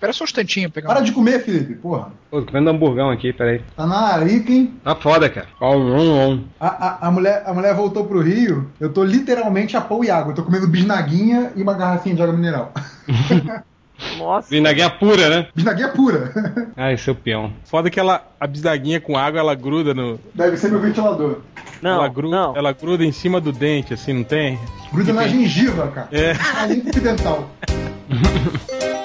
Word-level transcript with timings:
Espera 0.00 0.14
só 0.14 0.24
um 0.24 0.28
instantinho. 0.28 0.70
Pegar 0.70 0.88
Para 0.88 1.00
um... 1.00 1.04
de 1.04 1.12
comer, 1.12 1.44
Felipe, 1.44 1.74
porra. 1.74 2.10
Pô, 2.30 2.40
tô 2.40 2.46
comendo 2.46 2.70
hamburgão 2.70 3.10
aqui, 3.10 3.34
peraí. 3.34 3.60
Tá 3.76 3.86
na 3.86 4.14
arica, 4.14 4.50
hein? 4.50 4.72
Tá 4.82 4.94
foda, 4.94 5.28
cara. 5.28 5.46
Ó, 5.60 5.76
um, 5.76 6.30
um. 6.30 6.44
A, 6.58 6.68
a, 6.68 7.08
a 7.08 7.10
mulher, 7.10 7.42
a 7.44 7.52
mulher 7.52 7.74
voltou 7.74 8.06
pro 8.06 8.22
Rio, 8.22 8.70
eu 8.80 8.90
tô 8.90 9.04
literalmente 9.04 9.76
a 9.76 9.80
pão 9.82 10.02
e 10.02 10.10
água. 10.10 10.30
Eu 10.30 10.36
tô 10.36 10.42
comendo 10.42 10.66
bisnaguinha 10.66 11.52
e 11.54 11.62
uma 11.62 11.74
garrafinha 11.74 12.14
de 12.14 12.22
água 12.22 12.34
mineral. 12.34 12.72
Nossa. 14.16 14.48
Vinaguinha 14.48 14.88
pura, 14.88 15.28
né? 15.28 15.48
bisnaguinha 15.54 15.90
pura. 15.90 16.32
Ai, 16.74 16.96
seu 16.96 17.14
peão. 17.14 17.52
Foda 17.66 17.90
que 17.90 18.00
ela, 18.00 18.26
a 18.40 18.46
bisnaguinha 18.46 19.02
com 19.02 19.18
água, 19.18 19.38
ela 19.38 19.54
gruda 19.54 19.92
no. 19.92 20.18
Deve 20.34 20.56
ser 20.56 20.70
meu 20.70 20.80
ventilador. 20.80 21.40
Não, 21.82 21.96
ela, 21.96 22.08
gruda, 22.08 22.36
não. 22.36 22.56
ela 22.56 22.72
gruda 22.72 23.04
em 23.04 23.12
cima 23.12 23.38
do 23.38 23.52
dente, 23.52 23.92
assim, 23.92 24.14
não 24.14 24.24
tem? 24.24 24.58
Gruda 24.90 25.12
na 25.12 25.28
gengiva, 25.28 25.88
cara. 25.88 26.08
É. 26.10 26.32
A 26.58 26.64
língua 26.64 26.90
dental. 26.90 27.50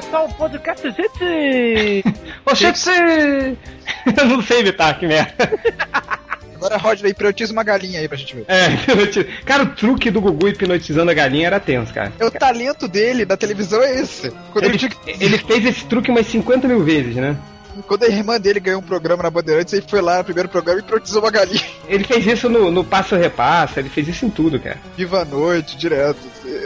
começar 0.00 0.22
o 0.22 0.34
podcast, 0.34 0.90
gente! 0.90 2.04
Ô, 2.46 2.54
chefe! 2.54 2.90
Eu 4.16 4.26
não 4.26 4.42
sei 4.42 4.60
imitar, 4.60 4.98
que 4.98 5.06
merda. 5.06 5.34
Agora, 6.56 6.76
Rodney, 6.76 7.12
hipnotiza 7.12 7.52
uma 7.54 7.62
galinha 7.62 8.00
aí 8.00 8.08
pra 8.08 8.18
gente 8.18 8.34
ver. 8.36 8.44
É, 8.46 8.70
hipnotiza- 8.70 9.26
cara, 9.46 9.62
o 9.62 9.66
truque 9.74 10.10
do 10.10 10.20
Gugu 10.20 10.48
hipnotizando 10.48 11.10
a 11.10 11.14
galinha 11.14 11.46
era 11.46 11.58
tenso, 11.58 11.92
cara. 11.92 12.12
É 12.18 12.24
o 12.24 12.30
talento 12.30 12.86
dele 12.86 13.24
da 13.24 13.34
televisão 13.36 13.82
é 13.82 13.98
esse. 14.00 14.30
Quando, 14.52 14.64
ele... 14.66 14.78
Ele 15.06 15.38
fez 15.38 15.64
esse 15.64 15.84
truque 15.86 16.10
umas 16.10 16.26
50 16.26 16.68
mil 16.68 16.84
vezes, 16.84 17.16
né? 17.16 17.34
Quando 17.86 18.04
a 18.04 18.08
irmã 18.08 18.40
dele 18.40 18.60
ganhou 18.60 18.80
um 18.80 18.84
programa 18.84 19.22
na 19.22 19.30
Bandeirantes, 19.30 19.72
ele 19.72 19.86
foi 19.88 20.00
lá 20.00 20.18
no 20.18 20.24
primeiro 20.24 20.48
programa 20.48 20.80
e 20.80 20.82
hipnotizou 20.82 21.22
uma 21.22 21.30
galinha. 21.30 21.62
Ele 21.88 22.04
fez 22.04 22.24
isso 22.24 22.48
no, 22.48 22.70
no 22.70 22.84
Passo 22.84 23.16
Repassa, 23.16 23.80
ele 23.80 23.88
fez 23.88 24.06
isso 24.06 24.24
em 24.24 24.30
tudo, 24.30 24.60
cara. 24.60 24.78
Viva 24.96 25.22
a 25.22 25.24
noite, 25.24 25.76
direto. 25.76 26.20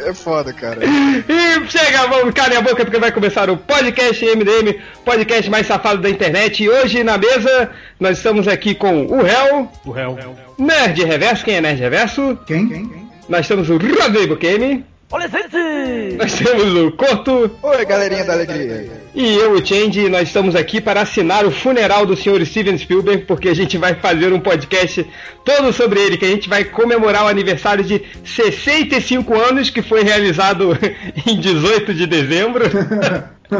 É 0.04 0.12
foda, 0.12 0.52
cara. 0.52 0.80
E 0.84 1.70
chega, 1.70 2.06
vamos, 2.08 2.34
calem 2.34 2.58
a 2.58 2.60
boca, 2.60 2.84
porque 2.84 2.98
vai 2.98 3.10
começar 3.10 3.48
o 3.48 3.56
podcast 3.56 4.22
MDM, 4.24 4.78
podcast 5.04 5.50
mais 5.50 5.66
safado 5.66 6.02
da 6.02 6.10
internet. 6.10 6.62
E 6.62 6.68
hoje 6.68 7.02
na 7.02 7.16
mesa 7.16 7.70
nós 7.98 8.18
estamos 8.18 8.46
aqui 8.46 8.74
com 8.74 9.06
o 9.06 9.22
Réu, 9.22 9.70
O 9.84 9.90
réu. 9.90 10.18
Nerd 10.58 11.02
Reverso, 11.04 11.44
quem 11.44 11.56
é 11.56 11.60
Nerd 11.60 11.80
Reverso? 11.80 12.38
Quem? 12.46 12.68
Quem? 12.68 13.08
Nós 13.28 13.48
temos 13.48 13.70
o 13.70 13.78
Rodrigo 13.78 14.36
Kemi, 14.36 14.84
Olha, 15.10 15.28
gente! 15.28 16.16
nós 16.16 16.32
temos 16.32 16.74
o 16.74 16.90
Corto 16.92 17.50
Oi, 17.62 17.84
galerinha 17.84 18.24
da 18.24 18.32
alegria. 18.32 18.90
e 19.14 19.34
eu, 19.36 19.52
o 19.52 19.64
Change. 19.64 20.08
Nós 20.08 20.28
estamos 20.28 20.56
aqui 20.56 20.80
para 20.80 21.02
assinar 21.02 21.44
o 21.44 21.50
funeral 21.50 22.04
do 22.04 22.16
senhor 22.16 22.44
Steven 22.44 22.76
Spielberg, 22.76 23.24
porque 23.24 23.48
a 23.48 23.54
gente 23.54 23.78
vai 23.78 23.94
fazer 23.94 24.32
um 24.32 24.40
podcast 24.40 25.06
todo 25.44 25.72
sobre 25.72 26.00
ele, 26.00 26.16
que 26.16 26.24
a 26.24 26.28
gente 26.28 26.48
vai 26.48 26.64
comemorar 26.64 27.24
o 27.24 27.28
aniversário 27.28 27.84
de 27.84 28.02
65 28.24 29.38
anos, 29.38 29.70
que 29.70 29.82
foi 29.82 30.02
realizado 30.02 30.76
em 31.26 31.38
18 31.38 31.94
de 31.94 32.06
dezembro. 32.06 32.64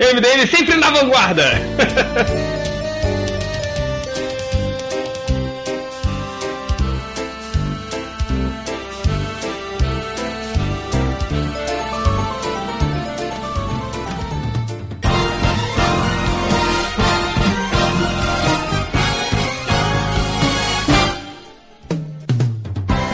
MDM 0.00 0.46
sempre 0.48 0.76
na 0.76 0.90
vanguarda! 0.90 1.44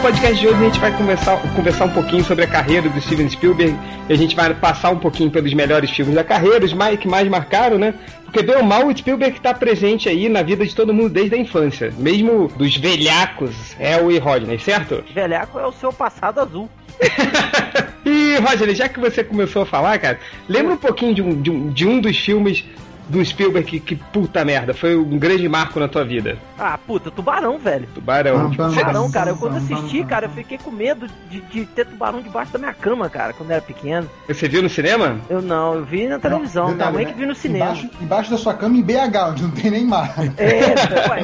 Podcast 0.07 0.39
de 0.39 0.47
hoje 0.47 0.57
a 0.57 0.65
gente 0.65 0.79
vai 0.79 0.97
conversar, 0.97 1.37
conversar 1.57 1.85
um 1.87 1.91
pouquinho 1.91 2.23
sobre 2.23 2.45
a 2.45 2.47
carreira 2.47 2.89
do 2.89 3.01
Steven 3.01 3.29
Spielberg 3.29 3.77
e 4.09 4.13
a 4.13 4.17
gente 4.17 4.37
vai 4.37 4.55
passar 4.55 4.91
um 4.91 5.01
pouquinho 5.01 5.33
pelos 5.33 5.53
melhores 5.53 5.91
filmes 5.91 6.15
da 6.15 6.23
carreira, 6.23 6.65
os 6.65 6.73
mais, 6.73 6.97
que 6.97 7.09
mais 7.09 7.29
marcaram, 7.29 7.77
né? 7.77 7.93
Porque 8.23 8.41
bem 8.41 8.55
ou 8.55 8.63
mal 8.63 8.87
o 8.87 8.97
Spielberg 8.97 9.37
está 9.37 9.53
presente 9.53 10.09
aí 10.09 10.29
na 10.29 10.45
vida 10.45 10.65
de 10.65 10.73
todo 10.73 10.95
mundo 10.95 11.09
desde 11.09 11.35
a 11.35 11.39
infância, 11.39 11.93
mesmo 11.99 12.47
dos 12.57 12.77
velhacos, 12.77 13.75
El 13.81 14.13
e 14.13 14.19
Rodney, 14.21 14.61
certo? 14.61 15.03
Velhaco 15.13 15.59
é 15.59 15.67
o 15.67 15.73
seu 15.73 15.93
passado 15.93 16.39
azul. 16.39 16.71
e 18.07 18.37
Rodney, 18.37 18.77
já 18.77 18.89
que 18.89 19.01
você 19.01 19.25
começou 19.25 19.63
a 19.63 19.67
falar, 19.67 19.99
cara, 19.99 20.21
lembra 20.49 20.75
um 20.75 20.79
pouquinho 20.79 21.15
de 21.17 21.23
um, 21.23 21.43
de 21.43 21.51
um, 21.51 21.69
de 21.69 21.85
um 21.85 22.01
dos 22.01 22.17
filmes 22.17 22.65
do 23.09 23.25
Spielberg 23.25 23.69
que, 23.69 23.81
que 23.81 23.97
puta 23.97 24.45
merda, 24.45 24.75
foi 24.75 24.97
um 24.97 25.19
grande 25.19 25.49
marco 25.49 25.79
na 25.81 25.89
tua 25.89 26.05
vida. 26.05 26.39
Ah, 26.59 26.79
puta, 26.79 27.11
tubarão, 27.11 27.59
velho. 27.59 27.87
Tubarão. 27.95 28.51
Bam, 28.51 28.51
bam, 28.57 28.71
Tubarão, 28.71 29.03
bam, 29.05 29.11
cara. 29.11 29.31
Eu 29.31 29.37
quando 29.37 29.53
bam, 29.53 29.59
assisti, 29.77 29.99
bam, 30.01 30.07
cara, 30.09 30.27
eu 30.27 30.31
fiquei 30.31 30.59
com 30.59 30.71
medo 30.71 31.07
de, 31.31 31.41
de 31.41 31.67
ter 31.67 31.87
tubarão 31.87 32.21
debaixo 32.21 32.53
da 32.53 32.59
minha 32.59 32.73
cama, 32.75 33.09
cara, 33.09 33.33
quando 33.33 33.51
eu 33.51 33.57
era 33.57 33.63
pequeno. 33.65 34.09
Você 34.27 34.49
viu 34.49 34.63
no 34.63 34.69
cinema? 34.69 35.21
Eu 35.29 35.41
não, 35.43 35.75
eu 35.75 35.85
vi 35.85 36.07
na 36.09 36.19
televisão. 36.19 36.65
minha 36.67 36.77
Detalhe, 36.79 36.95
mãe 36.97 37.05
né? 37.07 37.13
que 37.13 37.19
viu 37.19 37.29
no 37.29 37.35
cinema. 37.35 37.65
Embaixo, 37.67 37.91
embaixo 38.01 38.31
da 38.31 38.37
sua 38.39 38.55
cama 38.55 38.77
em 38.77 38.83
BH, 38.83 39.17
onde 39.31 39.43
não 39.43 39.51
tem 39.51 39.71
nem 39.71 39.85
mar. 39.87 40.15
É, 40.39 41.11
ué. 41.11 41.23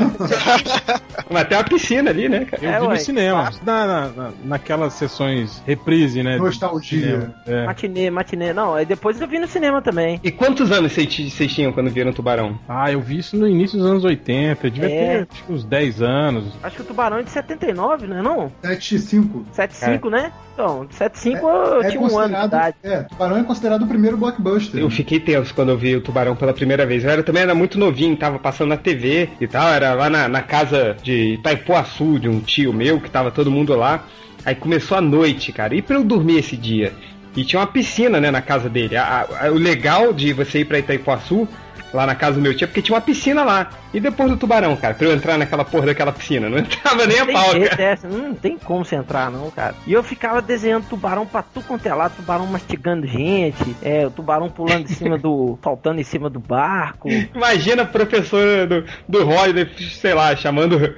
Mas 1.30 1.48
tem 1.48 1.56
uma 1.58 1.64
piscina 1.64 2.10
ali, 2.10 2.28
né, 2.28 2.44
cara? 2.44 2.62
Eu 2.62 2.70
É, 2.70 2.80
vi 2.80 2.86
ué. 2.86 2.94
no 2.94 3.00
cinema. 3.00 3.50
Na, 3.64 3.86
na- 3.86 4.08
na- 4.08 4.30
naquelas 4.44 4.92
sessões 4.94 5.62
reprise, 5.66 6.22
né? 6.22 6.36
Nostalgia. 6.36 7.32
É. 7.46 7.66
Matinê, 7.66 8.10
matinê. 8.10 8.52
Não, 8.52 8.74
aí 8.74 8.84
depois 8.84 9.20
eu 9.20 9.26
vi 9.28 9.38
no 9.38 9.46
cinema 9.48 9.80
também. 9.82 10.20
E 10.22 10.30
quantos 10.30 10.70
anos 10.70 10.92
vocês 10.92 11.14
t- 11.14 11.30
quando 11.72 11.90
viram 11.90 12.12
Tubarão? 12.12 12.58
Ah, 12.68 12.90
eu 12.92 13.00
vi 13.00 13.18
isso 13.18 13.36
no 13.36 13.48
início 13.48 13.78
dos 13.78 13.86
anos 13.86 14.04
80. 14.04 14.66
Eu 14.66 14.70
devia 14.70 14.88
É. 14.90 15.18
ter 15.24 15.28
acho 15.32 15.52
uns 15.52 15.64
10 15.64 16.02
anos. 16.02 16.44
Acho 16.62 16.76
que 16.76 16.82
o 16.82 16.84
tubarão 16.84 17.18
é 17.18 17.22
de 17.22 17.30
79, 17.30 18.06
não 18.06 18.18
é 18.18 18.22
não? 18.22 18.52
7x5. 18.62 19.44
75, 19.52 20.10
né? 20.10 20.32
Então, 20.54 20.84
de 20.84 20.94
75 20.94 21.46
eu 21.48 21.88
tinha 21.88 22.00
um 22.00 22.18
ano 22.18 22.36
de 22.38 22.44
idade. 22.44 22.76
É, 22.82 22.98
Tubarão 23.04 23.38
é 23.38 23.42
considerado 23.42 23.82
o 23.82 23.86
primeiro 23.86 24.16
blockbuster. 24.18 24.80
Eu 24.80 24.90
fiquei 24.90 25.18
tenso 25.18 25.54
quando 25.54 25.70
eu 25.70 25.78
vi 25.78 25.96
o 25.96 26.00
Tubarão 26.02 26.36
pela 26.36 26.52
primeira 26.52 26.84
vez. 26.84 27.04
Eu 27.04 27.10
era, 27.10 27.22
também 27.22 27.42
era 27.42 27.54
muito 27.54 27.78
novinho, 27.78 28.14
tava 28.16 28.38
passando 28.38 28.68
na 28.68 28.76
TV 28.76 29.30
e 29.40 29.46
tal. 29.48 29.68
Era 29.72 29.94
lá 29.94 30.10
na, 30.10 30.28
na 30.28 30.42
casa 30.42 30.94
de 31.02 31.34
Itaipuaçu, 31.34 32.18
de 32.18 32.28
um 32.28 32.40
tio 32.40 32.72
meu, 32.72 33.00
que 33.00 33.10
tava 33.10 33.30
todo 33.30 33.50
mundo 33.50 33.74
lá. 33.74 34.04
Aí 34.44 34.54
começou 34.54 34.98
a 34.98 35.00
noite, 35.00 35.52
cara. 35.52 35.74
E 35.74 35.80
pra 35.80 35.96
eu 35.96 36.04
dormir 36.04 36.38
esse 36.38 36.56
dia? 36.56 36.92
E 37.34 37.44
tinha 37.44 37.60
uma 37.60 37.66
piscina, 37.66 38.20
né, 38.20 38.30
na 38.30 38.42
casa 38.42 38.68
dele. 38.68 38.94
A- 38.96 39.26
a- 39.40 39.50
o 39.50 39.54
legal 39.54 40.12
de 40.12 40.34
você 40.34 40.58
ir 40.60 40.64
pra 40.66 40.78
Itaipuaçu, 40.78 41.48
lá 41.92 42.06
na 42.06 42.14
casa 42.14 42.36
do 42.36 42.42
meu 42.42 42.56
tio, 42.56 42.66
porque 42.66 42.82
tinha 42.82 42.94
uma 42.94 43.00
piscina 43.00 43.42
lá. 43.44 43.70
E 43.94 44.00
depois 44.00 44.30
do 44.30 44.36
Tubarão, 44.36 44.74
cara, 44.76 44.94
pra 44.94 45.06
eu 45.06 45.12
entrar 45.12 45.38
naquela 45.38 45.64
porra 45.64 45.86
daquela 45.86 46.12
piscina. 46.12 46.48
Não 46.48 46.58
entrava 46.58 47.06
nem 47.06 47.18
a 47.18 47.26
Tem 47.26 47.34
pau, 47.34 47.50
cara. 47.52 47.76
dessa, 47.76 48.08
não 48.08 48.34
tem 48.34 48.58
como 48.58 48.84
você 48.84 48.96
entrar 48.96 49.30
não, 49.30 49.50
cara. 49.50 49.74
E 49.86 49.92
eu 49.92 50.02
ficava 50.02 50.42
desenhando 50.42 50.88
tubarão 50.88 51.26
pra 51.26 51.42
tu 51.42 51.60
quanto 51.62 51.86
é 51.86 52.08
tubarão 52.08 52.46
mastigando 52.46 53.06
gente, 53.06 53.76
é, 53.82 54.06
o 54.06 54.10
tubarão 54.10 54.48
pulando 54.48 54.84
em 54.84 54.94
cima 54.94 55.16
do. 55.18 55.58
saltando 55.62 56.00
em 56.00 56.04
cima 56.04 56.28
do 56.28 56.40
barco. 56.40 57.08
Imagina 57.34 57.82
a 57.82 57.86
professora 57.86 58.66
do, 58.66 58.84
do 59.08 59.24
Rodney, 59.24 59.68
sei 59.78 60.14
lá, 60.14 60.34
chamando 60.34 60.94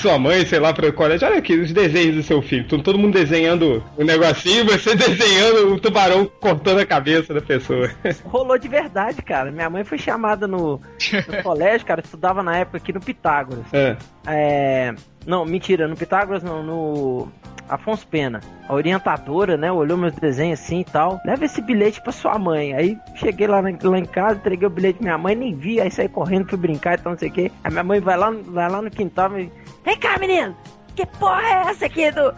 sua 0.00 0.18
mãe, 0.18 0.44
sei 0.44 0.58
lá, 0.58 0.72
para 0.72 0.88
o 0.88 0.92
colégio. 0.92 1.28
Olha 1.28 1.38
aqui 1.38 1.54
os 1.54 1.72
desenhos 1.72 2.16
do 2.16 2.22
seu 2.22 2.42
filho. 2.42 2.66
Todo 2.66 2.82
todo 2.82 2.98
mundo 2.98 3.14
desenhando 3.14 3.82
um 3.96 4.04
negocinho, 4.04 4.64
você 4.64 4.94
desenhando 4.96 5.74
um 5.74 5.78
tubarão 5.78 6.26
cortando 6.40 6.80
a 6.80 6.86
cabeça 6.86 7.32
da 7.32 7.40
pessoa. 7.40 7.90
Rolou 8.24 8.58
de 8.58 8.68
verdade, 8.68 9.22
cara. 9.22 9.50
Minha 9.50 9.70
mãe 9.70 9.84
foi 9.84 9.98
chamada 10.30 10.46
no, 10.46 10.80
no 11.28 11.42
colégio, 11.42 11.86
cara, 11.86 12.00
estudava 12.00 12.42
na 12.42 12.56
época 12.56 12.76
aqui 12.78 12.92
no 12.92 13.00
Pitágoras. 13.00 13.64
É. 13.72 13.96
É. 14.26 14.94
Não, 15.26 15.44
mentira, 15.44 15.86
no 15.88 15.96
Pitágoras 15.96 16.42
não, 16.42 16.62
no. 16.62 17.28
Afonso 17.68 18.04
Pena, 18.08 18.40
a 18.68 18.74
orientadora, 18.74 19.56
né, 19.56 19.70
olhou 19.70 19.96
meus 19.96 20.12
desenhos 20.16 20.58
assim 20.60 20.80
e 20.80 20.84
tal. 20.84 21.20
Leva 21.24 21.44
esse 21.44 21.62
bilhete 21.62 22.02
pra 22.02 22.10
sua 22.10 22.36
mãe. 22.36 22.74
Aí 22.74 22.98
cheguei 23.14 23.46
lá, 23.46 23.62
na- 23.62 23.78
lá 23.80 23.96
em 23.96 24.04
casa, 24.04 24.34
entreguei 24.38 24.66
o 24.66 24.70
bilhete 24.70 24.94
pra 24.98 25.04
minha 25.04 25.16
mãe, 25.18 25.36
nem 25.36 25.54
vi, 25.54 25.80
aí 25.80 25.88
saí 25.88 26.08
correndo, 26.08 26.48
fui 26.48 26.58
brincar 26.58 26.94
e 26.98 26.98
tal, 27.02 27.12
não 27.12 27.18
sei 27.18 27.28
o 27.28 27.32
quê. 27.32 27.52
Aí 27.62 27.70
minha 27.70 27.84
mãe 27.84 28.00
vai 28.00 28.16
lá, 28.16 28.32
vai 28.32 28.68
lá 28.68 28.82
no 28.82 28.90
quintal 28.90 29.38
e 29.38 29.52
Vem 29.84 29.96
cá, 29.98 30.18
menino! 30.18 30.56
Que 30.96 31.06
porra 31.06 31.42
é 31.42 31.70
essa 31.70 31.86
aqui 31.86 32.10
do. 32.10 32.34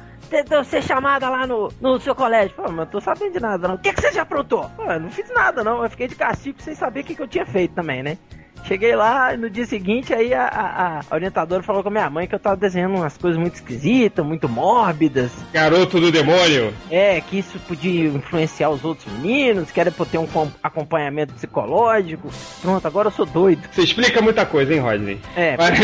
Eu 0.50 0.64
ser 0.64 0.82
chamada 0.82 1.28
lá 1.28 1.46
no, 1.46 1.72
no 1.80 2.00
seu 2.00 2.14
colégio? 2.14 2.54
Pô, 2.56 2.62
mas 2.64 2.74
não 2.74 2.86
tô 2.86 3.00
sabendo 3.00 3.32
de 3.32 3.40
nada, 3.40 3.68
não. 3.68 3.74
O 3.74 3.78
que, 3.78 3.92
que 3.92 4.00
você 4.00 4.12
já 4.12 4.22
aprontou? 4.22 4.68
Pô, 4.76 4.84
eu 4.84 5.00
não 5.00 5.10
fiz 5.10 5.28
nada, 5.30 5.62
não. 5.62 5.82
Eu 5.82 5.90
fiquei 5.90 6.08
de 6.08 6.14
castigo 6.14 6.60
sem 6.62 6.74
saber 6.74 7.00
o 7.00 7.04
que, 7.04 7.14
que 7.14 7.22
eu 7.22 7.28
tinha 7.28 7.46
feito 7.46 7.74
também, 7.74 8.02
né? 8.02 8.18
Cheguei 8.64 8.94
lá, 8.94 9.36
no 9.36 9.50
dia 9.50 9.66
seguinte, 9.66 10.14
aí 10.14 10.32
a, 10.32 10.44
a- 10.46 11.00
a 11.10 11.14
orientadora 11.14 11.62
falou 11.62 11.82
com 11.82 11.88
a 11.88 11.92
minha 11.92 12.08
mãe 12.08 12.26
que 12.26 12.34
eu 12.34 12.38
tava 12.38 12.56
desenhando 12.56 12.94
umas 12.96 13.16
coisas 13.18 13.38
muito 13.38 13.54
esquisitas, 13.56 14.24
muito 14.24 14.48
mórbidas. 14.48 15.30
Garoto 15.52 16.00
do 16.00 16.10
demônio. 16.12 16.72
É, 16.90 17.20
que 17.20 17.38
isso 17.38 17.58
podia 17.60 18.06
influenciar 18.08 18.70
os 18.70 18.84
outros 18.84 19.12
meninos, 19.14 19.70
que 19.70 19.80
era 19.80 19.90
pra 19.90 20.02
eu 20.04 20.08
ter 20.08 20.18
um 20.18 20.26
com- 20.26 20.50
acompanhamento 20.62 21.34
psicológico. 21.34 22.30
Pronto, 22.62 22.86
agora 22.86 23.08
eu 23.08 23.12
sou 23.12 23.26
doido. 23.26 23.62
Você 23.70 23.82
explica 23.82 24.22
muita 24.22 24.46
coisa, 24.46 24.72
hein, 24.72 24.80
Rodney? 24.80 25.20
É, 25.36 25.56
Mas, 25.58 25.78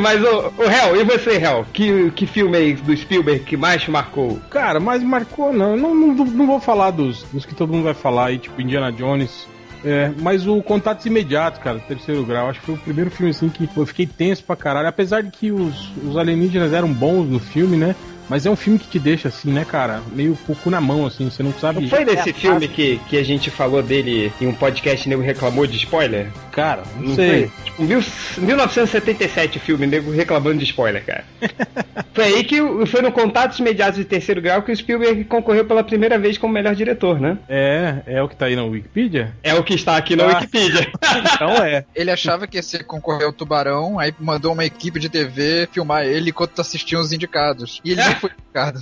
mas 0.00 0.22
o, 0.24 0.52
o 0.58 0.64
Hel, 0.64 0.96
e 1.00 1.04
você, 1.04 1.36
Hel? 1.36 1.66
Que, 1.72 2.10
que 2.12 2.26
filme 2.26 2.56
aí 2.56 2.72
do 2.74 2.96
Spielberg 2.96 3.44
que 3.44 3.56
mais 3.56 3.82
te 3.82 3.90
marcou? 3.90 4.40
Cara, 4.50 4.80
mas 4.80 5.02
marcou, 5.02 5.52
não. 5.52 5.76
Não, 5.76 5.94
não, 5.94 6.14
não 6.24 6.46
vou 6.46 6.60
falar 6.60 6.90
dos, 6.90 7.22
dos 7.24 7.44
que 7.46 7.54
todo 7.54 7.72
mundo 7.72 7.84
vai 7.84 7.94
falar 7.94 8.26
aí, 8.26 8.38
tipo 8.38 8.60
Indiana 8.60 8.90
Jones. 8.90 9.46
É, 9.84 10.12
mas 10.20 10.46
o 10.46 10.62
Contato 10.62 11.04
Imediato, 11.06 11.60
cara, 11.60 11.78
terceiro 11.80 12.24
grau, 12.24 12.48
acho 12.48 12.60
que 12.60 12.66
foi 12.66 12.74
o 12.76 12.78
primeiro 12.78 13.10
filme 13.10 13.30
assim 13.30 13.48
que 13.48 13.68
eu 13.76 13.86
fiquei 13.86 14.06
tenso 14.06 14.44
pra 14.44 14.54
caralho. 14.56 14.88
Apesar 14.88 15.22
de 15.22 15.30
que 15.30 15.50
os, 15.50 15.90
os 16.04 16.16
alienígenas 16.16 16.72
eram 16.72 16.92
bons 16.92 17.28
no 17.28 17.40
filme, 17.40 17.76
né? 17.76 17.94
Mas 18.28 18.46
é 18.46 18.50
um 18.50 18.56
filme 18.56 18.78
que 18.78 18.86
te 18.88 18.98
deixa 19.00 19.28
assim, 19.28 19.50
né, 19.52 19.64
cara? 19.64 20.00
Meio 20.12 20.38
com 20.46 20.52
o 20.52 20.56
cu 20.56 20.70
na 20.70 20.80
mão, 20.80 21.04
assim, 21.04 21.28
você 21.28 21.42
não 21.42 21.52
sabe. 21.52 21.82
Não 21.82 21.88
foi 21.88 22.04
desse 22.04 22.30
É, 22.30 22.32
filme 22.32 22.60
fácil. 22.60 22.74
que, 22.74 23.00
que 23.08 23.18
a 23.18 23.22
gente 23.24 23.50
falou 23.50 23.82
dele 23.82 24.32
em 24.40 24.46
um 24.46 24.54
podcast, 24.54 25.06
o 25.06 25.10
nego 25.10 25.20
reclamou 25.22 25.66
de 25.66 25.76
spoiler? 25.76 26.28
Cara, 26.52 26.82
não, 26.96 27.08
Não 27.08 27.14
sei. 27.14 27.48
foi? 27.48 27.64
Tipo, 27.64 27.82
mil, 27.82 28.04
1977 28.38 29.56
o 29.56 29.60
filme, 29.60 29.86
nego 29.86 30.10
reclamando 30.12 30.58
de 30.58 30.64
spoiler, 30.64 31.04
cara. 31.04 31.24
foi 32.12 32.24
aí 32.24 32.44
que 32.44 32.58
foi 32.86 33.00
no 33.00 33.10
Contatos 33.10 33.58
Imediatos 33.58 33.96
de 33.96 34.04
Terceiro 34.04 34.40
Grau 34.42 34.62
que 34.62 34.70
o 34.70 34.76
Spielberg 34.76 35.24
concorreu 35.24 35.64
pela 35.64 35.82
primeira 35.82 36.18
vez 36.18 36.36
como 36.36 36.52
melhor 36.52 36.74
diretor, 36.74 37.18
né? 37.18 37.38
É, 37.48 38.02
é 38.06 38.22
o 38.22 38.28
que 38.28 38.36
tá 38.36 38.46
aí 38.46 38.54
na 38.56 38.64
Wikipedia? 38.64 39.34
É 39.42 39.54
o 39.54 39.64
que 39.64 39.72
está 39.74 39.96
aqui 39.96 40.14
na 40.14 40.24
Ah. 40.24 40.26
Wikipedia. 40.38 40.92
Então 41.34 41.50
é. 41.64 41.84
Ele 41.94 42.10
achava 42.10 42.46
que 42.46 42.56
ia 42.56 42.62
ser 42.62 42.84
concorrer 42.84 43.26
ao 43.26 43.32
Tubarão, 43.32 43.98
aí 43.98 44.14
mandou 44.18 44.52
uma 44.52 44.64
equipe 44.64 44.98
de 44.98 45.08
TV 45.08 45.68
filmar 45.72 46.04
ele 46.04 46.30
enquanto 46.30 46.58
assistiam 46.60 47.00
os 47.00 47.12
indicados. 47.12 47.80
E 47.84 47.92
ele 47.92 48.02
não 48.02 48.14
foi 48.16 48.30
indicado. 48.30 48.80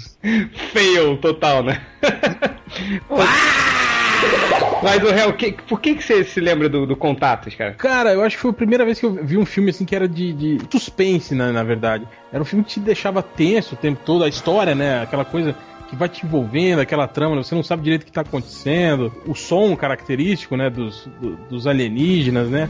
Fail 0.73 1.17
total, 1.19 1.63
né? 1.63 1.81
Mas 4.83 5.03
o 5.03 5.09
Hel, 5.09 5.33
que, 5.35 5.53
por 5.53 5.79
que, 5.81 5.95
que 5.95 6.03
você 6.03 6.25
se 6.25 6.41
lembra 6.41 6.69
do, 6.69 6.87
do 6.87 6.97
Contatos, 6.97 7.55
cara? 7.55 7.75
Cara, 7.75 8.13
eu 8.15 8.23
acho 8.23 8.37
que 8.37 8.43
foi 8.43 8.51
a 8.51 8.55
primeira 8.55 8.85
vez 8.85 8.99
que 8.99 9.05
eu 9.05 9.13
vi 9.13 9.37
um 9.37 9.45
filme 9.45 9.71
assim 9.71 9.85
que 9.85 9.95
era 9.95 10.09
de, 10.09 10.33
de 10.33 10.59
suspense, 10.71 11.35
né, 11.35 11.53
na 11.53 11.63
verdade. 11.63 12.09
Era 12.33 12.41
um 12.43 12.47
filme 12.47 12.65
que 12.65 12.71
te 12.71 12.81
deixava 12.81 13.23
tenso 13.23 13.75
o 13.75 13.79
tempo 13.79 14.01
todo, 14.07 14.25
a 14.25 14.29
história, 14.29 14.75
né, 14.75 15.03
aquela 15.03 15.25
coisa 15.25 15.55
que 15.91 15.97
vai 15.97 16.09
te 16.09 16.25
envolvendo, 16.25 16.81
aquela 16.81 17.07
trama, 17.09 17.37
você 17.37 17.55
não 17.55 17.63
sabe 17.65 17.83
direito 17.83 18.03
o 18.03 18.07
que 18.07 18.13
tá 18.13 18.21
acontecendo, 18.23 19.13
o 19.27 19.35
som 19.35 19.77
característico, 19.77 20.57
né, 20.57 20.71
dos, 20.71 21.07
do- 21.21 21.37
dos 21.51 21.67
alienígenas, 21.67 22.49
né. 22.49 22.69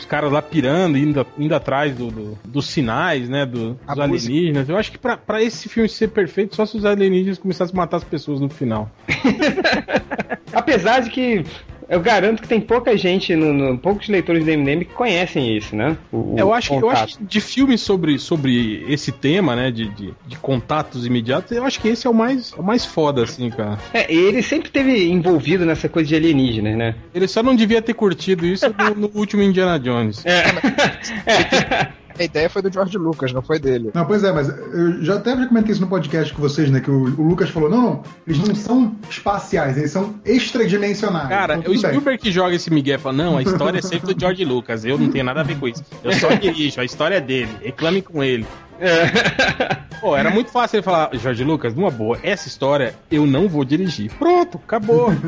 Os 0.00 0.06
caras 0.06 0.32
lá 0.32 0.40
pirando, 0.40 0.96
indo, 0.96 1.26
indo 1.38 1.54
atrás 1.54 1.94
do- 1.94 2.10
do- 2.10 2.38
dos 2.44 2.66
sinais, 2.68 3.28
né? 3.28 3.44
do- 3.44 3.78
A 3.86 3.94
dos 3.94 4.06
música. 4.08 4.32
alienígenas. 4.32 4.68
Eu 4.68 4.76
acho 4.78 4.90
que 4.90 4.96
pra, 4.98 5.16
pra 5.16 5.42
esse 5.42 5.68
filme 5.68 5.88
ser 5.90 6.08
perfeito, 6.08 6.56
só 6.56 6.64
se 6.64 6.76
os 6.76 6.84
alienígenas 6.86 7.38
começassem 7.38 7.74
a 7.74 7.76
matar 7.76 7.98
as 7.98 8.04
pessoas 8.04 8.40
no 8.40 8.48
final. 8.48 8.90
Apesar 10.52 11.00
de 11.00 11.10
que 11.10 11.44
eu 11.90 12.00
garanto 12.00 12.40
que 12.40 12.48
tem 12.48 12.60
pouca 12.60 12.96
gente, 12.96 13.34
no, 13.36 13.52
no- 13.52 13.76
poucos 13.76 14.08
leitores 14.08 14.44
do 14.44 14.50
MDM 14.50 14.84
que 14.86 14.94
conhecem 14.94 15.56
isso, 15.56 15.74
né? 15.76 15.96
O- 16.12 16.34
o 16.34 16.38
Eu 16.38 16.54
acho, 16.54 16.70
que- 16.70 16.82
eu 16.84 16.88
acho 16.90 17.18
que 17.18 17.24
de 17.24 17.40
filmes 17.40 17.80
sobre, 17.80 18.18
sobre 18.18 18.84
esse 18.88 19.10
tema, 19.12 19.54
né, 19.56 19.70
de, 19.70 19.88
de, 19.90 20.14
de 20.26 20.36
contatos 20.38 21.04
imediatos, 21.04 21.50
eu 21.52 21.64
acho 21.64 21.80
que 21.80 21.88
esse 21.88 22.06
é 22.06 22.10
o 22.10 22.14
mais, 22.14 22.52
é 22.56 22.60
o 22.60 22.62
mais 22.64 22.84
foda, 22.84 23.24
assim, 23.24 23.50
cara. 23.50 23.78
É, 23.92 24.10
ele 24.12 24.42
sempre 24.42 24.70
teve 24.70 25.08
envolvido 25.10 25.66
nessa 25.66 25.88
coisa 25.88 26.08
de 26.08 26.14
alienígenas, 26.14 26.76
né? 26.76 26.94
Ele 27.14 27.26
só 27.28 27.42
não 27.42 27.54
devia 27.56 27.82
ter 27.82 27.94
curtido 27.94 28.46
isso 28.46 28.66
no, 28.78 29.08
no 29.08 29.10
último 29.14 29.42
Indiana 29.42 29.78
Jones. 29.78 30.24
É. 30.24 30.40
É. 31.26 31.99
A 32.20 32.24
ideia 32.24 32.50
foi 32.50 32.60
do 32.60 32.70
George 32.70 32.98
Lucas, 32.98 33.32
não 33.32 33.40
foi 33.40 33.58
dele. 33.58 33.90
Não, 33.94 34.04
pois 34.04 34.22
é, 34.22 34.30
mas 34.30 34.48
eu 34.48 35.02
já 35.02 35.14
até 35.14 35.34
já 35.34 35.46
comentei 35.46 35.72
isso 35.72 35.80
no 35.80 35.86
podcast 35.86 36.34
com 36.34 36.42
vocês, 36.42 36.70
né? 36.70 36.78
Que 36.78 36.90
o, 36.90 37.04
o 37.18 37.28
Lucas 37.28 37.48
falou: 37.48 37.70
não, 37.70 37.80
não, 37.80 38.02
eles 38.26 38.38
não 38.46 38.54
são 38.54 38.94
espaciais, 39.08 39.78
eles 39.78 39.90
são 39.90 40.14
extradimensionais. 40.22 41.28
Cara, 41.30 41.54
Então, 41.54 41.72
o 41.72 41.74
tudo 41.74 41.82
bem. 41.82 41.90
Spielberg 41.92 42.22
que 42.22 42.30
joga 42.30 42.54
esse 42.54 42.70
Miguel 42.70 42.98
fala, 42.98 43.16
não, 43.16 43.38
a 43.38 43.42
história 43.42 43.78
é 43.78 43.82
sempre 43.82 44.12
do 44.12 44.20
George 44.20 44.44
Lucas, 44.44 44.84
eu 44.84 44.98
não 44.98 45.10
tenho 45.10 45.24
nada 45.24 45.40
a 45.40 45.42
ver 45.42 45.58
com 45.58 45.66
isso. 45.66 45.82
Eu 46.04 46.12
só 46.12 46.28
dirijo, 46.34 46.78
a 46.78 46.84
história 46.84 47.16
é 47.16 47.20
dele, 47.20 47.48
reclame 47.62 48.02
com 48.02 48.22
ele. 48.22 48.46
Pô, 50.00 50.16
era 50.16 50.30
muito 50.30 50.50
fácil 50.50 50.76
ele 50.78 50.82
falar, 50.82 51.10
Jorge 51.12 51.44
Lucas, 51.44 51.74
numa 51.74 51.90
boa, 51.90 52.18
essa 52.22 52.48
história 52.48 52.94
eu 53.10 53.26
não 53.26 53.48
vou 53.48 53.64
dirigir. 53.64 54.10
Pronto, 54.18 54.60
acabou. 54.64 55.08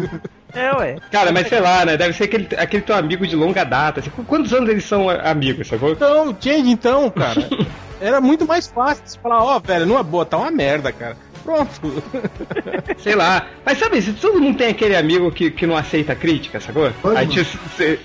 É, 0.55 0.71
ué. 0.77 0.97
Cara, 1.11 1.33
mas 1.33 1.49
sei 1.49 1.61
lá, 1.61 1.83
né? 1.87 1.97
Deve 1.97 2.13
ser 2.13 2.25
aquele, 2.25 2.47
aquele 2.59 2.83
teu 2.83 2.95
amigo 2.95 3.27
de 3.27 3.35
longa 3.35 3.65
data. 3.65 4.03
Qu- 4.03 4.23
quantos 4.23 4.53
anos 4.53 4.69
eles 4.69 4.85
são 4.85 5.09
a- 5.09 5.31
amigos, 5.31 5.67
sacou? 5.67 5.93
Então, 5.93 6.37
Change, 6.39 6.69
então, 6.69 7.09
cara, 7.09 7.49
era 7.99 8.21
muito 8.21 8.47
mais 8.47 8.67
fácil 8.67 9.03
você 9.07 9.19
falar, 9.19 9.43
ó, 9.43 9.59
velho, 9.59 9.87
numa 9.87 10.03
boa, 10.03 10.27
tá 10.27 10.37
uma 10.37 10.51
merda, 10.51 10.93
cara. 10.93 11.17
Pronto. 11.43 11.71
Sei 12.99 13.15
lá. 13.15 13.47
Mas 13.65 13.79
sabe, 13.79 14.03
se 14.03 14.13
todo 14.13 14.39
mundo 14.43 14.59
tem 14.59 14.69
aquele 14.69 14.95
amigo 14.95 15.33
que, 15.33 15.51
que 15.51 15.67
não 15.67 15.75
aceita 15.75 16.15
crítica, 16.15 16.61
sacou? 16.61 16.91
Bugman. 17.03 17.17
Aí, 17.19 17.27
tipo, 17.29 17.47
cê- 17.75 17.99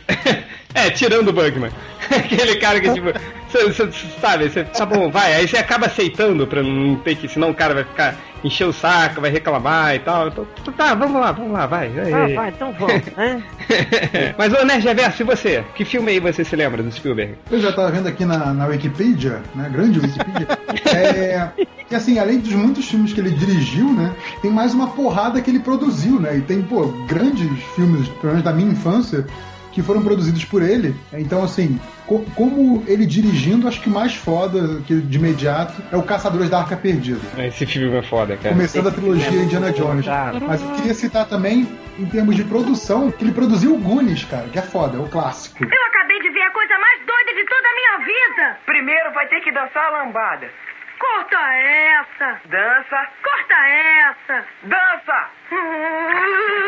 É, 0.74 0.90
tirando 0.90 1.30
o 1.30 1.34
Bugman. 1.34 1.72
aquele 2.12 2.56
cara 2.58 2.80
que, 2.80 2.94
tipo, 2.94 3.08
cê- 3.50 3.74
cê- 3.74 3.90
sabe, 4.22 4.50
você 4.50 4.64
tá 4.64 4.86
bom, 4.86 5.10
vai. 5.10 5.34
Aí 5.34 5.48
você 5.48 5.58
acaba 5.58 5.88
aceitando 5.88 6.46
pra 6.46 6.62
não 6.62 6.96
ter 6.98 7.16
que, 7.16 7.28
senão 7.28 7.50
o 7.50 7.56
cara 7.56 7.74
vai 7.74 7.84
ficar, 7.84 8.16
encher 8.44 8.66
o 8.66 8.72
saco, 8.74 9.20
vai 9.20 9.32
reclamar 9.32 9.96
e 9.96 10.00
tal. 10.00 10.28
Então, 10.28 10.46
tá, 10.78 10.94
vamos 10.94 11.20
lá, 11.20 11.32
vamos 11.32 11.52
lá, 11.52 11.66
vai. 11.66 11.90
vai. 11.90 12.14
Ah, 12.14 12.36
vai, 12.36 12.50
então 12.50 12.72
vamos, 12.74 13.02
né? 13.18 13.44
Mas, 14.38 14.54
ô, 14.54 14.64
Nerd 14.64 14.86
Reverso, 14.86 15.22
e 15.24 15.26
você? 15.26 15.64
Que 15.76 15.84
filme 15.84 16.12
aí 16.12 16.20
você 16.20 16.44
se 16.44 16.56
lembra 16.56 16.84
do 16.84 16.92
Spielberg? 16.92 17.36
Eu 17.52 17.60
já 17.60 17.72
tava 17.72 17.90
vendo 17.92 18.08
aqui 18.08 18.24
na, 18.24 18.54
na 18.54 18.68
Wikipedia, 18.68 19.42
né? 19.56 19.70
Grande 19.72 20.00
Wikipedia. 20.00 20.48
é, 20.96 21.50
que 21.90 21.96
assim, 21.96 22.20
além 22.20 22.40
dos 22.40 22.54
muitos 22.54 22.88
filmes 22.88 23.14
que 23.14 23.20
ele 23.20 23.32
dirigiu, 23.32 23.92
né? 23.92 24.14
Tem 24.42 24.52
mais 24.52 24.74
uma 24.74 24.88
porrada 24.90 25.42
que 25.42 25.50
ele 25.50 25.60
produziu, 25.60 26.20
né? 26.20 26.38
E 26.38 26.42
tem, 26.42 26.62
pô, 26.62 26.86
grandes 27.08 27.50
filmes, 27.76 28.08
pelo 28.10 28.34
menos 28.34 28.44
da 28.44 28.54
minha 28.54 28.72
infância, 28.72 29.26
que 29.78 29.84
foram 29.84 30.02
produzidos 30.02 30.44
por 30.44 30.64
ele. 30.64 30.96
Então, 31.14 31.44
assim, 31.44 31.80
co- 32.08 32.26
como 32.34 32.84
ele 32.88 33.06
dirigindo, 33.06 33.68
acho 33.68 33.80
que 33.80 33.90
o 33.90 33.94
mais 33.94 34.16
foda 34.16 34.82
que 34.88 35.00
de 35.00 35.18
imediato 35.20 35.84
é 35.92 35.96
o 35.96 36.02
Caçadores 36.02 36.50
da 36.50 36.58
Arca 36.62 36.76
Perdida. 36.76 37.20
Esse 37.46 37.64
filme 37.68 37.96
é 37.96 38.02
foda, 38.02 38.36
cara. 38.38 38.56
Começando 38.56 38.88
a 38.88 38.92
trilogia 38.92 39.30
Indiana 39.30 39.72
Jones. 39.72 40.04
Cara. 40.04 40.40
Mas 40.40 40.64
eu 40.64 40.72
queria 40.72 40.96
citar 40.96 41.28
também, 41.28 41.70
em 42.00 42.06
termos 42.08 42.36
de 42.36 42.44
produção, 42.44 43.12
que 43.12 43.24
ele 43.24 43.34
produziu 43.34 43.76
o 43.76 43.78
Goonies, 43.78 44.24
cara, 44.26 44.48
que 44.52 44.58
é 44.58 44.64
foda, 44.64 44.98
é 44.98 45.00
o 45.00 45.08
clássico. 45.08 45.64
Eu 45.64 45.86
acabei 45.90 46.20
de 46.24 46.30
ver 46.32 46.42
a 46.42 46.50
coisa 46.50 46.74
mais 46.80 47.00
doida 47.06 47.34
de 47.36 47.46
toda 47.46 47.68
a 47.68 47.76
minha 47.76 47.98
vida. 48.04 48.58
Primeiro 48.66 49.14
vai 49.14 49.28
ter 49.28 49.42
que 49.42 49.52
dançar 49.52 49.86
a 49.94 50.04
lambada. 50.04 50.50
Corta 51.00 51.38
essa. 51.38 52.42
Dança, 52.50 53.08
Corta 53.22 53.54
essa. 53.70 54.44
dança! 54.64 55.30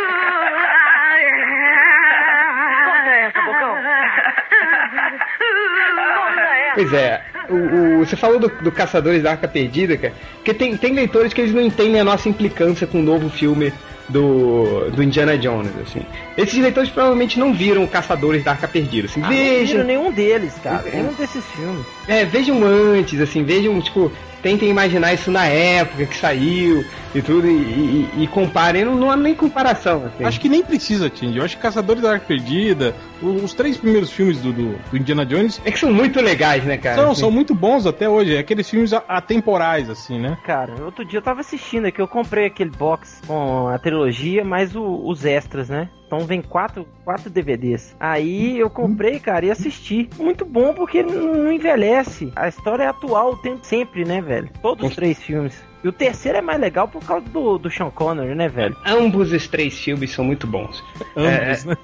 Pois 6.80 6.94
é, 6.94 7.22
o, 7.50 7.56
o- 7.56 8.06
você 8.06 8.16
falou 8.16 8.40
do, 8.40 8.48
do 8.48 8.72
Caçadores 8.72 9.22
da 9.22 9.32
Arca 9.32 9.50
Perdida, 9.50 9.98
cara, 9.98 10.14
porque 10.36 10.54
tem, 10.54 10.78
tem 10.78 10.94
leitores 10.94 11.34
que 11.34 11.42
eles 11.42 11.54
não 11.54 11.62
entendem 11.62 12.00
a 12.00 12.06
nossa 12.06 12.30
implicância 12.30 12.88
com 12.88 13.00
o 13.00 13.04
novo 13.04 13.30
filme 13.30 13.74
do, 14.08 14.90
do 14.92 15.04
Indiana 15.04 15.38
Jones, 15.38 15.72
assim. 15.82 16.02
Esses 16.38 16.58
leitores 16.58 16.90
provavelmente 16.90 17.38
não 17.38 17.54
viram 17.54 17.86
Caçadores 17.86 18.46
da 18.46 18.52
Arca 18.52 18.66
Perdida, 18.68 19.08
assim, 19.08 19.20
Ah, 19.22 19.24
não 19.24 19.30
viram 19.30 19.46
vejam, 19.60 19.84
nenhum 19.84 20.12
deles, 20.12 20.54
cara. 20.64 20.84
Nenhum 20.92 21.14
desses 21.14 21.44
filmes. 21.48 21.86
é, 22.08 22.24
vejam 22.24 22.64
antes, 22.64 23.20
assim, 23.20 23.44
vejam, 23.44 23.80
tipo, 23.82 24.10
tentem 24.42 24.70
imaginar 24.70 25.14
isso 25.14 25.30
na 25.30 25.46
época 25.48 26.06
que 26.06 26.16
saiu 26.18 26.86
e 27.14 27.22
tudo, 27.22 27.48
e, 27.48 27.52
e, 27.52 28.24
e 28.24 28.28
comparem, 28.28 28.86
não, 28.86 28.96
não 28.96 29.10
há 29.12 29.18
nem 29.18 29.34
comparação, 29.34 30.06
assim. 30.06 30.24
Acho 30.24 30.40
que 30.40 30.48
nem 30.50 30.64
precisa, 30.64 31.12
Change. 31.14 31.38
Eu 31.38 31.44
acho 31.44 31.56
que 31.58 31.62
Caçadores 31.62 32.02
da 32.04 32.12
Arca 32.14 32.26
Perdida, 32.28 32.96
os 33.22 33.54
três 33.54 33.78
primeiros 33.78 34.12
filmes 34.12 34.40
do, 34.42 34.54
do, 34.54 34.78
do 34.92 34.98
Indiana 34.98 35.26
Jones 35.26 35.60
É 35.66 35.72
que 35.72 35.80
são 35.80 35.92
muito 35.94 36.22
legais, 36.22 36.64
né, 36.64 36.78
cara? 36.78 36.96
são, 37.02 37.12
Assim. 37.12 37.20
são 37.22 37.32
muito 37.32 37.56
bons 37.56 37.86
até 37.86 38.08
hoje. 38.08 38.36
É 38.36 38.40
aqueles 38.40 38.70
filmes 38.70 38.94
atemporais, 38.94 39.90
assim, 39.90 40.20
né? 40.20 40.38
Cara, 40.46 40.74
outro 40.84 41.04
dia 41.06 41.18
eu 41.20 41.24
tava 41.24 41.42
assistindo 41.42 41.86
aqui, 41.86 42.02
eu 42.02 42.08
comprei 42.08 42.46
aquele 42.46 42.70
box 42.72 43.22
com 43.28 43.68
a 43.68 43.78
trilogia, 43.78 44.44
mais 44.44 44.76
o- 44.76 45.02
os 45.08 45.26
extras, 45.26 45.70
né? 45.70 45.90
Então 46.08 46.20
vem 46.22 46.42
quatro, 46.42 46.88
quatro 47.06 47.30
DVDs. 47.30 47.96
Aí 48.00 48.58
eu 48.58 48.70
comprei, 48.70 49.20
cara, 49.20 49.46
e 49.46 49.52
assisti. 49.52 50.10
Muito 50.18 50.44
bom 50.44 50.74
porque 50.74 51.04
não 51.04 51.20
não 51.40 51.52
envelhece. 51.52 52.32
A 52.36 52.48
história 52.48 52.84
é 52.84 52.88
atual 52.88 53.34
o 53.34 53.38
tempo 53.38 53.60
sempre, 53.64 54.04
né, 54.06 54.20
velho? 54.22 54.50
Todos 54.62 54.90
os 54.90 54.96
três 54.96 55.22
filmes. 55.22 55.69
E 55.84 55.88
o 55.88 55.92
terceiro 55.94 56.38
é 56.38 56.42
mais 56.42 56.60
legal 56.60 56.88
por 56.88 57.02
causa 57.04 57.26
do, 57.30 57.58
do 57.58 57.72
Sean 57.72 57.90
Connery, 57.90 58.36
né, 58.36 58.50
velho? 58.50 58.76
Ambos 58.86 59.32
os 59.32 59.48
três 59.48 59.78
filmes 59.80 60.12
são 60.12 60.26
muito 60.26 60.46
bons. 60.46 60.84
Ambos, 61.16 61.66
É, 61.66 61.68
né? 61.68 61.78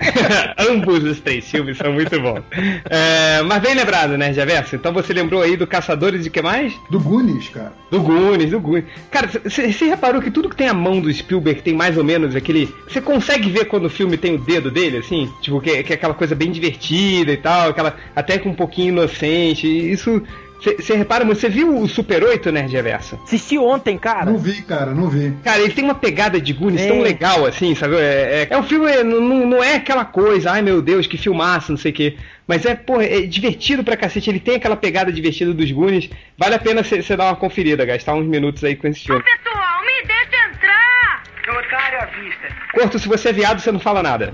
Ambos 0.69 1.03
os 1.03 1.19
três 1.21 1.49
filmes 1.49 1.77
são 1.77 1.93
muito 1.93 2.19
bons. 2.19 2.41
É, 2.89 3.41
mas 3.43 3.61
bem 3.61 3.73
lembrado, 3.73 4.17
né, 4.17 4.33
Javerso? 4.33 4.75
Então 4.75 4.91
você 4.93 5.13
lembrou 5.13 5.41
aí 5.41 5.55
do 5.55 5.65
Caçadores 5.65 6.23
de 6.23 6.29
que 6.29 6.41
mais? 6.41 6.73
Do 6.89 6.99
Goonies, 6.99 7.47
cara. 7.49 7.71
Do 7.89 8.01
Goonies, 8.01 8.51
do 8.51 8.59
Goonies. 8.59 8.85
Cara, 9.09 9.29
você 9.43 9.85
reparou 9.85 10.21
que 10.21 10.29
tudo 10.31 10.49
que 10.49 10.55
tem 10.57 10.67
a 10.67 10.73
mão 10.73 10.99
do 10.99 11.13
Spielberg 11.13 11.61
tem 11.61 11.73
mais 11.73 11.97
ou 11.97 12.03
menos 12.03 12.35
aquele. 12.35 12.73
Você 12.89 12.99
consegue 12.99 13.49
ver 13.49 13.65
quando 13.65 13.85
o 13.85 13.89
filme 13.89 14.17
tem 14.17 14.35
o 14.35 14.39
dedo 14.39 14.69
dele, 14.69 14.97
assim? 14.97 15.31
Tipo, 15.41 15.61
que, 15.61 15.83
que 15.83 15.93
é 15.93 15.95
aquela 15.95 16.13
coisa 16.13 16.35
bem 16.35 16.51
divertida 16.51 17.31
e 17.31 17.37
tal, 17.37 17.69
aquela 17.69 17.95
até 18.15 18.37
com 18.37 18.49
um 18.49 18.55
pouquinho 18.55 18.89
inocente. 18.89 19.65
Isso. 19.67 20.21
Você 20.61 20.95
repara, 20.95 21.23
mas 21.23 21.37
você 21.37 21.47
viu 21.47 21.77
o 21.77 21.87
Super 21.87 22.23
8, 22.23 22.51
Nerd 22.51 22.71
Reverso? 22.71 23.19
Assisti 23.23 23.57
ontem, 23.57 23.97
cara. 23.99 24.25
Não 24.25 24.37
vi, 24.37 24.61
cara, 24.63 24.91
não 24.95 25.07
vi. 25.09 25.31
Cara, 25.43 25.61
ele 25.61 25.73
tem 25.73 25.83
uma 25.83 25.93
pegada 25.93 26.41
de 26.41 26.53
Goonies 26.53 26.81
É. 26.81 26.87
tão 26.87 27.01
legal, 27.01 27.45
assim, 27.45 27.75
sabe? 27.75 27.97
É, 27.97 27.99
é, 27.99 28.47
é 28.49 28.57
um 28.57 28.63
filme, 28.63 28.89
é, 28.91 29.03
não, 29.03 29.19
não 29.45 29.63
é 29.63 29.75
aquela 29.75 30.05
coisa, 30.05 30.51
ai 30.51 30.61
meu 30.63 30.81
Deus, 30.81 31.05
que 31.05 31.17
filmaço, 31.17 31.71
não 31.71 31.77
sei 31.77 31.91
o 31.91 31.93
quê. 31.93 32.17
Mas 32.47 32.65
é, 32.65 32.73
pô, 32.73 32.99
é 32.99 33.21
divertido 33.21 33.83
pra 33.83 33.97
cacete. 33.97 34.29
Ele 34.29 34.39
tem 34.39 34.55
aquela 34.55 34.75
pegada 34.75 35.11
divertida 35.11 35.53
dos 35.53 35.71
Goonies. 35.71 36.09
Vale 36.37 36.55
a 36.55 36.59
pena 36.59 36.83
você 36.83 37.15
dar 37.15 37.25
uma 37.25 37.35
conferida, 37.35 37.85
gastar 37.85 38.13
uns 38.15 38.25
minutos 38.25 38.63
aí 38.63 38.75
com 38.75 38.87
esse 38.87 39.01
filme. 39.01 39.23
Pessoal, 39.23 39.81
me 39.81 40.07
deixa 40.07 40.47
entrar! 40.49 41.23
Otário 41.59 42.01
à 42.01 42.05
vista. 42.05 42.47
Corto, 42.73 42.97
se 42.99 43.07
você 43.07 43.29
é 43.29 43.33
viado, 43.33 43.59
você 43.59 43.71
não 43.71 43.79
fala 43.79 44.01
nada. 44.01 44.33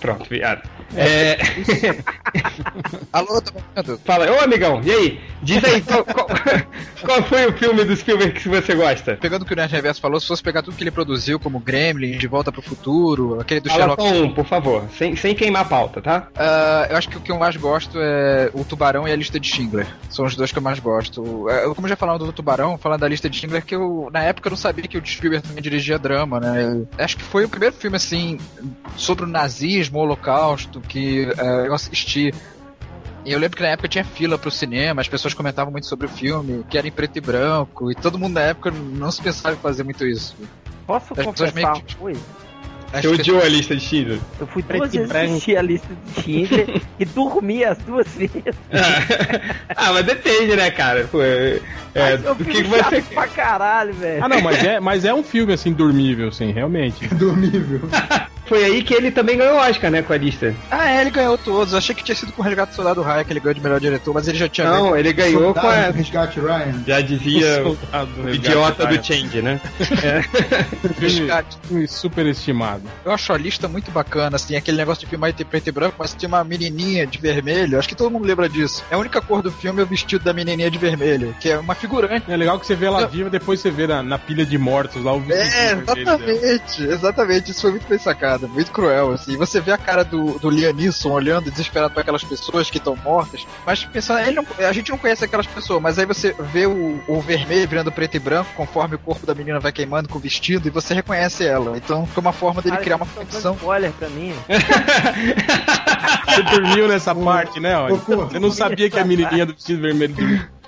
Pronto, 0.00 0.28
viado. 0.28 0.68
É... 0.96 1.38
Alô, 3.12 3.40
tô 3.40 3.52
ouvindo? 3.76 3.98
Fala, 4.04 4.30
ô 4.30 4.40
amigão, 4.40 4.80
e 4.84 4.90
aí? 4.90 5.20
Diz 5.42 5.62
aí, 5.64 5.80
qual, 5.82 6.04
qual- 6.04 6.26
qual 7.04 7.22
foi 7.24 7.46
o 7.46 7.52
filme 7.52 7.84
do 7.84 7.96
Spielberg 7.96 8.32
que 8.40 8.48
você 8.48 8.74
gosta? 8.74 9.16
Pegando 9.16 9.42
o 9.42 9.44
que 9.44 9.52
o 9.52 9.56
Nerd 9.56 9.72
Reverso 9.72 10.00
falou, 10.00 10.20
se 10.20 10.26
fosse 10.26 10.42
pegar 10.42 10.62
tudo 10.62 10.76
que 10.76 10.82
ele 10.82 10.90
produziu, 10.90 11.38
como 11.38 11.58
Gremlin, 11.58 12.16
De 12.18 12.26
Volta 12.26 12.52
pro 12.52 12.62
Futuro, 12.62 13.40
aquele 13.40 13.60
do 13.60 13.68
Fala 13.68 13.80
Sherlock 13.96 14.02
um, 14.02 14.32
por 14.34 14.46
favor, 14.46 14.84
sem, 14.96 15.16
sem 15.16 15.34
queimar 15.34 15.62
a 15.62 15.64
pauta, 15.66 16.00
tá? 16.00 16.28
Ah, 16.36 16.86
eu 16.90 16.96
acho 16.96 17.08
que 17.08 17.16
o 17.16 17.20
que 17.20 17.32
eu 17.32 17.38
mais 17.38 17.56
gosto 17.56 17.98
é 18.00 18.50
o 18.54 18.64
Tubarão 18.64 19.06
e 19.06 19.12
a 19.12 19.16
Lista 19.16 19.38
de 19.40 19.48
Schindler. 19.48 19.86
São 20.08 20.24
os 20.24 20.36
dois 20.36 20.52
que 20.52 20.58
eu 20.58 20.62
mais 20.62 20.78
gosto. 20.78 21.48
É, 21.50 21.64
Eu, 21.64 21.74
como 21.74 21.88
já 21.88 21.96
falando 21.96 22.24
do 22.24 22.32
Tubarão, 22.32 22.78
falando 22.78 23.00
da 23.00 23.08
Lista 23.08 23.28
de 23.28 23.36
Schindler, 23.36 23.64
que 23.64 23.74
eu, 23.74 24.08
na 24.12 24.22
época, 24.22 24.48
eu 24.48 24.50
não 24.50 24.56
sabia 24.56 24.86
que 24.86 24.96
o 24.98 25.04
Spielberg 25.06 25.46
também 25.46 25.62
dirigia 25.62 25.98
drama, 25.98 26.38
né? 26.40 26.64
Eu 26.96 27.04
acho 27.04 27.16
que 27.16 27.22
foi 27.22 27.44
o 27.44 27.48
primeiro 27.48 27.74
filme, 27.74 27.96
assim, 27.96 28.38
sobre 28.96 29.24
o 29.24 29.28
nazismo, 29.28 29.98
o 29.98 30.02
holocausto, 30.02 30.71
que 30.80 31.28
é, 31.38 31.68
eu 31.68 31.74
assisti. 31.74 32.34
E 33.24 33.32
eu 33.32 33.38
lembro 33.38 33.56
que 33.56 33.62
na 33.62 33.68
época 33.68 33.88
tinha 33.88 34.04
fila 34.04 34.36
pro 34.36 34.50
cinema, 34.50 35.00
as 35.00 35.08
pessoas 35.08 35.32
comentavam 35.32 35.70
muito 35.70 35.86
sobre 35.86 36.06
o 36.06 36.08
filme, 36.08 36.64
que 36.68 36.76
era 36.76 36.88
em 36.88 36.90
preto 36.90 37.16
e 37.16 37.20
branco, 37.20 37.90
e 37.90 37.94
todo 37.94 38.18
mundo 38.18 38.34
na 38.34 38.40
época 38.42 38.70
não 38.70 39.10
se 39.12 39.22
pensava 39.22 39.54
em 39.54 39.58
fazer 39.58 39.84
muito 39.84 40.04
isso. 40.04 40.36
Posso 40.86 41.14
As 41.16 41.24
confessar 41.24 41.74
que-? 41.74 41.96
Acho 42.92 43.08
Você 43.08 43.20
odiou 43.20 43.42
a 43.42 43.48
lista 43.48 43.74
de 43.74 43.80
Schindler? 43.80 44.18
Eu 44.38 44.46
fui 44.46 44.62
Preto 44.62 44.80
duas 44.80 44.92
e 44.92 44.98
vezes 44.98 45.12
branco. 45.12 45.32
assistir 45.32 45.56
a 45.56 45.62
lista 45.62 45.88
de 45.94 46.22
Schindler 46.22 46.82
e 47.00 47.04
dormi 47.06 47.64
as 47.64 47.78
duas 47.78 48.06
vezes. 48.08 48.54
ah, 49.74 49.92
mas 49.94 50.04
depende, 50.04 50.54
né, 50.54 50.70
cara? 50.70 51.08
Pô, 51.10 51.22
é, 51.22 51.58
é, 51.94 52.16
do 52.18 52.34
que, 52.36 52.44
que 52.44 52.62
você 52.64 53.00
pra 53.14 53.26
caralho, 53.28 53.94
velho. 53.94 54.22
Ah, 54.22 54.28
não, 54.28 54.42
mas 54.42 54.62
é, 54.62 54.78
mas 54.78 55.04
é 55.06 55.14
um 55.14 55.22
filme, 55.22 55.54
assim, 55.54 55.72
dormível, 55.72 56.30
sim, 56.30 56.52
realmente. 56.52 57.08
Dormível. 57.16 57.80
Foi 58.46 58.64
aí 58.64 58.82
que 58.82 58.92
ele 58.92 59.10
também 59.10 59.36
ganhou 59.38 59.54
o 59.54 59.58
Oscar, 59.60 59.90
né, 59.90 60.02
com 60.02 60.12
a 60.12 60.16
lista. 60.16 60.54
Ah, 60.70 60.90
é, 60.90 61.00
ele 61.00 61.10
ganhou 61.10 61.38
todos. 61.38 61.72
Eu 61.72 61.78
achei 61.78 61.94
que 61.94 62.02
tinha 62.04 62.14
sido 62.14 62.32
com 62.32 62.42
o 62.42 62.44
Resgate 62.44 62.72
do 62.72 62.76
Soldado 62.76 63.00
Ryan 63.02 63.24
que 63.24 63.32
ele 63.32 63.40
ganhou 63.40 63.54
de 63.54 63.60
melhor 63.60 63.80
diretor, 63.80 64.12
mas 64.12 64.28
ele 64.28 64.36
já 64.38 64.48
tinha 64.48 64.68
ganho. 64.68 64.82
Não, 64.84 64.96
ele 64.96 65.12
ganhou 65.12 65.54
com 65.54 65.66
a. 65.66 65.90
Resgate 65.90 66.40
Ryan. 66.40 66.82
Já 66.86 67.00
dizia 67.00 67.62
o 67.66 67.76
Resgate 67.92 68.34
idiota 68.36 68.86
Ryan. 68.86 68.96
do 68.98 69.04
Change, 69.06 69.42
né? 69.42 69.60
Filme, 69.78 70.94
Resgate. 71.00 71.58
filme 71.66 71.88
superestimado. 71.88 72.82
Eu 73.04 73.12
acho 73.12 73.32
a 73.32 73.38
lista 73.38 73.68
muito 73.68 73.90
bacana, 73.90 74.36
assim, 74.36 74.56
aquele 74.56 74.76
negócio 74.76 75.00
de 75.04 75.10
filmar 75.10 75.30
em 75.30 75.44
preto 75.44 75.68
e 75.68 75.72
branco, 75.72 75.96
mas 75.98 76.14
tinha 76.14 76.28
uma 76.28 76.44
menininha 76.44 77.06
de 77.06 77.18
vermelho, 77.18 77.78
acho 77.78 77.88
que 77.88 77.94
todo 77.94 78.10
mundo 78.10 78.24
lembra 78.26 78.48
disso. 78.48 78.84
É 78.90 78.94
a 78.94 78.98
única 78.98 79.20
cor 79.20 79.42
do 79.42 79.50
filme 79.50 79.80
é 79.80 79.82
o 79.84 79.86
vestido 79.86 80.24
da 80.24 80.32
menininha 80.32 80.70
de 80.70 80.78
vermelho, 80.78 81.34
que 81.40 81.50
é 81.50 81.58
uma 81.58 81.74
figurante. 81.74 82.30
É 82.30 82.36
legal 82.36 82.58
que 82.58 82.66
você 82.66 82.74
vê 82.74 82.86
ela 82.86 83.06
viva, 83.06 83.30
depois 83.30 83.60
você 83.60 83.70
vê 83.70 83.86
na, 83.86 84.02
na 84.02 84.18
pilha 84.18 84.44
de 84.44 84.56
mortos 84.58 85.02
lá 85.02 85.12
o 85.14 85.22
É, 85.30 85.74
vestido 85.76 85.94
dela. 85.94 86.20
exatamente, 86.22 86.82
exatamente, 86.84 87.50
isso 87.50 87.60
foi 87.62 87.70
muito 87.72 87.88
bem 87.88 87.98
sacado, 87.98 88.31
muito 88.38 88.70
cruel, 88.72 89.12
assim. 89.12 89.36
Você 89.36 89.60
vê 89.60 89.72
a 89.72 89.78
cara 89.78 90.04
do, 90.04 90.38
do 90.38 90.50
Liam 90.50 90.72
Neeson 90.72 91.10
olhando 91.10 91.50
desesperado 91.50 91.92
para 91.92 92.02
aquelas 92.02 92.22
pessoas 92.24 92.70
que 92.70 92.78
estão 92.78 92.96
mortas, 92.96 93.46
mas 93.66 93.84
pensando, 93.84 94.20
ele 94.20 94.32
não- 94.36 94.46
a 94.58 94.72
gente 94.72 94.90
não 94.90 94.98
conhece 94.98 95.24
aquelas 95.24 95.46
pessoas, 95.46 95.80
mas 95.82 95.98
aí 95.98 96.06
você 96.06 96.34
vê 96.52 96.66
o, 96.66 97.00
o 97.08 97.20
vermelho 97.20 97.68
virando 97.68 97.90
preto 97.92 98.16
e 98.16 98.20
branco 98.20 98.50
conforme 98.56 98.94
o 98.96 98.98
corpo 98.98 99.26
da 99.26 99.34
menina 99.34 99.60
vai 99.60 99.72
queimando 99.72 100.08
com 100.08 100.18
o 100.18 100.20
vestido 100.20 100.66
e 100.68 100.70
você 100.70 100.94
reconhece 100.94 101.44
ela. 101.46 101.76
Então 101.76 102.06
foi 102.06 102.20
uma 102.20 102.32
forma 102.32 102.60
dele 102.62 102.72
Cara, 102.76 102.84
criar 102.84 102.96
uma 102.96 103.06
dando 103.06 103.26
ficção. 103.26 103.54
spoiler 103.54 103.92
pra 103.92 104.08
mim. 104.08 104.34
Você 106.26 106.42
dormiu 106.44 106.88
nessa 106.88 107.14
parte, 107.14 107.60
né? 107.60 107.76
Olha. 107.76 107.94
Você 107.96 108.38
não 108.38 108.50
sabia 108.50 108.88
que 108.88 108.98
a 108.98 109.04
menininha 109.04 109.44
do 109.44 109.52
vestido 109.52 109.82
vermelho 109.82 110.14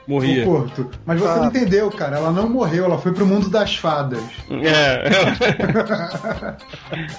morria. 0.06 0.42
Ô, 0.48 0.52
Porto. 0.60 0.90
Mas 1.06 1.20
você 1.20 1.28
Ah. 1.28 1.36
não 1.36 1.46
entendeu, 1.46 1.90
cara. 1.90 2.16
Ela 2.16 2.30
não 2.30 2.48
morreu, 2.48 2.84
ela 2.84 2.98
foi 2.98 3.12
pro 3.12 3.26
mundo 3.26 3.48
das 3.48 3.76
fadas. 3.76 4.22
É. 4.50 5.04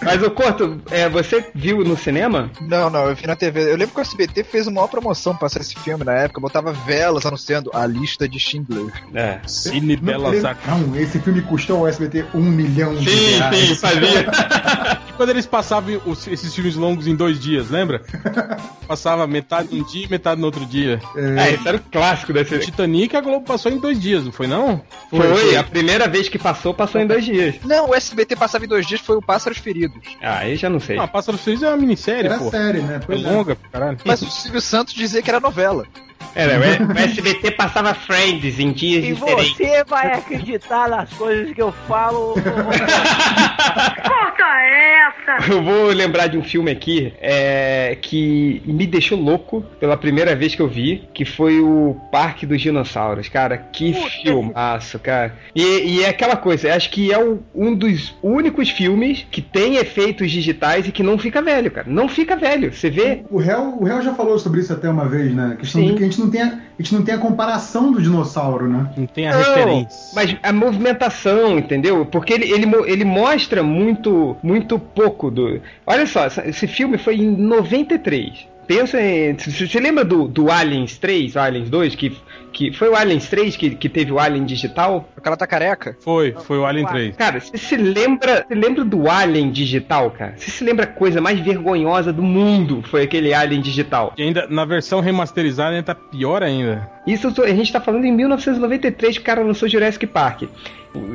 Mas 0.04 0.22
o 0.24 0.32
Corto, 0.32 0.82
é, 0.92 1.08
você 1.10 1.50
viu 1.54 1.84
no 1.84 1.98
cinema? 1.98 2.50
Não, 2.62 2.90
não, 2.90 3.06
eu 3.10 3.16
vi 3.16 3.26
na 3.28 3.36
TV. 3.36 3.72
Eu 3.72 3.78
lembro 3.78 3.94
que 3.94 4.00
o 4.00 4.02
SBT 4.02 4.44
fez 4.44 4.68
uma 4.68 4.76
maior 4.76 4.88
promoção 4.88 5.36
pra 5.36 5.48
esse 5.48 5.76
filme 5.76 6.04
na 6.04 6.14
época, 6.14 6.42
botava 6.42 6.72
velas 6.74 7.26
anunciando 7.26 7.70
a 7.74 7.86
lista 7.86 8.28
de 8.28 8.40
Schindler. 8.40 8.92
É. 9.14 9.40
Cine 9.48 9.96
Artes. 9.96 10.44
não, 10.68 10.96
esse 10.96 11.20
filme 11.20 11.42
custou 11.42 11.78
ao 11.80 11.88
SBT 11.88 12.26
um 12.34 12.42
milhão 12.44 12.96
de 12.96 13.10
Sim, 13.10 13.38
reais. 13.38 13.58
sim, 13.58 13.76
fazia. 13.76 14.26
Quando 15.18 15.30
eles 15.30 15.46
passavam 15.46 16.02
os- 16.06 16.28
esses 16.28 16.54
filmes 16.54 16.76
longos 16.76 17.08
em 17.08 17.16
dois 17.16 17.40
dias, 17.40 17.70
lembra? 17.70 18.02
Passava 18.88 19.26
metade 19.26 19.70
num 19.76 19.84
dia 19.84 20.06
e 20.06 20.10
metade 20.10 20.40
no 20.40 20.46
outro 20.46 20.66
dia. 20.66 21.00
É, 21.16 21.54
esse 21.54 21.68
era 21.68 21.78
o 21.78 21.80
clássico 21.80 22.32
desse. 22.34 22.60
Titanic 22.60 23.16
a 23.16 23.22
Globo 23.22 23.46
passou 23.46 23.72
em 23.72 23.78
dois 23.80 24.00
dias, 24.00 24.24
não 24.24 24.32
foi 24.32 24.46
não? 24.48 24.82
Foi, 25.10 25.56
a 25.56 25.64
primeira 25.64 26.08
vez 26.08 26.30
que 26.30 26.38
passou, 26.38 26.74
passou 26.74 27.02
em 27.02 27.08
dois 27.08 27.26
dias. 27.26 27.56
Não, 27.64 27.90
o 27.90 27.96
SBT 27.96 28.36
passava 28.36 28.66
em 28.66 28.68
dois 28.68 28.86
dias, 28.86 29.02
foi 29.02 29.16
o 29.18 29.22
Pássaros 29.22 29.58
Feridos. 29.58 30.02
Ah, 30.22 30.40
aí 30.40 30.56
já 30.56 30.70
não 30.70 30.80
sei. 30.80 30.98
Não, 30.98 31.08
Pássaros 31.08 31.42
Felizes 31.42 31.64
é 31.64 31.70
uma 31.70 31.78
minissérie, 31.78 32.28
Era 32.28 32.38
pô. 32.38 32.50
série, 32.52 32.80
né? 32.82 32.96
É 32.98 33.00
Pois 33.00 33.24
é. 33.24 33.32
longa, 33.32 33.58
caralho. 33.72 33.98
Mas 34.06 34.22
o 34.22 34.30
Silvio 34.30 34.62
Santos 34.62 34.94
dizia 34.94 35.22
que 35.22 35.30
era 35.30 35.40
novela. 35.40 35.86
Era, 36.34 36.60
o 36.60 36.98
SBT 36.98 37.52
passava 37.52 37.94
Friends 37.94 38.60
em 38.60 38.72
dias 38.72 39.04
E 39.06 39.14
diferentes. 39.14 39.58
você 39.58 39.84
vai 39.84 40.14
acreditar 40.14 40.90
nas 40.90 41.12
coisas 41.14 41.54
que 41.54 41.62
eu 41.62 41.72
falo. 41.88 42.36
Corta 44.04 44.44
essa! 44.44 45.52
Eu 45.52 45.64
vou 45.64 45.88
lembrar 45.88 46.28
de 46.28 46.38
um 46.38 46.44
filme 46.44 46.72
aqui 46.72 47.14
é, 47.20 47.98
que 48.02 48.62
me 48.66 48.86
deixou 48.86 49.18
louco 49.20 49.62
pela 49.80 49.98
primeira 49.98 50.36
vez 50.36 50.56
que 50.56 50.62
eu 50.62 50.68
vi, 50.68 51.04
que 51.14 51.26
foi 51.26 51.60
o 51.60 51.96
Parque 52.12 52.46
dos 52.46 52.62
Dinossauros. 52.62 53.30
Cara, 53.30 53.58
que 53.58 53.94
Puta, 53.94 54.10
filmaço, 54.10 55.00
cara. 55.00 55.34
E, 55.56 55.62
e 55.98 56.04
é 56.04 56.10
aquela 56.10 56.36
coisa, 56.36 56.74
acho 56.76 56.90
que 56.90 57.12
é 57.12 57.20
o- 57.20 57.40
um 57.54 57.74
dos 57.74 58.16
únicos 58.22 58.70
filmes 58.70 59.26
que 59.32 59.42
tem 59.42 59.76
efeitos 59.78 60.32
digitais 60.32 60.88
e 60.88 60.92
que 60.92 61.04
não 61.04 61.18
fica 61.18 61.42
velho, 61.42 61.72
cara. 61.72 61.88
Não 61.90 62.08
fica 62.08 62.36
velho. 62.36 62.74
Você 62.74 62.90
vê. 62.90 63.24
O 63.30 63.38
réu, 63.38 63.78
o 63.80 63.84
réu 63.84 64.02
já 64.02 64.14
falou 64.14 64.38
sobre 64.40 64.62
isso 64.62 64.74
até 64.74 64.90
uma 64.90 65.08
vez, 65.08 65.34
né? 65.34 65.52
A 65.54 65.56
questão 65.56 65.82
Sim. 65.82 65.88
de 65.90 65.94
que 65.96 66.04
a 66.04 66.06
gente 66.06 66.15
não 66.20 66.30
tem 66.30 66.42
a, 66.42 66.48
a 66.48 66.82
gente 66.82 66.94
não 66.94 67.04
tem 67.04 67.16
a 67.16 67.18
comparação 67.18 67.92
do 67.92 68.02
dinossauro, 68.02 68.68
né? 68.68 68.90
Não 68.98 69.06
tem 69.06 69.28
a 69.28 69.32
Não, 69.32 69.40
referência. 69.40 69.98
Mas 70.14 70.36
a 70.42 70.54
movimentação, 70.54 71.58
entendeu? 71.58 72.06
Porque 72.06 72.34
ele, 72.34 72.52
ele, 72.52 72.70
ele 72.86 73.06
mostra 73.06 73.64
muito, 73.64 74.36
muito 74.44 74.78
pouco 74.78 75.32
do. 75.32 75.62
Olha 75.86 76.06
só, 76.06 76.28
esse 76.28 76.68
filme 76.68 76.98
foi 76.98 77.16
em 77.16 77.32
93. 77.32 78.48
Pensa 78.68 79.02
em. 79.02 79.36
Você 79.38 79.80
lembra 79.80 80.04
do, 80.04 80.28
do 80.28 80.52
Aliens 80.52 80.98
3, 80.98 81.36
o 81.36 81.40
Aliens 81.40 81.70
2, 81.70 81.96
que, 81.96 82.18
que 82.52 82.72
foi 82.72 82.90
o 82.90 82.96
Aliens 82.96 83.30
3 83.30 83.56
que, 83.56 83.72
que 83.72 83.90
teve 83.90 84.12
o 84.12 84.20
Alien 84.20 84.46
digital? 84.46 85.10
O 85.16 85.22
cara 85.22 85.38
tá 85.38 85.46
careca? 85.46 85.96
Foi, 86.02 86.32
foi 86.32 86.58
o 86.58 86.66
Alien 86.66 86.88
3. 86.88 87.16
Cara, 87.16 87.40
você 87.40 87.58
se 87.58 87.76
lembra. 87.76 88.46
Você 88.48 88.56
lembra 88.56 88.84
do 88.84 89.10
Alien 89.10 89.52
digital, 89.52 90.12
cara? 90.12 90.34
Você 90.38 90.52
se 90.52 90.64
lembra 90.64 90.86
a 90.86 90.88
coisa 90.88 91.22
mais 91.22 91.40
vergonhosa 91.40 92.12
do 92.12 92.24
mundo? 92.24 92.82
Foi 92.84 93.04
aquele 93.04 93.34
Alien 93.34 93.62
digital. 93.62 94.14
E 94.18 94.24
ainda, 94.24 94.48
na 94.48 94.66
versão 94.66 95.00
remasterizada, 95.00 95.72
ainda 95.72 95.84
tá 95.84 95.96
pior 95.96 96.42
ainda. 96.42 96.90
Isso 97.06 97.32
a 97.42 97.48
gente 97.48 97.72
tá 97.72 97.80
falando 97.80 98.06
em 98.06 98.12
1993 98.12 99.18
que 99.18 99.22
o 99.22 99.26
cara 99.26 99.44
lançou 99.44 99.70
Jurassic 99.70 100.08
Park. 100.08 100.44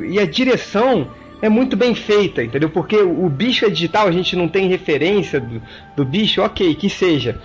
E 0.09 0.19
a 0.19 0.25
direção 0.25 1.09
é 1.41 1.49
muito 1.49 1.75
bem 1.75 1.95
feita, 1.95 2.43
entendeu? 2.43 2.69
Porque 2.69 2.95
o, 2.97 3.25
o 3.25 3.29
bicho 3.29 3.65
é 3.65 3.69
digital, 3.69 4.07
a 4.07 4.11
gente 4.11 4.35
não 4.35 4.47
tem 4.47 4.67
referência 4.67 5.39
do, 5.39 5.61
do 5.95 6.05
bicho, 6.05 6.41
ok, 6.41 6.75
que 6.75 6.89
seja. 6.89 7.39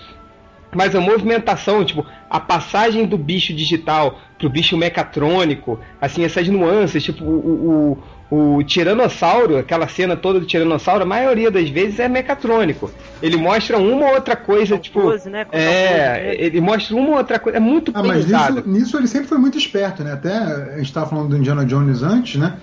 Mas 0.75 0.95
a 0.95 1.01
movimentação, 1.01 1.85
tipo, 1.85 2.05
a 2.29 2.39
passagem 2.39 3.07
do 3.07 3.17
bicho 3.17 3.55
digital 3.55 4.19
pro 4.39 4.51
bicho 4.51 4.77
mecatrônico, 4.77 5.81
assim, 6.01 6.23
essas 6.25 6.47
nuances, 6.49 7.03
tipo, 7.03 7.25
o, 7.25 7.99
o 8.31 8.63
Tiranossauro, 8.65 9.57
aquela 9.57 9.89
cena 9.89 10.17
toda 10.17 10.39
do 10.41 10.45
Tiranossauro, 10.45 11.05
a 11.05 11.07
maioria 11.07 11.51
das 11.51 11.71
vezes 11.71 11.99
é 11.99 12.09
mecatrônico. 12.09 12.91
Ele 13.23 13.37
mostra 13.39 13.79
uma 13.79 14.07
ou 14.09 14.15
outra 14.17 14.37
coisa, 14.37 14.77
tipo. 14.77 15.01
pose, 15.01 15.31
né? 15.31 15.45
Pose 15.47 15.63
É, 15.63 16.21
dele. 16.33 16.45
ele 16.45 16.61
mostra 16.61 16.95
uma 16.97 17.09
ou 17.11 17.17
outra 17.17 17.39
coisa. 17.39 17.57
É 17.57 17.61
muito 17.61 17.93
Ah, 17.95 18.03
mas 18.03 18.25
pensado. 18.27 18.57
nisso, 18.57 18.69
nisso 18.69 18.97
ele 18.99 19.07
sempre 19.07 19.29
foi 19.29 19.39
muito 19.39 19.57
esperto, 19.57 20.03
né? 20.05 20.13
Até 20.13 20.31
a 20.37 20.77
gente 20.77 20.87
estava 20.87 21.07
falando 21.09 21.29
do 21.31 21.37
Indiana 21.39 21.65
Jones 21.65 22.03
antes, 22.03 22.39
né? 22.39 22.55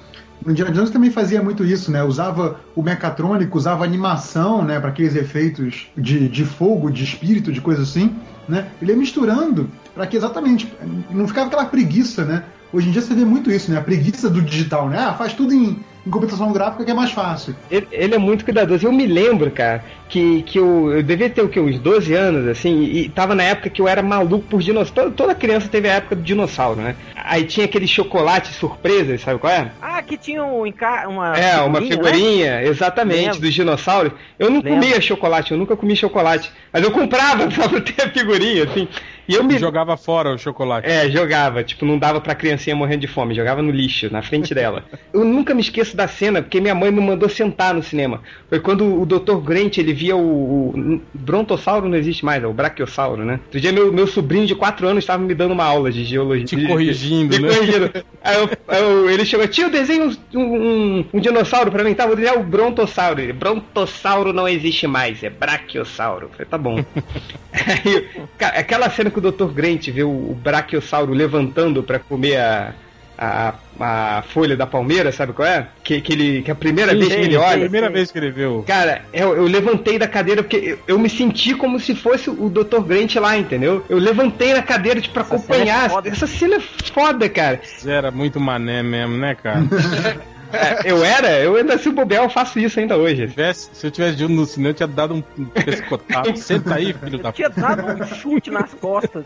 O 0.45 0.51
Indiana 0.51 0.71
Jones 0.71 0.89
também 0.89 1.09
fazia 1.09 1.41
muito 1.41 1.63
isso, 1.63 1.91
né? 1.91 2.03
Usava 2.03 2.59
o 2.75 2.83
mecatrônico, 2.83 3.57
usava 3.57 3.83
animação, 3.83 4.63
né? 4.63 4.79
Para 4.79 4.89
aqueles 4.89 5.15
efeitos 5.15 5.87
de, 5.97 6.27
de 6.27 6.43
fogo, 6.43 6.91
de 6.91 7.03
espírito, 7.03 7.51
de 7.51 7.61
coisa 7.61 7.83
assim, 7.83 8.15
né? 8.47 8.67
Ele 8.81 8.91
ia 8.91 8.97
misturando 8.97 9.69
para 9.93 10.05
que 10.05 10.17
exatamente 10.17 10.71
não 11.09 11.27
ficava 11.27 11.47
aquela 11.47 11.65
preguiça, 11.65 12.25
né? 12.25 12.43
Hoje 12.73 12.89
em 12.89 12.91
dia 12.91 13.01
você 13.01 13.13
vê 13.13 13.23
muito 13.23 13.51
isso, 13.51 13.71
né? 13.71 13.77
A 13.77 13.81
preguiça 13.81 14.29
do 14.29 14.41
digital, 14.41 14.89
né? 14.89 14.97
Ah, 14.99 15.13
faz 15.13 15.33
tudo 15.33 15.53
em, 15.53 15.79
em 16.05 16.09
computação 16.09 16.51
gráfica 16.51 16.83
que 16.83 16.91
é 16.91 16.93
mais 16.93 17.11
fácil. 17.11 17.55
Ele, 17.71 17.87
ele 17.91 18.15
é 18.15 18.17
muito 18.17 18.43
cuidadoso. 18.43 18.85
Eu 18.85 18.91
me 18.91 19.05
lembro, 19.07 19.49
cara, 19.49 19.83
que, 20.09 20.43
que 20.43 20.59
eu, 20.59 20.91
eu 20.91 21.01
devia 21.01 21.29
ter 21.29 21.41
o 21.41 21.47
quê? 21.49 21.59
Uns 21.59 21.79
12 21.79 22.13
anos, 22.13 22.47
assim, 22.47 22.83
e 22.83 23.09
tava 23.09 23.33
na 23.33 23.43
época 23.43 23.69
que 23.69 23.81
eu 23.81 23.87
era 23.87 24.03
maluco 24.03 24.45
por 24.49 24.61
dinossauro. 24.61 24.93
Toda, 24.93 25.11
toda 25.11 25.35
criança 25.35 25.67
teve 25.69 25.89
a 25.89 25.93
época 25.93 26.15
do 26.15 26.21
dinossauro, 26.21 26.81
né? 26.81 26.95
Aí 27.15 27.45
tinha 27.45 27.65
aquele 27.65 27.87
chocolate 27.87 28.49
surpresa, 28.53 29.17
sabe 29.17 29.39
qual 29.39 29.51
é? 29.53 29.71
Ah, 29.81 30.01
que 30.01 30.17
tinha 30.17 30.43
um 30.43 30.63
uma 31.07 31.37
É, 31.37 31.61
uma 31.61 31.79
né? 31.79 31.87
figurinha, 31.87 32.61
exatamente, 32.63 33.21
Lembro. 33.25 33.39
dos 33.39 33.53
dinossauros. 33.53 34.11
Eu 34.37 34.49
não 34.49 34.57
Lembro. 34.61 34.73
comia 34.81 35.01
chocolate, 35.01 35.51
eu 35.51 35.57
nunca 35.57 35.75
comi 35.77 35.95
chocolate. 35.95 36.51
Mas 36.71 36.83
eu 36.83 36.91
comprava 36.91 37.49
só 37.49 37.67
pra 37.69 37.79
ter 37.81 38.03
a 38.03 38.09
figurinha, 38.09 38.65
assim. 38.65 38.87
E 39.27 39.35
eu 39.35 39.43
me. 39.43 39.57
Jogava 39.57 39.95
fora 39.95 40.33
o 40.33 40.37
chocolate. 40.37 40.87
É, 40.89 41.09
jogava, 41.09 41.63
tipo, 41.63 41.85
não 41.85 41.97
dava 41.97 42.19
pra 42.19 42.35
criancinha 42.35 42.75
morrendo 42.75 43.01
de 43.01 43.07
fome, 43.07 43.33
jogava 43.33 43.61
no 43.61 43.71
lixo, 43.71 44.11
na 44.11 44.21
frente 44.21 44.53
dela. 44.53 44.83
Eu 45.13 45.23
nunca 45.23 45.53
me 45.53 45.61
esqueço 45.61 45.95
da 45.95 46.07
cena, 46.07 46.41
porque 46.41 46.59
minha 46.59 46.73
mãe 46.75 46.91
me 46.91 46.99
mandou 46.99 47.29
sentar 47.29 47.73
no 47.73 47.83
cinema. 47.83 48.21
Foi 48.49 48.59
quando 48.59 48.99
o 49.01 49.05
Dr. 49.05 49.35
Grant, 49.43 49.77
ele 49.77 49.93
via 49.93 50.15
o, 50.15 50.69
o 50.69 51.01
brontossauro, 51.13 51.87
não 51.87 51.95
existe 51.97 52.25
mais, 52.25 52.43
é 52.43 52.47
o 52.47 52.53
brachiossauro, 52.53 53.23
né? 53.23 53.39
Outro 53.45 53.59
dia 53.61 53.71
meu, 53.71 53.91
meu 53.93 54.07
sobrinho 54.07 54.45
de 54.47 54.55
4 54.55 54.87
anos 54.87 55.03
estava 55.03 55.23
me 55.23 55.33
dando 55.35 55.51
uma 55.51 55.63
aula 55.65 55.91
de 55.91 56.03
geologia. 56.03 56.45
Te 56.45 56.67
corrigindo, 56.67 57.35
me 57.39 57.43
né? 57.47 57.55
corrigindo. 57.55 57.91
Aí 58.23 58.35
eu- 58.37 58.49
eu- 58.75 59.09
ele 59.09 59.23
chegou, 59.25 59.47
tio, 59.47 59.69
desenha 59.69 60.05
um, 60.33 60.39
um, 60.39 61.05
um 61.13 61.19
dinossauro 61.19 61.71
pra 61.71 61.83
mim, 61.83 61.93
tá? 61.93 62.05
Vou 62.07 62.15
desenhar 62.15 62.37
o 62.39 62.43
brontossauro. 62.43 63.21
Ele, 63.21 63.33
brontossauro 63.33 64.33
não 64.33 64.47
existe 64.47 64.87
mais, 64.87 65.23
é 65.23 65.29
brachiossauro. 65.29 66.25
Eu 66.25 66.29
falei, 66.29 66.45
tá 66.47 66.57
bom. 66.57 66.83
Aí, 67.53 68.07
cara, 68.37 68.57
aquela 68.59 68.89
cena 68.89 69.11
que 69.13 69.19
o 69.19 69.31
Dr. 69.31 69.45
Grant 69.53 69.87
vê 69.89 70.03
o, 70.03 70.09
o 70.09 70.37
brachiossauro 70.43 71.13
levantando 71.13 71.81
pra 71.83 71.99
comer 71.99 72.37
a, 72.37 72.73
a, 73.17 73.53
a 73.79 74.21
folha 74.23 74.57
da 74.57 74.65
palmeira, 74.65 75.11
sabe 75.11 75.33
qual 75.33 75.47
é? 75.47 75.67
Que, 75.83 76.01
que, 76.01 76.13
ele, 76.13 76.41
que 76.41 76.51
a 76.51 76.55
primeira 76.55 76.91
Sim, 76.91 76.97
vez 76.99 77.09
que 77.13 77.19
ele 77.21 77.35
foi 77.35 77.43
a 77.45 77.47
olha. 77.49 77.59
primeira 77.61 77.89
vez 77.89 78.11
que 78.11 78.17
ele 78.17 78.31
viu. 78.31 78.63
Cara, 78.67 79.03
eu, 79.13 79.35
eu 79.35 79.43
levantei 79.45 79.97
da 79.99 80.07
cadeira 80.07 80.41
porque 80.43 80.57
eu, 80.57 80.79
eu 80.87 80.99
me 80.99 81.09
senti 81.09 81.53
como 81.55 81.79
se 81.79 81.95
fosse 81.95 82.29
o 82.29 82.49
Dr. 82.49 82.81
Grant 82.81 83.15
lá, 83.15 83.37
entendeu? 83.37 83.85
Eu 83.87 83.97
levantei 83.97 84.53
na 84.53 84.61
cadeira 84.63 84.99
tipo, 84.99 85.13
pra 85.13 85.23
Essa 85.23 85.37
cena 85.37 85.43
acompanhar. 85.43 86.05
é. 86.05 86.09
Essa 86.09 86.27
cena 86.27 86.55
é 86.55 86.59
foda, 86.59 87.29
cara. 87.29 87.61
Era 87.85 88.11
muito 88.11 88.39
mané 88.39 88.81
mesmo, 88.83 89.17
né, 89.17 89.35
cara? 89.35 89.61
É, 90.53 90.91
eu 90.91 91.03
era, 91.03 91.39
eu 91.39 91.55
ainda 91.55 91.77
se 91.77 91.89
bobear, 91.89 92.23
eu 92.23 92.29
faço 92.29 92.59
isso 92.59 92.79
ainda 92.79 92.95
hoje. 92.95 93.27
tivesse, 93.27 93.69
se 93.73 93.87
eu 93.87 93.91
tivesse 93.91 94.13
ido 94.23 94.29
no 94.29 94.45
cinema, 94.45 94.69
eu 94.69 94.73
tinha 94.75 94.87
dado 94.87 95.15
um 95.15 95.23
um 95.37 95.45
pescotapo. 95.45 96.35
Senta 96.37 96.75
aí, 96.75 96.93
filho 96.93 97.17
da 97.17 97.31
Tinha 97.31 97.49
dado 97.49 97.85
um 97.85 98.05
chute 98.05 98.51
nas 98.51 98.73
costas. 98.73 99.23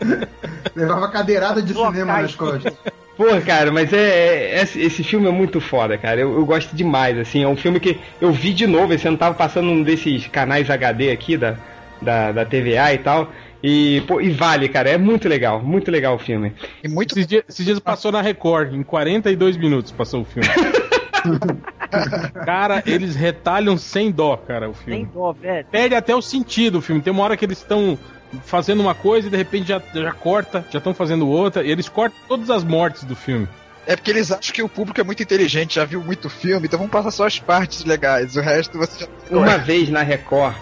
Levava 0.74 1.10
cadeirada 1.10 1.60
de 1.62 1.74
cinema 1.74 2.22
nas 2.22 2.34
costas. 2.34 2.72
Porra, 3.16 3.40
cara, 3.40 3.72
mas 3.72 3.92
é, 3.92 4.54
é- 4.54 4.62
esse, 4.62 4.80
esse 4.80 5.02
filme 5.02 5.26
é 5.26 5.32
muito 5.32 5.60
foda, 5.60 5.98
cara. 5.98 6.20
Eu, 6.20 6.32
eu 6.34 6.46
gosto 6.46 6.74
demais, 6.74 7.18
assim. 7.18 7.42
É 7.42 7.48
um 7.48 7.56
filme 7.56 7.80
que 7.80 7.98
eu 8.20 8.30
vi 8.32 8.54
de 8.54 8.66
novo. 8.66 8.92
Esse 8.94 9.08
ano 9.08 9.18
tava 9.18 9.34
passando 9.34 9.66
num 9.66 9.82
desses 9.82 10.28
canais 10.28 10.70
HD 10.70 11.10
aqui 11.10 11.36
da, 11.36 11.56
da, 12.00 12.30
da 12.30 12.44
TVA 12.44 12.94
e 12.94 12.98
tal. 12.98 13.32
E, 13.60 14.02
pô, 14.06 14.20
e 14.20 14.30
vale, 14.30 14.68
cara. 14.68 14.90
É 14.90 14.96
muito 14.96 15.28
legal, 15.28 15.60
muito 15.60 15.90
legal 15.90 16.14
o 16.14 16.18
filme. 16.18 16.52
E 16.82 16.88
muito 16.88 17.12
Esses 17.12 17.26
dias, 17.26 17.42
esses 17.48 17.64
dias 17.66 17.78
passou 17.80 18.12
na 18.12 18.22
Record, 18.22 18.72
em 18.72 18.84
42 18.84 19.56
minutos 19.56 19.90
passou 19.90 20.20
o 20.22 20.24
filme. 20.24 20.48
cara, 22.44 22.82
eles 22.86 23.14
retalham 23.14 23.76
sem 23.76 24.10
dó, 24.10 24.36
cara, 24.36 24.68
o 24.68 24.74
filme. 24.74 25.06
dó, 25.06 25.32
velho. 25.32 25.66
Perde 25.70 25.94
até 25.94 26.14
o 26.14 26.22
sentido 26.22 26.78
o 26.78 26.82
filme. 26.82 27.00
Tem 27.00 27.12
uma 27.12 27.22
hora 27.22 27.36
que 27.36 27.44
eles 27.44 27.58
estão 27.58 27.98
fazendo 28.44 28.80
uma 28.80 28.94
coisa 28.94 29.28
e 29.28 29.30
de 29.30 29.36
repente 29.36 29.68
já, 29.68 29.80
já 29.94 30.12
corta, 30.12 30.64
já 30.70 30.78
estão 30.78 30.92
fazendo 30.92 31.28
outra, 31.28 31.64
e 31.64 31.70
eles 31.70 31.88
cortam 31.88 32.18
todas 32.28 32.50
as 32.50 32.64
mortes 32.64 33.04
do 33.04 33.16
filme. 33.16 33.48
É 33.86 33.96
porque 33.96 34.10
eles 34.10 34.30
acham 34.30 34.54
que 34.54 34.62
o 34.62 34.68
público 34.68 35.00
é 35.00 35.04
muito 35.04 35.22
inteligente, 35.22 35.76
já 35.76 35.84
viu 35.84 36.02
muito 36.02 36.28
filme, 36.28 36.66
então 36.66 36.78
vamos 36.78 36.92
passar 36.92 37.10
só 37.10 37.26
as 37.26 37.38
partes 37.38 37.84
legais. 37.84 38.36
O 38.36 38.40
resto 38.40 38.76
você 38.76 39.06
já. 39.30 39.36
Uma 39.36 39.56
vez 39.56 39.88
na 39.88 40.02
Record, 40.02 40.54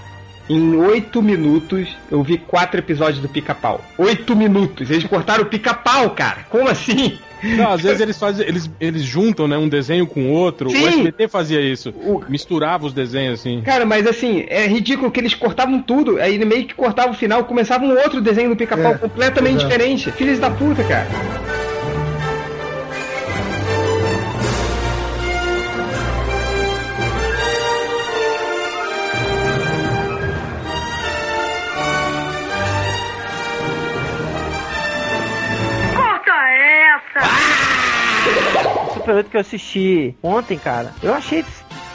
em 0.49 0.77
oito 0.77 1.21
minutos, 1.21 1.89
eu 2.09 2.23
vi 2.23 2.39
quatro 2.39 2.79
episódios 2.79 3.21
do 3.21 3.29
Pica-Pau. 3.29 3.85
Oito 3.99 4.37
minutos! 4.37 4.89
Eles 4.91 5.05
cortaram 5.05 5.43
o 5.43 5.47
Pica-Pau, 5.47 6.11
cara! 6.11 6.47
Como 6.49 6.69
assim? 6.69 7.19
Não, 7.43 7.71
às 7.73 7.83
vezes 7.83 8.01
eles 8.01 8.19
fazem, 8.19 8.47
eles, 8.47 8.71
eles 8.81 9.03
juntam, 9.03 9.47
né, 9.47 9.57
um 9.59 9.69
desenho 9.69 10.07
com 10.07 10.25
o 10.25 10.31
outro. 10.33 10.71
Sim. 10.71 10.83
O 10.85 10.89
SBT 10.89 11.29
fazia 11.29 11.61
isso. 11.61 11.91
O- 11.91 12.23
Misturava 12.29 12.87
os 12.87 12.93
desenhos 12.93 13.41
assim. 13.41 13.61
Cara, 13.63 13.85
mas 13.85 14.07
assim, 14.07 14.45
é 14.49 14.67
ridículo 14.67 15.11
que 15.11 15.21
eles 15.21 15.35
cortavam 15.35 15.81
tudo, 15.83 16.19
aí 16.21 16.43
meio 16.45 16.67
que 16.67 16.75
cortavam 16.75 17.13
o 17.13 17.17
final, 17.17 17.45
começava 17.45 17.85
um 17.85 17.91
outro 17.97 18.21
desenho 18.21 18.51
do 18.51 18.57
pica-pau 18.57 18.93
É, 18.93 18.99
completamente 18.99 19.57
exato. 19.57 19.69
diferente. 19.69 20.11
Filhos 20.13 20.39
da 20.39 20.51
puta, 20.51 20.83
cara. 20.85 21.07
8 39.15 39.31
que 39.31 39.37
eu 39.37 39.41
assisti 39.41 40.17
ontem, 40.23 40.59
cara, 40.59 40.93
eu 41.03 41.15
achei 41.15 41.45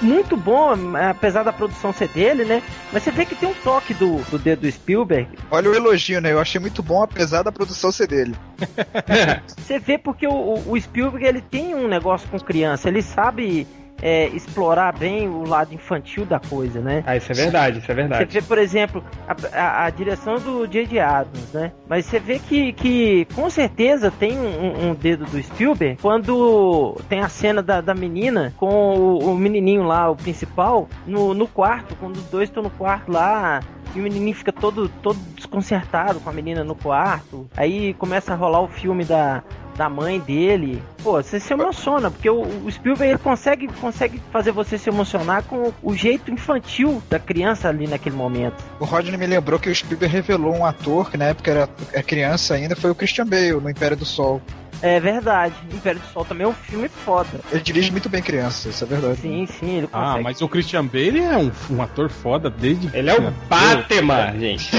muito 0.01 0.35
bom, 0.35 0.73
apesar 1.09 1.43
da 1.43 1.53
produção 1.53 1.93
ser 1.93 2.07
dele, 2.09 2.43
né? 2.43 2.63
Mas 2.91 3.03
você 3.03 3.11
vê 3.11 3.23
que 3.25 3.35
tem 3.35 3.47
um 3.49 3.53
toque 3.53 3.93
do, 3.93 4.17
do 4.31 4.39
dedo 4.39 4.61
do 4.61 4.71
Spielberg. 4.71 5.27
Olha 5.51 5.69
o 5.69 5.75
elogio, 5.75 6.19
né? 6.19 6.31
Eu 6.31 6.39
achei 6.39 6.59
muito 6.59 6.81
bom, 6.81 7.03
apesar 7.03 7.43
da 7.43 7.51
produção 7.51 7.91
ser 7.91 8.07
dele. 8.07 8.35
Você 9.57 9.77
vê 9.79 9.97
porque 9.97 10.25
o, 10.27 10.31
o- 10.31 10.71
o 10.71 10.81
Spielberg 10.81 11.25
ele 11.25 11.41
tem 11.41 11.75
um 11.75 11.87
negócio 11.87 12.27
com 12.29 12.39
criança, 12.39 12.87
ele 12.89 13.01
sabe 13.01 13.67
é, 14.01 14.27
explorar 14.29 14.91
bem 14.97 15.27
o 15.29 15.43
lado 15.47 15.73
infantil 15.73 16.25
da 16.25 16.39
coisa, 16.39 16.79
né? 16.79 17.03
Ah, 17.05 17.15
isso 17.15 17.31
é 17.31 17.35
verdade, 17.35 17.77
isso 17.79 17.85
é 17.91 17.93
Você 17.95 18.01
verdade. 18.01 18.33
vê, 18.33 18.41
por 18.41 18.57
exemplo, 18.57 19.03
a, 19.27 19.35
a- 19.59 19.85
a 19.85 19.89
direção 19.89 20.35
do 20.39 20.65
J.J. 20.67 20.99
Abrams, 20.99 21.53
né? 21.53 21.71
Mas 21.87 22.05
você 22.05 22.19
vê 22.19 22.39
que, 22.39 22.73
que 22.73 23.25
com 23.35 23.49
certeza 23.49 24.11
tem 24.11 24.37
um, 24.37 24.89
um 24.89 24.93
dedo 24.93 25.25
do 25.25 25.41
Spielberg 25.41 25.97
quando 26.01 26.97
tem 27.09 27.19
a 27.21 27.29
cena 27.29 27.61
da, 27.61 27.81
da 27.81 27.93
menina 27.93 28.53
com 28.57 28.67
o, 28.95 29.31
o 29.33 29.35
menininho 29.37 29.83
lá, 29.83 30.09
o 30.09 30.15
principal, 30.15 30.87
no, 31.05 31.33
no 31.33 31.47
quarto, 31.47 31.95
quando 31.99 32.15
os 32.17 32.25
dois 32.25 32.49
estão 32.49 32.63
no 32.63 32.69
quarto 32.69 33.11
lá. 33.11 33.61
E 33.95 33.99
o 33.99 34.03
menininho 34.03 34.35
fica 34.35 34.51
todo, 34.51 34.89
todo 35.01 35.17
desconcertado 35.35 36.19
com 36.19 36.29
a 36.29 36.33
menina 36.33 36.63
no 36.63 36.75
quarto. 36.75 37.49
Aí 37.55 37.93
começa 37.95 38.33
a 38.33 38.35
rolar 38.35 38.61
o 38.61 38.67
filme 38.67 39.03
da, 39.03 39.43
da 39.75 39.89
mãe 39.89 40.19
dele. 40.19 40.81
Pô, 41.03 41.21
você 41.21 41.39
se 41.39 41.53
emociona, 41.53 42.09
porque 42.09 42.29
o, 42.29 42.41
o 42.41 42.71
Spielberg 42.71 43.21
consegue, 43.21 43.67
consegue 43.79 44.21
fazer 44.31 44.51
você 44.51 44.77
se 44.77 44.89
emocionar 44.89 45.43
com 45.43 45.73
o 45.81 45.93
jeito 45.93 46.31
infantil 46.31 47.01
da 47.09 47.19
criança 47.19 47.67
ali 47.67 47.87
naquele 47.87 48.15
momento. 48.15 48.63
O 48.79 48.85
Rodney 48.85 49.17
me 49.17 49.27
lembrou 49.27 49.59
que 49.59 49.69
o 49.69 49.75
Spielberg 49.75 50.13
revelou 50.13 50.55
um 50.55 50.65
ator 50.65 51.09
que 51.09 51.17
na 51.17 51.25
época 51.25 51.51
era 51.51 51.69
era 51.91 52.03
criança 52.03 52.53
ainda, 52.53 52.75
foi 52.75 52.91
o 52.91 52.95
Christian 52.95 53.25
Bale, 53.25 53.53
no 53.53 53.69
Império 53.69 53.97
do 53.97 54.05
Sol. 54.05 54.41
É 54.81 54.99
verdade. 54.99 55.55
Império 55.73 55.99
do 55.99 56.07
Sol 56.13 56.25
também 56.25 56.45
é 56.45 56.47
um 56.49 56.53
filme 56.53 56.89
foda. 56.89 57.29
Ele 57.51 57.61
dirige 57.61 57.91
muito 57.91 58.09
bem 58.09 58.21
criança, 58.21 58.69
isso 58.69 58.83
é 58.83 58.87
verdade. 58.87 59.19
Sim, 59.21 59.47
sim, 59.47 59.77
ele 59.77 59.89
Ah, 59.93 60.05
consegue. 60.07 60.23
mas 60.23 60.41
o 60.41 60.47
Christian 60.49 60.85
Bale 60.85 61.19
é 61.19 61.37
um, 61.37 61.51
um 61.69 61.81
ator 61.81 62.09
foda 62.09 62.49
desde. 62.49 62.89
Ele 62.95 63.09
é 63.09 63.15
o 63.15 63.31
Batman, 63.49 64.33
gente. 64.39 64.69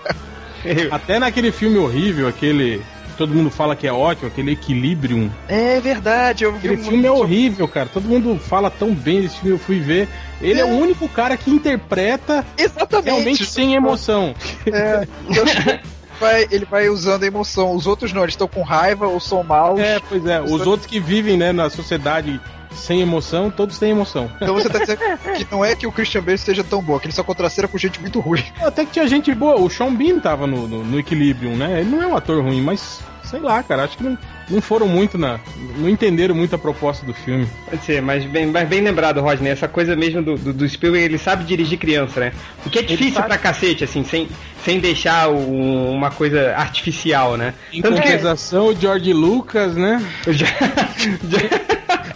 Até 0.90 1.18
naquele 1.18 1.50
filme 1.52 1.78
horrível, 1.78 2.28
aquele. 2.28 2.78
que 3.06 3.16
Todo 3.16 3.34
mundo 3.34 3.50
fala 3.50 3.74
que 3.74 3.86
é 3.86 3.92
ótimo, 3.92 4.28
aquele 4.28 4.52
Equilibrium. 4.52 5.30
É 5.48 5.80
verdade, 5.80 6.44
eu 6.44 6.52
vi 6.52 6.58
Aquele 6.68 6.74
um 6.82 6.84
filme 6.84 7.06
é 7.06 7.10
muito- 7.10 7.22
horrível, 7.22 7.66
cara. 7.68 7.88
Todo 7.92 8.06
mundo 8.08 8.38
fala 8.38 8.70
tão 8.70 8.94
bem 8.94 9.22
desse 9.22 9.36
filme, 9.40 9.54
eu 9.54 9.58
fui 9.58 9.78
ver. 9.80 10.06
Ele 10.40 10.60
é, 10.60 10.64
o 10.64 10.68
único 10.68 11.08
cara 11.08 11.36
que 11.36 11.50
interpreta 11.50 12.44
Exatamente. 12.58 13.04
realmente 13.06 13.46
sem 13.46 13.74
emoção. 13.74 14.34
É, 14.66 15.06
eu 15.34 15.44
vai- 16.20 16.46
ele 16.50 16.64
vai 16.64 16.88
usando 16.88 17.22
a 17.24 17.26
emoção. 17.26 17.74
Os 17.74 17.86
outros 17.86 18.12
não, 18.12 18.22
eles 18.22 18.34
estão 18.34 18.46
com 18.46 18.62
raiva 18.62 19.06
ou 19.06 19.18
são 19.18 19.42
maus. 19.42 19.80
É, 19.80 19.98
pois 20.08 20.24
é. 20.26 20.40
Os 20.40 20.66
outros 20.66 20.86
que 20.86 21.00
vivem, 21.00 21.36
né, 21.36 21.50
na 21.52 21.68
sociedade 21.70 22.40
sem 22.72 23.00
emoção, 23.00 23.50
todos 23.50 23.78
têm 23.78 23.90
emoção. 23.90 24.30
Então 24.40 24.54
você 24.54 24.68
tá 24.68 24.78
dizendo 24.78 25.00
que 25.36 25.46
não 25.50 25.64
é 25.64 25.74
que 25.74 25.86
o 25.86 25.92
Christian 25.92 26.22
Bale 26.22 26.38
seja 26.38 26.62
tão 26.62 26.80
bom, 26.80 26.98
que 27.00 27.06
ele 27.06 27.12
só 27.12 27.24
contracena 27.24 27.66
com 27.66 27.76
gente 27.76 28.00
muito 28.00 28.20
ruim. 28.20 28.44
Até 28.60 28.84
que 28.84 28.92
tinha 28.92 29.08
gente 29.08 29.34
boa. 29.34 29.56
O 29.56 29.68
Sean 29.68 29.92
Bean 29.94 30.20
tava 30.20 30.46
no, 30.46 30.68
no, 30.68 30.84
no 30.84 30.98
Equilibrium, 30.98 31.56
né? 31.56 31.80
Ele 31.80 31.90
não 31.90 32.00
é 32.02 32.06
um 32.06 32.16
ator 32.16 32.42
ruim, 32.42 32.62
mas 32.62 33.00
sei 33.30 33.40
lá, 33.40 33.62
cara, 33.62 33.84
acho 33.84 33.96
que 33.96 34.02
não, 34.04 34.18
não 34.48 34.60
foram 34.60 34.86
muito 34.88 35.16
na. 35.16 35.38
Não 35.76 35.88
entenderam 35.88 36.34
muito 36.34 36.54
a 36.54 36.58
proposta 36.58 37.06
do 37.06 37.14
filme. 37.14 37.46
Pode 37.68 37.84
ser, 37.84 38.02
mas 38.02 38.24
bem, 38.24 38.46
mas 38.46 38.68
bem 38.68 38.80
lembrado, 38.80 39.20
Rodney, 39.20 39.50
essa 39.50 39.68
coisa 39.68 39.94
mesmo 39.96 40.22
do, 40.22 40.36
do, 40.36 40.52
do 40.52 40.68
Spielberg, 40.68 41.04
ele 41.04 41.18
sabe 41.18 41.44
dirigir 41.44 41.78
criança, 41.78 42.20
né? 42.20 42.32
O 42.66 42.70
que 42.70 42.78
é 42.80 42.82
difícil 42.82 43.14
sabe. 43.14 43.28
pra 43.28 43.38
cacete, 43.38 43.84
assim, 43.84 44.02
sem, 44.04 44.28
sem 44.64 44.80
deixar 44.80 45.28
um- 45.30 45.92
uma 45.92 46.10
coisa 46.10 46.54
artificial, 46.56 47.36
né? 47.36 47.54
Em 47.72 47.80
Tanto 47.80 47.96
que- 47.96 48.02
compensação, 48.02 48.66
o 48.66 48.74
George 48.74 49.12
Lucas, 49.12 49.74
né? 49.76 50.02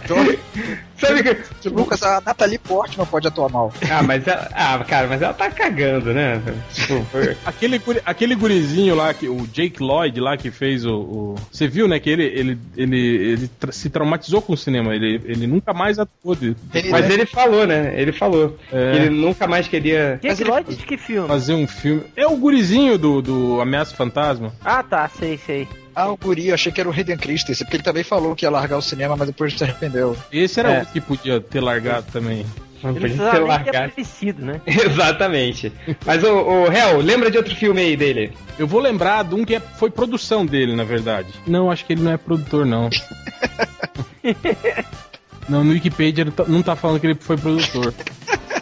Que. 1.61 1.69
Lucas, 1.69 2.01
a 2.03 2.21
Natalie 2.21 2.57
Portman 2.57 3.05
pode 3.05 3.27
atuar 3.27 3.49
mal. 3.49 3.73
Ah, 3.89 4.01
mas 4.03 4.27
ela. 4.27 4.49
Ah, 4.53 4.83
cara, 4.87 5.07
mas 5.07 5.21
ela 5.21 5.33
tá 5.33 5.49
cagando, 5.49 6.13
né? 6.13 6.41
Tipo, 6.73 7.03
foi- 7.11 7.35
Aquele, 7.45 7.81
aquele 8.05 8.35
gurizinho 8.35 8.95
lá, 8.95 9.13
que, 9.13 9.27
o 9.27 9.45
Jake 9.47 9.81
Lloyd 9.81 10.19
lá 10.19 10.37
que 10.37 10.51
fez 10.51 10.85
o. 10.85 10.93
o- 10.95 11.35
Você 11.51 11.67
viu, 11.67 11.87
né? 11.87 11.99
Que 11.99 12.09
ele, 12.09 12.23
ele, 12.23 12.57
ele, 12.75 12.97
ele 12.97 13.47
tra- 13.47 13.71
se 13.71 13.89
traumatizou 13.89 14.41
com 14.41 14.53
o 14.53 14.57
cinema. 14.57 14.93
Ele, 14.95 15.21
ele 15.25 15.47
nunca 15.47 15.73
mais 15.73 15.99
atuou. 15.99 16.35
De, 16.35 16.55
Ele- 16.73 16.89
Mas 16.89 17.09
ele 17.09 17.25
falou, 17.25 17.65
né? 17.67 17.93
Ele 17.99 18.11
falou. 18.11 18.57
É. 18.71 18.95
Ele 18.95 19.09
nunca 19.09 19.47
mais 19.47 19.67
queria. 19.67 20.19
Jake 20.21 20.43
Lloyd 20.43 20.75
de 20.75 20.85
que 20.85 20.97
filme? 20.97 21.27
fazer 21.27 21.53
um 21.53 21.67
filme. 21.67 22.03
É 22.15 22.25
o 22.27 22.35
gurizinho 22.37 22.97
do, 22.97 23.21
do 23.21 23.61
Ameaça 23.61 23.95
Fantasma. 23.95 24.53
Ah, 24.63 24.83
tá, 24.83 25.07
sei, 25.07 25.37
sei. 25.45 25.67
Ah, 25.95 26.09
o 26.09 26.17
Guri, 26.17 26.51
achei 26.51 26.71
que 26.71 26.81
era 26.81 26.89
o 26.89 26.91
Hayden 26.91 27.17
Christensen, 27.17 27.65
porque 27.65 27.77
ele 27.77 27.83
também 27.83 28.03
falou 28.03 28.35
que 28.35 28.45
ia 28.45 28.49
largar 28.49 28.77
o 28.77 28.81
cinema, 28.81 29.15
mas 29.15 29.27
depois 29.27 29.57
se 29.57 29.63
arrependeu. 29.63 30.17
Esse 30.31 30.59
era 30.59 30.71
É. 30.73 30.83
o 30.83 30.85
que 30.87 30.99
podia 30.99 31.39
ter 31.39 31.61
largado 31.61 32.07
também. 32.11 32.45
Não 32.83 32.91
Ele 32.91 32.99
podia 32.99 33.15
precisava 33.15 33.31
ter 33.37 33.43
largado. 33.43 33.77
aparecido, 33.77 34.45
né? 34.45 34.61
Exatamente. 34.67 35.71
Mas 36.05 36.23
o, 36.23 36.33
o 36.35 36.71
Hel, 36.71 36.97
lembra 36.99 37.31
de 37.31 37.37
outro 37.37 37.55
filme 37.55 37.81
aí 37.81 37.95
dele? 37.95 38.33
Eu 38.59 38.67
vou 38.67 38.81
lembrar 38.81 39.23
de 39.23 39.35
um 39.35 39.45
que 39.45 39.55
é- 39.55 39.59
foi 39.59 39.89
produção 39.89 40.45
dele, 40.45 40.75
na 40.75 40.83
verdade. 40.83 41.29
Não, 41.47 41.71
acho 41.71 41.85
que 41.85 41.93
ele 41.93 42.03
não 42.03 42.11
é 42.11 42.17
produtor, 42.17 42.65
não. 42.65 42.89
não, 45.47 45.63
no 45.63 45.71
Wikipedia 45.71 46.23
ele 46.23 46.31
tá- 46.31 46.45
não 46.47 46.61
tá 46.61 46.75
falando 46.75 46.99
que 46.99 47.07
ele 47.07 47.15
foi 47.15 47.37
produtor. 47.37 47.93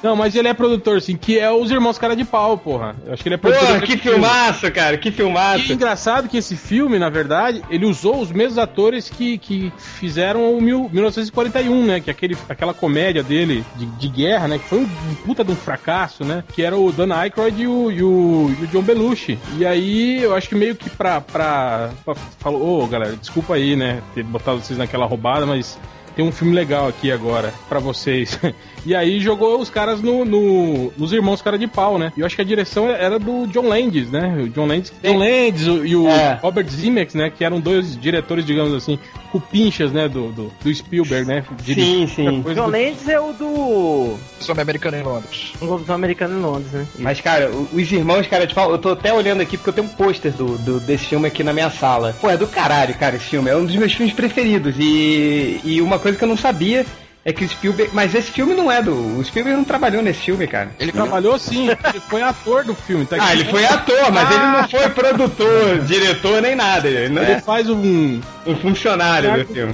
Não, 0.03 0.15
mas 0.17 0.35
ele 0.35 0.49
é 0.49 0.53
produtor, 0.53 1.01
sim, 1.01 1.15
que 1.15 1.39
é 1.39 1.49
os 1.49 1.71
Irmãos 1.71 1.97
Cara 1.97 2.13
de 2.15 2.25
Pau, 2.25 2.57
porra. 2.57 2.93
Eu 3.05 3.13
acho 3.13 3.23
que 3.23 3.29
ele 3.29 3.35
é 3.35 3.37
produtor. 3.37 3.79
Desse 3.79 3.85
que 3.85 3.97
filmaço, 3.97 4.69
cara, 4.71 4.97
que 4.97 5.07
E 5.07 5.11
é 5.11 5.13
filmaço. 5.13 5.71
engraçado 5.71 6.27
que 6.27 6.35
esse 6.37 6.57
filme, 6.57 6.99
na 6.99 7.09
verdade, 7.09 7.61
ele 7.69 7.85
usou 7.85 8.19
os 8.19 8.29
mesmos 8.31 8.57
atores 8.57 9.09
que, 9.09 9.37
que 9.37 9.71
fizeram 9.77 10.53
o 10.57 10.61
mil, 10.61 10.89
1941, 10.91 11.85
né? 11.85 11.99
Que 12.01 12.09
é 12.09 12.11
aquele, 12.11 12.37
aquela 12.49 12.73
comédia 12.73 13.23
dele 13.23 13.63
de, 13.77 13.85
de 13.85 14.07
guerra, 14.09 14.47
né? 14.49 14.57
Que 14.59 14.65
foi 14.65 14.79
um 14.79 15.15
puta 15.25 15.43
de 15.43 15.51
um 15.51 15.55
fracasso, 15.55 16.25
né? 16.25 16.43
Que 16.53 16.63
era 16.63 16.75
o 16.77 16.91
Dan 16.91 17.13
Aykroyd 17.15 17.61
e 17.63 17.67
o, 17.67 17.89
e 17.89 18.03
o, 18.03 18.55
e 18.59 18.63
o 18.65 18.67
John 18.67 18.81
Belushi. 18.81 19.39
E 19.57 19.65
aí, 19.65 20.21
eu 20.21 20.35
acho 20.35 20.49
que 20.49 20.55
meio 20.55 20.75
que 20.75 20.89
pra... 20.89 21.21
pra, 21.21 21.91
pra 22.03 22.13
falou, 22.39 22.83
ô 22.83 22.87
galera, 22.87 23.15
desculpa 23.15 23.55
aí, 23.55 23.75
né? 23.77 24.01
Ter 24.13 24.23
botado 24.23 24.59
vocês 24.59 24.77
naquela 24.77 25.05
roubada, 25.05 25.45
mas 25.45 25.79
tem 26.13 26.25
um 26.25 26.31
filme 26.31 26.53
legal 26.53 26.87
aqui 26.89 27.09
agora 27.11 27.53
pra 27.69 27.79
vocês. 27.79 28.37
E 28.85 28.93
aí 28.95 29.19
jogou 29.19 29.59
os 29.59 29.69
caras 29.69 30.01
no, 30.01 30.25
no- 30.25 30.91
nos 30.97 31.13
irmãos 31.13 31.41
cara 31.41 31.57
de 31.57 31.67
pau, 31.67 31.97
né? 31.97 32.11
E 32.17 32.19
eu 32.19 32.25
acho 32.25 32.35
que 32.35 32.41
a 32.41 32.45
direção 32.45 32.89
era 32.89 33.17
do 33.17 33.47
John 33.47 33.67
Landis, 33.67 34.09
né? 34.11 34.35
O 34.43 34.49
John 34.49 34.65
Landis, 34.65 34.91
John 35.03 35.17
Landis 35.17 35.67
o- 35.67 35.85
e 35.85 35.95
o 35.95 36.07
É. 36.07 36.39
Robert 36.41 36.67
Zemeckis, 36.69 37.15
né? 37.15 37.29
Que 37.35 37.43
eram 37.45 37.59
dois 37.59 37.97
diretores, 37.99 38.45
digamos 38.45 38.73
assim, 38.73 38.99
cupinchas, 39.31 39.91
né? 39.91 40.07
Do, 40.09 40.31
do, 40.31 40.51
do 40.63 40.73
Spielberg, 40.75 41.25
né? 41.27 41.43
Sim, 41.63 42.07
sim. 42.07 42.41
coisa 42.41 42.59
John 42.61 42.67
do- 42.67 42.71
Landis 42.71 43.07
é 43.07 43.19
o 43.19 43.33
do. 43.33 44.17
Sou 44.39 44.53
americano 44.59 44.97
em 44.97 45.03
Londres. 45.03 45.53
Um 45.61 45.93
Americano 45.93 46.37
em 46.37 46.41
Londres, 46.41 46.71
né? 46.71 46.85
Mas, 46.99 47.21
cara, 47.21 47.49
os 47.51 47.91
irmãos, 47.91 48.27
cara, 48.27 48.45
tipo, 48.45 48.59
eu 48.59 48.77
tô 48.77 48.89
até 48.89 49.13
olhando 49.13 49.41
aqui 49.41 49.57
porque 49.57 49.69
eu 49.69 49.73
tenho 49.73 49.87
um 49.87 49.89
pôster 49.89 50.31
do, 50.33 50.57
do- 50.57 50.79
desse 50.81 51.05
filme 51.05 51.27
aqui 51.27 51.43
na 51.43 51.53
minha 51.53 51.69
sala. 51.69 52.15
Pô, 52.19 52.29
é 52.29 52.35
do 52.37 52.47
caralho, 52.47 52.93
cara, 52.95 53.15
esse 53.15 53.25
filme. 53.25 53.49
É 53.49 53.55
um 53.55 53.65
dos 53.65 53.75
meus 53.75 53.93
filmes 53.93 54.13
preferidos. 54.13 54.75
E, 54.77 55.59
e 55.63 55.81
uma 55.81 55.97
coisa 55.99 56.17
que 56.17 56.23
eu 56.23 56.27
não 56.27 56.37
sabia 56.37 56.85
é 57.25 57.31
que 57.33 57.45
o 57.45 57.49
Spielberg. 57.49 57.91
Mas 57.93 58.13
esse 58.13 58.31
filme 58.31 58.53
não 58.53 58.71
é 58.71 58.81
do. 58.81 58.93
O 59.17 59.23
Spielberg 59.23 59.57
não 59.57 59.63
trabalhou 59.63 60.01
nesse 60.01 60.19
filme, 60.21 60.45
cara. 60.47 60.71
Ele 60.79 60.91
Trabalhou 60.91 61.37
sim, 61.39 61.69
ele 61.69 61.99
foi 62.09 62.21
ator 62.21 62.63
do 62.65 62.75
filme. 62.75 63.05
Tá 63.05 63.15
Ah, 63.19 63.23
aqui. 63.29 63.39
ele 63.41 63.45
foi 63.49 63.65
ator, 63.65 64.11
mas 64.11 64.29
ele 64.31 64.43
não 64.45 64.67
foi 64.69 64.89
produtor, 64.89 65.79
diretor, 65.85 66.41
nem 66.41 66.55
nada. 66.55 66.87
Ele 66.87 67.09
não 67.09 67.21
Ele 67.21 67.31
é 67.33 67.39
faz 67.39 67.69
um. 67.69 68.19
um 68.45 68.55
funcionário 68.57 69.45
do 69.45 69.53
filme. 69.53 69.73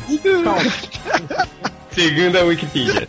Segundo 1.91 2.38
a 2.38 2.43
Wikipedia. 2.43 3.07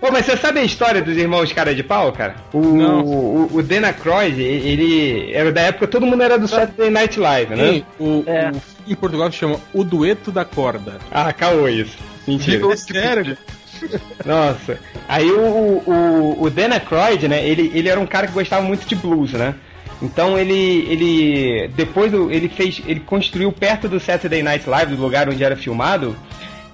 Pô, 0.00 0.12
mas 0.12 0.26
você 0.26 0.36
sabe 0.36 0.60
a 0.60 0.64
história 0.64 1.02
dos 1.02 1.16
irmãos 1.16 1.52
Cara 1.52 1.74
de 1.74 1.82
Pau, 1.82 2.12
cara? 2.12 2.36
O, 2.52 2.58
o, 2.58 3.50
o 3.56 3.62
Dan 3.62 3.84
Aykroyd, 3.84 4.40
ele 4.40 5.32
era 5.32 5.50
da 5.50 5.62
época, 5.62 5.88
todo 5.88 6.06
mundo 6.06 6.22
era 6.22 6.38
do 6.38 6.46
Saturday 6.46 6.88
Night 6.90 7.18
Live, 7.18 7.54
né? 7.56 7.72
Sim, 7.72 7.84
o, 7.98 8.22
É. 8.26 8.50
o 8.52 8.62
em 8.92 8.94
Portugal 8.94 9.30
se 9.32 9.38
chama 9.38 9.56
O 9.74 9.82
Dueto 9.82 10.30
da 10.30 10.44
Corda. 10.44 10.98
Ah, 11.10 11.32
caô 11.32 11.68
isso. 11.68 11.98
Mentira. 12.28 12.72
É 12.72 12.76
sério? 12.76 13.38
Nossa. 14.24 14.78
Aí 15.08 15.30
o, 15.30 15.82
o, 15.86 16.42
o 16.42 16.50
Dan 16.50 16.72
Aykroyd, 16.72 17.26
né, 17.26 17.46
ele, 17.46 17.72
ele 17.74 17.88
era 17.88 17.98
um 17.98 18.06
cara 18.06 18.26
que 18.26 18.34
gostava 18.34 18.62
muito 18.62 18.86
de 18.86 18.94
blues, 18.94 19.32
né? 19.32 19.54
Então 20.00 20.38
ele, 20.38 20.86
ele 20.88 21.68
depois 21.68 22.12
do, 22.12 22.30
ele 22.30 22.48
fez, 22.48 22.80
ele 22.86 23.00
construiu 23.00 23.50
perto 23.50 23.88
do 23.88 23.98
Saturday 23.98 24.42
Night 24.42 24.68
Live, 24.68 24.94
do 24.94 25.02
lugar 25.02 25.28
onde 25.28 25.42
era 25.42 25.56
filmado, 25.56 26.14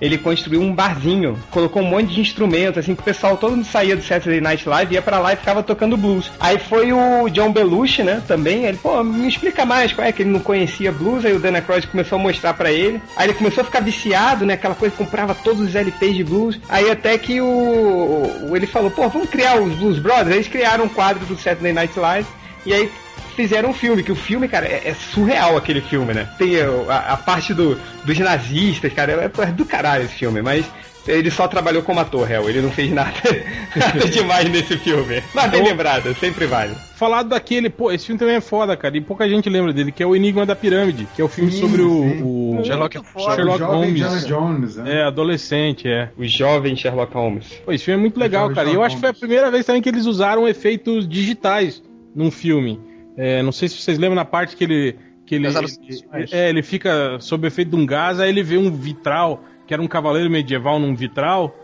ele 0.00 0.18
construiu 0.18 0.60
um 0.60 0.74
barzinho, 0.74 1.38
colocou 1.50 1.82
um 1.82 1.86
monte 1.86 2.14
de 2.14 2.20
instrumentos, 2.20 2.78
assim, 2.78 2.94
que 2.94 3.00
o 3.00 3.04
pessoal 3.04 3.36
todo 3.36 3.56
mundo 3.56 3.64
saía 3.64 3.96
do 3.96 4.02
Saturday 4.02 4.40
Night 4.40 4.68
Live, 4.68 4.94
ia 4.94 5.02
pra 5.02 5.18
lá 5.18 5.32
e 5.32 5.36
ficava 5.36 5.62
tocando 5.62 5.96
blues. 5.96 6.30
Aí 6.38 6.58
foi 6.58 6.92
o 6.92 7.28
John 7.28 7.52
Belushi, 7.52 8.02
né, 8.02 8.22
também, 8.26 8.64
ele, 8.64 8.78
pô, 8.78 9.02
me 9.02 9.28
explica 9.28 9.64
mais 9.64 9.92
qual 9.92 10.06
é 10.06 10.12
que 10.12 10.22
ele 10.22 10.30
não 10.30 10.40
conhecia 10.40 10.92
blues, 10.92 11.24
aí 11.24 11.32
o 11.32 11.38
Dan 11.38 11.54
Aykroyd 11.54 11.86
começou 11.86 12.18
a 12.18 12.22
mostrar 12.22 12.54
pra 12.54 12.70
ele. 12.70 13.00
Aí 13.16 13.26
ele 13.26 13.34
começou 13.34 13.62
a 13.62 13.64
ficar 13.64 13.80
viciado, 13.80 14.44
né, 14.44 14.54
aquela 14.54 14.74
coisa, 14.74 14.94
comprava 14.96 15.34
todos 15.34 15.60
os 15.60 15.74
LPs 15.74 16.16
de 16.16 16.24
blues. 16.24 16.60
Aí 16.68 16.90
até 16.90 17.16
que 17.18 17.40
o, 17.40 18.52
ele 18.54 18.66
falou, 18.66 18.90
pô, 18.90 19.08
vamos 19.08 19.28
criar 19.28 19.60
os 19.60 19.74
Blues 19.74 19.98
Brothers. 19.98 20.34
Eles 20.34 20.48
criaram 20.48 20.84
um 20.84 20.88
quadro 20.88 21.24
do 21.26 21.36
Saturday 21.36 21.72
Night 21.72 21.98
Live 21.98 22.28
e 22.66 22.72
aí 22.72 22.90
fizeram 23.34 23.70
um 23.70 23.74
filme, 23.74 24.02
que 24.02 24.12
o 24.12 24.16
filme, 24.16 24.48
cara, 24.48 24.66
é, 24.66 24.82
é 24.88 24.94
surreal 24.94 25.56
aquele 25.56 25.80
filme, 25.80 26.14
né? 26.14 26.28
Tem 26.38 26.56
uh, 26.62 26.90
a, 26.90 27.12
a 27.12 27.16
parte 27.16 27.52
do, 27.52 27.78
dos 28.04 28.18
nazistas, 28.18 28.92
cara, 28.92 29.12
é, 29.12 29.42
é 29.42 29.46
do 29.46 29.64
caralho 29.64 30.04
esse 30.04 30.14
filme, 30.14 30.40
mas 30.42 30.64
ele 31.06 31.30
só 31.30 31.46
trabalhou 31.46 31.82
como 31.82 32.00
ator, 32.00 32.26
réu, 32.26 32.48
ele 32.48 32.62
não 32.62 32.70
fez 32.70 32.90
nada, 32.90 33.12
nada 33.76 34.08
demais 34.08 34.48
nesse 34.50 34.78
filme. 34.78 35.22
Mas 35.34 35.50
bem 35.50 35.60
Então- 35.60 35.70
lembrado, 35.70 36.14
sempre 36.18 36.46
vale. 36.46 36.74
Falado 36.96 37.28
daquele, 37.28 37.68
pô, 37.68 37.92
esse 37.92 38.06
filme 38.06 38.18
também 38.18 38.36
é 38.36 38.40
foda, 38.40 38.74
cara, 38.76 38.96
e 38.96 39.00
pouca 39.02 39.28
gente 39.28 39.50
lembra 39.50 39.70
dele, 39.72 39.92
que 39.92 40.02
é 40.02 40.06
o 40.06 40.16
Enigma 40.16 40.46
da 40.46 40.56
Pirâmide, 40.56 41.06
que 41.14 41.20
é 41.20 41.24
o 41.24 41.28
filme 41.28 41.50
Sim, 41.52 41.60
sobre 41.60 41.82
o, 41.82 41.88
sim. 41.90 42.22
o 42.22 42.64
Sherlock- 42.64 42.94
Muito 42.96 43.08
foda. 43.10 43.34
Sherlock 43.34 43.58
Jovem 43.58 43.76
Holmes. 44.02 44.26
Jones, 44.26 44.76
né? 44.76 45.00
É, 45.00 45.02
adolescente, 45.02 45.86
é. 45.86 46.08
O 46.16 46.24
jovem 46.24 46.74
Sherlock 46.74 47.12
Holmes. 47.12 47.46
Pô, 47.66 47.72
esse 47.72 47.84
filme 47.84 47.98
é 47.98 48.00
muito 48.00 48.18
legal, 48.18 48.48
cara. 48.54 48.68
E 48.68 48.74
eu 48.74 48.80
Sherlock 48.80 48.86
acho 48.86 48.94
que 48.96 49.00
foi 49.00 49.10
a 49.10 49.14
primeira 49.14 49.50
vez 49.50 49.66
também 49.66 49.82
que 49.82 49.88
eles 49.90 50.06
usaram 50.06 50.48
efeitos 50.48 51.06
digitais 51.06 51.82
num 52.14 52.30
filme. 52.30 52.80
É, 53.16 53.42
não 53.42 53.52
sei 53.52 53.68
se 53.68 53.76
vocês 53.76 53.98
lembram 53.98 54.16
na 54.16 54.24
parte 54.24 54.56
que 54.56 54.64
ele. 54.64 54.96
Que 55.26 55.36
ele, 55.36 55.46
alucinações. 55.46 56.32
é, 56.32 56.50
ele 56.50 56.62
fica 56.62 57.18
sob 57.18 57.46
efeito 57.46 57.70
de 57.70 57.76
um 57.76 57.86
gás, 57.86 58.20
aí 58.20 58.28
ele 58.28 58.42
vê 58.42 58.58
um 58.58 58.70
vitral, 58.70 59.42
que 59.66 59.72
era 59.72 59.82
um 59.82 59.86
cavaleiro 59.88 60.28
medieval 60.30 60.78
num 60.78 60.94
vitral, 60.94 61.56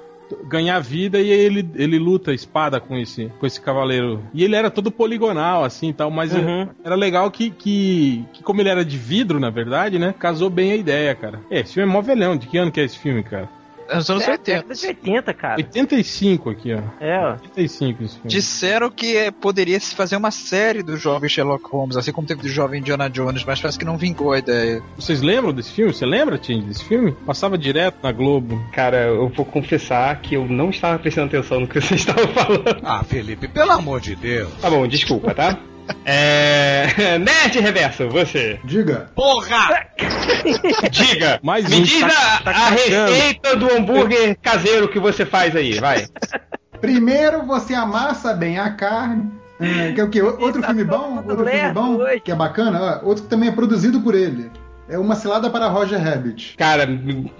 ganhar 0.46 0.78
vida 0.78 1.18
e 1.20 1.30
aí 1.30 1.40
ele, 1.40 1.68
ele 1.74 1.98
luta 1.98 2.32
espada 2.32 2.80
com 2.80 2.96
esse, 2.96 3.30
com 3.38 3.46
esse 3.46 3.60
cavaleiro. 3.60 4.22
E 4.32 4.44
ele 4.44 4.56
era 4.56 4.70
todo 4.70 4.90
poligonal, 4.90 5.62
assim 5.62 5.90
e 5.90 5.92
tal, 5.92 6.10
mas 6.10 6.32
Uhum. 6.32 6.68
era 6.82 6.94
legal 6.94 7.30
que, 7.30 7.50
que, 7.50 8.24
que, 8.32 8.42
como 8.42 8.62
ele 8.62 8.70
era 8.70 8.82
de 8.84 8.96
vidro, 8.96 9.38
na 9.38 9.50
verdade, 9.50 9.98
né? 9.98 10.14
Casou 10.18 10.48
bem 10.48 10.72
a 10.72 10.76
ideia, 10.76 11.14
cara. 11.14 11.40
É, 11.50 11.60
esse 11.60 11.74
filme 11.74 11.90
é 11.90 11.92
mó 11.92 12.00
velhão. 12.00 12.36
De 12.38 12.46
que 12.46 12.56
ano 12.56 12.72
que 12.72 12.80
é 12.80 12.84
esse 12.84 12.98
filme, 12.98 13.22
cara? 13.22 13.48
É 13.90 13.96
nos 13.96 14.08
anos 14.08 14.22
É, 14.26 14.30
80. 14.32 14.44
década 14.68 14.74
de 14.74 14.86
80, 14.86 15.34
cara. 15.34 15.56
85 15.56 16.50
aqui, 16.50 16.72
ó. 16.74 16.80
É, 17.00 17.18
ó. 17.18 17.32
85 17.32 18.02
esse 18.04 18.14
filme. 18.14 18.28
Disseram 18.30 18.90
que 18.90 19.16
eh, 19.16 19.30
poderia 19.30 19.78
se 19.80 19.94
fazer 19.94 20.16
uma 20.16 20.30
série 20.30 20.82
do 20.82 20.96
jovem 20.96 21.28
Sherlock 21.28 21.64
Holmes, 21.70 21.96
assim 21.96 22.12
como 22.12 22.26
teve 22.26 22.42
do 22.42 22.48
jovem 22.48 22.80
Indiana 22.80 23.10
Jones, 23.10 23.44
mas 23.44 23.60
parece 23.60 23.78
que 23.78 23.84
não 23.84 23.98
vingou 23.98 24.32
a 24.32 24.38
ideia. 24.38 24.82
Vocês 24.96 25.20
lembram 25.22 25.52
desse 25.52 25.72
filme? 25.72 25.92
Você 25.92 26.06
lembra, 26.06 26.38
Tim, 26.38 26.62
desse 26.62 26.84
filme? 26.84 27.12
Passava 27.26 27.58
direto 27.58 27.96
na 28.02 28.12
Globo. 28.12 28.62
Cara, 28.72 29.06
eu 29.06 29.28
vou 29.28 29.44
confessar 29.44 30.20
que 30.20 30.34
eu 30.36 30.46
não 30.46 30.70
estava 30.70 30.98
prestando 30.98 31.26
atenção 31.26 31.60
no 31.60 31.66
que 31.68 31.80
vocês 31.80 32.00
estavam 32.06 32.28
falando. 32.28 32.80
Ah, 32.84 33.02
Felipe, 33.02 33.48
pelo 33.48 33.72
amor 33.72 34.00
de 34.00 34.14
Deus. 34.14 34.50
Tá 34.60 34.70
bom, 34.70 34.86
desculpa, 34.86 35.34
tá? 35.34 35.58
É. 36.04 37.18
Nerd 37.18 37.58
Reverso, 37.60 38.08
você. 38.08 38.58
Diga. 38.64 39.10
Porra! 39.14 39.86
Diga! 40.90 41.38
Mais 41.42 41.68
Me 41.68 41.76
um, 41.76 41.82
diz 41.82 42.00
tá- 42.00 42.06
a, 42.36 42.42
tá 42.42 42.50
a 42.50 42.70
receita 42.70 43.56
do 43.56 43.70
hambúrguer 43.72 44.36
caseiro 44.40 44.88
que 44.88 44.98
você 44.98 45.24
faz 45.26 45.54
aí, 45.56 45.78
vai. 45.78 46.06
Primeiro 46.80 47.44
você 47.46 47.74
amassa 47.74 48.32
bem 48.32 48.58
a 48.58 48.70
carne. 48.70 49.30
É, 49.60 49.92
que 49.92 50.00
é 50.00 50.04
o 50.04 50.08
quê? 50.08 50.22
Outro 50.22 50.62
Tá 50.62 50.68
filme 50.68 50.84
bom? 50.84 51.16
Outro 51.28 51.46
filme 51.46 51.72
bom? 51.74 51.96
hoje. 51.96 52.20
Que 52.20 52.32
é 52.32 52.34
bacana? 52.34 53.00
ó, 53.02 53.06
outro 53.06 53.24
que 53.24 53.28
também 53.28 53.50
é 53.50 53.52
produzido 53.52 54.00
por 54.00 54.14
ele. 54.14 54.50
É 54.90 54.98
Uma 54.98 55.14
Cilada 55.14 55.48
para 55.48 55.68
Roger 55.68 56.02
Rabbit. 56.02 56.56
Cara, 56.56 56.88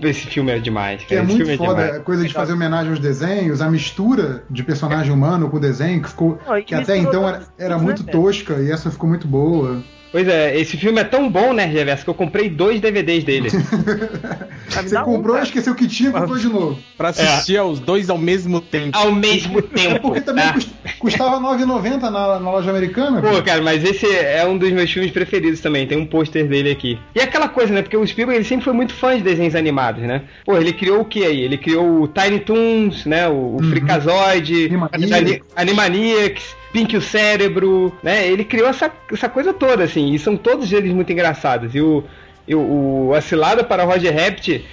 esse 0.00 0.26
filme 0.26 0.52
é 0.52 0.58
demais. 0.58 1.04
É 1.10 1.20
muito 1.20 1.36
filme 1.36 1.54
é 1.54 1.56
foda, 1.56 1.82
demais. 1.82 1.96
a 1.96 2.00
coisa 2.00 2.26
de 2.26 2.32
fazer 2.32 2.52
homenagem 2.52 2.90
aos 2.90 3.00
desenhos, 3.00 3.60
a 3.60 3.70
mistura 3.70 4.44
de 4.48 4.62
personagem 4.62 5.12
humano 5.12 5.50
com 5.50 5.58
desenho, 5.58 6.00
que 6.00 6.08
ficou. 6.08 6.38
Não, 6.46 6.62
que 6.62 6.74
até 6.74 6.96
então 6.96 7.28
era, 7.28 7.42
era 7.58 7.78
muito 7.78 8.04
né, 8.04 8.12
tosca 8.12 8.54
e 8.54 8.70
essa 8.70 8.90
ficou 8.90 9.08
muito 9.08 9.26
boa. 9.26 9.82
Pois 10.12 10.26
é, 10.26 10.58
esse 10.58 10.76
filme 10.76 11.00
é 11.00 11.04
tão 11.04 11.30
bom, 11.30 11.52
né, 11.52 11.64
Reverso, 11.64 12.02
que 12.04 12.10
eu 12.10 12.14
comprei 12.14 12.48
dois 12.48 12.80
DVDs 12.80 13.22
dele. 13.24 13.48
Você 14.68 14.94
dar 14.94 15.02
um, 15.02 15.04
comprou, 15.16 15.34
cara. 15.34 15.46
esqueceu 15.46 15.74
que 15.74 15.86
tinha 15.86 16.10
e 16.10 16.12
comprou 16.12 16.36
de 16.38 16.48
novo. 16.48 16.78
Pra 16.96 17.08
assistir 17.10 17.56
aos 17.56 17.78
dois 17.80 18.08
ao 18.10 18.18
mesmo 18.18 18.60
tempo. 18.60 18.96
Ao 18.96 19.12
mesmo 19.12 19.58
É 19.60 19.62
tempo. 19.62 20.00
porque 20.00 20.20
também 20.20 20.52
cust- 20.52 20.70
custava 20.98 21.36
R$ 21.56 21.64
9,90 21.64 22.00
na, 22.00 22.10
na 22.10 22.50
loja 22.50 22.70
americana. 22.70 23.20
Pô, 23.20 23.42
cara, 23.42 23.62
mas 23.62 23.82
esse 23.84 24.06
é 24.06 24.44
um 24.46 24.56
dos 24.58 24.70
meus 24.72 24.90
filmes 24.90 25.10
preferidos 25.10 25.60
também. 25.60 25.86
Tem 25.86 25.98
um 25.98 26.06
pôster 26.06 26.46
dele 26.46 26.70
aqui. 26.70 26.98
E 27.14 27.20
aquela 27.20 27.48
coisa, 27.48 27.72
né? 27.72 27.82
Porque 27.82 27.96
o 27.96 28.06
Spielberg 28.06 28.38
ele 28.38 28.48
sempre 28.48 28.64
foi 28.64 28.72
muito 28.72 28.92
fã 28.92 29.16
de 29.16 29.22
desenhos 29.22 29.54
animados, 29.54 30.02
né? 30.02 30.22
Pô, 30.44 30.56
ele 30.56 30.72
criou 30.72 31.00
o 31.00 31.04
que 31.04 31.24
aí? 31.24 31.40
Ele 31.40 31.56
criou 31.58 32.02
o 32.02 32.08
Tiny 32.08 32.40
Toons, 32.40 33.06
né? 33.06 33.28
O, 33.28 33.56
o 33.56 33.62
Freakazoid, 33.62 34.66
Animaniacs. 34.66 35.12
Ani- 35.12 35.42
Animaniacs, 35.56 36.56
Pink 36.72 36.96
o 36.96 37.00
Cérebro, 37.00 37.92
né? 38.02 38.26
Ele 38.28 38.44
criou 38.44 38.68
essa, 38.68 38.90
essa 39.12 39.28
coisa 39.28 39.52
toda, 39.52 39.84
assim. 39.84 40.12
E 40.12 40.18
são 40.18 40.36
todos 40.36 40.72
eles 40.72 40.92
muito 40.92 41.12
engraçados. 41.12 41.74
E 41.74 41.80
o, 41.80 42.04
e 42.46 42.54
o, 42.54 43.08
o 43.08 43.14
A 43.14 43.20
Cilada 43.20 43.64
para 43.64 43.84
Roger 43.84 44.14
Rabbit 44.14 44.64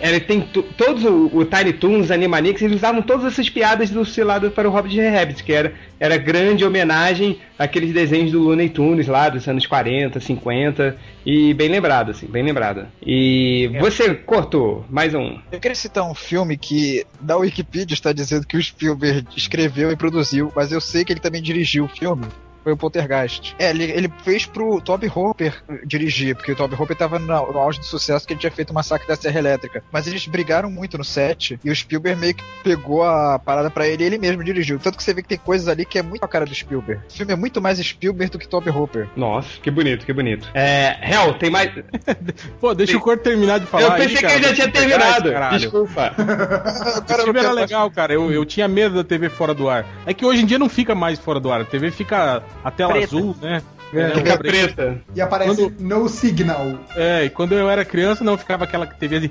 ele 0.00 0.20
tem 0.20 0.40
to- 0.40 0.62
todos 0.76 1.04
o, 1.04 1.30
o 1.32 1.44
Tiny 1.44 1.72
Toons, 1.72 2.10
Animaniacs, 2.10 2.62
eles 2.62 2.76
usavam 2.76 3.02
todas 3.02 3.24
essas 3.26 3.48
piadas 3.48 3.90
do 3.90 4.04
Cilado 4.04 4.50
para 4.50 4.68
o 4.68 4.72
Hobbit 4.72 5.00
Rabbit, 5.00 5.42
que 5.42 5.52
era, 5.52 5.72
era 5.98 6.16
grande 6.16 6.64
homenagem 6.64 7.38
àqueles 7.58 7.92
desenhos 7.92 8.32
do 8.32 8.40
Looney 8.40 8.68
Tunes 8.68 9.06
lá 9.06 9.28
dos 9.28 9.46
anos 9.48 9.66
40, 9.66 10.20
50, 10.20 10.96
e 11.24 11.54
bem 11.54 11.68
lembrado, 11.68 12.10
assim, 12.10 12.26
bem 12.26 12.42
lembrado. 12.42 12.86
E 13.04 13.70
você 13.80 14.14
cortou 14.14 14.84
mais 14.90 15.14
um. 15.14 15.38
Eu 15.50 15.58
queria 15.60 15.74
citar 15.74 16.08
um 16.08 16.14
filme 16.14 16.56
que 16.56 17.04
na 17.20 17.36
Wikipedia 17.36 17.94
está 17.94 18.12
dizendo 18.12 18.46
que 18.46 18.56
o 18.56 18.62
Spielberg 18.62 19.26
escreveu 19.36 19.90
e 19.90 19.96
produziu, 19.96 20.52
mas 20.54 20.70
eu 20.72 20.80
sei 20.80 21.04
que 21.04 21.12
ele 21.12 21.20
também 21.20 21.42
dirigiu 21.42 21.84
o 21.84 21.88
filme. 21.88 22.24
Foi 22.66 22.72
o 22.72 22.76
Poltergeist. 22.76 23.54
É, 23.60 23.70
ele, 23.70 23.84
ele 23.84 24.12
fez 24.24 24.44
pro 24.44 24.80
Toby 24.80 25.06
Hooper 25.06 25.54
dirigir, 25.84 26.34
porque 26.34 26.50
o 26.50 26.56
Toby 26.56 26.74
Hooper 26.74 26.96
tava 26.96 27.16
no, 27.16 27.52
no 27.52 27.60
auge 27.60 27.78
do 27.78 27.84
sucesso 27.84 28.26
que 28.26 28.32
ele 28.32 28.40
tinha 28.40 28.50
feito 28.50 28.70
o 28.70 28.74
Massacre 28.74 29.06
da 29.06 29.14
Serra 29.14 29.38
Elétrica. 29.38 29.84
Mas 29.92 30.08
eles 30.08 30.26
brigaram 30.26 30.68
muito 30.68 30.98
no 30.98 31.04
set, 31.04 31.60
e 31.64 31.70
o 31.70 31.76
Spielberg 31.76 32.20
meio 32.20 32.34
que 32.34 32.42
pegou 32.64 33.04
a 33.04 33.38
parada 33.38 33.70
pra 33.70 33.86
ele 33.86 34.02
e 34.02 34.06
ele 34.06 34.18
mesmo 34.18 34.42
dirigiu. 34.42 34.80
Tanto 34.80 34.96
que 34.96 35.04
você 35.04 35.14
vê 35.14 35.22
que 35.22 35.28
tem 35.28 35.38
coisas 35.38 35.68
ali 35.68 35.84
que 35.84 35.96
é 35.96 36.02
muito 36.02 36.24
a 36.24 36.26
cara 36.26 36.44
do 36.44 36.52
Spielberg. 36.52 37.00
O 37.08 37.12
filme 37.12 37.32
é 37.32 37.36
muito 37.36 37.62
mais 37.62 37.78
Spielberg 37.78 38.32
do 38.32 38.38
que 38.40 38.48
Toby 38.48 38.70
Hooper. 38.70 39.08
Nossa, 39.14 39.60
que 39.62 39.70
bonito, 39.70 40.04
que 40.04 40.12
bonito. 40.12 40.50
É, 40.52 40.98
Hel, 41.08 41.34
tem 41.34 41.50
mais. 41.50 41.70
Pô, 42.60 42.74
deixa 42.74 42.96
o 42.96 43.00
Corto 43.00 43.22
terminar 43.22 43.60
de 43.60 43.66
falar. 43.66 43.84
eu 43.84 43.92
aí, 43.92 44.08
pensei 44.08 44.22
cara, 44.22 44.26
que 44.26 44.34
ele 44.40 44.48
já 44.48 44.54
tinha 44.54 44.72
terminado. 44.72 45.30
caralho. 45.30 45.58
Desculpa. 45.60 46.12
Esse 47.08 47.22
filme 47.22 47.38
era 47.38 47.52
legal, 47.52 47.88
cara. 47.92 48.12
Eu, 48.12 48.32
eu 48.32 48.44
tinha 48.44 48.66
medo 48.66 48.96
da 48.96 49.04
TV 49.04 49.28
fora 49.28 49.54
do 49.54 49.70
ar. 49.70 49.86
É 50.04 50.12
que 50.12 50.26
hoje 50.26 50.42
em 50.42 50.46
dia 50.46 50.58
não 50.58 50.68
fica 50.68 50.96
mais 50.96 51.16
fora 51.16 51.38
do 51.38 51.52
ar. 51.52 51.60
A 51.60 51.64
TV 51.64 51.92
fica 51.92 52.42
a 52.64 52.70
tela 52.70 52.92
Preta. 52.92 53.06
azul, 53.16 53.36
né? 53.40 53.62
É, 53.94 54.10
Fica 54.10 54.36
preta. 54.38 55.00
E 55.14 55.20
aparece 55.20 55.54
Quando- 55.56 55.74
no 55.80 56.08
signal. 56.08 56.76
É, 56.96 57.24
e 57.24 57.30
quando 57.30 57.52
eu 57.52 57.70
era 57.70 57.84
criança 57.84 58.24
não 58.24 58.36
ficava 58.36 58.64
aquela 58.64 58.84
TV 58.86 59.16
assim. 59.16 59.30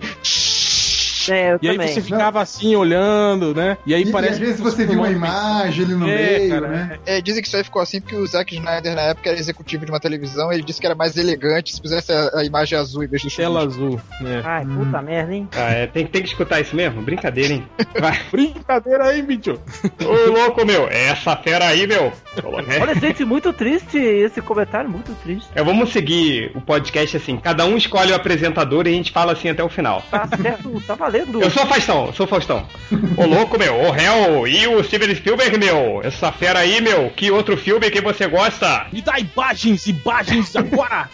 É, 1.30 1.54
eu 1.54 1.60
E 1.62 1.70
aí 1.70 1.76
também. 1.78 1.94
você 1.94 2.02
ficava 2.02 2.42
assim 2.42 2.76
olhando, 2.76 3.54
né? 3.54 3.78
E 3.86 3.94
aí 3.94 4.04
E, 4.04 4.10
e 4.10 4.12
parece 4.12 4.34
às 4.34 4.40
vezes 4.40 4.56
que 4.58 4.62
você 4.62 4.86
viu 4.86 5.00
uma 5.00 5.10
imagem 5.10 5.86
ali 5.86 5.96
no 5.96 6.08
É, 6.10 6.40
meio, 6.40 6.50
cara, 6.52 6.68
né? 6.68 7.00
É, 7.06 7.22
dizem 7.22 7.42
que 7.42 7.48
isso 7.48 7.58
aí 7.58 7.64
ficou 7.64 7.82
assim 7.82 8.00
porque 8.02 8.16
o 8.16 8.26
Zack 8.28 8.56
Snyder 8.56 8.96
na 8.96 9.02
época 9.04 9.30
era 9.30 9.40
executivo 9.40 9.86
de 9.86 9.92
uma 9.92 10.00
televisão, 10.00 10.52
ele 10.52 10.64
disse 10.64 10.80
que 10.80 10.86
era 10.86 10.96
mais 10.96 11.18
elegante 11.18 11.74
se 11.76 11.82
fizesse 11.82 12.12
a, 12.12 12.40
a 12.40 12.44
imagem 12.46 12.78
azul 12.78 13.04
em 13.04 13.08
vez 13.08 13.22
do 13.24 13.30
Tela 13.30 13.64
azul. 13.64 14.00
né? 14.22 14.42
Ai, 14.44 14.66
puta 14.66 15.02
merda, 15.02 15.34
hein? 15.34 15.48
Ah, 15.56 15.72
é, 15.72 15.88
tem, 15.88 16.06
tem 16.06 16.22
que 16.22 16.28
escutar 16.30 16.60
isso 16.60 16.76
mesmo? 16.76 17.02
Brincadeira, 17.02 17.54
hein? 17.54 17.66
Vai. 18.00 18.20
Brincadeira 18.32 19.06
aí, 19.06 19.22
bicho. 19.22 19.60
Ô, 20.04 20.32
louco, 20.32 20.66
meu. 20.66 20.88
Essa 20.90 21.36
fera 21.38 21.68
aí, 21.68 21.88
meu. 21.88 22.12
Olha, 22.82 22.96
gente, 23.00 23.24
muito 23.26 23.52
triste 23.54 23.98
esse 23.98 24.42
comentário, 24.42 24.90
muito 24.90 25.14
triste. 25.24 25.48
É, 25.56 25.64
vamos 25.64 25.92
seguir 25.92 26.52
o 26.56 26.62
podcast 26.62 27.18
assim. 27.18 27.38
Cada 27.38 27.66
um 27.66 27.78
escolhe 27.78 28.12
o 28.12 28.16
apresentador 28.16 28.86
e 28.88 28.90
a 28.90 28.94
gente 28.94 29.12
fala 29.12 29.32
assim 29.34 29.50
até 29.50 29.64
o 29.64 29.70
final. 29.70 30.04
Tá 30.12 30.28
certo, 30.28 30.82
tá 30.86 30.96
valendo. 30.96 31.15
Eu 31.18 31.50
sou 31.50 31.64
o 31.64 31.68
Faustão, 31.68 32.06
eu 32.08 32.14
sou 32.14 32.26
o 32.26 32.30
Faustão. 32.30 32.68
Ô 33.18 33.26
louco, 33.26 33.58
meu, 33.58 33.76
o 33.76 33.92
réu 33.92 34.48
e 34.48 34.68
o 34.68 34.84
Steven 34.84 35.16
Spielberg, 35.16 35.58
meu. 35.58 36.02
Essa 36.04 36.32
fera 36.32 36.60
aí, 36.60 36.82
meu. 36.82 37.10
Que 37.12 37.32
outro 37.32 37.56
filme 37.58 37.90
que 37.90 38.02
você 38.02 38.28
gosta? 38.28 38.88
Me 38.92 39.02
dá 39.02 39.18
imagens, 39.20 39.88
imagens 39.88 40.56
agora! 40.56 41.10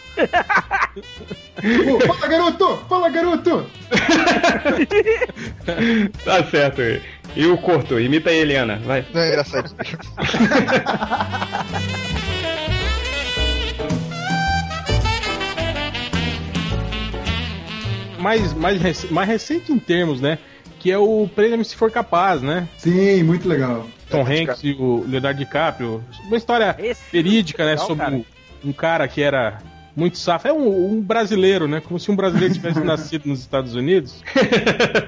Fala, 2.08 2.28
garoto! 2.28 2.86
Fala, 2.90 3.10
garoto! 3.10 3.66
Tá 6.24 6.44
certo. 6.46 6.82
E 7.36 7.46
o 7.46 7.58
Corto, 7.58 8.00
imita 8.00 8.30
a 8.30 8.34
Eliana, 8.34 8.80
vai. 8.84 9.06
Não 9.14 9.22
é 9.22 9.28
engraçado. 9.30 9.74
mais, 18.22 18.54
mais, 18.54 18.82
rec- 18.82 19.12
mais 19.12 19.28
recente 19.28 19.72
em 19.72 19.80
termos, 19.80 20.22
né? 20.22 20.38
Que 20.80 20.92
é 20.92 20.98
o 20.98 21.28
Prêmio 21.36 21.64
Se 21.66 21.76
For 21.76 21.92
Capaz, 21.92 22.42
né? 22.42 22.68
Sim, 22.78 23.24
muito 23.24 23.48
legal. 23.48 23.86
Tom 24.10 24.22
Hanks 24.22 24.64
e 24.64 24.72
o 24.74 25.06
Leonardo 25.08 25.40
DiCaprio. 25.40 26.04
Uma 26.26 26.38
história 26.38 26.76
Esse 26.80 27.04
verídica, 27.12 27.64
né? 27.64 27.72
legal, 27.72 27.88
sobre 27.88 28.04
cara. 28.06 28.22
um 28.66 28.74
cara 28.74 29.08
que 29.08 29.22
era 29.22 29.60
muito 29.96 30.18
safo. 30.18 30.48
É 30.48 30.54
um, 30.54 30.94
um 30.94 31.02
brasileiro, 31.02 31.68
né? 31.68 31.82
Como 31.82 32.00
se 32.00 32.10
um 32.12 32.16
brasileiro 32.16 32.54
tivesse 32.54 32.80
nascido 32.84 33.26
nos 33.28 33.40
Estados 33.40 33.76
Unidos. 33.76 34.22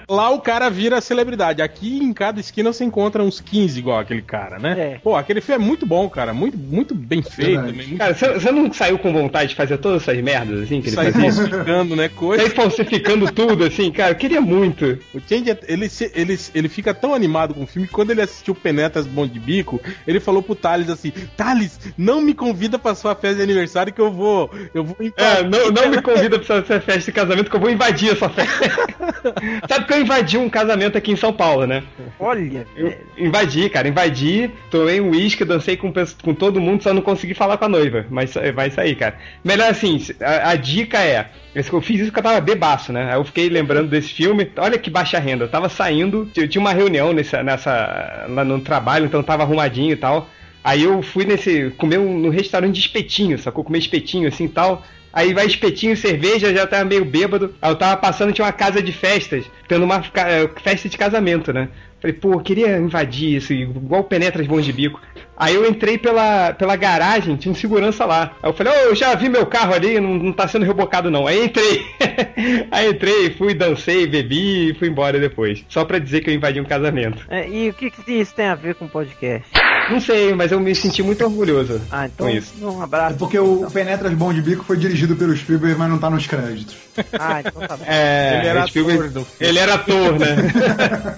Lá 0.09 0.29
o 0.29 0.39
cara 0.41 0.69
vira 0.69 0.99
celebridade. 1.01 1.61
Aqui 1.61 1.97
em 2.03 2.13
cada 2.13 2.39
esquina 2.39 2.71
você 2.71 2.83
encontra 2.83 3.23
uns 3.23 3.39
15 3.39 3.79
igual 3.79 3.99
aquele 3.99 4.21
cara, 4.21 4.59
né? 4.59 4.75
É. 4.93 4.99
Pô, 5.03 5.15
aquele 5.15 5.41
filme 5.41 5.63
é 5.63 5.67
muito 5.67 5.85
bom, 5.85 6.09
cara. 6.09 6.33
Muito, 6.33 6.57
muito 6.57 6.93
bem 6.95 7.21
feito 7.21 7.61
também. 7.61 7.87
Muito 7.87 7.97
Cara, 7.97 8.13
você, 8.13 8.51
não 8.51 8.71
saiu 8.73 8.97
com 8.99 9.11
vontade 9.13 9.49
de 9.49 9.55
fazer 9.55 9.77
todas 9.77 10.01
essas 10.03 10.21
merdas 10.23 10.63
assim 10.63 10.81
que 10.81 10.89
ele 10.89 10.95
Sai 10.95 11.11
fazia? 11.11 11.31
falsificando, 11.31 11.95
né? 11.95 12.09
Coisa. 12.09 12.43
Sai 12.43 12.51
falsificando 12.51 13.31
tudo 13.31 13.63
assim, 13.63 13.91
cara, 13.91 14.11
eu 14.11 14.15
queria 14.15 14.41
muito. 14.41 14.97
O 15.13 15.19
Change, 15.27 15.57
ele, 15.67 15.89
se- 15.89 16.11
ele, 16.15 16.37
ele 16.53 16.69
fica 16.69 16.93
tão 16.93 17.13
animado 17.13 17.53
com 17.53 17.63
o 17.63 17.67
filme 17.67 17.87
que 17.87 17.93
quando 17.93 18.11
ele 18.11 18.21
assistiu 18.21 18.53
Penetras 18.55 19.05
Bom 19.07 19.25
de 19.27 19.39
Bico, 19.39 19.79
ele 20.07 20.19
falou 20.19 20.41
pro 20.41 20.55
Thales 20.55 20.89
assim: 20.89 21.11
Thales, 21.37 21.79
não 21.97 22.21
me 22.21 22.33
convida 22.33 22.77
pra 22.77 22.95
sua 22.95 23.15
festa 23.15 23.37
de 23.37 23.41
aniversário 23.43 23.93
que 23.93 24.01
eu 24.01 24.11
vou. 24.11 24.49
Eu 24.73 24.83
vou 24.83 24.95
É, 25.15 25.43
não, 25.43 25.71
não 25.71 25.89
me 25.89 26.01
convida 26.01 26.39
pra 26.39 26.57
essa 26.57 26.81
festa 26.81 27.11
de 27.11 27.11
casamento 27.11 27.49
que 27.49 27.55
eu 27.55 27.59
vou 27.59 27.69
invadir 27.69 28.11
essa 28.11 28.27
festa. 28.29 28.69
Sabe 29.69 29.85
que 29.85 29.93
eu 29.93 30.01
invadi 30.01 30.37
um 30.37 30.49
casamento 30.49 30.97
aqui 30.97 31.11
em 31.11 31.15
São 31.15 31.31
Paulo, 31.31 31.67
né? 31.67 31.83
Olha, 32.19 32.65
Eu 32.75 32.93
invadi, 33.17 33.69
cara, 33.69 33.87
invadi, 33.87 34.49
tomei 34.71 34.99
um 34.99 35.11
uísque, 35.11 35.45
dancei 35.45 35.77
com, 35.77 35.93
com 36.23 36.33
todo 36.33 36.59
mundo, 36.59 36.81
só 36.81 36.93
não 36.93 37.01
consegui 37.01 37.33
falar 37.33 37.57
com 37.57 37.65
a 37.65 37.69
noiva. 37.69 38.05
Mas 38.09 38.33
vai 38.55 38.71
sair, 38.71 38.95
cara. 38.95 39.15
Melhor 39.43 39.69
assim, 39.69 39.99
a, 40.19 40.51
a 40.51 40.55
dica 40.55 40.99
é. 40.99 41.29
Eu 41.55 41.81
fiz 41.81 41.99
isso 41.99 42.05
porque 42.05 42.19
eu 42.19 42.23
tava 42.23 42.41
bebaço, 42.41 42.91
né? 42.91 43.11
Aí 43.11 43.17
eu 43.17 43.23
fiquei 43.23 43.47
lembrando 43.49 43.87
desse 43.89 44.09
filme. 44.09 44.51
Olha 44.57 44.77
que 44.77 44.89
baixa 44.89 45.19
renda. 45.19 45.45
Eu 45.45 45.49
tava 45.49 45.69
saindo, 45.69 46.29
eu 46.35 46.47
tinha 46.47 46.59
uma 46.61 46.73
reunião 46.73 47.13
nessa, 47.13 47.43
nessa, 47.43 48.25
lá 48.27 48.43
no 48.43 48.59
trabalho, 48.59 49.05
então 49.05 49.19
eu 49.19 49.25
tava 49.25 49.43
arrumadinho 49.43 49.91
e 49.91 49.95
tal. 49.95 50.27
Aí 50.63 50.83
eu 50.83 51.01
fui 51.01 51.25
nesse. 51.25 51.71
comer 51.77 51.97
um, 51.97 52.17
no 52.17 52.29
restaurante 52.29 52.75
de 52.75 52.79
espetinho, 52.79 53.37
sacou? 53.37 53.63
Comer 53.63 53.79
espetinho 53.79 54.27
assim 54.27 54.45
e 54.45 54.49
tal. 54.49 54.83
Aí 55.11 55.31
vai 55.31 55.45
espetinho, 55.45 55.95
cerveja, 55.95 56.53
já 56.53 56.65
tava 56.65 56.85
meio 56.85 57.05
bêbado. 57.05 57.53
Aí 57.61 57.71
eu 57.71 57.75
tava 57.75 57.97
passando, 57.97 58.33
tinha 58.33 58.45
uma 58.45 58.51
casa 58.51 58.81
de 58.81 58.91
festas, 58.91 59.45
tendo 59.67 59.85
uma 59.85 60.03
eh, 60.15 60.49
festa 60.63 60.89
de 60.89 60.97
casamento, 60.97 61.53
né? 61.53 61.69
Falei, 62.03 62.17
pô, 62.17 62.33
eu 62.33 62.39
queria 62.41 62.77
invadir 62.77 63.37
isso, 63.37 63.53
igual 63.53 64.03
penetras 64.03 64.45
bons 64.45 64.65
de 64.65 64.73
bico. 64.73 64.99
Aí 65.37 65.55
eu 65.55 65.65
entrei 65.65 65.97
pela, 65.97 66.51
pela 66.53 66.75
garagem, 66.75 67.37
tinha 67.37 67.51
um 67.51 67.55
segurança 67.55 68.03
lá. 68.05 68.33
Aí 68.43 68.49
eu 68.49 68.53
falei, 68.53 68.73
ô, 68.73 68.75
eu 68.89 68.95
já 68.95 69.15
vi 69.15 69.29
meu 69.29 69.45
carro 69.45 69.73
ali, 69.73 69.99
não, 70.01 70.13
não 70.15 70.33
tá 70.33 70.45
sendo 70.47 70.65
rebocado 70.65 71.09
não. 71.09 71.25
Aí 71.25 71.45
entrei. 71.45 71.81
Aí 72.71 72.89
entrei, 72.89 73.29
fui, 73.31 73.53
dancei, 73.53 74.05
bebi 74.05 74.71
e 74.71 74.73
fui 74.73 74.89
embora 74.89 75.17
depois. 75.19 75.63
Só 75.69 75.85
pra 75.85 75.97
dizer 75.97 76.21
que 76.21 76.29
eu 76.29 76.33
invadi 76.33 76.59
um 76.59 76.65
casamento. 76.65 77.25
é, 77.29 77.47
e 77.49 77.69
o 77.69 77.73
que, 77.73 77.89
que 77.89 78.11
isso 78.11 78.35
tem 78.35 78.47
a 78.47 78.55
ver 78.55 78.75
com 78.75 78.85
o 78.85 78.89
podcast? 78.89 79.47
Não 79.89 79.99
sei, 79.99 80.33
mas 80.33 80.51
eu 80.51 80.59
me 80.59 80.73
senti 80.75 81.03
muito 81.03 81.23
orgulhoso 81.25 81.81
Ah, 81.91 82.05
então 82.05 82.27
com 82.27 82.33
isso. 82.33 82.53
um 82.61 82.79
É 82.81 82.83
abraço. 82.83 83.17
porque 83.17 83.37
o 83.39 83.67
Penetras 83.71 84.13
Bom 84.13 84.31
de 84.33 84.41
Bico 84.41 84.63
foi 84.63 84.77
dirigido 84.77 85.15
pelo 85.15 85.35
Spielberg, 85.35 85.77
mas 85.77 85.89
não 85.89 85.97
tá 85.97 86.09
nos 86.09 86.25
créditos. 86.27 86.75
Ah, 87.19 87.39
então 87.41 87.61
tá 87.67 87.75
bom. 87.75 87.83
É, 87.87 88.39
Ele 88.39 88.47
era 88.47 88.63
ator. 88.63 89.25
Ele 89.41 89.59
era 89.59 89.73
ator, 89.73 90.19
né? 90.19 90.27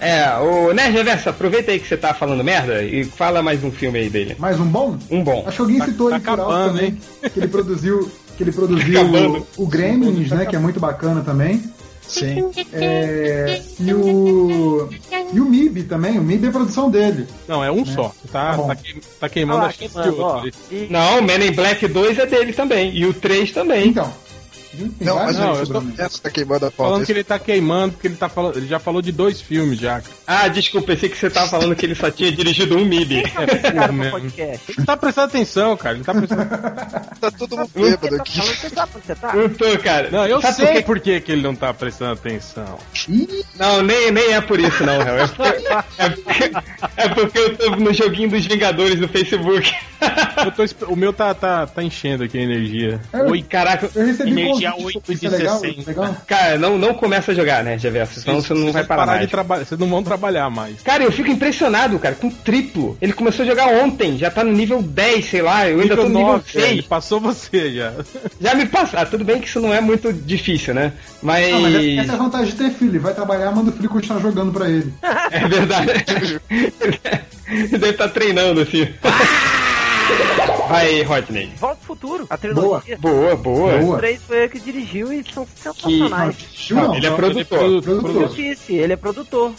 é, 0.00 0.36
o 0.38 0.72
Nerd 0.76 0.92
Reverso, 0.92 1.28
aproveita 1.30 1.70
aí 1.72 1.80
que 1.80 1.88
você 1.88 1.96
tá 1.96 2.12
falando 2.12 2.44
merda 2.44 2.82
e 2.82 3.02
fala 3.04 3.42
mais 3.42 3.64
um 3.64 3.70
filme 3.70 3.98
aí 3.98 4.10
dele. 4.10 4.36
Mais 4.38 4.60
um 4.60 4.66
bom? 4.66 4.98
Um 5.10 5.24
bom. 5.24 5.42
Acho 5.46 5.56
que 5.56 5.62
alguém 5.62 5.78
Tá- 5.78 5.86
citou 5.86 6.10
tá 6.10 6.16
alto 6.16 6.28
acabando, 6.28 6.72
também. 6.74 6.86
hein? 7.22 7.30
Que 7.32 7.40
ele 7.40 7.48
produziu. 7.48 8.10
Que 8.36 8.42
ele 8.44 8.52
produziu 8.52 9.00
acabando. 9.00 9.46
o, 9.56 9.62
o 9.62 9.66
Gremlins, 9.66 10.30
né? 10.30 10.44
Que 10.44 10.54
é 10.54 10.58
muito 10.58 10.78
bacana 10.78 11.22
também. 11.22 11.62
Sim. 12.06 12.50
É, 12.72 13.60
e 13.80 13.92
o. 13.92 14.88
E 15.32 15.40
o 15.40 15.44
MIB 15.44 15.82
também, 15.84 16.18
o 16.20 16.22
MIB 16.22 16.46
é 16.46 16.50
produção 16.50 16.88
dele. 16.88 17.26
Não, 17.48 17.64
é 17.64 17.72
um 17.72 17.84
só. 17.84 18.14
Tá, 18.30 18.56
Tá 18.56 18.62
tá, 18.62 18.76
que- 18.76 19.00
tá 19.18 19.28
queimando 19.28 19.58
Olha 19.60 19.68
a 19.68 19.72
chance 19.72 20.00
de 20.02 20.08
outro. 20.10 20.50
E- 20.70 20.86
Não, 20.88 21.20
Men 21.20 21.44
in 21.48 21.52
Black 21.52 21.88
2 21.88 22.18
é 22.18 22.26
dele 22.26 22.52
também. 22.52 22.94
E 22.96 23.04
o 23.06 23.12
3 23.12 23.50
também. 23.50 23.88
Então. 23.88 24.12
Tem 24.76 25.06
Não, 25.06 25.16
mas 25.16 25.36
não, 25.38 25.54
eu 25.54 25.66
tô- 25.66 25.78
o 25.80 25.92
Essa 25.98 26.22
tá 26.22 26.30
queimando 26.30 26.66
a 26.66 26.70
Falando 26.70 26.92
pauta. 26.92 27.06
que 27.06 27.12
ele 27.12 27.24
tá 27.24 27.38
queimando, 27.38 27.92
porque 27.94 28.06
ele 28.08 28.16
tá 28.16 28.28
falando. 28.28 28.56
Ele 28.56 28.66
já 28.66 28.78
falou 28.78 29.00
de 29.02 29.12
dois 29.12 29.40
filmes 29.40 29.78
já. 29.78 30.00
cara. 30.00 30.14
Ah, 30.26 30.48
desculpa, 30.48 30.88
pensei 30.88 31.08
que 31.08 31.16
você 31.16 31.30
tava 31.30 31.48
falando 31.48 31.74
que 31.74 31.86
ele 31.86 31.94
só 31.94 32.10
tinha 32.10 32.30
dirigido 32.32 32.76
um 32.76 32.84
podcast. 34.10 34.64
Ele 34.68 34.78
não 34.78 34.84
tá 34.84 34.96
prestando 34.96 35.26
atenção, 35.28 35.76
cara. 35.76 35.96
Ele 35.96 36.04
tá 36.04 36.14
prestando. 36.14 36.46
Tá 37.18 37.30
todo 37.30 37.56
mundo 37.56 37.70
Você 37.74 37.80
bêbado 37.96 38.16
tá 38.16 38.22
aqui. 38.22 38.36
falando, 38.38 38.54
você 38.56 38.68
sabe 38.68 38.92
onde 38.96 39.06
você 39.06 39.14
tá? 39.14 39.34
Não 39.34 39.48
tô, 39.48 39.78
cara. 39.78 40.10
Não, 40.10 40.26
eu 40.26 40.42
Sabe 40.42 40.54
sei 40.54 40.82
por 40.82 41.00
que, 41.00 41.18
que 41.20 41.32
ele 41.32 41.40
não 41.42 41.54
tá 41.54 41.72
prestando 41.72 42.12
atenção. 42.12 42.78
Não, 43.58 43.82
nem, 43.82 44.10
nem 44.10 44.34
é 44.34 44.40
por 44.42 44.60
isso, 44.60 44.84
não, 44.84 45.00
Hel. 45.00 45.16
É 45.16 45.26
porque, 45.26 45.66
é, 45.98 47.08
porque, 47.08 47.38
é 47.38 47.40
eu 47.40 47.56
tô 47.56 47.76
no 47.76 47.92
joguinho 47.94 48.28
dos 48.28 48.44
Vingadores 48.44 49.00
no 49.00 49.08
Facebook. 49.08 49.72
Eu 50.44 50.52
tô 50.52 50.92
o 50.92 50.96
meu 50.96 51.10
tá, 51.12 51.32
tá, 51.34 51.66
tá 51.66 51.82
enchendo 51.82 52.24
aqui 52.24 52.36
a 52.38 52.42
energia. 52.42 53.00
É, 53.12 53.22
Oi, 53.22 53.40
caraca. 53.42 53.88
Eu 53.94 54.04
recebi 54.06 54.30
Energia 54.32 54.65
convite, 54.72 55.02
8 55.08 55.12
isso 55.12 55.26
é 55.26 55.28
legal? 55.30 55.60
16. 55.60 55.86
legal? 55.86 56.16
Cara, 56.26 56.58
não, 56.58 56.78
não 56.78 56.94
começa 56.94 57.32
a 57.32 57.34
jogar, 57.34 57.64
né, 57.64 57.78
Geverso? 57.78 58.20
Senão 58.20 58.40
você 58.40 58.54
não 58.54 58.72
vai 58.72 58.84
parar 58.84 59.02
parar 59.02 59.12
de 59.14 59.18
mais. 59.20 59.30
trabalhar. 59.30 59.64
Vocês 59.64 59.80
não 59.80 59.88
vão 59.88 60.02
trabalhar 60.02 60.50
mais. 60.50 60.80
Cara, 60.82 61.04
eu 61.04 61.12
fico 61.12 61.30
impressionado, 61.30 61.98
cara, 61.98 62.14
com 62.14 62.30
triplo. 62.30 62.96
Ele 63.00 63.12
começou 63.12 63.44
a 63.44 63.48
jogar 63.48 63.68
ontem, 63.68 64.18
já 64.18 64.30
tá 64.30 64.42
no 64.44 64.52
nível 64.52 64.82
10, 64.82 65.24
sei 65.24 65.42
lá, 65.42 65.68
eu 65.68 65.80
ainda 65.80 65.96
tô 65.96 66.02
no 66.04 66.08
nível 66.08 66.26
nove, 66.32 66.44
é, 66.54 66.60
ele 66.60 66.74
6. 66.76 66.86
passou 66.86 67.20
você 67.20 67.72
já. 67.74 67.92
Já 68.40 68.54
me 68.54 68.66
passou. 68.66 68.98
Ah, 68.98 69.06
tudo 69.06 69.24
bem 69.24 69.40
que 69.40 69.48
isso 69.48 69.60
não 69.60 69.72
é 69.72 69.80
muito 69.80 70.12
difícil, 70.12 70.74
né? 70.74 70.92
Mas. 71.22 71.52
Ah, 71.52 71.60
mas 71.60 71.74
essa 71.74 72.12
é 72.12 72.14
a 72.14 72.18
vantagem 72.18 72.46
de 72.46 72.56
ter 72.56 72.70
filho. 72.70 72.92
Ele 72.92 72.98
vai 72.98 73.14
trabalhar, 73.14 73.50
manda 73.50 73.70
o 73.70 73.72
filho 73.72 73.88
continuar 73.88 74.20
jogando 74.20 74.52
pra 74.52 74.68
ele. 74.68 74.92
É 75.30 75.48
verdade. 75.48 76.40
Ele 77.48 77.68
deve 77.68 77.90
estar 77.90 78.08
treinando 78.08 78.60
assim. 78.60 78.88
Vai, 80.68 81.02
Rodney. 81.02 81.52
Volta 81.58 81.76
pro 81.76 81.86
futuro, 81.86 82.26
a 82.28 82.36
trilogia. 82.36 82.98
Boa, 82.98 83.36
boa. 83.36 83.78
Boa. 83.78 83.92
Os 83.94 83.98
três 83.98 84.20
foi 84.22 84.36
ele 84.38 84.48
que 84.48 84.60
dirigiu 84.60 85.12
e 85.12 85.24
são 85.32 85.46
Que... 85.46 85.52
sensacionais. 85.62 86.30
Assistiu, 86.36 86.76
não? 86.76 86.94
Ele 86.94 87.06
é 87.06 87.10
produtor. 87.10 87.58
produ- 87.58 87.82
Produtor. 87.82 88.22
Eu 88.22 88.28
disse, 88.28 88.74
ele 88.74 88.92
é 88.92 88.96
produtor. 88.96 89.52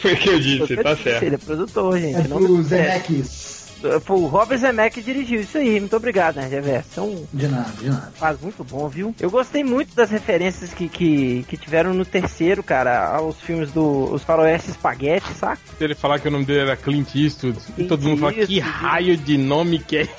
Foi 0.00 0.12
o 0.12 0.16
que 0.16 0.28
eu 0.28 0.40
disse, 0.40 0.72
Eu 0.76 0.82
tá 0.82 0.92
disse, 0.94 1.04
certo. 1.04 1.22
Ele 1.24 1.34
é 1.34 1.38
produtor, 1.38 1.98
gente. 1.98 2.16
É 2.16 2.28
não 2.28 2.36
pro 2.38 2.60
é, 2.60 2.62
Zemeckis. 2.62 3.59
Foi 4.04 4.16
o 4.16 4.26
Robert 4.26 4.58
Zemeck 4.58 4.94
que 4.94 5.02
dirigiu 5.02 5.40
isso 5.40 5.58
aí. 5.58 5.78
Muito 5.80 5.96
obrigado, 5.96 6.36
né, 6.36 6.46
Reverso? 6.48 6.88
Então, 6.92 7.24
De 7.32 7.48
nada, 7.48 7.70
de 7.78 7.88
nada. 7.88 8.12
faz 8.16 8.40
muito 8.40 8.62
bom, 8.64 8.88
viu? 8.88 9.14
Eu 9.20 9.30
gostei 9.30 9.62
muito 9.64 9.94
das 9.94 10.10
referências 10.10 10.72
que, 10.74 10.88
que, 10.88 11.44
que 11.48 11.56
tiveram 11.56 11.94
no 11.94 12.04
terceiro, 12.04 12.62
cara, 12.62 13.08
aos 13.16 13.40
filmes 13.40 13.70
do 13.72 14.12
Os 14.12 14.22
Faroeste 14.22 14.72
Spaghetti, 14.72 15.32
saca? 15.34 15.60
Se 15.78 15.84
ele 15.84 15.94
falar 15.94 16.18
que 16.18 16.28
o 16.28 16.30
nome 16.30 16.44
dele 16.44 16.60
era 16.60 16.76
Clint 16.76 17.14
Eastwood, 17.14 17.58
e 17.70 17.72
Clint 17.72 17.88
todo 17.88 18.02
mundo 18.02 18.20
fala, 18.20 18.32
que 18.32 18.58
raio 18.58 19.16
de 19.16 19.38
nome 19.38 19.78
que 19.78 19.96
é? 19.98 20.08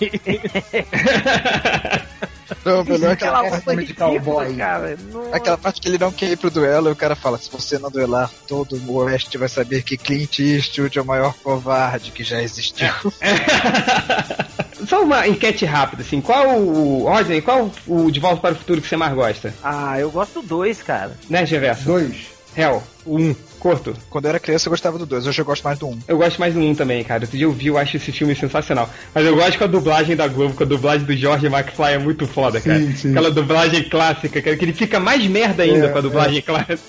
Não, 2.65 2.83
melhor 2.83 3.15
que 3.15 3.23
Aquela 3.23 3.41
roupa 3.41 3.55
roupa 3.55 3.75
de 3.77 3.93
cowboy. 3.93 4.55
cara. 4.55 4.97
Nossa. 5.11 5.35
Aquela 5.35 5.57
parte 5.57 5.81
que 5.81 5.87
ele 5.87 5.97
não 5.97 6.11
quer 6.11 6.31
ir 6.31 6.37
pro 6.37 6.49
duelo 6.51 6.89
e 6.89 6.91
o 6.91 6.95
cara 6.95 7.15
fala: 7.15 7.37
se 7.37 7.49
você 7.51 7.79
não 7.79 7.89
duelar, 7.89 8.29
todo 8.47 8.75
o 8.75 8.95
Oeste 8.95 9.37
vai 9.37 9.49
saber 9.49 9.83
que 9.83 9.97
Clint 9.97 10.39
Eastwood 10.39 10.97
é 10.97 11.01
o 11.01 11.05
maior 11.05 11.33
covarde 11.43 12.11
que 12.11 12.23
já 12.23 12.41
existiu. 12.41 12.91
Só 14.87 15.03
uma 15.03 15.27
enquete 15.27 15.65
rápida, 15.65 16.01
assim. 16.01 16.19
Qual 16.21 16.59
o. 16.59 17.03
Rodney, 17.03 17.41
qual 17.41 17.71
o 17.87 18.11
De 18.11 18.19
Volta 18.19 18.41
para 18.41 18.51
o 18.53 18.55
Futuro 18.55 18.81
que 18.81 18.87
você 18.87 18.97
mais 18.97 19.13
gosta? 19.13 19.53
Ah, 19.63 19.99
eu 19.99 20.09
gosto 20.11 20.41
do 20.41 20.47
dois, 20.47 20.81
cara. 20.81 21.11
Né, 21.29 21.45
Geverso? 21.45 21.85
Dois. 21.85 22.27
Hell. 22.55 22.83
Um. 23.05 23.33
Corto. 23.61 23.93
Quando 24.09 24.25
eu 24.25 24.29
era 24.29 24.39
criança 24.39 24.67
eu 24.67 24.71
gostava 24.71 24.97
do 24.97 25.05
2, 25.05 25.27
hoje 25.27 25.39
eu 25.39 25.45
gosto 25.45 25.63
mais 25.63 25.77
do 25.77 25.85
1. 25.87 25.89
Um. 25.91 25.99
Eu 26.07 26.17
gosto 26.17 26.39
mais 26.39 26.51
do 26.53 26.59
1 26.59 26.73
também, 26.73 27.03
cara. 27.03 27.21
Outro 27.23 27.37
dia 27.37 27.45
eu 27.45 27.51
vi, 27.51 27.67
eu 27.67 27.77
acho 27.77 27.95
esse 27.97 28.11
filme 28.11 28.35
sensacional. 28.35 28.89
Mas 29.13 29.23
eu 29.23 29.35
gosto 29.35 29.57
com 29.59 29.63
a 29.63 29.67
dublagem 29.67 30.15
da 30.15 30.27
Globo, 30.27 30.55
com 30.55 30.63
a 30.63 30.65
dublagem 30.65 31.05
do 31.05 31.15
George 31.15 31.45
McFly 31.45 31.93
é 31.93 31.97
muito 31.99 32.25
foda, 32.25 32.59
Sim, 32.59 32.69
cara. 32.69 32.95
sim. 32.97 33.11
Aquela 33.11 33.29
dublagem 33.29 33.87
clássica, 33.87 34.41
cara, 34.41 34.57
que 34.57 34.65
ele 34.65 34.73
fica 34.73 34.99
mais 34.99 35.23
merda 35.27 35.61
ainda 35.61 35.85
É, 35.85 35.89
com 35.89 35.97
a 35.99 36.01
dublagem 36.01 36.41
clássica. 36.41 36.81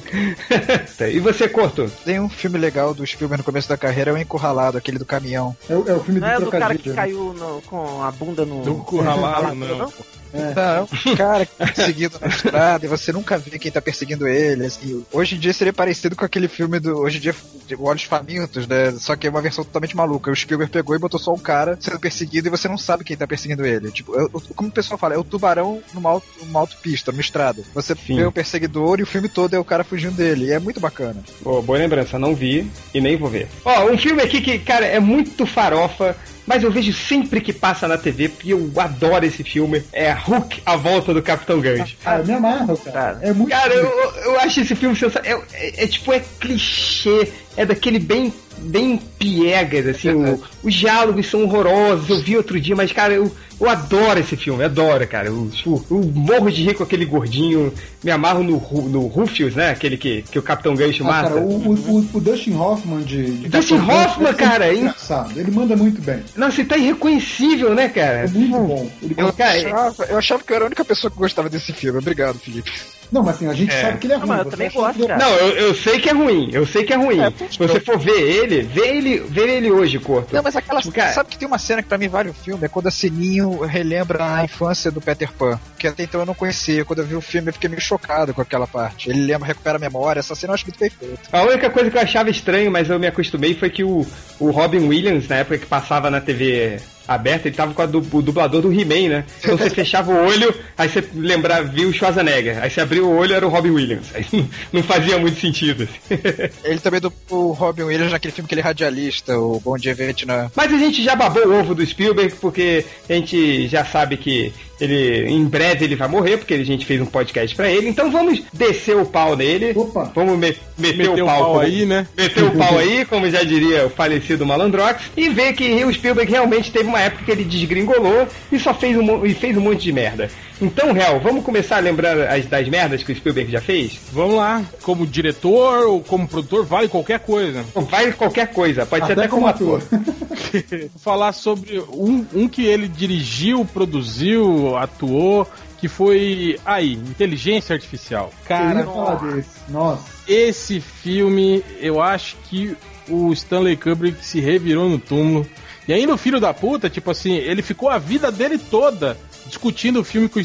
e 1.12 1.20
você, 1.20 1.46
Corto? 1.48 1.92
Tem 2.04 2.18
um 2.18 2.28
filme 2.30 2.56
legal 2.58 2.94
do 2.94 3.06
Spielberg 3.06 3.40
no 3.42 3.44
começo 3.44 3.68
da 3.68 3.76
carreira, 3.76 4.10
é 4.10 4.14
o 4.14 4.18
Encurralado, 4.18 4.78
aquele 4.78 4.98
do 4.98 5.04
caminhão. 5.04 5.54
É, 5.68 5.76
o- 5.76 5.84
é 5.86 5.92
o 5.94 6.00
filme 6.00 6.20
Não 6.20 6.28
do 6.28 6.34
é 6.34 6.40
do 6.40 6.50
cara 6.50 6.74
que 6.74 6.88
né? 6.88 6.94
caiu 6.94 7.34
no- 7.34 7.60
com 7.66 8.02
a 8.02 8.10
bunda 8.10 8.46
no. 8.46 8.62
Do 8.62 8.76
curralado, 8.76 9.54
no- 9.54 9.76
não. 9.76 9.92
Não, 10.32 10.88
um 11.12 11.14
cara 11.16 11.44
que 11.46 11.52
tá 11.56 11.66
perseguindo 11.66 12.18
na 12.20 12.26
estrada 12.28 12.86
e 12.86 12.88
você 12.88 13.12
nunca 13.12 13.36
vê 13.38 13.58
quem 13.58 13.70
tá 13.70 13.80
perseguindo 13.82 14.26
ele. 14.26 14.66
Assim, 14.66 15.04
hoje 15.12 15.36
em 15.36 15.38
dia 15.38 15.52
seria 15.52 15.72
parecido 15.72 16.16
com 16.16 16.24
aquele 16.24 16.48
filme 16.48 16.78
do. 16.80 16.96
Hoje 16.98 17.18
em 17.18 17.20
dia, 17.20 17.34
de 17.66 17.74
Olhos 17.76 18.02
Famintos, 18.04 18.66
né? 18.66 18.92
Só 18.98 19.14
que 19.16 19.26
é 19.26 19.30
uma 19.30 19.42
versão 19.42 19.64
totalmente 19.64 19.96
maluca. 19.96 20.30
O 20.30 20.36
Spielberg 20.36 20.72
pegou 20.72 20.94
e 20.96 20.98
botou 20.98 21.18
só 21.20 21.32
um 21.32 21.38
cara 21.38 21.76
sendo 21.80 21.98
perseguido 22.00 22.48
e 22.48 22.50
você 22.50 22.68
não 22.68 22.78
sabe 22.78 23.04
quem 23.04 23.16
tá 23.16 23.26
perseguindo 23.26 23.64
ele. 23.66 23.90
Tipo, 23.90 24.18
é 24.18 24.24
o- 24.24 24.40
como 24.54 24.68
o 24.68 24.72
pessoal 24.72 24.98
fala, 24.98 25.14
é 25.14 25.18
o 25.18 25.24
tubarão 25.24 25.80
numa, 25.94 26.10
auto, 26.10 26.26
numa 26.42 26.60
autopista, 26.60 27.12
numa 27.12 27.20
estrada. 27.20 27.62
Você 27.74 27.94
Sim. 27.94 28.16
vê 28.16 28.24
o 28.24 28.32
perseguidor 28.32 28.98
e 29.00 29.02
o 29.02 29.06
filme 29.06 29.28
todo 29.28 29.54
é 29.54 29.58
o 29.58 29.64
cara 29.64 29.84
fugindo 29.84 30.16
dele. 30.16 30.46
E 30.46 30.52
é 30.52 30.58
muito 30.58 30.80
bacana. 30.80 31.22
Pô, 31.42 31.60
boa 31.62 31.78
lembrança, 31.78 32.18
não 32.18 32.34
vi 32.34 32.70
e 32.94 33.00
nem 33.00 33.16
vou 33.16 33.28
ver. 33.28 33.48
Ó, 33.64 33.90
um 33.90 33.98
filme 33.98 34.22
aqui 34.22 34.40
que, 34.40 34.58
cara, 34.58 34.86
é 34.86 34.98
muito 35.00 35.46
farofa, 35.46 36.16
mas 36.46 36.62
eu 36.62 36.70
vejo 36.70 36.92
sempre 36.92 37.40
que 37.40 37.52
passa 37.52 37.86
na 37.86 37.96
TV, 37.98 38.28
porque 38.28 38.52
eu 38.52 38.70
adoro 38.76 39.24
esse 39.24 39.42
filme. 39.44 39.82
É 39.92 40.10
Hulk, 40.12 40.62
A 40.66 40.76
Volta 40.76 41.12
do 41.14 41.22
Capitão 41.22 41.60
Gancho. 41.60 41.96
Ah, 42.04 42.18
eu 42.18 42.26
me 42.26 42.32
amarro, 42.32 42.76
cara. 42.78 42.92
Cara. 42.92 43.18
É 43.22 43.32
muito. 43.32 43.50
Cara, 43.50 43.74
eu, 43.74 43.88
eu 44.24 44.40
acho 44.40 44.60
esse 44.60 44.74
filme 44.74 44.96
sensacional. 44.96 45.44
É, 45.52 45.66
é- 45.68 45.84
é 45.84 45.86
tipo, 45.86 46.12
é 46.12 46.20
clichê, 46.40 47.28
é 47.56 47.64
daquele 47.66 47.98
bem, 47.98 48.32
bem 48.62 49.00
piegas, 49.18 49.86
assim. 49.86 50.10
o- 50.10 50.40
os 50.62 50.74
diálogos 50.74 51.28
são 51.28 51.42
horrorosos. 51.44 52.08
Eu 52.08 52.20
vi 52.22 52.36
outro 52.36 52.60
dia, 52.60 52.74
mas, 52.76 52.92
cara, 52.92 53.12
eu, 53.14 53.30
eu 53.60 53.68
adoro 53.68 54.20
esse 54.20 54.36
filme, 54.36 54.62
adoro, 54.64 55.06
cara. 55.06 55.28
Eu, 55.28 55.48
tipo, 55.52 55.84
eu 55.90 55.98
morro 56.14 56.50
de 56.50 56.62
rir 56.62 56.74
com 56.74 56.82
aquele 56.82 57.04
gordinho, 57.04 57.72
me 58.02 58.10
amarro 58.10 58.42
no, 58.42 58.60
no 58.88 59.06
Rufius, 59.06 59.54
né? 59.54 59.70
Aquele 59.70 59.96
que, 59.96 60.22
que 60.22 60.38
o 60.38 60.42
Capitão 60.42 60.74
Gancho 60.74 61.02
Ah, 61.04 61.06
mata. 61.06 61.28
cara, 61.30 61.40
o, 61.40 61.72
o, 61.72 62.08
o- 62.14 62.20
Dustin 62.20 62.54
Hoffman 62.54 63.00
de. 63.02 63.24
de 63.24 63.48
Dustin 63.48 63.76
Capitão 63.76 63.86
Gancho 63.96 64.08
Hoffman, 64.10 64.30
é 64.30 64.34
cara, 64.34 64.72
hein? 64.72 64.80
engraçado. 64.80 65.38
Ele 65.38 65.50
manda 65.50 65.76
muito 65.76 66.00
bem. 66.00 66.20
Nossa, 66.36 66.60
ele 66.60 66.68
tá 66.68 66.76
irreconhecível, 66.76 67.74
né, 67.74 67.88
cara? 67.88 68.24
É 68.24 68.28
muito 68.28 68.50
bom. 68.58 68.90
Ele 69.02 69.14
Eu 69.18 69.32
Cara, 69.32 69.58
achava, 69.58 70.04
eu 70.04 70.18
achava 70.18 70.42
que 70.42 70.52
eu 70.52 70.56
era 70.56 70.64
a 70.64 70.66
única 70.66 70.84
pessoa 70.84 71.10
que 71.10 71.16
gostava 71.18 71.48
desse 71.48 71.72
filme. 71.72 71.98
Obrigado, 71.98 72.38
Felipe. 72.38 72.70
Não, 73.12 73.22
mas 73.22 73.36
assim, 73.36 73.46
a 73.46 73.52
gente 73.52 73.70
É. 73.72 73.80
sabe 73.82 73.98
que 73.98 74.06
ele 74.06 74.14
é 74.14 74.16
Não, 74.16 74.26
ruim. 74.26 74.36
mas 74.36 74.44
eu 74.46 74.50
também 74.50 74.70
gosto, 74.70 75.04
é- 75.04 75.06
cara. 75.06 75.24
Não, 75.24 75.30
eu, 75.36 75.48
eu 75.68 75.74
sei 75.74 76.00
que 76.00 76.08
é 76.08 76.12
ruim, 76.12 76.48
eu 76.52 76.66
sei 76.66 76.82
que 76.84 76.92
é 76.92 76.96
ruim. 76.96 77.20
É, 77.20 77.30
Se 77.50 77.58
você 77.58 77.78
for 77.80 77.98
ver 77.98 78.18
ele, 78.20 78.62
vê 78.62 78.88
ele, 78.88 79.18
vê 79.28 79.56
ele 79.56 79.70
hoje, 79.70 79.98
Corto. 79.98 80.34
Não, 80.34 80.42
mas 80.42 80.56
aquela. 80.56 80.80
Cara- 80.82 81.12
Sabe 81.12 81.28
que 81.28 81.38
tem 81.38 81.46
uma 81.46 81.58
cena 81.58 81.82
que 81.82 81.88
pra 81.88 81.98
mim 81.98 82.08
vale 82.08 82.30
o 82.30 82.34
filme? 82.34 82.64
É 82.64 82.68
quando 82.68 82.86
a 82.86 82.90
Sininho 82.90 83.60
relembra 83.60 84.36
a 84.36 84.44
infância 84.44 84.90
do 84.90 85.00
Peter 85.00 85.30
Pan. 85.32 85.60
Que 85.78 85.86
até 85.86 86.02
então 86.04 86.20
eu 86.20 86.26
não 86.26 86.34
conhecia. 86.34 86.84
Quando 86.84 87.00
eu 87.00 87.04
vi 87.06 87.14
o 87.14 87.20
filme 87.20 87.48
eu 87.50 87.52
fiquei 87.52 87.68
meio 87.68 87.80
chocado 87.82 88.32
com 88.32 88.40
aquela 88.40 88.66
parte. 88.66 89.10
Ele 89.10 89.20
lembra, 89.20 89.46
recupera 89.46 89.76
a 89.76 89.80
memória. 89.80 90.20
Essa 90.20 90.34
cena 90.34 90.52
eu 90.52 90.54
acho 90.54 90.64
muito 90.64 90.78
perfeita. 90.78 91.18
A 91.30 91.42
única 91.42 91.68
coisa 91.70 91.90
que 91.90 91.96
eu 91.98 92.02
achava 92.02 92.30
estranho, 92.30 92.70
mas 92.70 92.88
eu 92.88 92.98
me 92.98 93.06
acostumei, 93.06 93.54
foi 93.54 93.68
que 93.70 93.84
o, 93.84 94.06
o 94.40 94.50
Robin 94.50 94.86
Williams, 94.88 95.28
na 95.28 95.36
época 95.36 95.58
que 95.58 95.66
passava 95.66 96.10
na 96.10 96.20
TV 96.20 96.80
aberta, 97.06 97.48
ele 97.48 97.56
tava 97.56 97.74
com 97.74 97.82
a 97.82 97.86
du- 97.86 98.06
o 98.12 98.22
dublador 98.22 98.62
do 98.62 98.72
He-Man, 98.72 99.08
né? 99.08 99.24
Então 99.42 99.56
você 99.56 99.68
fechava 99.74 100.12
o 100.12 100.26
olho, 100.26 100.54
aí 100.76 100.88
você 100.88 101.02
lembrava, 101.14 101.64
viu 101.64 101.88
o 101.88 101.92
Schwarzenegger. 101.92 102.62
Aí 102.62 102.70
você 102.70 102.80
abriu 102.80 103.06
o 103.08 103.16
olho, 103.16 103.34
era 103.34 103.46
o 103.46 103.50
Robin 103.50 103.70
Williams. 103.70 104.06
Aí 104.14 104.24
não, 104.32 104.48
não 104.72 104.82
fazia 104.82 105.18
muito 105.18 105.40
sentido. 105.40 105.84
assim. 105.84 106.20
Ele 106.64 106.78
também 106.80 107.00
do 107.00 107.12
o 107.30 107.52
Robin 107.52 107.82
Williams 107.82 108.12
naquele 108.12 108.32
filme 108.32 108.48
que 108.48 108.54
ele 108.54 108.60
é 108.60 108.64
radialista, 108.64 109.38
o 109.38 109.60
Bom 109.60 109.76
Dia 109.76 109.94
Vietnã. 109.94 110.50
Mas 110.54 110.72
a 110.72 110.78
gente 110.78 111.02
já 111.02 111.14
babou 111.16 111.46
o 111.46 111.60
ovo 111.60 111.74
do 111.74 111.84
Spielberg, 111.84 112.34
porque 112.40 112.84
a 113.08 113.12
gente 113.12 113.66
já 113.68 113.84
sabe 113.84 114.16
que 114.16 114.52
ele 114.82 115.30
em 115.32 115.44
breve 115.44 115.84
ele 115.84 115.96
vai 115.96 116.08
morrer, 116.08 116.36
porque 116.38 116.54
a 116.54 116.64
gente 116.64 116.84
fez 116.86 117.00
um 117.00 117.06
podcast 117.06 117.54
pra 117.56 117.70
ele. 117.70 117.88
Então 117.88 118.10
vamos 118.10 118.42
descer 118.52 118.96
o 118.96 119.04
pau 119.06 119.36
nele. 119.36 119.72
Opa. 119.76 120.10
Vamos 120.14 120.38
me- 120.38 120.56
meter 120.78 120.96
Meteu 120.96 121.12
o 121.12 121.22
o 121.22 121.26
pau, 121.26 121.38
pau 121.38 121.46
como- 121.52 121.60
aí, 121.60 121.86
né? 121.86 122.06
Meter 122.16 122.44
o 122.44 122.50
pau 122.52 122.78
aí, 122.78 123.04
como 123.04 123.30
já 123.30 123.42
diria 123.42 123.86
o 123.86 123.90
falecido 123.90 124.44
Malandrox, 124.46 125.02
e 125.16 125.28
ver 125.28 125.52
que 125.54 125.84
o 125.84 125.92
Spielberg 125.92 126.30
realmente 126.30 126.70
teve 126.72 126.88
uma 126.88 127.00
época 127.00 127.24
que 127.24 127.30
ele 127.30 127.44
desgringolou 127.44 128.26
e 128.50 128.58
só 128.58 128.74
fez 128.74 128.96
um, 128.96 129.24
e 129.24 129.34
fez 129.34 129.56
um 129.56 129.60
monte 129.60 129.82
de 129.82 129.92
merda. 129.92 130.28
Então, 130.60 130.92
Real, 130.92 131.18
vamos 131.18 131.42
começar 131.44 131.76
a 131.78 131.80
lembrar 131.80 132.16
as, 132.28 132.46
das 132.46 132.68
merdas 132.68 133.02
que 133.02 133.10
o 133.10 133.16
Spielberg 133.16 133.50
já 133.50 133.60
fez? 133.60 133.98
Vamos 134.12 134.36
lá, 134.36 134.62
como 134.82 135.04
diretor 135.06 135.86
ou 135.86 136.00
como 136.00 136.28
produtor, 136.28 136.64
vale 136.64 136.86
qualquer 136.88 137.18
coisa. 137.18 137.64
Vale 137.74 138.12
qualquer 138.12 138.46
coisa, 138.52 138.86
pode 138.86 139.06
ser 139.06 139.12
Até 139.14 139.22
até 139.22 139.28
como 139.30 139.46
ator. 139.48 139.82
Vou 139.90 140.90
falar 140.98 141.32
sobre 141.32 141.80
um, 141.92 142.24
um 142.34 142.46
que 142.48 142.64
ele 142.66 142.86
dirigiu, 142.86 143.64
produziu, 143.64 144.71
atuou, 144.76 145.46
que 145.78 145.88
foi 145.88 146.58
aí, 146.64 146.92
Inteligência 146.94 147.74
Artificial. 147.74 148.32
Cara, 148.44 148.80
ia 148.80 148.86
falar 148.86 149.14
desse. 149.16 149.48
Nossa. 149.68 150.04
esse 150.28 150.80
filme, 150.80 151.64
eu 151.80 152.00
acho 152.00 152.36
que 152.48 152.76
o 153.08 153.32
Stanley 153.32 153.76
Kubrick 153.76 154.24
se 154.24 154.40
revirou 154.40 154.88
no 154.88 154.98
túmulo. 154.98 155.46
E 155.88 155.92
ainda 155.92 156.14
o 156.14 156.18
filho 156.18 156.40
da 156.40 156.54
puta, 156.54 156.88
tipo 156.88 157.10
assim, 157.10 157.34
ele 157.34 157.60
ficou 157.62 157.88
a 157.88 157.98
vida 157.98 158.30
dele 158.30 158.56
toda 158.58 159.18
discutindo 159.46 160.00
o 160.00 160.04
filme 160.04 160.28
com, 160.28 160.40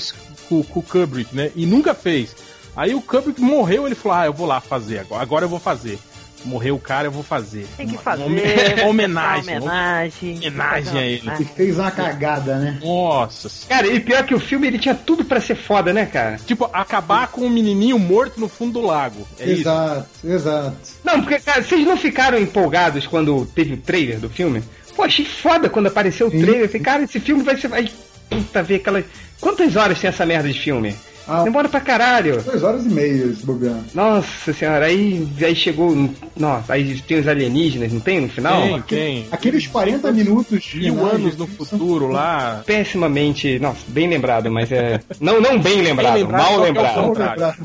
com- 0.50 0.64
com 0.64 0.80
o 0.80 0.84
Kubrick, 0.84 1.36
né? 1.36 1.52
E 1.56 1.66
nunca 1.66 1.94
fez. 1.94 2.36
Aí 2.76 2.96
o 2.96 3.02
Kubrick 3.02 3.40
morreu, 3.40 3.86
ele 3.86 3.94
falou: 3.96 4.18
Ah, 4.18 4.26
eu 4.26 4.34
vou 4.34 4.48
lá 4.48 4.60
fazer 4.60 5.00
agora, 5.00 5.22
agora 5.22 5.46
eu 5.46 5.50
vou 5.50 5.60
fazer. 5.60 6.00
Morreu 6.46 6.76
o 6.76 6.80
cara, 6.80 7.08
eu 7.08 7.12
vou 7.12 7.24
fazer. 7.24 7.68
Tem 7.78 7.88
que 7.88 7.94
Uma- 7.94 8.02
fazer. 8.02 8.24
Uma, 8.24 8.28
homen- 8.32 8.44
uma 8.82 8.90
homenagem. 8.90 9.58
Uma 9.60 9.72
homenagem. 9.72 10.38
homenagem 10.38 11.00
a 11.00 11.06
ele. 11.06 11.32
E 11.40 11.46
fez 11.46 11.78
uma 11.78 11.92
cagada, 11.92 12.58
né? 12.58 12.80
Nossa. 12.84 13.50
Cara, 13.68 13.88
e 13.88 14.00
pior 14.00 14.24
que 14.26 14.34
o 14.36 14.40
filme 14.40 14.68
ele 14.68 14.80
tinha 14.80 14.96
tudo 14.96 15.26
pra 15.26 15.42
ser 15.42 15.56
foda, 15.56 15.92
né, 15.92 16.06
cara? 16.06 16.38
Tipo, 16.46 16.70
acabar 16.74 17.28
com 17.28 17.42
um 17.42 17.50
menininho 17.50 17.98
morto 18.00 18.40
no 18.40 18.48
fundo 18.48 18.80
do 18.80 18.86
lago. 18.86 19.28
É 19.40 19.46
isso. 19.46 19.62
exato, 19.62 20.08
exato. 20.24 20.78
Não, 21.04 21.22
porque, 21.22 21.40
cara, 21.40 21.62
vocês 21.64 21.86
não 21.86 21.98
ficaram 21.98 22.38
empolgados 22.38 23.06
quando 23.08 23.46
teve 23.48 23.74
o 23.74 23.78
trailer 23.78 24.20
do 24.20 24.30
filme? 24.30 24.64
Pô, 24.96 25.04
achei 25.04 25.26
foda 25.26 25.70
quando 25.70 25.88
apareceu 25.88 26.28
o 26.28 26.32
Sim. 26.32 26.40
trailer. 26.42 26.62
Eu 26.64 26.68
falei, 26.68 26.82
cara, 26.82 27.04
esse 27.04 27.20
filme 27.20 27.44
vai 27.44 27.56
ser. 27.58 27.68
Vai... 27.68 27.90
Puta, 28.30 28.62
ver 28.64 28.76
aquela. 28.76 29.04
Quantas 29.40 29.76
horas 29.76 30.00
tem 30.00 30.08
essa 30.10 30.26
merda 30.26 30.50
de 30.52 30.60
filme? 30.60 30.96
Ah, 31.28 31.44
Demora 31.44 31.68
pra 31.68 31.80
caralho. 31.82 32.42
duas 32.42 32.64
horas 32.64 32.86
e 32.86 32.90
meia 32.90 33.26
esse 33.26 33.46
bobear. 33.46 33.80
Nossa 33.94 34.54
senhora, 34.54 34.86
aí, 34.86 35.28
aí 35.42 35.56
chegou. 35.56 36.10
Nossa, 36.36 36.74
aí 36.74 37.02
tem 37.02 37.20
os 37.20 37.28
alienígenas, 37.28 37.92
não 37.92 38.00
tem 38.00 38.22
no 38.22 38.30
final? 38.30 38.62
Tem, 38.62 38.82
tem. 38.82 39.26
Aqueles 39.32 39.68
40 39.68 40.12
minutos 40.12 40.64
de 40.64 40.80
Mil 40.92 41.06
anos 41.06 41.36
no 41.36 41.46
futuro 41.48 42.08
lá. 42.08 42.64
Pessimamente. 42.66 43.60
Nossa, 43.60 43.80
bem 43.88 44.08
lembrado, 44.08 44.50
mas 44.50 44.72
é. 44.72 45.00
Não, 45.20 45.42
não 45.42 45.60
bem 45.60 45.82
lembrado, 45.82 46.16
lembrado, 46.16 46.42
mal 46.42 46.62
é 46.62 46.68
lembrado. 46.68 47.08
Contrário. 47.08 47.42
lembrar. 47.42 47.58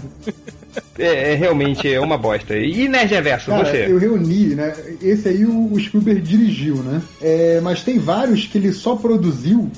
É, 0.99 1.33
é 1.33 1.35
realmente 1.35 1.93
é 1.93 2.01
uma 2.01 2.17
bosta. 2.17 2.57
E 2.57 2.89
Nerd 2.89 3.13
Reverso, 3.13 3.51
Cara, 3.51 3.65
você? 3.65 3.87
eu 3.91 3.99
reuni, 3.99 4.55
né? 4.55 4.75
Esse 5.01 5.29
aí 5.29 5.45
o, 5.45 5.73
o 5.73 5.79
Spielberg 5.81 6.21
dirigiu, 6.23 6.77
né? 6.77 7.03
É, 7.21 7.61
mas 7.63 7.83
tem 7.83 7.99
vários 7.99 8.47
que 8.47 8.59
ele 8.59 8.73
só 8.73 8.97
produziu 8.97 9.71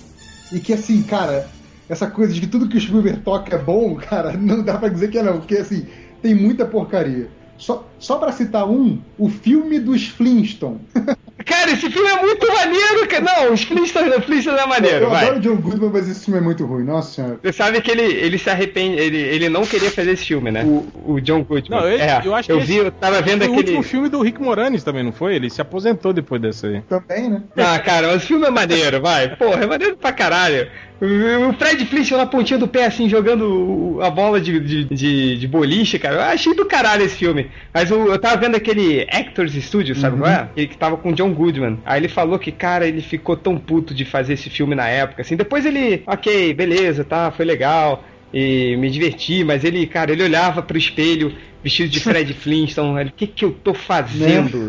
e 0.52 0.61
que, 0.61 0.72
assim, 0.72 1.02
cara, 1.02 1.48
essa 1.89 2.07
coisa 2.09 2.32
de 2.32 2.41
que 2.41 2.47
tudo 2.47 2.68
que 2.68 2.76
o 2.76 2.80
Spielberg 2.80 3.20
toca 3.20 3.55
é 3.55 3.59
bom, 3.59 3.95
cara, 3.97 4.32
não 4.39 4.62
dá 4.62 4.78
pra 4.78 4.89
dizer 4.89 5.09
que 5.09 5.18
é 5.18 5.22
não, 5.22 5.39
porque, 5.39 5.57
assim, 5.57 5.87
tem 6.22 6.35
muita 6.35 6.64
porcaria. 6.64 7.28
Só, 7.57 7.89
só 8.01 8.16
pra 8.16 8.32
citar 8.32 8.68
um, 8.68 8.99
o 9.16 9.28
filme 9.28 9.78
dos 9.78 10.09
Flintstones. 10.09 10.80
Cara, 11.45 11.72
esse 11.72 11.91
filme 11.91 12.09
é 12.09 12.22
muito 12.22 12.47
maneiro, 12.51 13.07
cara. 13.07 13.22
Não, 13.24 13.53
os 13.53 13.62
Flintstones, 13.64 14.16
os 14.16 14.24
Flintstones 14.24 14.62
é 14.62 14.66
maneiro, 14.66 15.05
eu 15.05 15.11
vai. 15.11 15.24
adoro 15.26 15.41
John 15.41 15.57
Goodman, 15.57 15.91
mas 15.93 16.09
esse 16.09 16.24
filme 16.24 16.41
é 16.41 16.43
muito 16.43 16.64
ruim, 16.64 16.85
nossa 16.85 17.12
senhora. 17.12 17.39
Você 17.43 17.53
sabe 17.53 17.82
que 17.82 17.91
ele, 17.91 18.03
ele 18.03 18.39
se 18.39 18.49
arrepende, 18.49 18.99
ele, 18.99 19.18
ele 19.18 19.49
não 19.51 19.66
queria 19.66 19.91
fazer 19.91 20.12
esse 20.12 20.24
filme, 20.24 20.51
né? 20.51 20.64
O, 20.64 20.87
o 21.14 21.20
John 21.20 21.43
Goodman. 21.43 21.78
Não, 21.80 21.87
eu- 21.89 21.99
é, 22.01 22.22
eu 22.24 22.35
acho 22.35 22.47
que 22.47 22.53
eu 22.53 22.59
esse 22.61 22.66
vi, 22.68 22.76
eu 22.76 22.91
tava 22.93 23.20
vendo 23.20 23.41
Foi 23.45 23.49
o 23.49 23.53
aquele. 23.53 23.76
último 23.76 23.82
filme 23.82 24.09
do 24.09 24.22
Rick 24.22 24.41
Moranis 24.41 24.82
também, 24.85 25.03
não 25.03 25.12
foi? 25.12 25.35
Ele 25.35 25.51
se 25.51 25.61
aposentou 25.61 26.12
depois 26.14 26.41
dessa 26.41 26.66
aí. 26.68 26.80
Também, 26.82 27.28
né? 27.28 27.43
Ah, 27.59 27.78
cara, 27.78 28.07
mas 28.07 28.22
o 28.22 28.26
filme 28.26 28.47
é 28.47 28.51
maneiro, 28.51 29.03
vai. 29.03 29.37
Porra, 29.37 29.64
é 29.64 29.66
maneiro 29.66 29.97
pra 29.99 30.12
caralho. 30.12 30.68
O 31.05 31.52
Fred 31.55 31.84
Flintstone 31.84 32.20
na 32.22 32.26
pontinha 32.26 32.59
do 32.59 32.66
pé, 32.66 32.86
assim, 32.86 33.09
jogando 33.09 33.98
a 34.02 34.09
bola 34.11 34.40
de, 34.40 34.59
de, 34.61 34.84
de, 34.84 35.38
de 35.38 35.48
boliche, 35.48 35.98
cara. 35.98 36.14
Eu 36.16 36.20
achei 36.22 36.55
do 36.55 36.64
caralho 36.64 37.02
esse 37.05 37.16
filme. 37.16 37.50
Mas 37.72 37.90
o- 37.90 38.07
eu 38.07 38.18
tava 38.18 38.36
vendo 38.40 38.57
aquele 38.57 39.02
Actors 39.11 39.52
Studio, 39.52 39.94
sabe 39.94 40.16
qual 40.18 40.30
é? 40.30 40.48
Ele 40.57 40.66
que 40.68 40.76
tava 40.78 40.96
com 40.96 41.11
o 41.11 41.14
John 41.14 41.32
Goodman. 41.34 41.78
Aí 41.84 42.00
ele 42.00 42.09
falou 42.09 42.38
que, 42.38 42.50
cara, 42.50 42.86
ele 42.86 43.02
ficou 43.02 43.36
tão 43.36 43.59
puto 43.59 43.92
de 43.94 44.05
fazer 44.05 44.34
esse 44.34 44.48
filme 44.48 44.74
na 44.74 44.88
época, 44.88 45.22
assim. 45.22 45.36
Depois 45.36 45.66
ele, 45.66 46.02
ok, 46.07 46.55
beleza, 46.55 47.05
tá, 47.05 47.30
foi 47.30 47.44
legal. 47.44 48.02
E 48.32 48.76
me 48.78 48.90
diverti, 48.90 49.44
mas 49.44 49.62
ele, 49.62 49.86
cara, 49.86 50.11
ele 50.11 50.22
olhava 50.24 50.61
pro 50.62 50.76
espelho 50.76 51.32
vestido 51.62 51.88
de 51.88 52.00
Fred 52.02 52.32
Flintstone. 52.34 53.09
O 53.09 53.12
que 53.12 53.26
que 53.26 53.44
eu 53.44 53.52
tô 53.52 53.72
fazendo? 53.74 54.68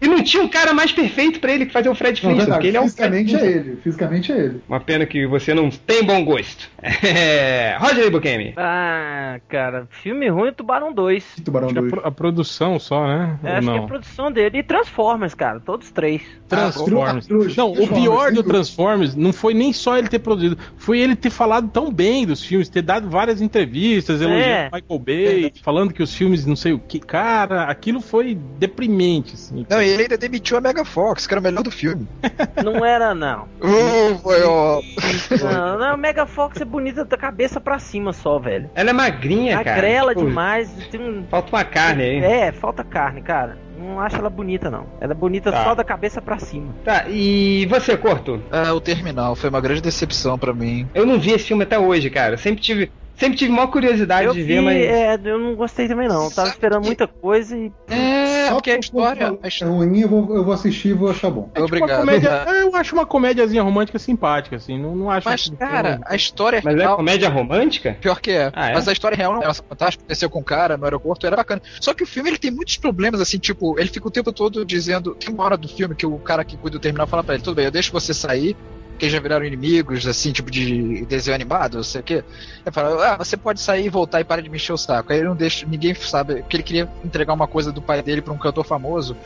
E 0.00 0.08
não 0.08 0.22
tinha 0.22 0.42
um 0.42 0.48
cara 0.48 0.72
mais 0.72 0.92
perfeito 0.92 1.40
pra 1.40 1.52
ele 1.52 1.66
que 1.66 1.72
fazer 1.72 1.88
o 1.90 1.94
Fred 1.94 2.22
Não, 2.22 2.30
Flintstone, 2.30 2.36
verdade, 2.38 2.58
porque 2.58 2.68
ele 2.68 2.76
é 2.76 2.80
um 2.80 2.84
fisicamente 2.84 3.36
é 3.36 3.46
ele. 3.46 3.76
Fisicamente 3.82 4.32
é 4.32 4.38
ele. 4.38 4.60
uma 4.68 4.80
pena 4.80 5.04
que 5.04 5.26
você 5.26 5.52
não 5.52 5.68
tem 5.68 6.02
bom 6.02 6.24
gosto. 6.24 6.69
É... 6.82 7.76
Roger 7.78 8.06
Ibukemi. 8.06 8.54
Ah, 8.56 9.38
cara, 9.48 9.86
filme 9.90 10.28
ruim 10.28 10.52
Tubarão 10.52 10.92
2. 10.92 11.36
Tubarão 11.44 11.66
Acho 11.66 11.74
que 11.74 11.78
a, 11.78 11.82
2. 11.82 11.92
pro- 11.92 12.06
a 12.06 12.10
produção 12.10 12.78
só, 12.78 13.06
né? 13.06 13.38
É, 13.44 13.52
acho 13.56 13.60
que 13.68 13.76
não? 13.76 13.84
a 13.84 13.86
produção 13.86 14.32
dele. 14.32 14.58
E 14.58 14.62
Transformers, 14.62 15.34
cara, 15.34 15.60
todos 15.60 15.90
três. 15.90 16.22
Transformers. 16.48 17.24
Ah, 17.24 17.28
trilogia 17.28 17.54
não, 17.62 17.70
o 17.70 17.74
Transformers, 17.76 18.02
pior 18.02 18.32
do. 18.32 18.42
Transformers 18.42 19.14
não 19.14 19.32
foi 19.32 19.54
nem 19.54 19.72
só 19.72 19.96
ele 19.96 20.08
ter 20.08 20.18
produzido, 20.18 20.58
foi 20.76 20.98
ele 21.00 21.14
ter 21.14 21.30
falado 21.30 21.68
tão 21.68 21.92
bem 21.92 22.26
dos 22.26 22.42
filmes, 22.44 22.68
ter 22.68 22.82
dado 22.82 23.08
várias 23.08 23.40
entrevistas, 23.40 24.20
elogiando 24.20 24.44
É. 24.44 24.70
Michael 24.72 24.98
Bay, 24.98 25.52
falando 25.62 25.92
que 25.92 26.02
os 26.02 26.14
filmes 26.14 26.44
não 26.46 26.56
sei 26.56 26.72
o 26.72 26.78
que. 26.78 26.98
Cara, 26.98 27.64
aquilo 27.64 28.00
foi 28.00 28.34
deprimente, 28.58 29.34
assim. 29.34 29.66
Não, 29.68 29.82
e 29.82 29.88
ele 29.88 30.02
ainda 30.02 30.16
demitiu 30.18 30.56
a 30.56 30.60
Mega 30.60 30.84
Fox, 30.84 31.26
que 31.26 31.34
era 31.34 31.40
o 31.40 31.42
melhor 31.42 31.62
do 31.62 31.70
filme. 31.70 32.06
Não 32.64 32.84
era, 32.84 33.14
não. 33.14 33.48
Uh, 33.70 34.18
foi, 34.18 34.42
ó. 34.42 34.80
Não, 35.42 35.78
não, 35.78 35.96
Mega 35.96 36.26
Fox 36.26 36.60
é 36.60 36.64
bonita 36.70 37.04
da 37.04 37.16
cabeça 37.16 37.60
pra 37.60 37.78
cima 37.78 38.12
só, 38.12 38.38
velho. 38.38 38.70
Ela 38.74 38.90
é 38.90 38.92
magrinha, 38.92 39.62
cara. 39.62 39.76
Agrela 39.76 40.14
Tipo, 40.14 40.26
demais. 40.26 40.70
Tem 40.90 41.00
um... 41.00 41.24
Falta 41.28 41.54
uma 41.56 41.64
carne 41.64 42.02
aí. 42.02 42.24
É, 42.24 42.52
falta 42.52 42.82
carne, 42.84 43.20
cara. 43.20 43.58
Não 43.78 43.98
acho 43.98 44.16
ela 44.16 44.28
bonita, 44.30 44.70
não. 44.70 44.86
Ela 45.00 45.12
é 45.12 45.14
bonita 45.14 45.50
Tá. 45.50 45.64
só 45.64 45.74
da 45.74 45.82
cabeça 45.82 46.20
pra 46.20 46.38
cima. 46.38 46.74
Tá, 46.84 47.06
e 47.08 47.66
você, 47.66 47.96
Corto? 47.96 48.42
Ah, 48.50 48.72
o 48.74 48.80
Terminal 48.80 49.34
foi 49.34 49.48
uma 49.50 49.60
grande 49.60 49.80
decepção 49.80 50.38
pra 50.38 50.52
mim. 50.52 50.86
Eu 50.94 51.06
não 51.06 51.18
vi 51.18 51.32
esse 51.32 51.46
filme 51.46 51.62
até 51.64 51.78
hoje, 51.78 52.10
cara. 52.10 52.36
Sempre 52.36 52.60
tive, 52.60 52.92
sempre 53.20 53.36
tive 53.36 53.52
maior 53.52 53.66
curiosidade 53.66 54.26
Eu 54.26 54.32
de 54.32 54.42
vi, 54.42 54.54
ver, 54.54 54.60
mas. 54.62 54.76
é, 54.76 55.20
eu 55.22 55.38
não 55.38 55.54
gostei 55.54 55.86
também, 55.86 56.08
não. 56.08 56.24
Eu 56.24 56.30
tava 56.30 56.48
esperando 56.48 56.84
muita 56.86 57.06
coisa 57.06 57.56
e. 57.56 57.70
É, 57.88 58.48
Só 58.48 58.54
porque 58.54 58.70
a 58.70 58.76
o 58.76 58.80
história. 58.80 59.38
É 59.42 59.64
ruim, 59.64 60.00
eu 60.00 60.08
vou, 60.08 60.36
eu 60.36 60.44
vou 60.44 60.54
assistir 60.54 60.88
e 60.88 60.92
vou 60.94 61.10
achar 61.10 61.30
bom. 61.30 61.50
É 61.54 61.60
tipo 61.60 61.60
uma 61.60 61.64
Obrigado. 61.66 62.00
comédia, 62.00 62.28
é, 62.48 62.62
eu 62.62 62.74
acho 62.74 62.94
uma 62.94 63.04
comédiazinha 63.04 63.62
romântica 63.62 63.98
simpática, 63.98 64.56
assim. 64.56 64.78
Não, 64.78 64.96
não 64.96 65.10
acho. 65.10 65.28
Mas, 65.28 65.50
cara, 65.58 66.00
a 66.06 66.16
história 66.16 66.60
Mas 66.64 66.74
é 66.74 66.78
real. 66.78 66.96
comédia 66.96 67.28
romântica? 67.28 67.96
Pior 68.00 68.20
que 68.20 68.30
é. 68.30 68.50
Ah, 68.54 68.70
é? 68.70 68.74
Mas 68.74 68.88
a 68.88 68.92
história 68.92 69.16
real 69.16 69.34
não 69.34 69.42
era 69.42 69.52
fantástica. 69.52 70.02
Aconteceu 70.02 70.30
com 70.30 70.40
um 70.40 70.44
cara 70.44 70.76
no 70.76 70.84
aeroporto, 70.84 71.26
era 71.26 71.36
bacana. 71.36 71.60
Só 71.80 71.92
que 71.92 72.02
o 72.02 72.06
filme 72.06 72.30
ele 72.30 72.38
tem 72.38 72.50
muitos 72.50 72.78
problemas, 72.78 73.20
assim, 73.20 73.38
tipo, 73.38 73.78
ele 73.78 73.88
fica 73.88 74.08
o 74.08 74.10
tempo 74.10 74.32
todo 74.32 74.64
dizendo. 74.64 75.14
Tem 75.14 75.32
uma 75.32 75.44
hora 75.44 75.56
do 75.56 75.68
filme 75.68 75.94
que 75.94 76.06
o 76.06 76.18
cara 76.18 76.44
que 76.44 76.56
cuida 76.56 76.78
do 76.78 76.80
terminal 76.80 77.06
fala 77.06 77.22
pra 77.22 77.34
ele: 77.34 77.44
tudo 77.44 77.56
bem, 77.56 77.66
eu 77.66 77.70
deixo 77.70 77.92
você 77.92 78.14
sair, 78.14 78.56
porque 79.00 79.08
já 79.08 79.18
viraram 79.18 79.46
inimigos, 79.46 80.06
assim, 80.06 80.30
tipo 80.30 80.50
de 80.50 81.06
desenho 81.06 81.34
animado, 81.34 81.78
não 81.78 81.82
sei 81.82 82.02
o 82.02 82.04
quê. 82.04 82.22
Ele 82.66 82.70
fala: 82.70 83.14
ah, 83.14 83.16
você 83.16 83.34
pode 83.34 83.58
sair 83.58 83.86
e 83.86 83.88
voltar 83.88 84.20
e 84.20 84.24
para 84.24 84.42
de 84.42 84.50
me 84.50 84.56
encher 84.56 84.74
o 84.74 84.76
saco. 84.76 85.10
Aí 85.10 85.20
ele 85.20 85.28
não 85.28 85.34
deixa, 85.34 85.66
ninguém 85.66 85.94
sabe, 85.94 86.42
porque 86.42 86.56
ele 86.56 86.62
queria 86.62 86.86
entregar 87.02 87.32
uma 87.32 87.48
coisa 87.48 87.72
do 87.72 87.80
pai 87.80 88.02
dele 88.02 88.20
pra 88.20 88.34
um 88.34 88.36
cantor 88.36 88.62
famoso. 88.62 89.16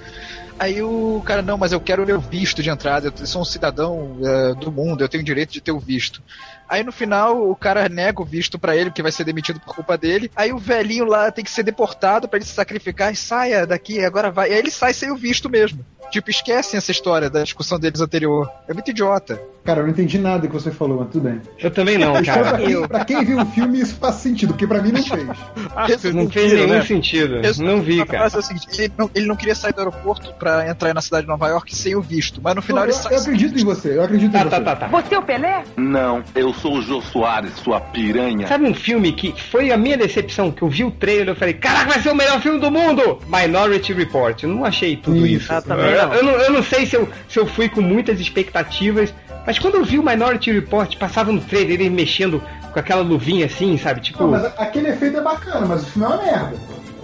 Aí 0.56 0.80
o 0.80 1.20
cara, 1.26 1.42
não, 1.42 1.58
mas 1.58 1.72
eu 1.72 1.80
quero 1.80 2.04
o 2.04 2.06
meu 2.06 2.20
visto 2.20 2.62
de 2.62 2.70
entrada, 2.70 3.12
eu 3.18 3.26
sou 3.26 3.42
um 3.42 3.44
cidadão 3.44 4.16
eh, 4.22 4.54
do 4.54 4.70
mundo, 4.70 5.02
eu 5.02 5.08
tenho 5.08 5.24
direito 5.24 5.52
de 5.52 5.60
ter 5.60 5.72
o 5.72 5.80
visto. 5.80 6.22
Aí 6.68 6.82
no 6.82 6.92
final 6.92 7.48
o 7.50 7.54
cara 7.56 7.88
nega 7.88 8.20
o 8.22 8.24
visto 8.24 8.58
pra 8.58 8.76
ele, 8.76 8.90
que 8.90 9.02
vai 9.02 9.12
ser 9.12 9.24
demitido 9.24 9.60
por 9.60 9.74
culpa 9.74 9.96
dele. 9.98 10.30
Aí 10.36 10.52
o 10.52 10.58
velhinho 10.58 11.04
lá 11.04 11.30
tem 11.30 11.44
que 11.44 11.50
ser 11.50 11.62
deportado 11.62 12.28
pra 12.28 12.38
ele 12.38 12.46
se 12.46 12.54
sacrificar 12.54 13.12
e 13.12 13.16
saia 13.16 13.66
daqui, 13.66 14.04
agora 14.04 14.30
vai. 14.30 14.50
E 14.50 14.52
aí 14.54 14.58
ele 14.58 14.70
sai 14.70 14.92
sem 14.94 15.10
o 15.10 15.16
visto 15.16 15.48
mesmo. 15.50 15.84
Tipo, 16.10 16.30
esquecem 16.30 16.76
essa 16.78 16.92
história 16.92 17.28
da 17.30 17.42
discussão 17.42 17.78
deles 17.80 18.00
anterior. 18.00 18.48
É 18.68 18.74
muito 18.74 18.90
idiota. 18.90 19.40
Cara, 19.64 19.80
eu 19.80 19.84
não 19.84 19.90
entendi 19.90 20.18
nada 20.18 20.46
que 20.46 20.52
você 20.52 20.70
falou, 20.70 20.98
mas 21.00 21.08
tudo 21.10 21.22
bem. 21.28 21.40
Eu 21.58 21.70
também 21.70 21.96
não, 21.96 22.12
pra, 22.12 22.22
cara. 22.22 22.58
quem, 22.58 22.86
pra 22.86 23.04
quem 23.04 23.24
viu 23.24 23.38
o 23.40 23.46
filme, 23.46 23.80
isso 23.80 23.94
faz 23.96 24.16
sentido, 24.16 24.52
porque 24.52 24.66
pra 24.66 24.82
mim 24.82 24.92
não 24.92 25.02
fez. 25.02 25.24
Ah, 25.76 25.88
Não 26.12 26.30
fez 26.30 26.52
nenhum 26.52 26.68
né? 26.68 26.82
sentido. 26.84 27.40
Não 27.58 27.80
vi, 27.82 28.04
cara. 28.06 28.30
é 28.32 28.38
o 28.38 28.42
seguinte, 28.42 28.68
ele 28.80 28.92
não, 28.96 29.10
ele 29.12 29.26
não 29.26 29.34
queria 29.34 29.56
sair 29.56 29.72
do 29.72 29.80
aeroporto 29.80 30.32
pra 30.34 30.68
entrar 30.68 30.94
na 30.94 31.00
cidade 31.00 31.22
de 31.22 31.28
Nova 31.28 31.48
York 31.48 31.74
sem 31.74 31.96
o 31.96 32.00
visto, 32.00 32.40
mas 32.40 32.54
no 32.54 32.62
final 32.62 32.84
eu, 32.84 32.90
ele 32.90 32.92
sai. 32.92 33.12
eu 33.14 33.18
acredito 33.20 33.58
em 33.58 33.64
você, 33.64 33.96
eu 33.96 34.04
acredito 34.04 34.30
Tá, 34.30 34.42
em 34.42 34.48
tá, 34.48 34.56
você. 34.58 34.62
tá, 34.64 34.76
tá. 34.76 34.86
Você 34.86 35.14
é 35.16 35.18
o 35.18 35.22
Pelé? 35.22 35.64
Não, 35.76 36.22
eu 36.32 36.52
sou 36.54 36.78
o 36.78 36.82
Jô 36.82 37.00
Soares, 37.00 37.52
sua 37.56 37.80
piranha. 37.80 38.46
Sabe 38.46 38.66
um 38.66 38.74
filme 38.74 39.12
que 39.12 39.34
foi 39.50 39.70
a 39.70 39.76
minha 39.76 39.96
decepção, 39.96 40.50
que 40.50 40.62
eu 40.62 40.68
vi 40.68 40.84
o 40.84 40.90
trailer 40.90 41.28
eu 41.28 41.36
falei, 41.36 41.54
caraca, 41.54 41.92
vai 41.92 42.00
ser 42.00 42.10
o 42.10 42.14
melhor 42.14 42.40
filme 42.40 42.58
do 42.58 42.70
mundo! 42.70 43.18
Minority 43.26 43.92
Report. 43.92 44.42
Eu 44.42 44.48
não 44.48 44.64
achei 44.64 44.96
tudo 44.96 45.26
Isso. 45.26 45.44
isso. 45.44 45.52
Ah, 45.52 45.60
também 45.60 45.90
eu, 45.90 46.08
não. 46.08 46.14
eu 46.14 46.24
não. 46.24 46.32
Eu 46.32 46.52
não 46.52 46.62
sei 46.62 46.86
se 46.86 46.96
eu, 46.96 47.08
se 47.28 47.38
eu 47.38 47.46
fui 47.46 47.68
com 47.68 47.80
muitas 47.80 48.20
expectativas, 48.20 49.12
mas 49.46 49.58
quando 49.58 49.76
eu 49.76 49.84
vi 49.84 49.98
o 49.98 50.02
Minority 50.02 50.52
Report, 50.52 50.96
passava 50.96 51.30
no 51.30 51.40
trailer 51.40 51.80
ele 51.80 51.90
mexendo 51.90 52.42
com 52.72 52.78
aquela 52.78 53.02
luvinha 53.02 53.46
assim, 53.46 53.76
sabe? 53.76 54.00
Tipo. 54.00 54.22
Não, 54.22 54.30
mas 54.30 54.44
aquele 54.58 54.88
efeito 54.88 55.18
é 55.18 55.20
bacana, 55.20 55.66
mas 55.66 55.82
o 55.82 55.86
filme 55.86 56.06
é 56.06 56.08
uma 56.08 56.22
merda. 56.22 56.56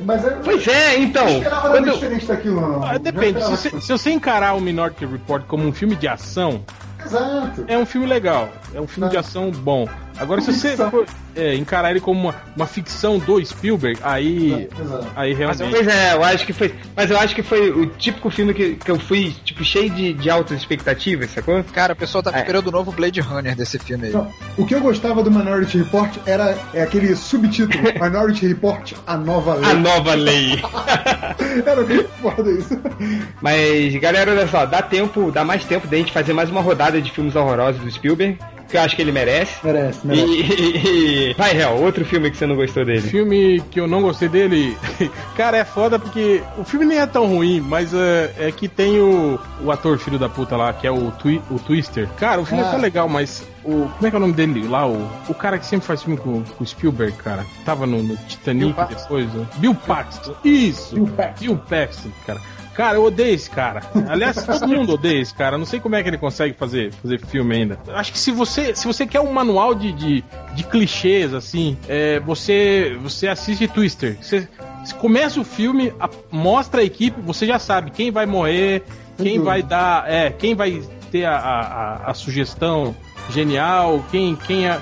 Mas 0.05 0.25
eu 0.25 0.33
Pois 0.43 0.67
é, 0.67 0.99
então. 0.99 1.29
esperava 1.29 1.69
nada 1.69 1.79
Quando, 1.79 1.93
diferente 1.93 2.27
daquilo, 2.27 2.61
não. 2.61 2.83
Ah, 2.83 2.99
depende. 2.99 3.43
Se 3.59 3.81
se 3.81 3.93
você 3.93 4.11
encarar 4.11 4.55
o 4.55 4.61
Minority 4.61 5.05
Report 5.05 5.45
como 5.47 5.67
um 5.67 5.73
filme 5.73 5.95
de 5.95 6.09
ação, 6.09 6.65
Exato. 7.05 7.65
é 7.67 7.77
um 7.79 7.87
filme 7.87 8.07
legal. 8.07 8.49
É 8.75 8.81
um 8.81 8.87
filme 8.87 9.09
de 9.09 9.15
Tá. 9.15 9.21
ação 9.21 9.51
bom. 9.51 9.89
Agora, 10.21 10.41
se 10.43 10.53
você 10.53 10.77
for, 10.77 11.07
é, 11.35 11.55
encarar 11.55 11.91
ele 11.91 12.01
como 12.01 12.21
uma, 12.21 12.35
uma 12.55 12.67
ficção 12.67 13.19
do 13.19 13.43
Spielberg, 13.45 13.99
aí. 14.03 14.69
Exato. 14.79 15.07
Aí 15.17 15.31
Mas, 15.31 15.39
realmente. 15.59 15.71
pois 15.71 15.89
é, 15.89 16.13
eu 16.15 16.23
acho 16.23 16.47
que 16.47 16.53
foi. 16.53 16.75
Mas 16.95 17.11
eu 17.11 17.19
acho 17.19 17.35
que 17.35 17.43
foi 17.43 17.71
o 17.71 17.87
típico 17.87 18.29
filme 18.31 18.53
que, 18.53 18.75
que 18.77 18.91
eu 18.91 18.99
fui, 18.99 19.35
tipo, 19.45 19.65
cheio 19.65 19.89
de, 19.91 20.13
de 20.13 20.29
altas 20.31 20.59
expectativas, 20.59 21.31
sacou? 21.31 21.65
Cara, 21.73 21.95
o 21.95 21.97
pessoal 21.97 22.23
tá 22.23 22.31
É. 22.35 22.39
esperando 22.41 22.67
o 22.69 22.71
novo 22.71 22.93
Blade 22.93 23.21
Runner 23.21 23.57
desse 23.57 23.79
filme 23.79 24.09
aí. 24.09 24.13
Não, 24.13 24.31
o 24.59 24.67
que 24.67 24.75
eu 24.75 24.81
gostava 24.81 25.23
do 25.23 25.31
Minority 25.31 25.79
Report 25.79 26.15
era 26.27 26.57
é 26.75 26.83
aquele 26.83 27.17
subtítulo: 27.17 27.83
Minority 28.01 28.47
Report, 28.47 28.93
a 29.07 29.17
nova 29.17 29.55
lei. 29.55 29.71
A 29.71 29.75
nova 29.75 30.15
lei. 30.15 30.61
Era 31.67 31.83
muito 31.83 32.09
foda 32.21 32.51
isso. 32.51 32.79
Mas, 33.41 33.95
galera, 33.97 34.31
olha 34.33 34.47
só, 34.49 34.67
dá 34.67 34.83
tempo, 34.83 35.31
dá 35.33 35.45
mais 35.45 35.65
tempo 35.65 35.87
da 35.87 35.97
gente 35.97 36.13
fazer 36.13 36.33
mais 36.33 36.51
uma 36.51 36.61
rodada 36.61 37.01
de 37.01 37.11
filmes 37.11 37.35
horrorosos 37.35 37.81
do 37.83 37.91
Spielberg. 37.91 38.39
Que 38.71 38.77
eu 38.77 38.81
acho 38.83 38.97
que 38.97 39.03
ele 39.03 39.13
merece. 39.13 39.55
Merece, 39.65 40.07
merece. 40.07 40.31
E, 40.31 41.31
e- 41.31 41.35
vai, 41.35 41.53
Real, 41.53 41.77
outro 41.81 42.05
filme 42.05 42.31
que 42.31 42.37
você 42.37 42.47
não 42.47 42.57
gostou 42.57 42.85
dele. 42.85 43.01
Filme 43.03 43.63
que 43.71 43.81
eu 43.81 43.87
não 43.87 44.03
gostei 44.03 44.29
dele. 44.29 44.77
Cara, 45.37 45.57
é 45.59 45.65
foda 45.65 45.99
porque 45.99 46.43
o 46.59 46.65
filme 46.65 46.85
nem 46.87 46.99
é 46.99 47.07
tão 47.07 47.27
ruim, 47.27 47.61
mas 47.61 47.93
é, 47.95 48.33
é 48.39 48.53
que 48.53 48.69
tem 48.69 48.99
o, 49.01 49.39
o 49.63 49.71
ator 49.71 49.99
filho 49.99 50.19
da 50.19 50.29
puta 50.29 50.57
lá, 50.57 50.73
que 50.73 50.87
é 50.87 50.91
o, 50.91 51.11
Twi- 51.13 51.43
o 51.51 51.59
Twister. 51.59 52.09
Cara, 52.19 52.41
o 52.41 52.45
filme 52.45 52.63
Ah. 52.63 52.67
é 52.67 52.71
tão 52.71 52.81
legal, 52.81 53.09
mas 53.09 53.43
o. 53.65 53.89
Como 53.97 54.07
é 54.07 54.11
que 54.11 54.17
é 54.17 54.19
o 54.19 54.21
nome 54.21 54.33
dele 54.33 54.67
lá? 54.69 54.87
O, 54.87 55.09
o 55.29 55.35
cara 55.35 55.59
que 55.59 55.67
sempre 55.67 55.87
faz 55.87 56.03
filme 56.03 56.19
com, 56.19 56.43
com 56.43 56.65
o 56.65 56.67
Spielberg, 56.67 57.13
cara. 57.19 57.45
Tava 57.65 57.87
no, 57.87 58.03
no 58.03 58.17
Titanic 58.29 58.73
Bill 58.75 58.87
depois. 58.89 59.29
ó. 59.37 59.59
Bill 59.59 59.75
Paxton. 59.75 60.35
Isso! 60.45 60.95
Bill 60.95 61.07
Paxton. 61.09 61.41
Bill 61.45 61.57
Paxton, 61.69 62.11
cara. 62.27 62.41
Cara, 62.81 62.97
eu 62.97 63.05
odeio 63.05 63.35
esse 63.35 63.51
cara. 63.51 63.83
Aliás, 64.09 64.37
todo 64.47 64.67
mundo 64.67 64.95
odeia 64.95 65.21
esse 65.21 65.35
cara. 65.35 65.59
Não 65.59 65.67
sei 65.67 65.81
como 65.81 65.97
é 65.97 66.03
que 66.03 66.09
ele 66.09 66.17
consegue 66.19 66.55
fazer, 66.57 66.93
fazer 66.95 67.21
filme 67.27 67.55
ainda. 67.55 67.79
Acho 67.89 68.11
que 68.13 68.19
se 68.19 68.31
você, 68.31 68.75
se 68.75 68.87
você 68.87 69.07
quer 69.07 69.21
um 69.21 69.31
manual 69.33 69.75
de, 69.75 69.93
de, 69.93 70.25
de 70.55 70.65
clichês, 70.65 71.35
assim, 71.35 71.77
é, 71.89 72.19
você, 72.21 72.97
você 73.03 73.29
assiste 73.29 73.69
Twister. 73.69 74.17
Você, 74.21 74.49
você 74.85 74.95
começa 74.95 75.39
o 75.39 75.45
filme, 75.45 75.93
a- 76.01 76.09
mostra 76.31 76.81
a 76.81 76.85
equipe, 76.85 77.21
você 77.21 77.47
já 77.47 77.59
sabe 77.59 77.91
quem 77.91 78.11
vai 78.11 78.25
morrer, 78.25 78.83
quem 79.17 79.35
dúvida. 79.35 79.45
vai 79.45 79.63
dar. 79.63 80.11
É, 80.11 80.31
quem 80.31 80.55
vai 80.55 80.83
ter 81.11 81.27
a, 81.27 81.37
a, 81.37 81.61
a- 82.07 82.11
a 82.11 82.15
sugestão 82.15 82.97
genial, 83.31 84.03
quem, 84.11 84.35
quem 84.37 84.67
é. 84.69 84.79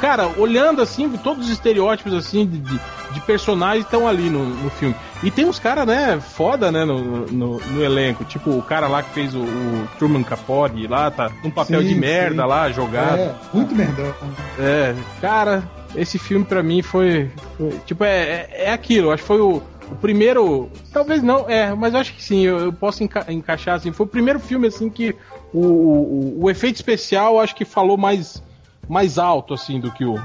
Cara, 0.00 0.28
olhando 0.38 0.80
assim, 0.80 1.08
todos 1.18 1.44
os 1.46 1.52
estereótipos 1.52 2.14
assim 2.14 2.46
de, 2.46 2.58
de, 2.58 2.80
de 3.12 3.20
personagens 3.20 3.84
estão 3.84 4.08
ali 4.08 4.30
no, 4.30 4.44
no 4.44 4.70
filme. 4.70 4.94
E 5.22 5.30
tem 5.30 5.44
uns 5.44 5.58
caras, 5.58 5.86
né, 5.86 6.18
foda, 6.20 6.72
né, 6.72 6.84
no, 6.86 7.26
no, 7.26 7.58
no 7.60 7.84
elenco. 7.84 8.24
Tipo, 8.24 8.50
o 8.50 8.62
cara 8.62 8.88
lá 8.88 9.02
que 9.02 9.10
fez 9.10 9.34
o, 9.34 9.40
o 9.40 9.88
Truman 9.98 10.22
Capote 10.22 10.86
lá, 10.86 11.10
tá 11.10 11.30
num 11.44 11.50
papel 11.50 11.82
Sim, 11.82 11.88
de 11.88 11.94
merda 11.96 12.42
sim. 12.42 12.48
lá, 12.48 12.70
jogado. 12.72 13.18
É, 13.18 13.34
muito 13.52 13.74
merdão. 13.74 14.14
É, 14.58 14.94
cara, 15.20 15.62
esse 15.94 16.18
filme 16.18 16.44
pra 16.46 16.62
mim 16.62 16.80
foi. 16.80 17.30
foi- 17.58 17.78
tipo, 17.84 18.02
é, 18.02 18.08
é, 18.50 18.50
é 18.66 18.72
aquilo, 18.72 19.10
acho 19.10 19.22
que 19.22 19.26
foi 19.26 19.40
o, 19.40 19.62
o 19.90 19.94
primeiro. 20.00 20.70
Talvez 20.92 21.22
não, 21.22 21.44
é, 21.48 21.74
mas 21.74 21.94
acho 21.94 22.14
que 22.14 22.24
sim, 22.24 22.40
eu, 22.46 22.58
eu 22.58 22.72
posso 22.72 23.04
enca- 23.04 23.26
encaixar 23.28 23.74
assim. 23.76 23.92
Foi 23.92 24.06
o 24.06 24.08
primeiro 24.08 24.40
filme 24.40 24.66
assim 24.68 24.88
que 24.88 25.14
o, 25.52 25.60
o, 25.60 26.38
o 26.44 26.50
efeito 26.50 26.76
especial 26.76 27.38
acho 27.38 27.54
que 27.54 27.66
falou 27.66 27.98
mais, 27.98 28.42
mais 28.90 29.18
alto, 29.18 29.54
assim, 29.54 29.78
do 29.80 29.90
que 29.90 30.04
o. 30.04 30.20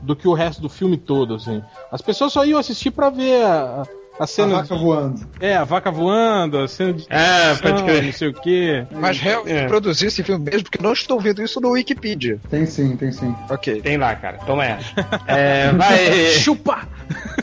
Do 0.00 0.14
que 0.16 0.26
o 0.28 0.32
resto 0.32 0.62
do 0.62 0.68
filme 0.68 0.96
todo, 0.96 1.34
assim. 1.34 1.60
As 1.92 2.00
pessoas 2.00 2.32
só 2.32 2.44
iam 2.44 2.58
assistir 2.58 2.90
pra 2.92 3.10
ver 3.10 3.42
a, 3.44 3.82
a, 3.82 3.82
a 4.20 4.24
A 4.24 4.26
cena. 4.28 4.54
vaca 4.62 4.76
de- 4.76 4.80
voando. 4.80 5.20
é, 5.40 5.56
a 5.56 5.64
vaca 5.64 5.90
voando, 5.90 6.56
a 6.58 6.68
cena 6.68 6.92
de. 6.92 7.04
Ah, 7.10 7.56
pode 7.60 7.82
crer. 7.82 8.04
Não 8.04 8.12
sei 8.12 8.28
o 8.28 8.32
quê. 8.32 8.86
Mas 8.92 9.20
Hell 9.24 9.42
É. 9.46 9.66
produziu 9.66 10.06
esse 10.06 10.22
filme 10.22 10.44
mesmo, 10.44 10.62
porque 10.62 10.80
não 10.80 10.92
estou 10.92 11.18
vendo 11.20 11.42
isso 11.42 11.60
no 11.60 11.70
Wikipedia. 11.70 12.38
Tem 12.48 12.64
sim, 12.64 12.96
tem 12.96 13.10
sim. 13.10 13.34
Ok. 13.50 13.80
Tem 13.82 13.96
lá, 13.96 14.14
cara. 14.14 14.38
Toma 14.46 14.64
essa. 14.64 14.86
É, 15.26 15.72
vai. 15.72 16.26
Chupa! 16.38 16.86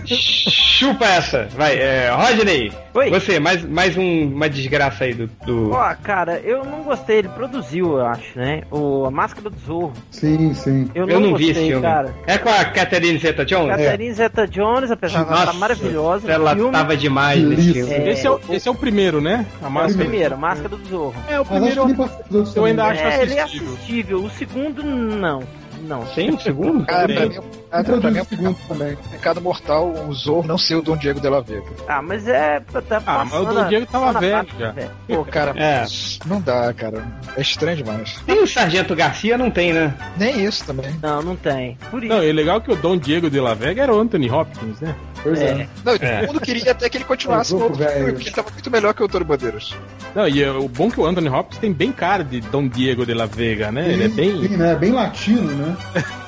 Chupa 0.06 1.06
essa. 1.06 1.48
Vai, 1.56 1.78
é, 1.78 2.10
Rodney. 2.12 2.72
Oi. 2.94 3.10
Você, 3.10 3.40
mais, 3.40 3.64
mais 3.66 3.98
um- 3.98 4.28
uma 4.34 4.50
desgraça 4.50 5.04
aí 5.06 5.14
do. 5.14 5.28
do... 5.46 5.72
Ó, 5.72 5.96
cara, 6.04 6.40
eu 6.44 6.64
não 6.64 6.84
gostei. 6.84 7.18
Ele 7.20 7.30
produziu, 7.30 7.98
eu 7.98 8.06
acho, 8.06 8.38
né? 8.38 8.64
O, 8.72 9.06
a 9.06 9.12
Máscara 9.12 9.50
do 9.50 9.58
Zorro. 9.60 9.94
Sim, 10.12 10.54
sim. 10.54 10.90
Eu, 10.94 11.08
Eu 11.08 11.20
não, 11.20 11.32
gostei, 11.32 11.54
vi 11.54 11.60
esse 11.60 11.68
filme. 11.68 11.82
cara. 11.82 12.14
É 12.28 12.38
com 12.38 12.50
a 12.50 12.66
Catherine 12.66 13.18
Zeta-Jones? 13.18 13.70
Catherine 13.76 14.14
Zeta-Jones, 14.14 14.92
apesar 14.92 15.20
de 15.24 15.26
ela 15.26 15.34
estar 15.34 15.46
Nossa, 15.48 15.60
maravilhosa, 15.60 16.32
Ela 16.32 16.56
filme 16.56 16.72
tava 16.72 16.98
demais 16.98 17.44
nesse 17.44 17.74
filme. 17.74 17.94
É, 17.94 18.10
esse, 18.12 18.28
é 18.28 18.32
o, 18.32 18.40
esse 18.50 18.68
é 18.68 18.72
o 18.72 18.76
primeiro, 18.76 19.22
né? 19.22 19.46
A 19.62 19.66
é 19.66 19.68
o 19.68 19.72
máscara. 19.72 19.98
primeiro, 20.10 20.38
Máscara 20.38 20.70
do 20.70 20.86
Zorro. 20.88 21.16
É, 21.30 21.40
o 21.40 21.46
primeiro. 21.46 21.82
outros 21.82 22.56
Eu 22.56 22.66
ainda 22.66 22.86
acho 22.86 23.02
É, 23.02 23.22
ele 23.22 23.34
é 23.34 23.42
assistível. 23.42 23.74
assistível. 23.74 24.24
O 24.24 24.30
segundo, 24.30 24.84
não. 24.84 25.44
Não. 25.88 26.04
Tem 26.06 26.32
um 26.34 26.40
segundo? 26.40 26.86
Cara, 26.86 27.08
pra 27.08 27.24
Sim. 27.24 27.30
mim, 27.30 27.40
ah, 27.72 27.84
pra 27.84 28.12
mim 28.12 28.18
é 28.18 28.22
o 28.22 28.26
segundo 28.26 28.58
também. 28.68 28.98
pecado 29.12 29.42
mortal 29.42 29.90
o 30.08 30.14
Zorro 30.14 30.48
não 30.48 30.58
ser 30.58 30.76
o 30.76 30.82
Dom 30.82 30.98
Diego 30.98 31.20
de 31.20 31.30
la 31.30 31.42
Vega. 31.42 31.64
Ah, 31.88 32.02
mas 32.02 32.28
é. 32.28 32.60
Tá 32.90 33.02
Ah, 33.06 33.26
mas 33.26 33.34
o 33.34 33.46
Dom 33.54 33.68
Diego 33.68 33.86
tava 33.86 34.10
a 34.10 34.20
velho 34.20 34.48
já. 34.60 34.72
velho. 34.72 34.92
Pô, 35.08 35.26
cara, 35.26 35.54
É. 35.56 35.86
não 36.26 36.42
dá, 36.42 36.74
cara. 36.74 37.04
É 37.36 37.42
estranho 37.42 37.78
demais. 37.78 38.20
Tem 38.26 38.42
o 38.42 38.48
Sargento 38.48 38.96
Garcia, 38.96 39.38
não 39.38 39.50
tem, 39.52 39.74
né? 39.74 39.94
Nem 40.18 40.44
isso 40.44 40.66
também. 40.66 40.94
Não, 41.02 41.22
não 41.22 41.36
tem. 41.36 41.78
Por 41.92 42.04
isso. 42.04 42.14
Não, 42.14 42.24
e 42.24 42.30
é 42.30 42.34
legal 42.34 42.60
que 42.62 42.72
o 42.72 42.76
Dom 42.76 42.98
Diego 42.98 43.30
de 43.30 43.40
La 43.40 43.54
Vega 43.54 43.84
era 43.84 43.94
o 43.94 44.00
Anthony 44.00 44.30
Hopkins, 44.30 44.80
né? 44.80 44.96
Pois 45.24 45.42
é. 45.42 45.46
É. 45.62 45.68
Não, 45.84 45.94
É. 45.94 45.98
todo 46.20 46.28
mundo 46.28 46.40
queria 46.42 46.72
até 46.72 46.88
que 46.88 46.98
ele 46.98 47.04
continuasse 47.04 47.54
É, 47.54 47.58
no 47.58 47.64
outro 47.64 47.80
velho. 47.80 47.92
filme, 47.96 48.12
porque 48.14 48.28
ele 48.28 48.36
tava 48.36 48.52
muito 48.52 48.72
melhor 48.72 48.94
que 48.94 49.02
o 49.02 49.06
Antônio 49.06 49.26
Bandeiras. 49.28 49.74
Não, 50.14 50.28
e 50.28 50.44
é, 50.44 50.52
o 50.52 50.68
bom 50.70 50.90
que 50.92 51.00
o 51.00 51.06
Anthony 51.06 51.30
Hopkins 51.30 51.60
tem 51.60 51.74
bem 51.74 51.92
cara 51.92 52.24
de 52.24 52.42
Dom 52.42 52.68
Diego 52.68 53.06
de 53.06 53.14
La 53.16 53.26
Vega, 53.26 53.72
né? 53.72 53.92
Ele 53.92 54.04
é 54.04 54.08
bem. 54.08 54.40
Sim, 54.48 54.56
né? 54.58 54.76
Bem 54.76 54.92
latino, 54.92 55.52
né? 55.52 55.75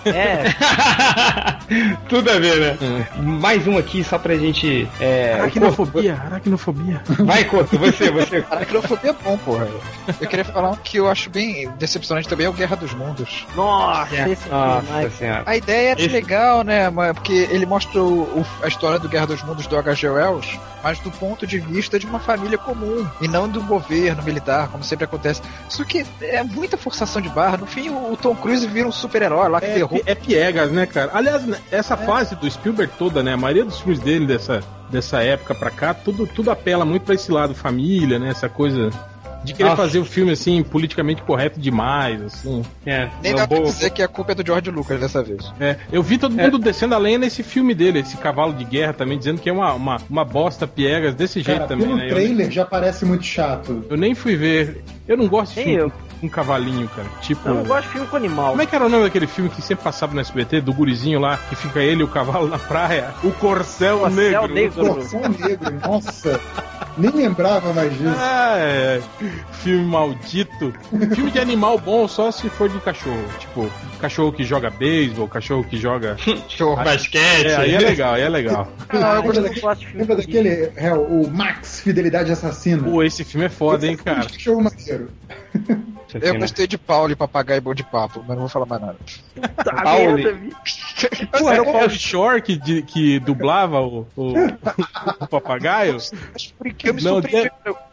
É. 0.06 0.43
Tudo 2.08 2.30
a 2.32 2.39
ver, 2.39 2.60
né? 2.60 2.78
É. 3.18 3.22
Mais 3.22 3.68
um 3.68 3.78
aqui 3.78 4.04
só 4.04 4.18
pra 4.18 4.36
gente. 4.36 4.88
É, 5.00 5.34
Aracnofobia, 5.39 6.14
aracnofobia. 6.26 7.02
Vai, 7.20 7.43
Couto, 7.43 7.78
você, 7.78 8.10
você. 8.12 8.45
Aracnofobia 8.50 9.12
é 9.12 9.14
bom, 9.24 9.38
porra. 9.38 9.68
Eu 10.22 10.28
queria 10.28 10.45
falar 10.45 10.72
um 10.72 10.76
que 10.76 10.98
eu 10.98 11.10
acho 11.10 11.30
bem 11.30 11.70
decepcionante 11.78 12.28
também 12.28 12.45
é 12.45 12.50
o 12.50 12.54
Guerra 12.54 12.76
dos 12.76 12.93
Mundos. 12.93 13.45
Nossa, 13.56 14.16
esse 14.30 14.43
filme, 14.43 14.58
Nossa 14.58 15.10
senhora. 15.12 15.43
A 15.45 15.56
ideia 15.58 15.89
era 15.91 16.00
Esse- 16.02 16.10
legal, 16.14 16.64
né? 16.64 16.89
mas- 16.89 17.14
Porque 17.14 17.34
ele 17.52 17.66
mostra 17.66 18.02
o- 18.02 18.22
o- 18.41 18.45
a 18.64 18.68
história 18.68 19.00
do 19.00 19.10
Guerra 19.10 19.28
dos 19.28 19.43
Mundos 19.43 19.68
do 19.68 19.78
H.G. 19.78 20.10
Wells, 20.10 20.58
mas 20.88 20.99
do 20.99 21.11
ponto 21.11 21.45
de 21.45 21.59
vista 21.59 21.99
de 21.99 22.05
uma 22.05 22.17
família 22.17 22.57
comum, 22.57 23.05
e 23.19 23.27
não 23.27 23.45
do 23.49 23.61
governo 23.61 24.23
militar, 24.23 24.69
como 24.69 24.85
sempre 24.85 25.03
acontece. 25.03 25.41
Isso 25.69 25.83
que 25.83 26.05
é 26.21 26.41
muita 26.41 26.77
forçação 26.77 27.21
de 27.21 27.27
barra. 27.27 27.57
No 27.57 27.65
fim, 27.65 27.89
o, 27.89 28.15
Tom 28.15 28.33
Cruise 28.33 28.65
vira 28.65 28.88
um 28.88 28.91
super-herói 28.91 29.49
lá 29.49 29.59
que 29.59 29.65
É, 29.65 29.73
derruba. 29.73 30.01
é 30.05 30.15
piegas, 30.15 30.71
né, 30.71 30.85
cara? 30.85 31.11
Aliás, 31.13 31.45
né, 31.45 31.59
essa 31.69 31.97
fase 31.97 32.38
do 32.38 32.49
Spielberg 32.49 32.93
toda, 32.97 33.21
né? 33.21 33.33
A 33.33 33.38
maioria 33.38 33.65
dos 33.65 33.81
filmes 33.81 33.99
dele 33.99 34.25
dessa, 34.25 34.61
dessa 34.89 35.21
época 35.21 35.53
pra 35.53 35.69
cá, 35.69 35.93
tudo, 35.93 36.25
tudo 36.25 36.51
apela 36.51 36.85
muito 36.85 37.03
pra 37.03 37.15
esse 37.15 37.29
lado 37.33 37.53
família, 37.53 38.17
né? 38.17 38.29
Essa 38.29 38.47
coisa 38.47 38.89
de 39.48 39.54
querer 39.54 39.70
Nossa. 39.70 39.82
fazer 39.82 40.00
o 40.00 40.06
filme 40.06 40.32
assim, 40.32 40.62
politicamente 40.64 41.22
correto 41.24 41.60
demais, 41.60 42.22
assim. 42.22 42.64
É, 42.86 43.10
Nem 43.24 43.32
é 43.32 43.36
dá 43.36 43.43
um 43.43 43.48
pra 43.48 43.58
bom- 43.58 43.64
dizer 43.64 43.89
que 43.89 44.02
a 44.02 44.08
culpa 44.08 44.34
é 44.34 44.36
do 44.36 44.45
George 44.45 44.70
Lucas 44.70 45.00
dessa 45.00 45.24
vez. 45.24 45.52
É, 45.60 45.78
eu 45.91 46.04
vi 46.04 46.18
todo 46.18 46.39
É. 46.39 46.43
mundo 46.43 46.58
descendo 46.60 46.93
a 46.95 46.98
lenha 46.98 47.18
nesse 47.18 47.41
filme 47.43 47.74
dele, 47.74 48.00
esse 48.00 48.18
cavalo 48.18 48.54
de 48.54 48.64
guerra 48.64 48.93
também, 48.93 49.18
dizendo 49.18 49.39
que 49.41 49.50
é 49.50 49.54
uma, 49.54 49.74
uma, 49.74 49.98
uma 50.10 50.26
bosta 50.26 50.68
piegas 50.68 51.16
desse 51.16 51.41
jeito 51.41 51.58
Cara, 51.60 51.68
também, 51.70 51.86
pelo 51.88 51.98
né? 51.98 52.06
Eu, 52.06 52.10
trailer 52.10 52.52
já 52.52 52.66
parece 52.66 53.06
muito 53.06 53.24
chato. 53.26 53.86
eu 53.89 53.98
nem 53.98 54.14
fui 54.14 54.36
ver. 54.36 54.84
Eu 55.08 55.16
não 55.18 55.28
gosto 55.28 55.52
de 55.54 55.60
Nem 55.60 55.66
filme 55.78 55.82
eu. 55.84 55.89
com, 55.91 56.20
com 56.22 56.30
cavalinho, 56.30 56.89
cara. 56.89 57.08
Tipo. 57.22 57.48
Eu 57.48 57.54
não 57.56 57.64
gosto 57.64 57.84
de 57.84 57.89
filme 57.93 58.08
com 58.08 58.18
animal. 58.18 58.50
Como 58.50 58.62
é 58.62 58.66
que 58.66 58.76
era 58.76 58.86
o 58.86 58.89
nome 58.89 59.04
daquele 59.04 59.28
filme 59.28 59.50
que 59.50 59.62
sempre 59.62 59.84
passava 59.86 60.14
no 60.14 60.20
SBT, 60.20 60.60
do 60.62 60.74
gurizinho 60.74 61.20
lá, 61.20 61.38
que 61.38 61.56
fica 61.56 61.80
ele 61.80 62.02
e 62.02 62.04
o 62.04 62.08
cavalo 62.10 62.48
na 62.48 62.60
praia? 62.60 63.14
O 63.24 63.32
Corcel, 63.32 64.00
Corcel 64.00 64.10
Negro. 64.10 64.54
Negro. 64.54 64.86
Corção 64.95 65.22
negro, 65.22 65.74
nossa. 65.88 66.39
Nem 66.98 67.12
lembrava 67.12 67.74
mais 67.74 67.91
disso. 67.93 68.16
Ah, 68.18 68.56
é. 68.58 69.02
Filme 69.52 69.86
maldito. 69.86 70.74
Filme 71.14 71.32
de 71.32 71.39
animal 71.39 71.78
bom 71.78 72.08
só 72.08 72.32
se 72.32 72.50
for 72.50 72.68
de 72.70 72.80
cachorro. 72.80 73.24
Tipo, 73.39 73.70
cachorro 73.98 74.32
que 74.32 74.43
joga 74.43 74.70
beisebol, 74.70 75.28
cachorro 75.28 75.64
que 75.64 75.78
joga. 75.78 76.18
Show 76.48 76.76
basquete. 76.76 77.48
É, 77.48 77.56
aí 77.56 77.76
é 77.76 77.80
legal, 77.80 78.14
aí 78.14 78.22
é 78.22 78.30
legal. 78.30 78.72
Ah, 78.89 79.22
eu 79.24 79.34
daquele, 79.34 79.98
lembra 79.98 80.16
daquele, 80.16 80.72
é, 80.76 80.93
o 80.93 81.28
Max, 81.30 81.82
Fidelidade 81.82 82.32
Assassina? 82.32 82.84
Pô, 82.84 83.04
esse 83.04 83.24
filme 83.24 83.45
é 83.45 83.50
foda, 83.50 83.86
hein, 83.86 83.98
cara. 83.98 84.24
Cachorro 84.24 84.64
maneiro. 84.64 85.10
Eu 86.22 86.39
gostei 86.39 86.68
de 86.68 86.78
Paulo 86.78 87.12
e 87.12 87.16
Papagaio 87.16 87.62
Bom 87.62 87.74
de 87.74 87.84
Papo, 87.84 88.20
mas 88.20 88.30
não 88.30 88.39
vou 88.39 88.50
falar 88.50 88.66
mais 88.66 88.82
nada. 88.82 88.98
Tá 89.64 89.84
Pauli. 89.84 90.54
Pô, 91.38 91.50
era 91.50 91.62
o 91.62 91.66
Paulo 91.66 91.89
Shore 91.89 92.41
que, 92.41 92.56
de- 92.58 92.82
que 92.82 93.20
dublava 93.20 93.82
o, 93.82 94.08
o, 94.16 94.34
o 95.20 95.28
papagaio? 95.28 95.98
Por 96.58 96.74
que 96.74 96.89
eu 96.89 96.93
me 96.93 97.02
Não? 97.02 97.22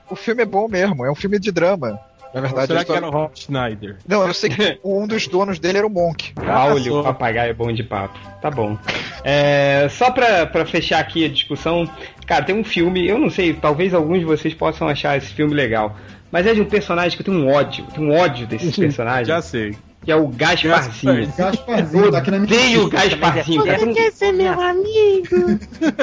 O 0.09 0.17
filme 0.17 0.43
é 0.43 0.47
bom 0.47 0.69
mesmo, 0.69 1.05
é 1.05 1.11
um 1.11 1.15
filme 1.15 1.39
de 1.39 1.51
drama. 1.51 1.99
Na 2.35 2.41
Ou 2.41 2.47
verdade, 2.47 2.65
a 2.65 2.67
será 2.67 2.85
que 2.85 2.93
era 2.93 3.07
o 3.07 3.11
Rob 3.11 3.31
Schneider? 3.39 3.97
Não, 4.09 4.27
eu 4.27 4.35
sei 4.35 4.51
que 4.51 4.81
um 4.83 5.07
dos 5.07 5.29
donos 5.29 5.61
dele 5.61 5.79
era 5.79 5.87
o 5.87 5.91
Monk. 5.91 6.33
Pauli, 6.35 6.91
só. 6.91 7.01
o 7.01 7.05
papagaio 7.05 7.51
é 7.51 7.55
bom 7.55 7.73
de 7.73 7.85
papo. 7.85 8.19
Tá 8.43 8.51
bom. 8.51 8.77
É, 9.23 9.87
só 9.89 10.11
pra, 10.11 10.45
pra 10.45 10.67
fechar 10.67 10.99
aqui 10.99 11.25
a 11.25 11.29
discussão, 11.29 11.89
cara, 12.27 12.45
tem 12.45 12.55
um 12.55 12.65
filme, 12.65 13.07
eu 13.09 13.19
não 13.19 13.31
sei, 13.31 13.55
talvez 13.55 13.95
alguns 13.95 14.19
de 14.19 14.25
vocês 14.25 14.53
possam 14.53 14.89
achar 14.89 15.17
esse 15.17 15.33
filme 15.33 15.55
legal. 15.55 15.97
Mas 16.33 16.45
é 16.49 16.53
de 16.53 16.61
um 16.61 16.65
personagem 16.65 17.17
que 17.17 17.23
eu 17.23 17.33
tenho 17.33 17.47
um 17.47 17.53
ódio, 17.53 17.87
tenho 17.95 18.09
um 18.09 18.17
ódio 18.17 18.49
desses 18.49 18.75
personagens, 18.77 19.29
Já 19.29 19.41
sei. 19.41 19.77
Que 20.05 20.13
é 20.13 20.17
o 20.17 20.29
Gasparzinho. 20.29 21.33
Gasparzinho, 21.37 22.13
tá 22.13 22.19
aqui 22.19 22.31
na 22.31 22.39
minha 22.39 22.55
Odeio 22.55 22.85
o 22.85 22.89
Gasparzinho, 22.91 23.65
cara. 23.65 23.93
Quer 23.93 24.13
ser 24.13 24.33
meu 24.33 24.61
amigo? 24.61 25.59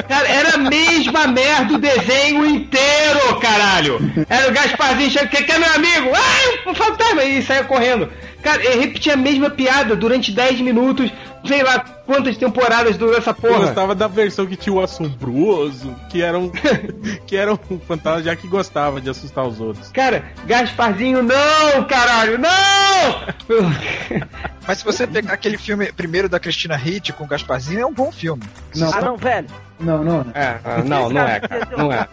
Cara, 0.08 0.28
era 0.28 0.56
a 0.56 0.58
mesma 0.58 1.28
merda 1.28 1.76
o 1.76 1.78
desenho 1.78 2.46
inteiro, 2.46 3.40
caralho! 3.40 4.00
Era 4.28 4.50
o 4.50 4.54
Gasparzinho 4.54 5.12
chegando, 5.12 5.30
que 5.30 5.44
que 5.44 5.52
é 5.52 5.60
meu 5.60 5.74
amigo? 5.74 6.12
Ah, 6.16 6.70
um 6.70 6.74
fantasma! 6.74 7.24
E 7.24 7.42
saia 7.44 7.64
correndo. 7.64 8.10
Cara, 8.42 8.64
ele 8.66 8.82
repetia 8.82 9.14
a 9.14 9.18
mesma 9.18 9.50
piada 9.50 9.96
durante 9.96 10.32
10 10.32 10.62
minutos, 10.62 11.12
sei 11.46 11.64
lá 11.64 11.80
quantas 12.06 12.38
temporadas 12.38 12.98
durou 12.98 13.18
essa 13.18 13.32
Eu 13.32 13.36
porra. 13.36 13.60
gostava 13.60 13.96
da 13.96 14.08
versão 14.08 14.46
que 14.46 14.56
tinha 14.56 14.74
o 14.74 14.82
assombroso, 14.82 15.96
que 16.10 16.22
era 16.22 16.38
um, 16.38 16.50
que 17.26 17.36
era 17.36 17.54
um 17.54 17.80
fantasma 17.88 18.24
já 18.24 18.36
que 18.36 18.48
gostava 18.48 19.00
de 19.02 19.10
assustar 19.10 19.46
os 19.48 19.60
outros. 19.60 19.90
Cara, 19.92 20.24
Gasparzinho, 20.46 21.24
não, 21.24 21.84
caralho, 21.88 22.38
não! 22.38 22.52
Mas 24.68 24.78
se 24.80 24.86
você 24.86 25.08
pegar 25.08 25.34
aquele 25.34 25.58
filme 25.58 25.92
primeiro 25.92 26.30
da 26.30 26.40
Cristina 26.40 26.76
Hitt 26.78 27.14
com 27.14 27.24
o 27.24 27.28
Gasparzinho, 27.28 27.82
é 27.82 27.86
um 27.86 27.94
bom 27.94 28.12
filme. 28.12 28.44
Não, 28.76 28.94
Ah, 28.94 29.02
não, 29.02 29.18
velho. 29.18 29.48
não, 29.80 30.04
não. 30.04 30.26
É, 30.36 30.60
ah, 30.64 30.78
não, 30.86 31.10
não 31.10 31.22
é, 31.28 31.40
cara. 31.40 31.68
Não 31.78 31.92
é. 31.92 32.08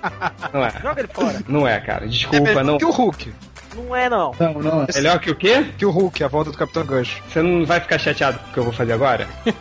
Não 0.52 0.64
é. 0.64 0.72
Joga 0.82 1.00
ele 1.00 1.08
fora. 1.12 1.40
Não 1.46 1.68
é, 1.68 1.78
cara. 1.80 2.04
É 2.06 2.08
Desculpa, 2.08 2.44
melhor 2.44 2.64
não. 2.64 2.78
que 2.78 2.84
o 2.84 2.90
Hulk. 2.90 3.32
Não 3.78 3.94
é, 3.96 4.08
não. 4.08 4.32
Não, 4.38 4.54
não. 4.54 4.86
Melhor 4.94 5.18
que 5.20 5.30
o 5.30 5.34
quê? 5.34 5.64
Que 5.76 5.86
o 5.86 5.90
Hulk, 5.90 6.22
a 6.24 6.28
volta 6.28 6.50
do 6.50 6.58
Capitão 6.58 6.84
Gancho. 6.84 7.22
Você 7.28 7.40
não 7.42 7.64
vai 7.64 7.80
ficar 7.80 7.98
chateado 7.98 8.38
com 8.38 8.48
o 8.50 8.52
que 8.52 8.58
eu 8.58 8.64
vou 8.64 8.72
fazer 8.72 8.92
agora? 8.92 9.26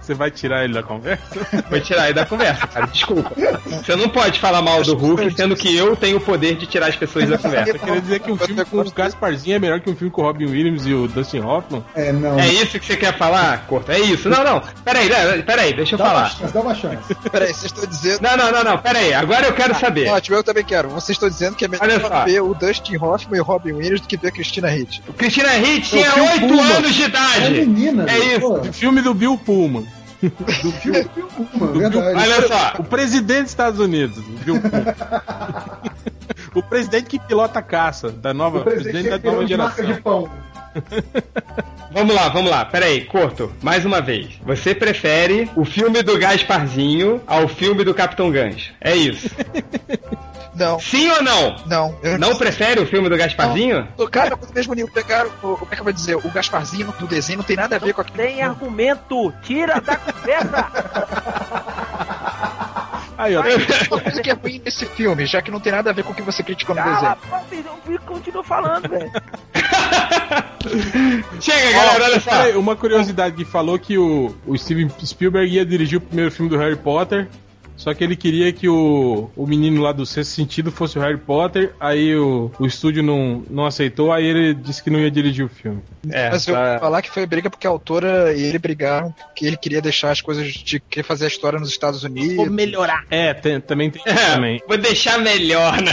Você 0.00 0.14
vai 0.14 0.30
tirar 0.30 0.64
ele 0.64 0.74
da 0.74 0.82
conversa? 0.82 1.22
Vou 1.70 1.80
tirar 1.80 2.04
ele 2.04 2.14
da 2.14 2.26
conversa, 2.26 2.66
cara. 2.66 2.86
Desculpa. 2.86 3.32
Você 3.66 3.94
não 3.96 4.08
pode 4.08 4.38
falar 4.40 4.60
mal 4.62 4.82
do 4.82 4.96
Hulk, 4.96 5.32
sendo 5.34 5.54
que 5.56 5.76
eu 5.76 5.94
tenho 5.96 6.16
o 6.18 6.20
poder 6.20 6.56
de 6.56 6.66
tirar 6.66 6.88
as 6.88 6.96
pessoas 6.96 7.28
da 7.28 7.38
conversa. 7.38 7.72
Você 7.72 7.78
queria 7.78 8.00
dizer 8.00 8.20
que 8.20 8.30
um 8.30 8.36
filme 8.36 8.64
com 8.64 8.78
o 8.78 8.90
Gasparzinho 8.90 9.56
é 9.56 9.58
melhor 9.58 9.80
que 9.80 9.90
um 9.90 9.96
filme 9.96 10.12
com 10.12 10.22
o 10.22 10.24
Robin 10.24 10.46
Williams 10.46 10.86
e 10.86 10.94
o 10.94 11.06
Dustin 11.08 11.40
Hoffman? 11.40 11.84
É, 11.94 12.12
não. 12.12 12.38
É 12.38 12.46
isso 12.48 12.78
que 12.78 12.86
você 12.86 12.96
quer 12.96 13.16
falar, 13.16 13.64
Corto? 13.66 13.92
É 13.92 14.00
isso? 14.00 14.28
Não, 14.28 14.42
não. 14.44 14.62
Peraí, 14.84 15.08
né, 15.08 15.42
peraí, 15.42 15.72
deixa 15.74 15.94
eu 15.94 15.98
Dá 15.98 16.04
uma 16.04 16.10
falar. 16.12 16.30
chance, 16.30 16.52
dá 16.52 16.60
uma 16.60 16.74
chance. 16.74 17.14
Peraí, 17.30 17.54
vocês 17.54 17.64
estão 17.72 17.86
dizendo. 17.86 18.20
Não, 18.22 18.36
não, 18.36 18.52
não, 18.52 18.64
não, 18.64 18.78
peraí. 18.78 19.14
Agora 19.14 19.46
eu 19.46 19.52
quero 19.52 19.74
saber. 19.78 20.08
Ótimo, 20.08 20.36
eu 20.36 20.44
também 20.44 20.64
quero. 20.64 20.88
Vocês 20.88 21.16
estão 21.16 21.28
dizendo 21.28 21.56
que 21.56 21.64
é 21.64 21.68
melhor 21.68 22.24
ver 22.24 22.40
o 22.42 22.54
Dustin 22.54 22.96
Hoffman 22.96 23.11
e 23.36 23.40
o 23.40 23.44
Robin 23.44 23.72
Williams 23.72 24.00
do 24.00 24.06
que 24.08 24.16
ver 24.16 24.28
a 24.28 24.30
Cristina 24.32 24.74
Hitt. 24.74 25.02
Cristina 25.16 25.54
Hitt 25.56 25.88
tinha 25.90 26.10
Phil 26.12 26.24
8 26.24 26.40
Pullman. 26.40 26.72
anos 26.76 26.94
de 26.94 27.02
É 27.02 27.06
idade. 27.06 27.50
menina, 27.66 28.06
É 28.10 28.18
isso. 28.36 28.40
pô. 28.40 28.58
O 28.60 28.72
filme 28.72 29.02
do 29.02 29.14
Bill 29.14 29.36
Pullman. 29.38 29.86
Do 30.22 30.72
filme 30.72 31.06
Uma, 31.54 31.66
verdade. 31.72 32.16
Olha 32.16 32.46
só. 32.48 32.74
O 32.78 32.84
presidente 32.84 33.42
dos 33.42 33.50
Estados 33.50 33.80
Unidos, 33.80 34.18
o 34.18 34.22
Bill 34.44 34.60
Pullman. 34.60 34.94
o 36.54 36.62
presidente 36.62 37.06
que 37.06 37.18
pilota 37.18 37.58
a 37.58 37.62
caça 37.62 38.10
da 38.10 38.32
nova 38.32 38.58
O 38.58 38.62
presidente, 38.62 38.92
presidente 38.92 39.22
da 39.22 39.30
nova 39.32 39.44
de 39.44 39.56
marca 39.56 39.82
geração. 39.86 40.30
Vamos 41.92 42.14
lá, 42.14 42.30
vamos 42.30 42.50
lá. 42.50 42.64
Peraí, 42.64 43.04
Corto, 43.04 43.52
mais 43.60 43.84
uma 43.84 44.00
vez. 44.00 44.30
Você 44.46 44.74
prefere 44.74 45.50
o 45.54 45.62
filme 45.62 46.02
do 46.02 46.18
Gasparzinho 46.18 47.20
ao 47.26 47.46
filme 47.46 47.84
do 47.84 47.92
Capitão 47.92 48.30
Gancho? 48.30 48.72
É 48.80 48.96
isso. 48.96 49.28
Não, 50.54 50.78
Sim 50.78 51.10
ou 51.10 51.22
não? 51.22 51.56
não. 51.66 51.98
Eu 52.02 52.18
Não 52.18 52.36
prefere 52.36 52.78
o 52.78 52.86
filme 52.86 53.08
do 53.08 53.16
Gasparzinho? 53.16 53.88
Não, 53.98 54.06
Cara, 54.06 54.36
do 54.36 54.52
mesmo 54.54 54.74
nível, 54.74 54.92
pegaram, 54.92 55.30
o- 55.42 55.56
como 55.56 55.68
é 55.72 55.74
que 55.74 55.80
eu 55.80 55.84
vou 55.84 55.92
dizer, 55.94 56.14
o 56.14 56.30
Gasparzinho 56.30 56.92
do 56.98 57.06
desenho 57.06 57.38
não 57.38 57.44
tem 57.44 57.56
nada 57.56 57.76
a 57.76 57.78
ver 57.78 57.94
com 57.94 58.02
aquilo. 58.02 58.18
Tem 58.18 58.42
argumento. 58.42 59.32
Tira 59.42 59.80
da 59.80 59.96
conversa. 59.96 60.66
Aí, 63.18 63.36
ó. 63.36 63.42
Uma 63.90 64.00
coisa 64.02 64.22
que 64.22 64.30
é 64.30 64.34
ruim 64.34 64.60
nesse 64.64 64.86
filme, 64.86 65.26
já 65.26 65.42
que 65.42 65.50
não 65.50 65.60
tem 65.60 65.72
nada 65.72 65.90
a 65.90 65.92
ver 65.92 66.04
com 66.04 66.12
o 66.12 66.14
que 66.14 66.22
você 66.22 66.42
criticou 66.42 66.74
no 66.74 66.82
Cala, 66.82 67.16
desenho. 67.16 67.64
pô, 67.64 67.92
eu 67.92 68.00
continuo 68.00 68.42
falando, 68.42 68.88
velho. 68.88 69.10
Chega, 71.40 71.72
galera, 71.72 72.04
olha 72.04 72.20
só. 72.20 72.58
Uma 72.58 72.76
curiosidade 72.76 73.36
que 73.36 73.44
falou 73.44 73.78
que 73.78 73.98
o, 73.98 74.34
o 74.46 74.56
Steven 74.56 74.88
Spielberg 75.04 75.52
ia 75.52 75.66
dirigir 75.66 75.98
o 75.98 76.00
primeiro 76.00 76.30
filme 76.30 76.48
do 76.50 76.56
Harry 76.56 76.76
Potter, 76.76 77.28
só 77.82 77.92
que 77.92 78.04
ele 78.04 78.14
queria 78.14 78.52
que 78.52 78.68
o, 78.68 79.28
o 79.36 79.46
menino 79.46 79.82
lá 79.82 79.90
do 79.92 80.06
sexto 80.06 80.30
sentido 80.30 80.70
fosse 80.70 80.98
o 80.98 81.02
Harry 81.02 81.18
Potter, 81.18 81.72
aí 81.80 82.14
o, 82.14 82.50
o 82.58 82.64
estúdio 82.66 83.02
não, 83.02 83.42
não 83.50 83.66
aceitou, 83.66 84.12
aí 84.12 84.24
ele 84.24 84.54
disse 84.54 84.82
que 84.82 84.88
não 84.90 85.00
ia 85.00 85.10
dirigir 85.10 85.44
o 85.44 85.48
filme. 85.48 85.82
É, 86.08 86.30
Mas 86.30 86.46
eu 86.46 86.54
tá- 86.54 86.70
vou 86.72 86.80
falar 86.80 87.02
que 87.02 87.10
foi 87.10 87.26
briga 87.26 87.50
porque 87.50 87.66
a 87.66 87.70
autora 87.70 88.32
e 88.32 88.42
ele 88.44 88.58
brigaram 88.58 89.10
porque 89.12 89.44
ele 89.46 89.56
queria 89.56 89.80
deixar 89.82 90.10
as 90.12 90.20
coisas 90.20 90.46
de 90.52 90.78
querer 90.78 91.02
fazer 91.02 91.24
a 91.24 91.28
história 91.28 91.58
nos 91.58 91.68
Estados 91.70 92.04
Unidos. 92.04 92.48
melhorar. 92.48 93.04
É, 93.10 93.34
tem- 93.34 93.60
também 93.60 93.90
tem 93.90 94.00
isso 94.06 94.14
É, 94.16 94.34
também. 94.34 94.60
Vou 94.68 94.78
deixar 94.78 95.18
melhor, 95.18 95.80
né? 95.82 95.92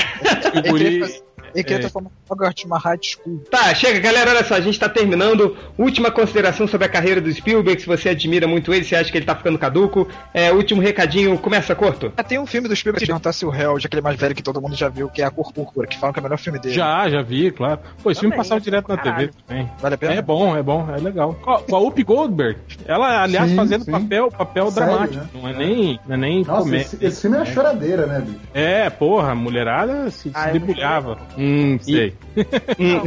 O 0.56 0.62
guri- 0.70 1.22
ele 1.54 1.64
queria 1.64 1.78
é. 1.78 1.80
transformar 1.80 2.10
Hogwarts 2.30 2.64
numa 2.66 2.78
high 2.78 3.00
school. 3.02 3.43
Tá, 3.50 3.74
chega, 3.74 4.00
galera, 4.00 4.30
olha 4.32 4.43
só, 4.43 4.56
a 4.56 4.62
gente 4.62 4.80
tá 4.80 4.88
terminando. 4.89 5.56
Última 5.78 6.12
consideração 6.12 6.68
sobre 6.68 6.86
a 6.86 6.89
carreira 6.89 7.20
do 7.22 7.32
Spielberg, 7.32 7.80
se 7.82 7.88
você 7.88 8.10
admira 8.10 8.47
muito 8.47 8.74
ele, 8.74 8.84
se 8.84 8.95
acha 8.95 9.12
que 9.12 9.18
ele 9.18 9.26
tá 9.26 9.36
ficando 9.36 9.58
caduco. 9.58 10.08
É, 10.34 10.52
último 10.52 10.82
recadinho, 10.82 11.38
começa, 11.38 11.76
Corto. 11.76 12.12
Ah, 12.18 12.24
tem 12.24 12.38
um 12.39 12.45
filme 12.45 12.68
do 12.68 12.76
Spielberg 12.76 13.06
que 13.06 13.08
perguntasse 13.12 13.45
o 13.45 13.50
réu, 13.50 13.80
já 13.80 13.88
que 13.88 13.95
ele 13.95 14.02
é 14.02 14.04
mais 14.04 14.20
velho 14.20 14.36
que 14.36 14.43
todo 14.43 14.62
mundo 14.62 14.76
já 14.76 14.89
viu, 14.89 15.08
que 15.10 15.22
é 15.22 15.26
A 15.26 15.32
Cor 15.32 15.52
Púrpura, 15.54 15.88
que 15.88 15.97
falam 15.97 16.12
que 16.14 16.20
é 16.20 16.22
o 16.22 16.24
melhor 16.24 16.38
filme 16.38 16.60
dele. 16.60 16.74
Já, 16.76 17.10
já 17.10 17.22
vi, 17.22 17.52
claro. 17.52 17.80
Pô, 18.04 18.12
esse 18.12 18.20
filme 18.22 18.36
passava 18.36 18.60
direto 18.60 18.88
na 18.89 18.97
caralho. 18.97 19.30
TV 19.30 19.39
também. 19.47 19.70
Vale 19.80 19.95
a 19.95 19.97
pena? 19.97 20.14
É 20.16 20.22
bom, 20.22 20.58
é 20.58 20.62
bom, 20.64 20.88
é 20.93 21.00
legal. 21.00 21.34
Com 21.36 21.52
a- 21.52 21.80
Whoopi 21.80 22.04
Goldberg. 22.04 22.58
Ela, 22.86 23.24
aliás, 23.24 23.50
Sim, 23.50 23.56
fazendo 23.56 23.86
sim. 23.86 23.91
papel, 23.91 24.30
papel 24.30 24.72
Sério, 24.72 24.89
dramático. 24.89 25.24
né? 25.24 25.30
Não 25.34 25.47
é 25.50 25.54
nem, 25.54 26.00
não 26.06 26.16
é 26.16 26.18
nem 26.18 26.43
Nossa, 26.43 26.62
comédia. 26.64 26.82
esse, 26.86 27.06
esse 27.06 27.22
filme 27.22 27.38
é 27.38 27.39
uma 27.39 27.45
choradeira, 27.45 28.06
né, 28.06 28.20
bicho? 28.22 28.39
É, 28.54 28.89
porra, 28.89 29.32
a 29.32 29.36
mulherada 29.36 30.10
se, 30.12 30.30
se 30.30 30.32
Ah, 30.34 30.47
eu 30.50 30.54
debulhava. 30.54 31.18
Hum, 31.40 31.80
sei. 31.82 32.14
Hum, 32.80 33.02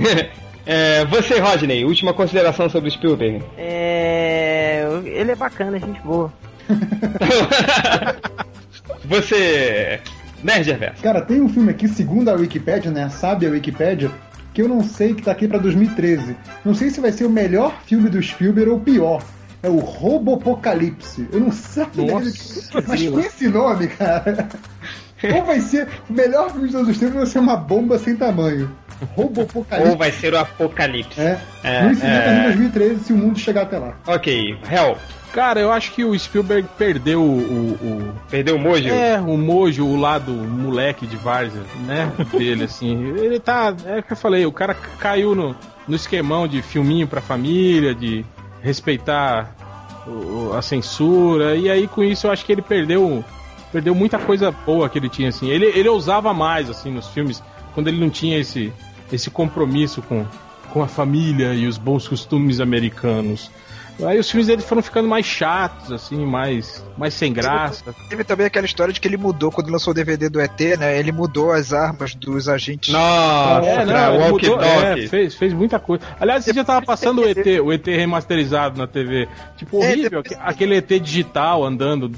é, 0.65 1.05
você, 1.05 1.39
Rodney, 1.39 1.85
última 1.85 2.15
consideração 2.15 2.69
sobre 2.69 2.89
o 2.89 2.93
Spielberg. 2.93 3.45
É. 3.59 4.87
Ele 5.05 5.33
é 5.33 5.37
bacana, 5.37 5.79
gente 5.79 6.01
boa. 6.01 6.33
você, 9.05 10.01
Nerd 10.43 10.71
Reverso. 10.71 11.03
Cara, 11.03 11.21
tem 11.21 11.41
um 11.41 11.49
filme 11.49 11.71
aqui, 11.71 11.89
segundo 11.89 12.29
a 12.29 12.35
Wikipédia, 12.35 12.91
né? 12.91 13.09
Sabe 13.09 13.47
a 13.47 13.51
Wikipédia, 13.51 14.11
que 14.55 14.63
eu 14.63 14.69
não 14.69 14.83
sei 14.83 15.15
que 15.15 15.23
tá 15.23 15.33
aqui 15.33 15.47
pra 15.47 15.59
2013. 15.59 16.37
Não 16.65 16.75
sei 16.75 16.91
se 16.91 17.01
vai 17.01 17.13
ser 17.13 17.25
o 17.25 17.31
melhor 17.31 17.75
filme 17.87 18.09
do 18.09 18.23
Spielberg 18.23 18.71
ou 18.71 18.77
o 18.77 18.81
pior. 18.81 19.23
É 19.63 19.69
o 19.69 19.79
Robopocalipse. 19.79 21.29
Eu 21.33 21.41
não 21.41 21.53
sei. 21.53 21.87
Nossa, 21.95 22.83
mas 22.89 23.09
com 23.09 23.21
esse 23.21 23.49
nome, 23.49 23.87
cara. 23.89 24.49
Ou 25.35 25.45
vai 25.45 25.61
ser 25.61 25.89
o 26.09 26.13
melhor 26.13 26.51
filme 26.51 26.67
de 26.69 26.73
todos 26.75 26.89
os 26.89 26.99
tempos 26.99 27.15
ou 27.15 27.21
vai 27.23 27.31
ser 27.31 27.39
uma 27.39 27.57
bomba 27.57 27.99
sem 27.99 28.17
tamanho. 28.17 28.71
Ou 29.17 29.25
Robopocalipse. 29.25 29.97
vai 29.97 30.13
ser 30.13 30.33
o 30.35 30.39
Apocalipse. 30.39 31.21
É. 31.21 31.39
É, 31.65 31.83
no 31.83 32.05
é. 32.05 32.39
em 32.39 32.43
2013, 32.45 33.05
se 33.05 33.13
o 33.13 33.17
mundo 33.17 33.39
chegar 33.39 33.63
até 33.63 33.79
lá. 33.79 33.95
Ok, 34.07 34.57
Hell, 34.71 34.97
Cara, 35.33 35.59
eu 35.61 35.73
acho 35.73 35.93
que 35.93 36.05
o 36.05 36.17
Spielberg 36.19 36.69
perdeu 36.77 37.23
o. 37.23 37.25
o, 37.25 37.73
o- 37.73 38.13
perdeu 38.31 38.57
o 38.57 38.59
mojo? 38.59 38.87
é, 38.89 39.19
o 39.19 39.37
mojo, 39.39 39.83
o 39.87 39.97
lado 39.97 40.31
moleque 40.31 41.07
de 41.07 41.17
Várzea, 41.17 41.63
né? 41.87 42.13
Dele, 42.37 42.65
assim. 42.65 43.03
Ele 43.17 43.41
tá. 43.41 43.75
É 43.87 44.01
o 44.01 44.03
que 44.03 44.13
eu 44.13 44.17
falei, 44.17 44.45
o 44.45 44.53
cara 44.53 44.75
caiu 44.99 45.35
no, 45.35 45.57
no 45.89 45.97
esquemão 45.97 46.47
de 46.47 46.61
filminho 46.61 47.09
pra 47.09 47.23
família, 47.23 47.95
de 47.95 48.27
respeitar 48.61 49.55
o- 50.07 50.53
a 50.55 50.61
censura, 50.61 51.57
e 51.57 51.71
aí 51.71 51.89
com 51.89 52.03
isso 52.05 52.27
eu 52.27 52.31
acho 52.31 52.45
que 52.45 52.53
ele 52.53 52.63
perdeu. 52.63 53.25
Perdeu 53.73 53.95
muita 53.95 54.19
coisa 54.19 54.51
boa 54.51 54.89
que 54.89 54.99
ele 54.99 55.09
tinha, 55.09 55.31
assim. 55.31 55.49
Ele, 55.49 55.65
ele 55.67 55.89
ousava 55.89 56.35
mais, 56.35 56.69
assim, 56.69 56.91
nos 56.93 57.09
filmes, 57.09 57.43
quando 57.75 57.89
ele 57.89 57.99
não 57.99 58.11
tinha 58.11 58.39
esse, 58.39 58.71
esse 59.11 59.31
compromisso 59.31 60.03
com, 60.03 60.27
com 60.71 60.83
a 60.83 60.87
família 60.87 61.55
e 61.55 61.67
os 61.67 61.79
bons 61.79 62.07
costumes 62.07 62.61
americanos. 62.61 63.51
Aí 64.05 64.19
os 64.19 64.29
filmes 64.31 64.47
dele 64.47 64.63
foram 64.63 64.83
ficando 64.83 65.07
mais 65.09 65.25
chatos, 65.27 65.93
assim, 65.93 66.25
mais, 66.27 66.85
mais 66.97 67.15
sem 67.15 67.33
graça. 67.33 67.95
Teve 68.09 68.25
também 68.25 68.47
aquela 68.47 68.67
história 68.67 68.93
de 68.93 69.01
que 69.01 69.07
ele 69.07 69.17
mudou, 69.17 69.53
quando 69.53 69.71
lançou 69.71 69.93
o 69.93 69.95
DVD 69.95 70.29
do 70.29 70.41
ET, 70.41 70.59
né? 70.79 70.99
Ele 70.99 71.13
mudou 71.13 71.53
as 71.53 71.73
armas 71.73 72.15
dos 72.15 72.49
agentes. 72.49 72.93
Nossa, 72.93 73.67
É, 73.67 73.85
não, 73.85 74.15
ele 74.17 74.31
mudou, 74.31 74.61
é, 74.61 75.07
fez, 75.07 75.35
fez 75.35 75.53
muita 75.53 75.79
coisa. 75.79 76.03
Aliás, 76.19 76.45
você 76.45 76.53
já 76.53 76.65
tava 76.65 76.85
passando 76.85 77.21
o 77.23 77.29
ET, 77.29 77.47
o 77.63 77.73
ET 77.73 77.87
remasterizado 77.87 78.79
na 78.79 78.87
TV. 78.87 79.29
Tipo, 79.57 79.83
É, 79.83 79.87
horrível, 79.91 80.23
depois- 80.23 80.41
aque- 80.41 80.51
aquele 80.65 80.77
ET 80.77 80.99
digital 81.01 81.65
andando. 81.65 82.11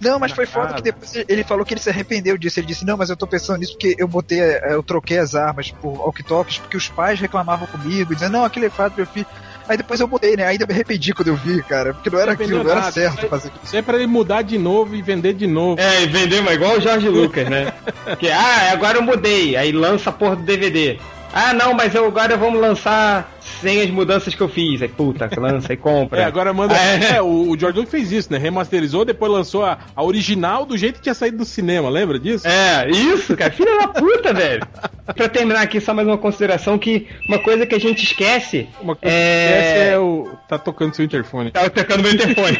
Não, 0.00 0.18
mas 0.18 0.32
foi 0.32 0.46
foda 0.46 0.66
casa. 0.68 0.76
que 0.76 0.82
depois 0.82 1.14
ele 1.28 1.42
falou 1.44 1.64
que 1.64 1.74
ele 1.74 1.80
se 1.80 1.90
arrependeu 1.90 2.36
disso. 2.38 2.60
Ele 2.60 2.66
disse, 2.66 2.84
não, 2.84 2.96
mas 2.96 3.10
eu 3.10 3.16
tô 3.16 3.26
pensando 3.26 3.58
nisso 3.58 3.72
porque 3.72 3.96
eu 3.98 4.06
botei, 4.06 4.40
eh, 4.40 4.68
eu 4.74 4.82
troquei 4.82 5.18
as 5.18 5.34
armas 5.34 5.70
por 5.72 5.98
walkie-talkies, 5.98 6.58
porque 6.58 6.76
os 6.76 6.88
pais 6.88 7.18
reclamavam 7.18 7.66
comigo, 7.66 8.14
dizendo, 8.14 8.32
não, 8.32 8.44
aquele 8.44 8.66
é 8.66 8.70
fato, 8.70 8.94
meu 8.96 9.06
filho. 9.06 9.26
Aí 9.72 9.78
depois 9.78 9.98
eu 10.00 10.06
botei, 10.06 10.36
né? 10.36 10.44
Ainda 10.44 10.66
me 10.66 10.74
arrependi 10.74 11.14
quando 11.14 11.28
eu 11.28 11.34
vi, 11.34 11.62
cara, 11.62 11.94
porque 11.94 12.10
não 12.10 12.20
era 12.20 12.32
aquilo, 12.32 12.62
não 12.62 12.70
era 12.70 12.80
nada. 12.80 12.92
certo 12.92 13.26
fazer 13.26 13.48
aquilo. 13.48 13.64
Isso 13.64 13.74
é 13.74 13.80
pra 13.80 13.96
ele 13.96 14.06
mudar 14.06 14.42
de 14.42 14.58
novo 14.58 14.94
e 14.94 15.00
vender 15.00 15.32
de 15.32 15.46
novo. 15.46 15.80
É, 15.80 16.02
e 16.02 16.06
vendeu 16.06 16.42
mas 16.42 16.56
igual 16.56 16.76
o 16.76 16.80
Jorge 16.80 17.08
Lucas, 17.08 17.48
né? 17.48 17.72
que, 18.20 18.30
ah, 18.30 18.70
agora 18.70 18.98
eu 18.98 19.02
mudei. 19.02 19.56
Aí 19.56 19.72
lança 19.72 20.10
a 20.10 20.12
porra 20.12 20.36
do 20.36 20.42
DVD. 20.42 20.98
Ah, 21.32 21.54
não, 21.54 21.72
mas 21.72 21.94
eu, 21.94 22.04
agora 22.04 22.36
vamos 22.36 22.60
lançar 22.60 23.31
sem 23.60 23.80
as 23.80 23.90
mudanças 23.90 24.34
que 24.34 24.40
eu 24.40 24.48
fiz. 24.48 24.82
Aí, 24.82 24.88
puta, 24.88 25.28
lança 25.36 25.72
e 25.72 25.76
compra. 25.76 26.20
É, 26.20 26.24
agora 26.24 26.52
manda. 26.52 26.74
É. 26.76 27.16
É, 27.16 27.22
o, 27.22 27.50
o 27.50 27.58
George 27.58 27.78
Lucas 27.78 27.90
fez 27.90 28.12
isso, 28.12 28.32
né? 28.32 28.38
Remasterizou, 28.38 29.04
depois 29.04 29.30
lançou 29.30 29.64
a, 29.64 29.78
a 29.94 30.02
original 30.02 30.64
do 30.64 30.76
jeito 30.76 30.96
que 30.96 31.02
tinha 31.02 31.14
saído 31.14 31.38
do 31.38 31.44
cinema, 31.44 31.88
lembra 31.88 32.18
disso? 32.18 32.46
É, 32.46 32.88
isso, 32.90 33.36
cara. 33.36 33.50
Filha 33.52 33.78
da 33.78 33.88
puta, 33.88 34.32
velho. 34.32 34.66
Pra 35.16 35.28
terminar 35.28 35.62
aqui, 35.62 35.80
só 35.80 35.92
mais 35.92 36.06
uma 36.06 36.16
consideração 36.18 36.78
que 36.78 37.06
uma 37.28 37.38
coisa 37.38 37.66
que 37.66 37.74
a 37.74 37.78
gente 37.80 38.04
esquece 38.04 38.68
Uma 38.80 38.94
coisa 38.94 39.14
É. 39.14 39.48
que 39.48 39.54
essa 39.54 39.84
é 39.94 39.98
o. 39.98 40.28
Tá 40.48 40.58
tocando 40.58 40.94
seu 40.94 41.04
interfone. 41.04 41.50
Tava 41.50 41.68
tocando 41.70 42.02
meu 42.02 42.12
interfone. 42.12 42.58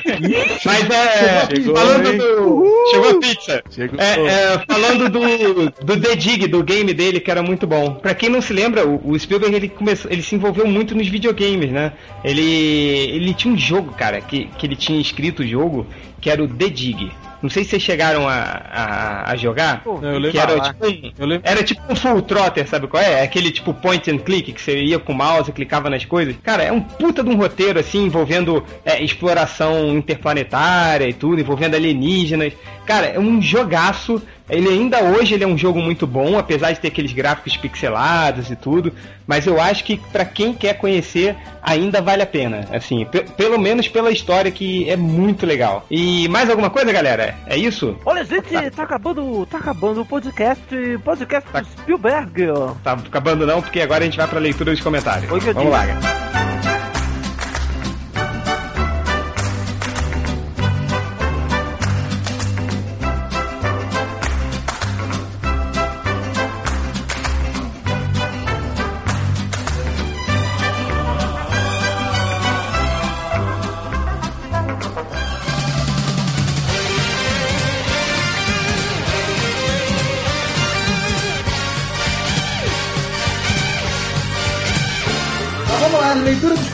Mas 0.65 0.91
é. 0.91 1.49
Chegou, 1.55 1.77
falando 1.77 2.07
hein? 2.11 2.19
do. 2.19 2.87
Chegou 2.91 3.11
a 3.11 3.21
pizza. 3.21 3.63
Chegou. 3.71 4.01
É, 4.01 4.13
é, 4.27 4.65
falando 4.67 5.09
do, 5.09 5.71
do 5.85 6.01
The 6.01 6.17
Dig, 6.17 6.47
do 6.49 6.63
game 6.63 6.93
dele, 6.93 7.21
que 7.21 7.31
era 7.31 7.43
muito 7.43 7.67
bom. 7.67 7.95
Pra 7.95 8.15
quem 8.15 8.29
não 8.29 8.41
se 8.41 8.53
lembra, 8.53 8.87
o, 8.87 9.13
o 9.13 9.19
Spielberg 9.19 9.55
ele 9.55 9.69
começou, 9.69 10.11
ele 10.11 10.23
se 10.23 10.35
envolveu 10.35 10.67
muito 10.73 10.95
nos 10.95 11.07
videogames, 11.09 11.71
né? 11.71 11.93
Ele, 12.25 12.43
ele 12.43 13.35
tinha 13.35 13.53
um 13.53 13.59
jogo, 13.59 13.93
cara, 13.93 14.21
que, 14.21 14.47
que 14.59 14.67
ele 14.67 14.77
tinha 14.77 15.01
escrito 15.01 15.43
o 15.43 15.47
jogo, 15.47 15.87
que 16.21 16.31
era 16.31 16.43
o 16.43 16.49
The 16.49 16.69
Dig. 16.69 17.11
Não 17.43 17.51
sei 17.51 17.65
se 17.65 17.71
vocês 17.71 17.83
chegaram 17.83 18.29
a, 18.29 18.35
a, 18.37 19.33
a 19.33 19.37
jogar. 19.37 19.83
Eu 20.01 20.21
que 20.31 20.39
era 20.39 20.53
tipo, 20.73 20.87
um- 20.87 21.41
era 21.43 21.63
tipo 21.65 21.83
um 21.93 21.97
full 21.97 22.23
trotter, 22.23 22.69
sabe 22.69 22.87
qual 22.87 23.03
é? 23.03 23.21
Aquele 23.25 23.51
tipo 23.51 23.75
point 23.75 24.09
and 24.09 24.19
click 24.19 24.53
que 24.53 24.61
você 24.63 24.81
ia 24.81 25.01
com 25.01 25.13
o 25.13 25.17
mouse 25.17 25.51
e 25.51 25.53
clicava 25.53 25.91
nas 25.91 26.05
coisas. 26.05 26.37
Cara, 26.41 26.63
é 26.63 26.71
um 26.71 26.81
puta 26.81 27.21
de 27.25 27.29
um 27.31 27.35
roteiro 27.37 27.81
assim, 27.81 28.05
envolvendo 28.05 28.65
é, 28.85 29.03
exploração 29.03 29.89
interplanetária 29.89 31.09
e 31.09 31.13
tudo, 31.13 31.41
envolvendo 31.41 31.75
alienígenas. 31.75 32.53
Cara, 32.87 33.07
é 33.07 33.19
um 33.19 33.41
jogaço. 33.41 34.21
Ele 34.51 34.69
ainda 34.69 35.01
hoje 35.03 35.33
ele 35.35 35.45
é 35.45 35.47
um 35.47 35.57
jogo 35.57 35.81
muito 35.81 36.07
bom, 36.07 36.39
apesar 36.39 36.73
de 36.73 36.81
ter 36.81 36.89
aqueles 36.89 37.13
gráficos 37.13 37.57
pixelados 37.57 38.51
e 38.51 38.57
tudo. 38.57 38.93
Mas 39.27 39.47
eu 39.47 39.59
acho 39.61 39.85
que 39.85 39.97
pra 39.97 40.25
quem 40.27 40.53
quer 40.53 40.75
conhecer, 40.75 41.37
ainda 41.63 42.03
vale 42.03 42.23
a 42.23 42.27
pena. 42.27 42.67
Assim, 42.73 43.07
pe- 43.07 43.23
pelo 43.37 43.59
menos 43.59 43.89
pela 43.89 44.11
história 44.11 44.51
que 44.51 44.91
é 44.91 44.97
muito 44.97 45.47
legal. 45.47 45.87
E 45.91 46.29
mais 46.29 46.51
alguma 46.51 46.69
coisa, 46.69 46.93
galera? 46.93 47.35
É 47.47 47.57
isso? 47.57 47.97
Olha, 48.05 48.25
gente, 48.25 48.71
tá 48.73 48.83
acabando, 48.83 49.47
tá 49.47 49.57
acabando 49.59 50.03
o 50.03 50.07
podcast, 50.07 50.63
podcast 51.05 51.49
do 51.51 51.65
Spielberg. 51.81 52.47
Tá 52.83 52.93
acabando 52.93 53.47
não, 53.47 53.63
porque 53.63 53.81
agora 53.81 54.03
a 54.03 54.05
gente 54.07 54.19
vai 54.19 54.27
pra 54.27 54.41
leitura 54.41 54.73
dos 54.73 54.81
comentários. 54.81 55.31
Oi, 55.33 55.41
meu 55.41 55.55
Vamos 55.55 55.71
lá, 55.73 55.87
galera. 55.87 56.52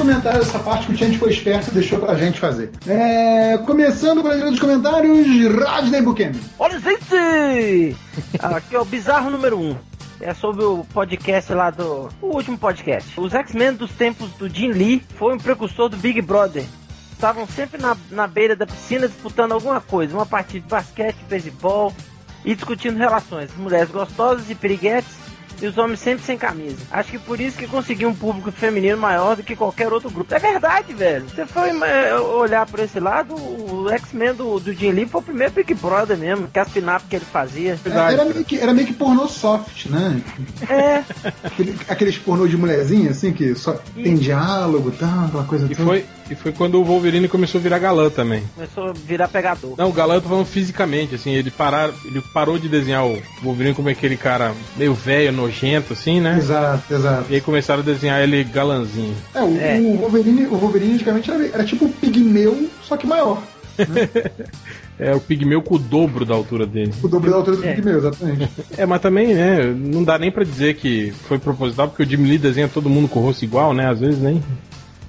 Comentários, 0.09 0.49
essa 0.49 0.59
parte 0.59 0.87
que 0.87 0.93
o 0.95 0.97
Change 0.97 1.19
foi 1.19 1.31
esperto 1.31 1.71
e 1.71 1.75
deixou 1.75 1.99
pra 1.99 2.15
gente 2.15 2.41
fazer. 2.41 2.71
É, 2.87 3.59
começando 3.59 4.23
com 4.23 4.29
a 4.29 4.31
leitura 4.31 4.51
dos 4.51 4.61
comentários, 4.61 5.27
Rodney 5.55 6.01
Bukemi. 6.01 6.41
Olha, 6.59 6.81
gente! 6.81 7.97
Aqui 8.41 8.75
é 8.75 8.81
o 8.81 8.87
bizarro 8.87 9.29
número 9.31 9.59
1. 9.59 9.71
Um. 9.71 9.77
É 10.21 10.35
sobre 10.35 10.65
o 10.65 10.85
podcast 10.93 11.53
lá 11.53 11.71
do. 11.71 12.09
O 12.21 12.35
último 12.35 12.59
podcast. 12.59 13.21
Os 13.21 13.35
X-Men 13.35 13.75
dos 13.75 13.93
tempos 13.93 14.31
do 14.33 14.49
Jim 14.49 14.73
Lee 14.73 15.03
foi 15.17 15.35
um 15.35 15.39
precursor 15.39 15.89
do 15.89 15.97
Big 15.97 16.21
Brother. 16.23 16.65
Estavam 17.13 17.47
sempre 17.47 17.81
na, 17.81 17.97
na 18.11 18.27
beira 18.27 18.57
da 18.57 18.67
piscina 18.67 19.07
disputando 19.07 19.53
alguma 19.53 19.81
coisa, 19.81 20.15
uma 20.15 20.27
partida 20.27 20.61
de 20.61 20.71
basquete, 20.71 21.19
beisebol 21.29 21.93
e 22.45 22.55
discutindo 22.55 22.97
relações. 22.97 23.51
Mulheres 23.57 23.91
gostosas 23.91 24.51
e 24.51 24.55
piriguetes 24.55 25.18
e 25.61 25.67
os 25.67 25.77
homens 25.79 26.01
sempre 26.01 26.25
sem 26.25 26.37
camisa. 26.39 26.77
Acho 26.91 27.11
que 27.13 27.19
por 27.19 27.41
isso 27.41 27.57
que 27.59 27.67
conseguiu 27.67 28.09
um 28.09 28.15
público 28.15 28.51
feminino 28.53 28.97
maior 28.99 29.37
do 29.37 29.43
que 29.43 29.57
qualquer 29.57 29.93
outro 29.93 30.11
grupo. 30.11 30.35
É 30.35 30.39
verdade, 30.39 30.93
velho. 30.95 31.27
Você 31.29 31.47
foi 31.47 31.71
é, 31.83 32.15
olhar 32.19 32.67
por 32.67 32.81
esse 32.81 33.01
lado, 33.01 33.35
o 33.35 33.89
X-Men 33.91 34.35
do, 34.35 34.59
do 34.61 34.73
Jim 34.73 34.91
Lee 34.93 35.07
foi 35.07 35.21
o 35.21 35.25
primeiro 35.25 35.53
Big 35.53 35.75
Brother 35.75 36.17
mesmo, 36.17 36.49
que 36.49 36.59
as 36.59 36.69
pinap 36.69 37.03
que 37.09 37.17
ele 37.17 37.25
fazia. 37.25 37.79
É, 37.85 38.13
Era 38.13 38.25
meio, 38.25 38.45
que, 38.45 38.59
era 38.59 38.73
meio 38.75 38.87
que 38.87 38.93
pornô 38.95 39.27
soft, 39.27 39.87
né? 39.87 40.21
É, 40.69 41.03
Aquele- 41.45 41.77
aqueles 41.89 42.19
pornô 42.19 42.47
de 42.47 42.57
mulherzinha, 42.57 43.11
assim, 43.11 43.33
que 43.33 43.55
só 43.55 43.75
tem 43.95 44.17
diálogo 44.17 44.91
e 44.91 44.97
tal, 44.99 45.25
aquela 45.27 45.45
coisa 45.45 45.67
E 45.67 45.75
toda. 45.75 45.85
foi, 45.89 46.05
e 46.31 46.35
foi 46.35 46.53
quando 46.53 46.81
o 46.81 46.85
Wolverine 46.85 47.29
começou 47.29 47.59
a 47.59 47.63
virar 47.63 47.79
galã 47.79 48.11
também. 48.11 48.43
começou 48.55 48.85
a 48.89 48.93
virar 48.93 49.29
pegador. 49.29 49.75
Não, 49.77 49.89
o 49.89 49.93
galã 49.93 50.15
eu 50.15 50.21
tô 50.21 50.29
falando 50.29 50.47
fisicamente, 50.47 51.15
assim, 51.15 51.31
ele, 51.33 51.51
parar, 51.51 51.91
ele 52.05 52.23
parou 52.33 52.59
de 52.59 52.69
desenhar 52.69 53.07
o 53.07 53.21
Wolverine 53.43 53.75
como 53.75 53.89
aquele 53.89 54.17
cara 54.17 54.53
meio 54.77 54.95
velho, 54.95 55.33
nojento, 55.33 55.93
assim, 55.93 56.21
né? 56.21 56.37
Exato, 56.39 56.93
exato. 56.95 57.25
E 57.31 57.35
aí 57.37 57.41
começaram 57.41 57.81
a 57.81 57.85
desenhar 57.85 58.23
ele 58.23 58.43
galanzinho. 58.45 59.15
É, 59.35 59.43
o, 59.43 59.59
É. 59.61 59.79
o 59.81 59.97
Wolverine, 59.97 60.47
o 60.47 60.57
Wolverine 60.57 60.95
antigamente 60.95 61.31
era, 61.31 61.47
era 61.47 61.65
tipo 61.65 61.85
o 61.87 61.89
pigmeu, 61.93 62.69
só 62.83 62.97
que 62.97 63.07
maior. 63.07 63.43
É 65.01 65.15
o 65.15 65.21
pigmeu 65.21 65.63
com 65.63 65.77
o 65.77 65.79
dobro 65.79 66.25
da 66.25 66.35
altura 66.35 66.67
dele. 66.67 66.93
O 67.01 67.07
dobro 67.07 67.31
da 67.31 67.37
altura 67.37 67.57
do 67.59 67.65
É. 67.65 67.73
pigmeu, 67.73 67.99
exatamente. 67.99 68.49
É, 68.77 68.85
mas 68.85 69.01
também, 69.01 69.29
né, 69.33 69.63
não 69.65 70.03
dá 70.03 70.19
nem 70.19 70.29
pra 70.29 70.43
dizer 70.43 70.75
que 70.75 71.13
foi 71.29 71.39
proposital, 71.39 71.87
porque 71.87 72.03
o 72.03 72.07
Jim 72.07 72.25
Lee 72.25 72.37
desenha 72.37 72.67
todo 72.67 72.91
mundo 72.91 73.07
com 73.07 73.21
o 73.21 73.23
rosto 73.23 73.45
igual, 73.45 73.73
né? 73.73 73.89
Às 73.89 74.01
vezes 74.01 74.19
nem, 74.19 74.43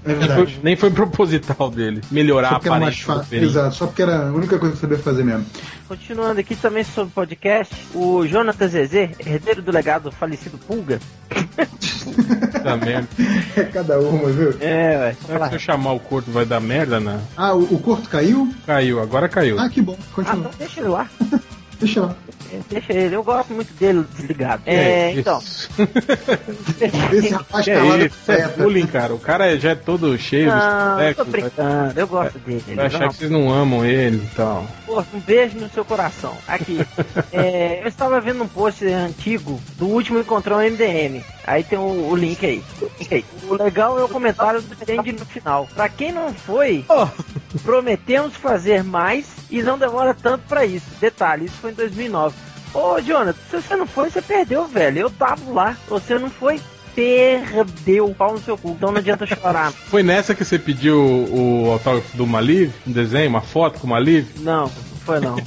É 0.05 0.09
nem, 0.13 0.17
foi, 0.17 0.27
verdade. 0.27 0.59
nem 0.63 0.75
foi 0.75 0.91
proposital 0.91 1.69
dele. 1.69 2.01
Melhorar 2.09 2.53
a 2.53 2.55
aparência. 2.55 3.21
Exato, 3.31 3.75
só 3.75 3.85
porque 3.87 4.01
era 4.01 4.29
a 4.29 4.31
única 4.31 4.57
coisa 4.57 4.75
que 4.75 4.77
eu 4.85 4.89
sabia 4.89 4.97
fazer 5.03 5.23
mesmo. 5.23 5.45
Continuando 5.87 6.39
aqui 6.39 6.55
também 6.55 6.83
sobre 6.83 7.11
podcast, 7.13 7.75
o 7.93 8.25
Jonathan 8.25 8.67
Zezé, 8.67 9.11
herdeiro 9.19 9.61
do 9.61 9.71
legado 9.71 10.03
do 10.03 10.11
falecido 10.11 10.57
Pulga. 10.57 10.99
Puta 11.29 12.77
merda. 12.85 13.07
É 13.57 13.63
cada 13.63 13.99
uma, 13.99 14.29
viu? 14.29 14.55
É, 14.61 14.97
ué. 14.97 15.15
Será 15.25 15.39
que 15.39 15.49
se 15.49 15.55
eu 15.55 15.59
chamar 15.59 15.93
o 15.93 15.99
corto 15.99 16.31
vai 16.31 16.45
dar 16.45 16.59
merda, 16.61 16.99
né? 16.99 17.19
Ah, 17.35 17.53
o, 17.53 17.63
o 17.75 17.79
corto 17.79 18.07
caiu? 18.09 18.53
Caiu, 18.65 19.01
agora 19.01 19.27
caiu. 19.27 19.59
Ah, 19.59 19.69
que 19.69 19.81
bom. 19.81 19.97
Ah, 19.99 20.05
Continua. 20.13 20.39
então 20.39 20.51
deixa 20.57 20.79
ele 20.79 20.89
lá. 20.89 21.09
Deixa 21.79 22.01
lá. 22.01 22.15
É, 22.51 22.59
Deixa 22.69 22.93
ele, 22.93 23.15
eu 23.15 23.23
gosto 23.23 23.53
muito 23.53 23.71
dele 23.75 24.03
desligado. 24.15 24.63
É, 24.65 25.11
isso. 25.11 25.19
então. 25.19 25.41
Esse 27.11 27.29
rapaz 27.29 27.65
calado 27.65 28.03
é 28.03 28.05
isso? 28.07 28.31
É 28.31 28.47
bullying, 28.49 28.87
cara. 28.87 29.13
O 29.13 29.19
cara 29.19 29.57
já 29.57 29.71
é 29.71 29.75
todo 29.75 30.17
cheio 30.17 30.49
Não, 30.49 30.97
dos 30.97 31.15
tô 31.15 31.25
brincando, 31.25 31.99
eu 31.99 32.07
gosto 32.07 32.39
dele. 32.39 32.63
vai 32.75 32.87
achar 32.87 32.99
Não, 32.99 33.07
que 33.09 33.15
vocês 33.15 33.31
não 33.31 33.51
amam 33.51 33.85
ele 33.85 34.17
e 34.17 34.35
tal. 34.35 34.67
Pô, 34.85 34.99
um 35.13 35.19
beijo 35.19 35.57
no 35.57 35.69
seu 35.69 35.85
coração. 35.85 36.35
Aqui. 36.47 36.79
É, 37.31 37.81
eu 37.83 37.87
estava 37.87 38.19
vendo 38.19 38.43
um 38.43 38.47
post 38.47 38.85
antigo 38.85 39.61
do 39.77 39.85
último 39.87 40.19
encontrão 40.19 40.57
MDM. 40.57 41.23
Aí 41.45 41.63
tem 41.63 41.77
o, 41.77 42.09
o 42.09 42.15
link 42.15 42.43
aí. 42.45 42.63
O 43.47 43.53
legal 43.55 43.99
é 43.99 44.03
o 44.03 44.09
comentário 44.09 44.61
do 44.61 44.75
Change 44.75 45.11
no 45.13 45.25
final. 45.25 45.67
Pra 45.73 45.87
quem 45.87 46.11
não 46.11 46.33
foi, 46.33 46.85
prometemos 47.63 48.35
fazer 48.35 48.83
mais 48.83 49.25
e 49.49 49.61
não 49.61 49.77
demora 49.77 50.13
tanto 50.13 50.43
pra 50.47 50.65
isso. 50.65 50.85
Detalhe, 50.99 51.45
isso 51.45 51.55
foi 51.61 51.71
em 51.71 51.75
2009. 51.75 52.35
Ô, 52.73 52.99
Jonathan, 53.01 53.37
se 53.49 53.61
você 53.61 53.75
não 53.75 53.87
foi, 53.87 54.09
você 54.09 54.21
perdeu, 54.21 54.67
velho. 54.67 54.99
Eu 54.99 55.09
tava 55.09 55.51
lá. 55.51 55.77
Você 55.87 56.19
não 56.19 56.29
foi, 56.29 56.59
perdeu. 56.95 58.13
Pau 58.15 58.33
no 58.33 58.39
seu 58.39 58.57
cu. 58.57 58.71
Então 58.71 58.91
não 58.91 58.99
adianta 58.99 59.25
chorar. 59.25 59.71
Foi 59.89 60.03
nessa 60.03 60.35
que 60.35 60.45
você 60.45 60.59
pediu 60.59 61.01
o, 61.01 61.67
o 61.67 61.71
autógrafo 61.71 62.15
do 62.15 62.27
Maliv? 62.27 62.71
Um 62.85 62.91
desenho, 62.91 63.29
uma 63.29 63.41
foto 63.41 63.79
com 63.79 63.87
o 63.87 63.89
Maliv? 63.89 64.27
Não, 64.39 64.63
não 64.63 64.69
foi 65.03 65.19
não. 65.19 65.35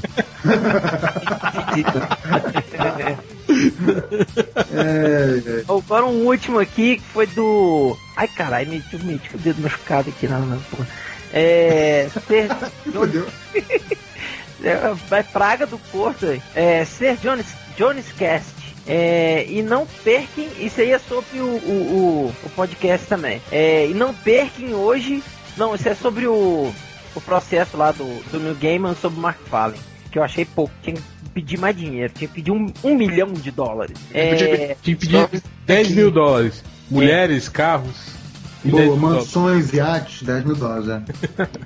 É, 4.74 5.42
é. 5.46 5.64
Agora 5.68 6.06
um 6.06 6.26
último 6.26 6.58
aqui 6.58 6.96
que 6.96 7.02
foi 7.02 7.26
do. 7.26 7.96
Ai 8.16 8.26
caralho, 8.26 8.70
me 8.70 8.82
me 9.04 9.20
o 9.34 9.38
dedo 9.38 9.60
machucado 9.60 10.08
aqui 10.08 10.26
na, 10.26 10.38
na 10.38 10.56
porra. 10.70 10.88
É. 11.32 12.08
Ser, 12.26 12.48
Fodeu. 12.92 13.26
é, 14.62 14.94
vai 15.08 15.22
praga 15.22 15.66
do 15.66 15.78
Porto. 15.78 16.26
aí. 16.26 16.42
É, 16.54 16.84
ser 16.84 17.16
Jones, 17.16 17.46
Jones 17.76 18.06
Cast. 18.12 18.62
É, 18.86 19.46
e 19.48 19.62
não 19.62 19.86
perquem, 20.02 20.48
isso 20.58 20.80
aí 20.80 20.90
é 20.90 20.98
sobre 20.98 21.38
o, 21.38 21.44
o, 21.44 22.26
o, 22.26 22.46
o 22.46 22.50
podcast 22.50 23.06
também. 23.06 23.40
É, 23.50 23.86
e 23.86 23.94
não 23.94 24.12
perquem 24.12 24.74
hoje. 24.74 25.22
Não, 25.56 25.74
isso 25.74 25.88
é 25.88 25.94
sobre 25.94 26.26
o, 26.26 26.72
o 27.14 27.20
processo 27.20 27.76
lá 27.76 27.92
do, 27.92 28.04
do 28.30 28.40
New 28.40 28.54
Gaiman 28.56 28.94
sobre 28.94 29.18
o 29.18 29.22
Mark 29.22 29.38
Fallen. 29.46 29.78
Que 30.10 30.18
eu 30.18 30.22
achei 30.22 30.44
pouco. 30.44 30.72
Tinha 30.82 30.96
que 30.96 31.02
pedir 31.32 31.58
mais 31.58 31.76
dinheiro. 31.76 32.12
Tinha 32.12 32.28
que 32.28 32.34
pedir 32.34 32.50
um, 32.50 32.72
um 32.82 32.96
milhão 32.96 33.32
de 33.32 33.50
dólares. 33.50 33.96
É, 34.12 34.34
Tinha 34.82 34.96
que 34.96 34.96
pedir 34.96 35.42
10 35.64 35.90
mil 35.92 36.10
dólares. 36.10 36.64
Mulheres, 36.90 37.48
carros. 37.48 38.21
E 38.64 38.70
10 38.70 38.86
Boa, 38.86 38.96
mansões, 38.96 39.72
iates, 39.72 40.22
10 40.22 40.44
mil 40.44 40.56
dólares, 40.56 40.88
é. 40.88 41.02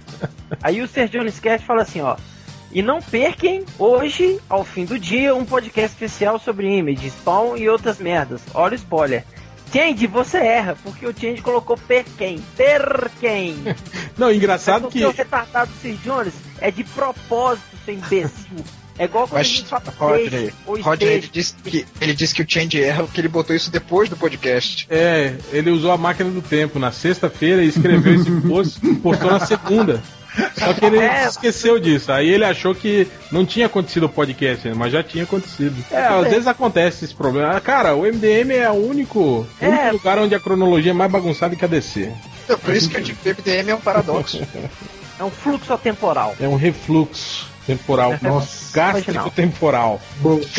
Aí 0.63 0.81
o 0.81 0.89
Ser 0.89 1.09
Jones 1.09 1.41
fala 1.67 1.83
assim, 1.83 2.01
ó. 2.01 2.17
E 2.73 2.83
não 2.83 3.01
perquem 3.01 3.65
hoje, 3.79 4.41
ao 4.49 4.65
fim 4.65 4.85
do 4.85 4.99
dia, 4.99 5.35
um 5.35 5.45
podcast 5.45 5.93
especial 5.93 6.39
sobre 6.39 6.77
Image, 6.77 7.09
Spawn 7.11 7.57
e 7.57 7.69
outras 7.69 7.99
merdas. 7.99 8.41
Olha 8.55 8.73
o 8.73 8.77
spoiler. 8.77 9.25
Change, 9.73 10.07
você 10.07 10.39
erra, 10.39 10.77
porque 10.83 11.07
o 11.07 11.15
Change 11.19 11.43
colocou 11.43 11.77
perquem. 11.77 12.43
Perquem. 12.57 13.57
Não, 14.17 14.33
engraçado 14.33 14.83
Mas 14.83 14.91
o 14.91 14.93
que. 14.93 14.99
seu 15.01 15.13
retardado 15.13 15.71
Sir 15.81 15.97
Jones 16.05 16.35
é 16.61 16.71
de 16.71 16.85
propósito, 16.85 17.77
seu 17.85 17.95
imbecil. 17.95 18.65
É 18.99 19.05
igual 19.05 19.27
quando 19.27 19.35
a 19.37 19.39
Mas, 19.41 19.47
gente 19.49 19.65
fala 19.69 19.83
Rodney, 19.99 20.53
Rodney, 20.67 21.09
ele 21.09 21.29
disse 21.31 21.55
que, 21.63 21.87
ele 22.01 22.15
disse 22.15 22.35
que 22.35 22.43
o 22.43 22.47
Change 22.49 22.83
erra 22.83 23.05
porque 23.05 23.21
ele 23.21 23.29
botou 23.29 23.55
isso 23.55 23.71
depois 23.71 24.09
do 24.09 24.17
podcast. 24.17 24.87
É, 24.91 25.35
ele 25.53 25.71
usou 25.71 25.93
a 25.93 25.99
máquina 25.99 26.31
do 26.31 26.41
tempo 26.43 26.79
na 26.79 26.91
sexta-feira 26.93 27.63
e 27.63 27.69
escreveu 27.69 28.15
esse 28.15 28.31
post 28.49 28.79
e 28.87 28.95
postou 28.95 29.31
na 29.31 29.41
segunda. 29.47 30.03
Só 30.59 30.73
que 30.75 30.85
ele 30.85 30.99
É. 30.99 31.27
esqueceu 31.27 31.79
disso. 31.81 32.13
Aí 32.13 32.29
ele 32.29 32.45
achou 32.45 32.75
que 32.75 33.07
não 33.33 33.45
tinha 33.47 33.67
acontecido 33.67 34.05
o 34.05 34.09
podcast, 34.09 34.69
mas 34.75 34.93
já 34.93 35.03
tinha 35.03 35.25
acontecido. 35.25 35.75
É, 35.91 36.03
às 36.07 36.29
vezes 36.29 36.47
acontece 36.47 37.05
esse 37.07 37.15
problema. 37.15 37.59
Cara, 37.61 37.95
o 37.95 38.03
MDM 38.05 38.53
é 38.53 38.71
o 38.71 38.75
único, 38.75 39.47
É. 39.61 39.69
único 39.69 39.93
lugar 39.95 40.19
onde 40.19 40.35
a 40.35 40.41
cronologia 40.41 40.91
é 40.91 40.95
mais 40.95 41.11
bagunçada 41.11 41.57
que 41.57 41.65
a 41.65 41.69
DC. 41.69 42.13
Então, 42.45 42.59
por 42.59 42.75
isso 42.75 42.89
que 42.91 42.97
eu 42.99 43.01
digo 43.03 43.19
que 43.23 43.29
o 43.31 43.33
MDM 43.33 43.71
é 43.71 43.75
um 43.75 43.81
paradoxo. 43.81 44.41
É 45.19 45.25
um 45.25 45.31
fluxo 45.31 45.73
atemporal. 45.73 46.37
É 46.39 46.47
um 46.47 46.57
refluxo 46.57 47.47
temporal. 47.67 48.15
Nossa. 48.23 48.73
Gástrico 48.73 49.31
temporal. 49.31 50.01
Bom, 50.21 50.41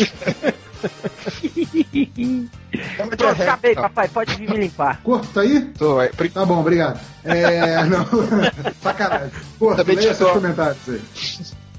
Pronto, 3.16 3.42
acabei, 3.42 3.74
papai. 3.74 4.08
Pode 4.08 4.34
vir 4.36 4.48
me 4.50 4.56
limpar. 4.58 5.00
Corto, 5.02 5.26
tá 5.28 5.40
aí? 5.40 5.60
Tô, 5.76 6.00
é, 6.00 6.08
por- 6.08 6.28
Tá 6.30 6.44
bom, 6.44 6.60
obrigado. 6.60 7.00
É. 7.24 7.82
Não. 7.86 8.06
Sacanagem. 8.82 9.30
Corto, 9.58 9.82
leia 9.92 10.14
seus 10.14 10.30
comentários 10.32 10.76
aí. 10.88 11.00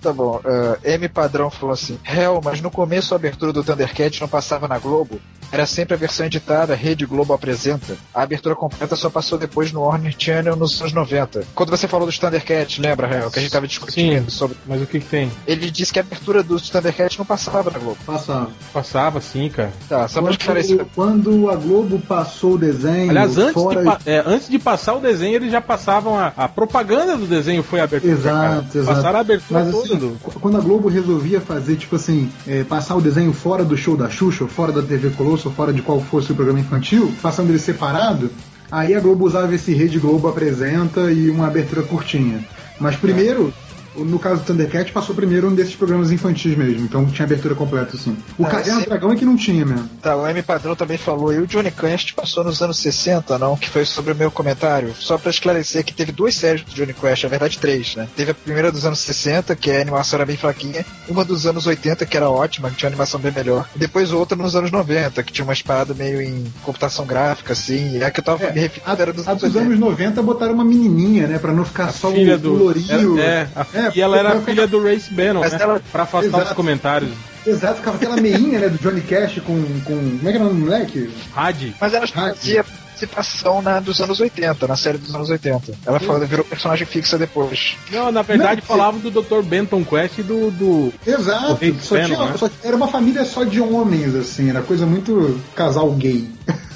Tá 0.02 0.14
bom, 0.14 0.40
ah, 0.46 0.78
M 0.84 1.10
Padrão 1.10 1.50
falou 1.50 1.74
assim: 1.74 2.00
Hell, 2.08 2.40
mas 2.44 2.62
no 2.62 2.72
começo 2.72 3.14
a 3.14 3.18
abertura 3.18 3.52
do 3.52 3.64
Thundercat 3.64 4.22
não 4.22 4.28
passava 4.28 4.68
na 4.68 4.78
Globo. 4.80 5.20
Era 5.52 5.66
sempre 5.66 5.96
a 5.96 5.98
versão 5.98 6.28
editada, 6.28 6.76
Rede 6.76 7.08
Globo 7.08 7.34
apresenta. 7.34 7.98
A 8.14 8.22
abertura 8.22 8.56
completa 8.56 8.96
só 8.96 9.10
passou 9.10 9.36
depois 9.36 9.72
no 9.72 9.82
Warner 9.82 10.14
Channel 10.16 10.56
nos 10.56 10.80
anos 10.80 10.94
90. 10.94 11.44
Quando 11.56 11.72
você 11.72 11.88
falou 11.88 12.06
dos 12.06 12.20
Thundercats, 12.20 12.78
lembra, 12.78 13.08
Hell, 13.12 13.32
que 13.32 13.40
a 13.40 13.42
gente 13.42 13.52
tava 13.52 13.68
discutindo 13.68 14.30
Sim. 14.30 14.38
sobre. 14.38 14.58
Mas 14.68 14.80
o 14.80 14.86
que 14.86 15.00
que 15.00 15.08
tem? 15.08 15.32
Ele 15.48 15.72
disse 15.72 15.92
que 15.92 15.98
a 15.98 16.04
abertura 16.04 16.44
dos 16.44 16.70
Thundercats 16.70 17.18
não 17.18 17.26
passava 17.26 17.72
na 17.72 17.80
Globo. 17.80 17.98
Passava. 18.06 18.50
Passava 18.72 19.20
sim, 19.22 19.50
cara. 19.50 19.74
Tá, 19.90 20.08
só 20.08 20.22
pra 20.22 20.32
esclarecer. 20.32 20.86
Quando, 20.96 21.24
quando 21.24 21.50
a 21.50 21.56
Globo 21.56 22.00
passou 22.00 22.54
o 22.54 22.58
desenho. 22.60 23.10
Aliás, 23.10 23.36
antes, 23.36 23.54
fora 23.54 23.80
de, 23.80 23.86
pa- 23.86 24.00
é, 24.06 24.24
antes 24.26 24.48
de 24.50 24.60
passar 24.60 24.94
o 24.94 25.00
desenho, 25.00 25.36
eles 25.36 25.52
já 25.52 25.60
passavam 25.62 26.16
a, 26.18 26.32
a 26.38 26.48
propaganda 26.48 27.18
do 27.18 27.26
desenho 27.26 27.64
foi 27.64 27.80
a 27.80 27.86
abertura. 27.86 28.14
Exato, 28.14 28.28
cara. 28.28 28.66
exato. 28.76 28.86
Passaram 28.86 29.18
a 29.18 29.22
abertura 29.22 29.60
Mas 29.66 29.74
assim, 29.76 29.89
do. 29.96 30.18
qu- 30.22 30.40
quando 30.40 30.58
a 30.58 30.62
Globo 30.62 30.88
resolvia 30.88 31.40
fazer, 31.42 31.76
tipo 31.76 31.96
assim, 31.96 32.30
é, 32.48 32.64
passar 32.64 32.96
o 32.96 33.02
desenho 33.02 33.34
fora 33.34 33.64
do 33.64 33.76
show 33.78 33.96
da 33.98 34.10
Xuxa, 34.10 34.48
fora 34.48 34.72
da 34.72 34.82
TV 34.82 35.10
Colosso, 35.12 35.50
fora 35.52 35.72
de 35.74 35.82
qual 35.82 36.00
fosse 36.02 36.32
o 36.32 36.36
programa 36.36 36.60
infantil, 36.60 37.12
passando 37.22 37.50
ele 37.50 37.60
separado, 37.60 38.30
aí 38.72 38.94
a 38.94 39.00
Globo 39.00 39.26
usava 39.26 39.54
esse 39.56 39.74
Rede 39.74 40.00
Globo 40.00 40.28
apresenta 40.28 41.12
e 41.12 41.30
uma 41.30 41.48
abertura 41.48 41.82
curtinha. 41.84 42.44
Mas 42.80 42.96
primeiro, 42.96 43.54
no 43.96 44.20
caso 44.20 44.42
do 44.42 44.46
Thundercat, 44.46 44.92
passou 44.92 45.16
primeiro 45.16 45.48
um 45.50 45.56
desses 45.56 45.76
programas 45.76 46.12
infantis 46.12 46.56
mesmo, 46.58 46.84
então 46.86 47.06
tinha 47.08 47.26
abertura 47.26 47.56
completa, 47.56 47.96
assim. 47.98 48.16
O 48.38 48.46
Ah, 48.46 48.50
Caverna 48.50 48.82
do 48.82 48.86
Dragão 48.86 49.12
é 49.12 49.16
que 49.16 49.26
não 49.26 49.36
tinha 49.36 49.66
mesmo. 49.66 49.90
Tá, 50.02 50.16
o 50.16 50.28
M 50.28 50.42
Padrão 50.42 50.76
também 50.76 50.98
falou, 50.98 51.34
e 51.34 51.40
o 51.40 51.48
Johnny 51.48 51.72
Quest 51.72 52.14
passou 52.14 52.44
nos 52.44 52.62
anos 52.62 52.78
60, 52.80 53.38
não? 53.38 53.56
Que 53.58 53.70
foi 53.70 53.86
sobre 53.86 54.14
o 54.14 54.16
meu 54.16 54.32
comentário. 54.32 54.94
Só 54.98 55.18
pra 55.18 55.30
esclarecer 55.30 55.84
que 55.84 55.94
teve 55.94 56.12
duas 56.12 56.36
séries 56.36 56.64
do 56.64 56.72
Johnny 56.74 56.94
Quest, 56.94 57.24
na 57.24 57.30
verdade 57.30 57.58
três, 57.58 57.96
né? 57.96 58.08
Teve 58.16 58.32
a 58.32 58.34
primeira 58.36 58.72
dos 58.72 58.86
anos 58.86 59.00
60, 59.00 59.56
que 59.56 59.72
a 59.72 59.82
animação 59.82 60.18
era 60.18 60.26
bem 60.26 60.38
fraquinha, 60.38 60.86
uma 61.08 61.26
dos 61.26 61.46
anos 61.46 61.66
80, 61.68 62.06
que 62.06 62.16
era 62.18 62.30
ótima, 62.30 62.70
que 62.70 62.76
tinha 62.78 62.88
uma 62.88 62.92
animação 62.94 63.20
bem 63.20 63.32
melhor, 63.32 63.68
e 63.76 63.80
depois 63.80 64.12
outra 64.12 64.38
nos 64.38 64.56
anos 64.56 64.72
90, 64.72 65.22
que 65.24 65.32
tinha 65.34 65.44
uma 65.44 65.54
espada 65.54 65.94
meio 65.94 66.22
em 66.22 66.46
computação 66.64 67.06
gráfica, 67.06 67.54
assim, 67.54 67.98
e 67.98 68.04
a 68.04 68.12
que 68.12 68.20
eu 68.20 68.24
tava 68.24 68.52
me 68.52 68.60
referindo 68.60 68.90
A, 68.90 68.96
era 69.02 69.14
dos 69.14 69.28
a 69.28 69.32
anos 69.32 69.44
dos 69.44 69.56
80. 69.56 69.66
anos 69.74 69.80
90 69.80 70.22
botaram 70.22 70.54
uma 70.54 70.66
menininha, 70.66 71.28
né? 71.28 71.38
Pra 71.40 71.52
não 71.52 71.66
ficar 71.66 71.92
só 71.92 72.12
filha 72.12 72.36
o, 72.36 72.40
do. 72.40 72.54
lourinho. 72.54 73.20
É, 73.20 73.48
a- 73.56 73.66
É, 73.88 73.92
e 73.96 74.02
ela 74.02 74.18
era 74.18 74.40
filha 74.42 74.68
do 74.68 74.84
Race 74.84 75.12
Bannon, 75.14 75.42
né? 75.42 75.58
ela- 75.60 75.82
Pra 75.92 76.04
afastar 76.04 76.28
Exato. 76.28 76.46
os 76.46 76.52
comentários. 76.54 77.12
Exato, 77.48 77.76
ficava 77.78 77.96
aquela 77.98 78.18
meinha, 78.18 78.60
né, 78.60 78.70
do 78.70 78.78
Johnny 78.78 79.02
Cash 79.02 79.40
com, 79.46 79.62
com. 79.86 80.18
Como 80.18 80.28
é 80.28 80.32
que 80.32 80.38
era 80.38 80.44
o 80.44 80.48
nome 80.50 80.60
do 80.60 80.66
moleque? 80.66 81.10
Rádio. 81.34 81.74
Mas 81.80 81.94
ela 81.94 82.06
fazia 82.08 82.64
participação 82.64 83.62
na, 83.62 83.80
dos 83.80 84.02
anos 84.02 84.20
80, 84.20 84.68
na 84.68 84.76
série 84.76 84.98
dos 84.98 85.16
anos 85.16 85.30
80. 85.30 85.72
Ela 85.86 86.00
foi- 86.02 86.26
virou 86.26 86.44
personagem 86.44 86.86
fixa 86.86 87.18
depois. 87.18 87.78
Não, 87.92 88.12
na 88.12 88.22
verdade 88.22 88.60
Não, 88.62 88.68
falavam 88.68 89.00
do 89.00 89.10
Dr. 89.10 89.42
Benton 89.42 89.86
Quest 89.86 90.18
e 90.20 90.24
do. 90.24 90.52
do... 90.52 90.94
Exato, 91.08 91.54
O 91.54 91.56
Rick 91.56 91.82
só 91.82 91.96
Bannon, 91.96 92.08
tinha, 92.08 92.26
né? 92.26 92.34
só- 92.38 92.50
era 92.62 92.76
uma 92.76 92.90
família 92.90 93.24
só 93.24 93.46
de 93.46 93.62
homens, 93.62 94.14
assim, 94.16 94.50
era 94.50 94.62
coisa 94.62 94.86
muito 94.86 95.40
casal 95.56 95.90
gay. 95.94 96.28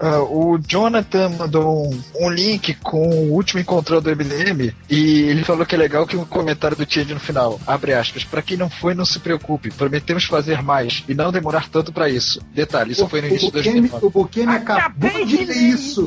Ah, 0.00 0.22
o 0.22 0.58
Jonathan 0.66 1.28
mandou 1.30 1.86
um, 1.86 2.02
um 2.18 2.30
link 2.30 2.74
com 2.76 3.08
o 3.10 3.32
último 3.32 3.60
encontrão 3.60 4.00
do 4.00 4.10
MDM 4.10 4.74
e 4.88 5.22
ele 5.24 5.44
falou 5.44 5.66
que 5.66 5.74
é 5.74 5.78
legal 5.78 6.06
que 6.06 6.16
o 6.16 6.24
comentário 6.24 6.74
do 6.76 6.90
Change 6.90 7.12
no 7.12 7.20
final, 7.20 7.60
abre 7.66 7.92
aspas, 7.92 8.24
pra 8.24 8.40
quem 8.40 8.56
não 8.56 8.70
foi, 8.70 8.94
não 8.94 9.04
se 9.04 9.18
preocupe, 9.20 9.70
prometemos 9.70 10.24
fazer 10.24 10.62
mais 10.62 11.04
e 11.06 11.12
não 11.14 11.30
demorar 11.30 11.68
tanto 11.68 11.92
pra 11.92 12.08
isso. 12.08 12.40
Detalhe, 12.54 12.92
isso 12.92 13.06
foi 13.08 13.20
no 13.20 13.28
início 13.28 13.48
o 13.48 13.50
de 13.52 13.56
Bukemi, 13.58 13.88
2009. 13.88 14.06
o 14.06 14.10
Bukemi 14.10 14.54
acabou 14.54 15.24
de 15.26 15.44
ler. 15.44 15.56
isso. 15.56 16.06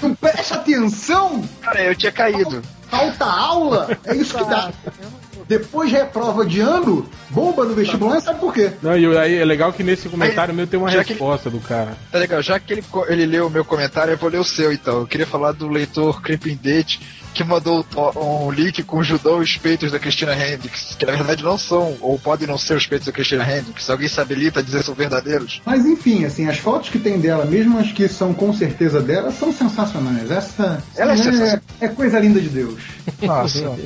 Não 0.00 0.14
presta 0.14 0.54
atenção! 0.54 1.42
Cara, 1.60 1.82
eu 1.82 1.94
tinha 1.96 2.12
caído. 2.12 2.62
Falta 2.88 3.24
aula! 3.24 3.98
É 4.04 4.14
isso 4.14 4.38
que 4.38 4.44
dá. 4.44 4.70
Depois 5.48 5.90
reprova 5.92 6.44
de 6.44 6.60
ano, 6.60 7.06
bomba 7.30 7.64
no 7.64 7.74
vestibular, 7.74 8.20
sabe 8.20 8.40
por 8.40 8.52
quê? 8.52 8.72
Não, 8.82 8.96
e 8.96 9.18
aí 9.18 9.36
é 9.36 9.44
legal 9.44 9.72
que 9.72 9.82
nesse 9.82 10.08
comentário 10.08 10.54
meu 10.54 10.66
tem 10.66 10.78
uma 10.80 10.90
que- 10.90 10.96
resposta 10.96 11.50
do 11.50 11.60
cara. 11.60 11.96
Tá 12.10 12.18
legal, 12.18 12.40
já 12.42 12.58
que 12.58 12.72
ele, 12.72 12.84
ele 13.08 13.26
leu 13.26 13.46
o 13.46 13.50
meu 13.50 13.64
comentário, 13.64 14.12
eu 14.12 14.18
vou 14.18 14.30
ler 14.30 14.38
o 14.38 14.44
seu 14.44 14.72
então. 14.72 15.00
Eu 15.00 15.06
queria 15.06 15.26
falar 15.26 15.52
do 15.52 15.68
leitor 15.68 16.22
Creeping 16.22 16.58
Date 16.62 17.00
que 17.34 17.44
mandou 17.44 17.84
um 18.16 18.50
link 18.50 18.82
com 18.84 18.98
o 18.98 19.04
judô 19.04 19.40
e 19.40 19.44
os 19.44 19.56
peitos 19.56 19.90
da 19.92 19.98
Christina 19.98 20.32
Hendricks, 20.34 20.94
que 20.98 21.04
na 21.04 21.12
verdade 21.12 21.42
não 21.42 21.58
são, 21.58 21.96
ou 22.00 22.18
podem 22.18 22.46
não 22.46 22.56
ser 22.56 22.76
os 22.76 22.86
peitos 22.86 23.06
da 23.06 23.12
Christina 23.12 23.42
Hendricks. 23.44 23.90
Alguém 23.90 24.08
se 24.08 24.20
habilita 24.20 24.60
a 24.60 24.62
dizer 24.62 24.82
são 24.84 24.94
verdadeiros? 24.94 25.60
Mas 25.66 25.84
enfim, 25.84 26.24
assim, 26.24 26.48
as 26.48 26.58
fotos 26.58 26.88
que 26.90 26.98
tem 26.98 27.18
dela, 27.18 27.44
mesmo 27.44 27.78
as 27.78 27.90
que 27.92 28.08
são 28.08 28.32
com 28.32 28.52
certeza 28.54 29.00
dela, 29.02 29.32
são 29.32 29.52
sensacionais. 29.52 30.30
Essa 30.30 30.82
Ela 30.96 31.12
é 31.12 31.16
sensacional. 31.16 31.60
é 31.80 31.88
coisa 31.88 32.18
linda 32.20 32.40
de 32.40 32.48
Deus. 32.48 32.80
Nossa. 33.20 33.76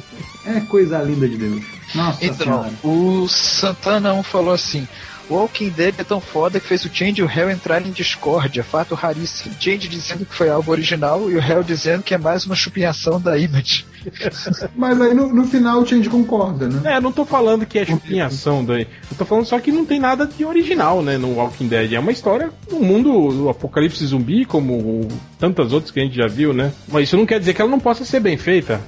É 0.46 0.60
coisa 0.60 0.98
linda 1.02 1.28
de 1.28 1.36
Deus. 1.36 1.64
Nossa 1.94 2.24
Então, 2.24 2.36
senhora. 2.64 2.70
o 2.84 3.26
Santana 3.28 4.12
1 4.12 4.22
falou 4.22 4.52
assim: 4.52 4.86
Walking 5.30 5.70
Dead 5.70 5.94
é 5.98 6.04
tão 6.04 6.20
foda 6.20 6.58
que 6.58 6.66
fez 6.66 6.84
o 6.84 6.90
Change 6.92 7.20
e 7.20 7.24
o 7.24 7.30
Hell 7.30 7.50
entrarem 7.50 7.88
em 7.88 7.92
discórdia, 7.92 8.62
fato 8.64 8.94
raríssimo. 8.94 9.54
Change 9.58 9.88
dizendo 9.88 10.24
que 10.24 10.34
foi 10.34 10.48
algo 10.48 10.70
original 10.70 11.30
e 11.30 11.36
o 11.36 11.42
Hell 11.42 11.62
dizendo 11.62 12.02
que 12.02 12.14
é 12.14 12.18
mais 12.18 12.46
uma 12.46 12.54
chupinhação 12.54 13.20
da 13.20 13.36
Image. 13.38 13.84
Mas 14.74 15.00
aí 15.00 15.14
no, 15.14 15.32
no 15.32 15.44
final 15.44 15.80
o 15.80 15.86
Change 15.86 16.08
concorda, 16.08 16.68
né? 16.68 16.96
É, 16.96 17.00
não 17.00 17.12
tô 17.12 17.24
falando 17.24 17.66
que 17.66 17.78
é 17.78 17.84
chupinhação 17.84 18.64
daí. 18.64 18.86
Eu 19.10 19.16
tô 19.16 19.24
falando 19.24 19.44
só 19.44 19.58
que 19.58 19.72
não 19.72 19.84
tem 19.84 20.00
nada 20.00 20.26
de 20.26 20.44
original, 20.44 21.02
né, 21.02 21.18
no 21.18 21.34
Walking 21.34 21.68
Dead. 21.68 21.92
É 21.92 22.00
uma 22.00 22.12
história 22.12 22.50
do 22.68 22.80
mundo 22.80 23.32
do 23.32 23.48
apocalipse 23.48 24.04
zumbi, 24.06 24.44
como 24.44 25.06
tantas 25.38 25.72
outras 25.72 25.90
que 25.90 26.00
a 26.00 26.02
gente 26.02 26.16
já 26.16 26.26
viu, 26.26 26.52
né? 26.52 26.72
Mas 26.88 27.04
isso 27.04 27.16
não 27.16 27.26
quer 27.26 27.38
dizer 27.38 27.54
que 27.54 27.60
ela 27.60 27.70
não 27.70 27.80
possa 27.80 28.04
ser 28.04 28.20
bem 28.20 28.36
feita. 28.36 28.80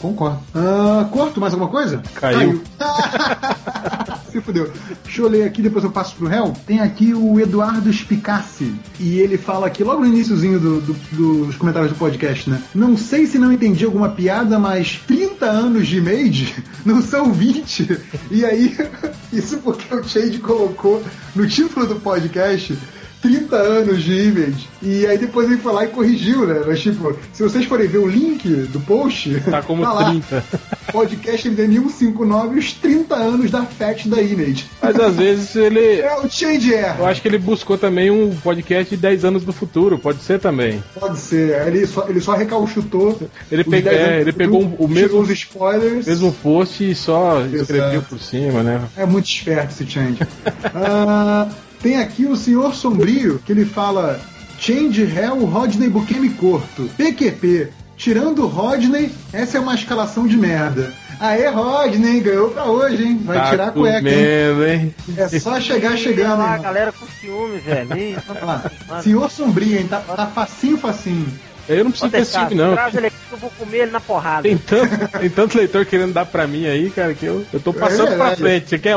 Concordo. 0.00 0.40
Ah, 0.54 1.08
corto 1.10 1.40
mais 1.40 1.52
alguma 1.52 1.70
coisa? 1.70 2.02
Caiu. 2.14 2.62
Se 4.34 4.40
fudeu. 4.40 4.68
Deixa 5.04 5.22
eu 5.22 5.28
ler 5.28 5.44
aqui, 5.44 5.62
depois 5.62 5.84
eu 5.84 5.92
passo 5.92 6.16
pro 6.16 6.26
réu. 6.26 6.52
Tem 6.66 6.80
aqui 6.80 7.14
o 7.14 7.38
Eduardo 7.38 7.92
Spicassi. 7.92 8.74
E 8.98 9.20
ele 9.20 9.38
fala 9.38 9.68
aqui, 9.68 9.84
logo 9.84 10.00
no 10.00 10.06
iníciozinho 10.08 10.58
do- 10.58 10.80
do- 10.80 11.46
dos 11.46 11.54
comentários 11.54 11.92
do 11.92 11.96
podcast, 11.96 12.50
né? 12.50 12.60
Não 12.74 12.96
sei 12.96 13.26
se 13.26 13.38
não 13.38 13.52
entendi 13.52 13.84
alguma 13.84 14.08
piada, 14.08 14.58
mas 14.58 15.00
30 15.06 15.46
anos 15.46 15.86
de 15.86 16.00
Made 16.00 16.52
não 16.84 17.00
são 17.00 17.32
20. 17.32 17.96
E 18.28 18.44
aí, 18.44 18.76
isso 19.32 19.58
porque 19.58 19.94
o 19.94 20.02
Chade 20.02 20.38
colocou 20.40 21.00
no 21.36 21.46
título 21.46 21.86
do 21.86 21.94
podcast 22.00 22.76
30 23.24 23.56
anos 23.56 24.02
de 24.02 24.12
Image. 24.28 24.68
E 24.82 25.06
aí 25.06 25.16
depois 25.16 25.50
ele 25.50 25.56
foi 25.60 25.72
lá 25.72 25.84
e 25.84 25.88
corrigiu, 25.88 26.46
né? 26.46 26.60
Mas 26.66 26.80
tipo, 26.80 27.16
se 27.32 27.42
vocês 27.42 27.64
forem 27.64 27.88
ver 27.88 27.98
o 27.98 28.06
link 28.06 28.46
do 28.68 28.78
post, 28.80 29.40
Tá 29.50 29.62
como 29.62 29.80
lá, 29.88 30.10
30. 30.10 30.44
podcast 30.92 31.48
MDM 31.48 31.88
159 31.88 32.58
os 32.58 32.72
30 32.74 33.14
anos 33.14 33.50
da 33.50 33.62
FAT 33.64 34.06
da 34.08 34.20
Image. 34.20 34.66
Mas 34.82 35.00
às 35.00 35.16
vezes 35.16 35.56
ele. 35.56 36.00
É 36.00 36.14
o 36.20 36.28
Change 36.28 36.74
Air. 36.74 36.96
Eu 36.98 37.06
acho 37.06 37.22
que 37.22 37.28
ele 37.28 37.38
buscou 37.38 37.78
também 37.78 38.10
um 38.10 38.34
podcast 38.36 38.94
de 38.94 39.00
10 39.00 39.24
anos 39.24 39.42
do 39.44 39.52
futuro, 39.54 39.98
pode 39.98 40.22
ser 40.22 40.38
também. 40.38 40.82
Pode 41.00 41.18
ser. 41.18 41.66
Ele 41.66 41.86
só, 41.86 42.06
ele 42.08 42.20
só 42.20 42.34
recalchutou. 42.34 43.18
Ele, 43.50 43.64
pega- 43.64 43.90
10 43.90 44.02
é, 44.02 44.20
ele 44.20 44.32
pegou 44.32 44.62
o 44.78 44.86
mesmo- 44.86 45.18
os 45.20 45.30
spoilers. 45.30 46.06
Mesmo 46.06 46.30
post 46.30 46.90
e 46.90 46.94
só 46.94 47.40
escreveu 47.46 47.88
Exato. 47.92 48.06
por 48.10 48.18
cima, 48.20 48.62
né? 48.62 48.82
É 48.96 49.06
muito 49.06 49.24
esperto 49.26 49.70
esse 49.72 49.90
Change. 49.90 50.18
Ah, 50.74 51.48
tem 51.84 51.98
aqui 52.00 52.24
o 52.24 52.34
Senhor 52.34 52.74
Sombrio, 52.74 53.38
que 53.44 53.52
ele 53.52 53.66
fala: 53.66 54.18
Change 54.58 55.02
Hell 55.02 55.44
Rodney 55.44 55.90
Bukemi 55.90 56.30
Corto. 56.30 56.88
PQP. 56.96 57.68
Tirando 57.96 58.42
o 58.42 58.46
Rodney, 58.48 59.12
essa 59.32 59.58
é 59.58 59.60
uma 59.60 59.74
escalação 59.74 60.26
de 60.26 60.36
merda. 60.36 60.92
Aê, 61.20 61.46
Rodney, 61.48 62.20
ganhou 62.20 62.50
pra 62.50 62.64
hoje, 62.64 63.04
hein? 63.04 63.20
Vai 63.24 63.36
Tá 63.38 63.50
tirar 63.50 63.68
a 63.68 63.70
cueca, 63.70 63.98
hein? 63.98 64.14
comendo, 64.16 64.66
hein? 64.66 64.94
É 65.16 65.28
só 65.38 65.60
chegar 65.60 65.90
Olha 65.90 65.96
chegando, 65.98 66.38
lá, 66.38 66.54
a 66.54 66.56
hein? 66.56 66.62
galera 66.62 66.92
com 66.92 67.06
ciúme, 67.20 67.58
velho. 67.58 67.96
Ih, 67.96 68.16
Olha 68.28 68.44
lá. 68.44 69.00
Senhor 69.02 69.30
Sombrio, 69.30 69.78
hein? 69.78 69.86
Tá, 69.86 70.00
tá 70.00 70.26
facinho, 70.26 70.76
facinho. 70.76 71.26
Eu 71.68 71.84
não 71.84 71.90
preciso 71.92 72.10
ter 72.10 72.24
ciúme, 72.24 72.54
não. 72.56 72.72
Traz 72.72 72.94
ele 72.96 73.06
aqui 73.06 73.16
que 73.28 73.32
eu 73.34 73.38
vou 73.38 73.50
comer 73.50 73.78
ele 73.82 73.90
na 73.92 74.00
porrada. 74.00 74.42
Tem 74.42 74.56
tanto, 74.58 75.18
tem 75.20 75.30
tanto 75.30 75.56
leitor 75.56 75.86
querendo 75.86 76.12
dar 76.12 76.26
pra 76.26 76.46
mim 76.48 76.66
aí, 76.66 76.90
cara, 76.90 77.14
que 77.14 77.26
eu, 77.26 77.44
eu 77.52 77.60
tô 77.60 77.72
passando 77.72 78.08
É 78.08 78.16
pra 78.16 78.34
frente. 78.36 78.70
Você 78.70 78.78
quer 78.78 78.96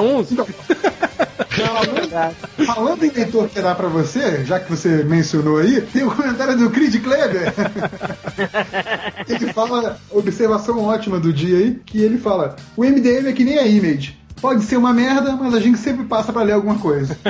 Falando 2.65 3.03
em 3.03 3.09
leitor 3.09 3.49
que 3.49 3.61
dá 3.61 3.73
pra 3.73 3.87
você, 3.87 4.43
já 4.45 4.59
que 4.59 4.69
você 4.69 5.03
mencionou 5.03 5.57
aí, 5.57 5.81
tem 5.81 6.03
o 6.03 6.11
comentário 6.11 6.57
do 6.57 6.69
Creed 6.69 7.01
Kleber. 7.01 7.53
ele 9.27 9.53
fala, 9.53 9.99
observação 10.09 10.83
ótima 10.83 11.19
do 11.19 11.31
dia 11.31 11.57
aí, 11.57 11.79
que 11.85 12.01
ele 12.01 12.17
fala: 12.17 12.55
o 12.75 12.83
MDM 12.83 13.27
é 13.27 13.33
que 13.33 13.43
nem 13.43 13.57
a 13.57 13.65
Image. 13.65 14.17
Pode 14.41 14.63
ser 14.63 14.77
uma 14.77 14.93
merda, 14.93 15.31
mas 15.35 15.53
a 15.53 15.59
gente 15.59 15.77
sempre 15.79 16.05
passa 16.05 16.31
pra 16.31 16.43
ler 16.43 16.53
alguma 16.53 16.77
coisa. 16.77 17.17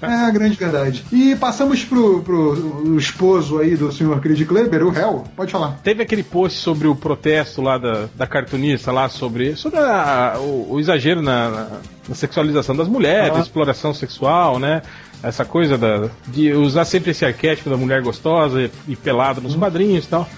É 0.00 0.14
a 0.26 0.30
grande 0.30 0.56
verdade. 0.56 1.04
E 1.12 1.34
passamos 1.36 1.84
pro, 1.84 2.22
pro 2.22 2.52
o 2.86 2.98
esposo 2.98 3.58
aí 3.58 3.76
do 3.76 3.90
senhor 3.92 4.20
Creed 4.20 4.46
Kleber, 4.46 4.84
o 4.86 4.96
Hell. 4.96 5.24
Pode 5.36 5.50
falar. 5.52 5.78
Teve 5.82 6.02
aquele 6.02 6.22
post 6.22 6.58
sobre 6.58 6.86
o 6.86 6.94
protesto 6.94 7.60
lá 7.60 7.76
da, 7.78 8.06
da 8.14 8.26
cartunista 8.26 8.92
lá 8.92 9.08
sobre, 9.08 9.56
sobre 9.56 9.78
a- 9.78 10.36
o, 10.38 10.74
o 10.74 10.80
exagero 10.80 11.20
na, 11.22 11.48
na- 11.50 11.68
na 12.08 12.14
sexualização 12.14 12.76
das 12.76 12.88
mulheres, 12.88 13.36
Ah. 13.36 13.40
exploração 13.40 13.92
sexual, 13.92 14.58
né? 14.58 14.82
Essa 15.22 15.44
coisa 15.44 15.76
da, 15.76 16.08
de 16.28 16.52
usar 16.52 16.84
sempre 16.84 17.10
esse 17.10 17.24
arquétipo 17.24 17.68
da 17.70 17.76
mulher 17.76 18.00
gostosa 18.02 18.62
e, 18.62 18.70
e 18.88 18.94
pelada 18.96 19.40
nos 19.40 19.56
quadrinhos 19.56 20.04
e 20.04 20.08
tal. 20.08 20.28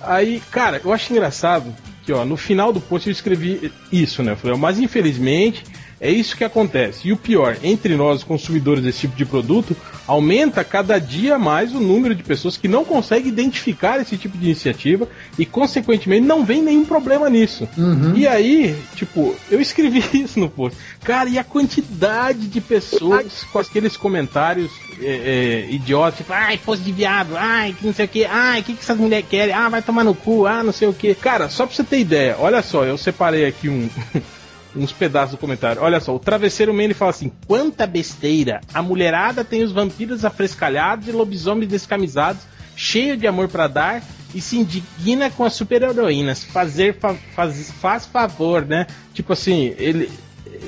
Aí, 0.00 0.40
cara, 0.50 0.80
eu 0.84 0.92
acho 0.92 1.12
engraçado 1.12 1.74
que, 2.08 2.12
ó, 2.14 2.24
no 2.24 2.38
final 2.38 2.72
do 2.72 2.80
post 2.80 3.06
eu 3.06 3.12
escrevi 3.12 3.70
isso, 3.92 4.22
né? 4.22 4.32
Eu 4.32 4.36
falei, 4.38 4.56
mas 4.56 4.78
infelizmente 4.78 5.62
é 6.00 6.10
isso 6.10 6.36
que 6.36 6.44
acontece. 6.44 7.08
E 7.08 7.12
o 7.12 7.16
pior, 7.16 7.56
entre 7.62 7.96
nós, 7.96 8.22
consumidores 8.22 8.82
desse 8.82 9.00
tipo 9.00 9.16
de 9.16 9.24
produto, 9.24 9.76
aumenta 10.06 10.62
cada 10.62 10.98
dia 10.98 11.38
mais 11.38 11.74
o 11.74 11.80
número 11.80 12.14
de 12.14 12.22
pessoas 12.22 12.56
que 12.56 12.68
não 12.68 12.84
conseguem 12.84 13.28
identificar 13.28 14.00
esse 14.00 14.16
tipo 14.16 14.38
de 14.38 14.44
iniciativa 14.44 15.08
e, 15.38 15.44
consequentemente, 15.44 16.26
não 16.26 16.44
vem 16.44 16.62
nenhum 16.62 16.84
problema 16.84 17.28
nisso. 17.28 17.68
E 18.16 18.26
aí, 18.26 18.76
tipo, 18.94 19.34
eu 19.50 19.60
escrevi 19.60 20.02
isso 20.22 20.38
no 20.38 20.48
post. 20.48 20.78
Cara, 21.02 21.28
e 21.28 21.38
a 21.38 21.44
quantidade 21.44 22.46
de 22.46 22.60
pessoas 22.60 23.44
com 23.52 23.58
aqueles 23.58 23.96
comentários 23.96 24.70
é, 25.00 25.66
é, 25.66 25.70
idiotas, 25.70 26.18
tipo, 26.18 26.32
ai, 26.32 26.58
post 26.58 26.84
de 26.84 26.92
viado, 26.92 27.36
ai, 27.36 27.74
que 27.78 27.86
não 27.86 27.92
sei 27.92 28.04
o 28.04 28.08
que, 28.08 28.24
ai, 28.24 28.60
o 28.60 28.64
que, 28.64 28.74
que 28.74 28.80
essas 28.80 28.96
mulheres 28.96 29.26
querem, 29.28 29.54
ah, 29.54 29.68
vai 29.68 29.82
tomar 29.82 30.04
no 30.04 30.14
cu, 30.14 30.46
ah, 30.46 30.62
não 30.62 30.72
sei 30.72 30.88
o 30.88 30.92
que. 30.92 31.14
Cara, 31.14 31.48
só 31.48 31.66
pra 31.66 31.74
você 31.74 31.84
ter 31.84 31.98
ideia, 31.98 32.36
olha 32.38 32.62
só, 32.62 32.84
eu 32.84 32.96
separei 32.96 33.46
aqui 33.46 33.68
um. 33.68 33.88
uns 34.78 34.92
pedaços 34.92 35.32
do 35.32 35.38
comentário. 35.38 35.82
Olha 35.82 36.00
só, 36.00 36.14
o 36.14 36.18
Travesseiro 36.18 36.72
Man 36.72 36.84
ele 36.84 36.94
fala 36.94 37.10
assim: 37.10 37.32
quanta 37.46 37.86
besteira! 37.86 38.60
A 38.72 38.82
mulherada 38.82 39.44
tem 39.44 39.62
os 39.62 39.72
vampiros 39.72 40.24
afrescalhados 40.24 41.08
e 41.08 41.12
lobisomens 41.12 41.68
descamisados, 41.68 42.42
cheio 42.76 43.16
de 43.16 43.26
amor 43.26 43.48
pra 43.48 43.66
dar, 43.66 44.02
e 44.34 44.40
se 44.40 44.56
indigna 44.58 45.30
com 45.30 45.44
as 45.44 45.54
super-heroínas. 45.54 46.44
Fazer 46.44 46.98
fa- 46.98 47.16
faz, 47.34 47.70
faz 47.80 48.06
favor, 48.06 48.64
né? 48.64 48.86
Tipo 49.14 49.32
assim, 49.32 49.74
ele. 49.78 50.10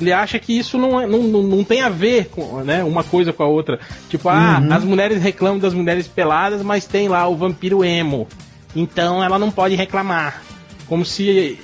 Ele 0.01 0.13
acha 0.13 0.39
que 0.39 0.57
isso 0.57 0.79
não, 0.79 1.01
é- 1.01 1.07
não, 1.07 1.23
não, 1.25 1.43
não 1.43 1.65
tem 1.65 1.81
a 1.83 1.89
ver 1.89 2.27
com 2.29 2.63
né, 2.63 2.85
uma 2.85 3.03
coisa 3.03 3.33
com 3.33 3.43
a 3.43 3.47
outra. 3.49 3.81
Tipo, 4.09 4.29
ah, 4.29 4.59
as 4.71 4.85
mulheres 4.85 5.21
reclamam 5.21 5.59
das 5.59 5.75
mulheres 5.75 6.07
peladas, 6.07 6.63
mas 6.63 6.87
tem 6.87 7.09
lá 7.09 7.27
o 7.27 7.35
vampiro 7.37 7.85
emo. 7.85 8.29
Então 8.75 9.23
ela 9.23 9.37
não 9.39 9.51
pode 9.51 9.75
reclamar. 9.75 10.43
Como 10.87 11.05
se 11.05 11.59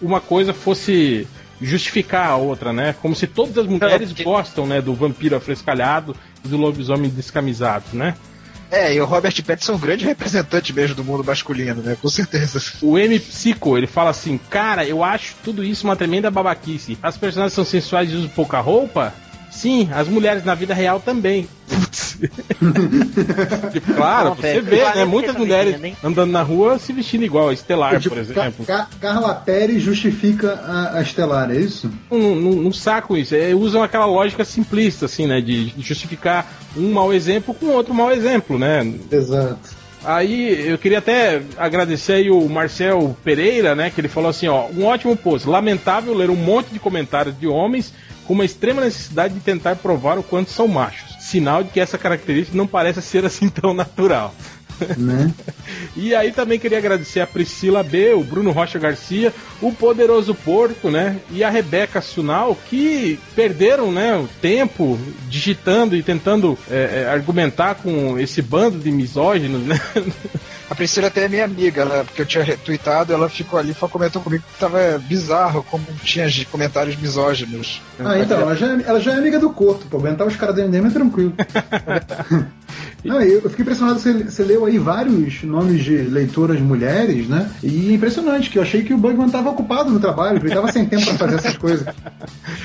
uma 0.00 0.20
coisa 0.20 0.54
fosse 0.54 1.28
justificar 1.60 2.28
a 2.28 2.36
outra, 2.36 2.72
né? 2.72 2.94
Como 3.00 3.14
se 3.14 3.26
todas 3.26 3.56
as 3.58 3.66
mulheres 3.66 4.12
gostam, 4.12 4.66
né, 4.66 4.80
do 4.80 4.94
vampiro 4.94 5.36
afrescalhado 5.36 6.14
e 6.44 6.48
do 6.48 6.56
lobisomem 6.56 7.10
descamisado, 7.10 7.84
né? 7.92 8.14
É, 8.70 8.92
e 8.92 9.00
o 9.00 9.04
Robert 9.04 9.32
Pattinson 9.44 9.72
é 9.72 9.76
um 9.76 9.78
grande 9.78 10.04
representante 10.04 10.72
mesmo 10.72 10.96
do 10.96 11.04
mundo 11.04 11.22
masculino, 11.24 11.82
né? 11.82 11.96
Com 12.00 12.08
certeza. 12.08 12.60
O 12.82 12.98
M 12.98 13.18
Psico, 13.20 13.78
ele 13.78 13.86
fala 13.86 14.10
assim: 14.10 14.38
Cara, 14.50 14.84
eu 14.84 15.04
acho 15.04 15.36
tudo 15.44 15.62
isso 15.62 15.86
uma 15.86 15.94
tremenda 15.94 16.30
babaquice. 16.30 16.98
As 17.02 17.16
personagens 17.16 17.52
são 17.52 17.64
sensuais 17.64 18.10
e 18.10 18.16
usam 18.16 18.28
pouca 18.30 18.58
roupa? 18.58 19.14
Sim, 19.56 19.88
as 19.92 20.06
mulheres 20.06 20.44
na 20.44 20.54
vida 20.54 20.74
real 20.74 21.00
também. 21.00 21.48
Putz. 21.68 22.18
Tipo, 23.72 23.92
claro, 23.96 24.28
Não, 24.30 24.36
você 24.36 24.60
velho, 24.60 24.64
vê, 24.64 24.94
né? 24.98 25.04
Muitas 25.04 25.32
que 25.34 25.38
mulheres 25.40 25.80
né? 25.80 25.94
andando 26.02 26.30
na 26.30 26.42
rua 26.42 26.78
se 26.78 26.92
vestindo 26.92 27.24
igual, 27.24 27.48
a 27.48 27.52
Estelar, 27.52 27.98
Tipo, 27.98 28.14
por 28.14 28.20
exemplo. 28.20 28.64
Ca- 28.66 28.78
Ca- 28.84 28.88
Carla 29.00 29.34
Pérez 29.34 29.82
justifica 29.82 30.52
a, 30.64 30.98
a 30.98 31.02
Estelar, 31.02 31.50
é 31.50 31.56
isso? 31.56 31.90
não, 32.10 32.34
não, 32.34 32.52
não 32.52 32.72
saco 32.72 33.16
isso. 33.16 33.34
É, 33.34 33.54
usam 33.54 33.82
aquela 33.82 34.06
lógica 34.06 34.44
simplista, 34.44 35.06
assim, 35.06 35.26
né? 35.26 35.40
De 35.40 35.72
justificar 35.78 36.46
um 36.76 36.92
mau 36.92 37.12
exemplo 37.12 37.54
com 37.54 37.66
outro 37.66 37.94
mau 37.94 38.12
exemplo, 38.12 38.58
né? 38.58 38.92
Exato. 39.10 39.74
Aí 40.04 40.68
eu 40.68 40.78
queria 40.78 40.98
até 40.98 41.42
agradecer 41.58 42.12
aí 42.12 42.30
o 42.30 42.48
Marcel 42.48 43.16
Pereira, 43.24 43.74
né? 43.74 43.90
Que 43.90 44.00
ele 44.00 44.06
falou 44.08 44.30
assim, 44.30 44.46
ó, 44.46 44.66
um 44.68 44.84
ótimo 44.84 45.16
post. 45.16 45.48
Lamentável 45.48 46.14
ler 46.14 46.30
um 46.30 46.36
monte 46.36 46.68
de 46.68 46.78
comentários 46.78 47.36
de 47.38 47.48
homens 47.48 47.92
com 48.26 48.34
uma 48.34 48.44
extrema 48.44 48.82
necessidade 48.82 49.34
de 49.34 49.40
tentar 49.40 49.76
provar 49.76 50.18
o 50.18 50.22
quanto 50.22 50.50
são 50.50 50.66
machos. 50.66 51.16
Sinal 51.20 51.64
de 51.64 51.70
que 51.70 51.80
essa 51.80 51.98
característica 51.98 52.56
não 52.56 52.66
parece 52.66 53.00
ser 53.02 53.24
assim 53.24 53.48
tão 53.48 53.72
natural. 53.74 54.34
Né? 54.96 55.32
E 55.96 56.14
aí 56.14 56.30
também 56.30 56.58
queria 56.58 56.76
agradecer 56.76 57.20
a 57.20 57.26
Priscila 57.26 57.82
B, 57.82 58.12
o 58.12 58.22
Bruno 58.22 58.52
Rocha 58.52 58.78
Garcia, 58.78 59.32
o 59.62 59.72
Poderoso 59.72 60.34
Porco, 60.34 60.90
né? 60.90 61.16
E 61.30 61.42
a 61.42 61.48
Rebeca 61.48 62.02
Sunal, 62.02 62.56
que 62.68 63.18
perderam, 63.34 63.90
né, 63.90 64.14
o 64.14 64.28
tempo 64.42 64.98
digitando 65.26 65.96
e 65.96 66.02
tentando 66.02 66.58
é, 66.70 67.04
é, 67.04 67.08
argumentar 67.08 67.76
com 67.76 68.18
esse 68.18 68.42
bando 68.42 68.78
de 68.78 68.90
misóginos, 68.92 69.62
né? 69.62 69.80
A 70.68 70.74
Priscila 70.74 71.06
até 71.06 71.24
é 71.24 71.28
minha 71.28 71.44
amiga, 71.44 71.82
ela, 71.82 72.04
porque 72.04 72.22
eu 72.22 72.26
tinha 72.26 72.42
retweetado, 72.42 73.12
ela 73.12 73.28
ficou 73.28 73.56
ali 73.58 73.70
e 73.70 73.74
comentou 73.88 74.20
comigo 74.20 74.42
que 74.52 74.58
tava 74.58 74.98
bizarro 74.98 75.62
como 75.62 75.84
tinha 76.02 76.26
comentários 76.50 76.96
misóginos. 76.96 77.80
Ah, 78.00 78.18
então, 78.18 78.40
ela 78.40 78.56
já, 78.56 78.66
é- 78.76 78.82
ela 78.84 79.00
já 79.00 79.12
é 79.12 79.16
amiga 79.16 79.38
do 79.38 79.50
Corto, 79.50 79.86
pô. 79.86 79.96
Aguentar 79.98 80.26
os 80.26 80.34
caras 80.34 80.56
do 80.56 80.62
MDM 80.62 80.88
é 80.88 80.90
tranquilo. 80.90 81.32
Não, 83.04 83.20
eu 83.20 83.48
fiquei 83.48 83.62
impressionado, 83.62 84.00
você, 84.00 84.12
você 84.12 84.42
leu 84.42 84.64
aí 84.64 84.78
vários 84.78 85.42
nomes 85.44 85.84
de 85.84 85.96
leitoras 85.96 86.60
mulheres, 86.60 87.28
né? 87.28 87.50
E 87.62 87.92
impressionante, 87.92 88.50
que 88.50 88.58
eu 88.58 88.62
achei 88.62 88.82
que 88.82 88.92
o 88.92 88.98
Bugman 88.98 89.28
tava 89.28 89.50
ocupado 89.50 89.90
no 89.90 90.00
trabalho, 90.00 90.38
ele 90.38 90.54
tava 90.54 90.70
sem 90.72 90.86
tempo 90.86 91.04
pra 91.04 91.14
fazer 91.14 91.36
essas 91.36 91.56
coisas. 91.56 91.86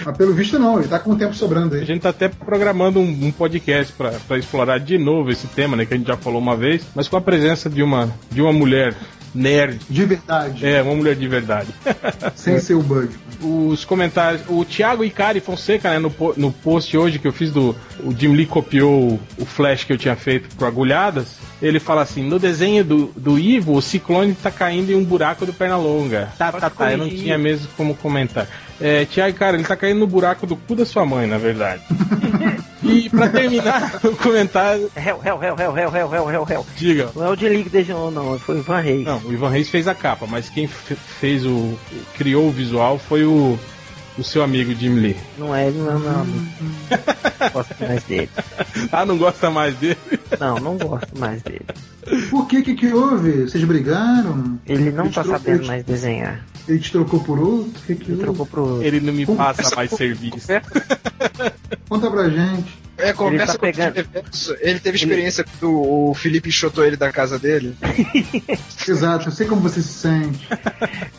Mas 0.05 0.17
pelo 0.17 0.33
visto 0.33 0.57
não, 0.57 0.79
ele 0.79 0.87
tá 0.87 0.97
com 0.99 1.11
o 1.11 1.15
tempo 1.15 1.35
sobrando 1.35 1.75
A 1.75 1.79
aí. 1.79 1.85
gente 1.85 2.01
tá 2.01 2.09
até 2.09 2.27
programando 2.27 2.99
um, 2.99 3.27
um 3.27 3.31
podcast 3.31 3.93
pra 4.27 4.37
explorar 4.37 4.79
de 4.79 4.97
novo 4.97 5.29
esse 5.29 5.47
tema, 5.47 5.77
né? 5.77 5.85
Que 5.85 5.93
a 5.93 5.97
gente 5.97 6.07
já 6.07 6.17
falou 6.17 6.41
uma 6.41 6.55
vez, 6.57 6.83
mas 6.95 7.07
com 7.07 7.17
a 7.17 7.21
presença 7.21 7.69
de 7.69 7.83
uma, 7.83 8.09
de 8.31 8.41
uma 8.41 8.51
mulher 8.51 8.95
nerd. 9.33 9.79
De 9.89 10.05
verdade, 10.05 10.65
É, 10.65 10.81
uma 10.81 10.95
mulher 10.95 11.15
de 11.15 11.27
verdade. 11.27 11.69
sem 12.35 12.59
ser 12.59 12.75
o 12.75 12.81
Bugman. 12.81 13.09
os 13.41 13.85
comentários. 13.85 14.41
O 14.47 14.63
Thiago 14.65 15.03
Icari 15.03 15.39
Fonseca, 15.39 15.89
né, 15.89 15.99
no, 15.99 16.13
no 16.37 16.51
post 16.51 16.95
hoje 16.97 17.19
que 17.19 17.27
eu 17.27 17.33
fiz 17.33 17.51
do. 17.51 17.75
O 18.03 18.13
Jim 18.17 18.33
Lee 18.33 18.45
copiou 18.45 19.19
o 19.37 19.45
flash 19.45 19.83
que 19.83 19.93
eu 19.93 19.97
tinha 19.97 20.15
feito 20.15 20.53
pro 20.55 20.67
Agulhadas 20.67 21.37
ele 21.61 21.79
fala 21.79 22.01
assim: 22.01 22.23
no 22.23 22.39
desenho 22.39 22.83
do, 22.83 23.05
do 23.15 23.37
Ivo, 23.37 23.75
o 23.75 23.81
ciclone 23.81 24.33
tá 24.33 24.49
caindo 24.49 24.91
em 24.91 24.95
um 24.95 25.03
buraco 25.03 25.45
do 25.45 25.53
Pernalonga. 25.53 26.29
Tá, 26.37 26.51
tá, 26.51 26.69
tá. 26.69 26.91
Eu 26.91 26.97
não 26.97 27.09
tinha 27.09 27.37
mesmo 27.37 27.67
como 27.77 27.95
comentar. 27.95 28.47
É, 28.79 29.05
Tiago, 29.05 29.37
cara, 29.37 29.55
ele 29.55 29.63
tá 29.63 29.75
caindo 29.75 29.99
no 29.99 30.07
buraco 30.07 30.47
do 30.47 30.55
cu 30.55 30.75
da 30.75 30.85
sua 30.85 31.05
mãe, 31.05 31.27
na 31.27 31.37
verdade. 31.37 31.83
e 32.81 33.09
pra 33.09 33.29
terminar 33.29 33.93
o 34.03 34.15
comentário. 34.15 34.91
Hell, 34.95 35.21
hell, 35.23 35.39
hell, 35.43 35.55
hell, 35.57 35.77
hell, 35.77 35.95
hell, 35.95 36.31
hell, 36.31 36.47
hell, 36.49 36.67
Diga. 36.75 37.09
Não 37.15 37.25
é 37.25 37.29
o 37.29 37.35
de 37.35 37.47
Link 37.47 37.69
Dejon, 37.69 38.09
não, 38.09 38.39
foi 38.39 38.55
o 38.55 38.59
Ivan 38.59 38.79
Reis. 38.79 39.05
Não, 39.05 39.19
o 39.19 39.31
Ivan 39.31 39.49
Reis 39.49 39.69
fez 39.69 39.87
a 39.87 39.93
capa, 39.93 40.25
mas 40.27 40.49
quem 40.49 40.67
fez 40.67 41.45
o. 41.45 41.77
criou 42.17 42.47
o 42.47 42.51
visual 42.51 42.97
foi 42.97 43.23
o 43.23 43.57
o 44.17 44.23
seu 44.23 44.43
amigo 44.43 44.73
Jim 44.73 44.95
Lee. 44.95 45.15
Não 45.37 45.55
é 45.55 45.67
ele, 45.67 45.77
não, 45.79 45.97
não. 45.97 46.25
Não 46.25 47.49
gosto 47.53 47.75
mais 47.79 48.03
dele. 48.03 48.29
Ah, 48.91 49.05
não 49.05 49.17
gosta 49.17 49.49
mais 49.49 49.75
dele? 49.75 49.97
Não, 50.39 50.55
não 50.57 50.77
gosto 50.77 51.17
mais 51.17 51.41
dele. 51.41 51.65
Por 52.29 52.47
que 52.47 52.61
que 52.61 52.75
que 52.75 52.91
houve? 52.93 53.43
Vocês 53.43 53.63
brigaram? 53.63 54.59
Ele 54.67 54.91
não 54.91 55.05
Ele 55.05 55.13
tá 55.13 55.23
trocou- 55.23 55.39
sabendo 55.39 55.65
mais 55.67 55.83
desenhar. 55.85 56.45
Ele 56.67 56.79
te 56.79 56.91
trocou 56.91 57.19
por 57.21 57.39
outro? 57.39 57.71
O 57.81 57.85
que 57.85 57.95
que 57.95 58.03
Ele 58.03 58.11
houve? 58.13 58.23
trocou 58.23 58.45
pro. 58.45 58.83
Ele 58.83 58.99
não 58.99 59.13
me 59.13 59.25
Como 59.25 59.37
passa 59.37 59.75
mais 59.75 59.89
serviço. 59.91 60.47
Conta 61.87 62.11
pra 62.11 62.29
gente. 62.29 62.80
É, 63.01 63.13
conversa 63.13 63.53
tá 63.53 63.59
com 63.59 63.65
o 63.65 63.71
pegando-. 63.71 64.05
Ele 64.61 64.79
teve 64.79 64.97
experiência 64.97 65.43
quando 65.43 65.81
o 65.81 66.13
Felipe 66.13 66.51
chutou 66.51 66.85
ele 66.85 66.97
da 66.97 67.11
casa 67.11 67.39
dele. 67.39 67.75
Exato, 68.87 69.27
eu 69.27 69.31
sei 69.31 69.47
como 69.47 69.61
você 69.61 69.81
se 69.81 69.93
sente. 69.93 70.47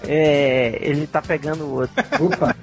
É. 0.07 0.79
Ele 0.81 1.07
tá 1.07 1.21
pegando 1.23 1.65
o 1.65 1.75
outro. 1.81 1.95
Opa. 2.21 2.55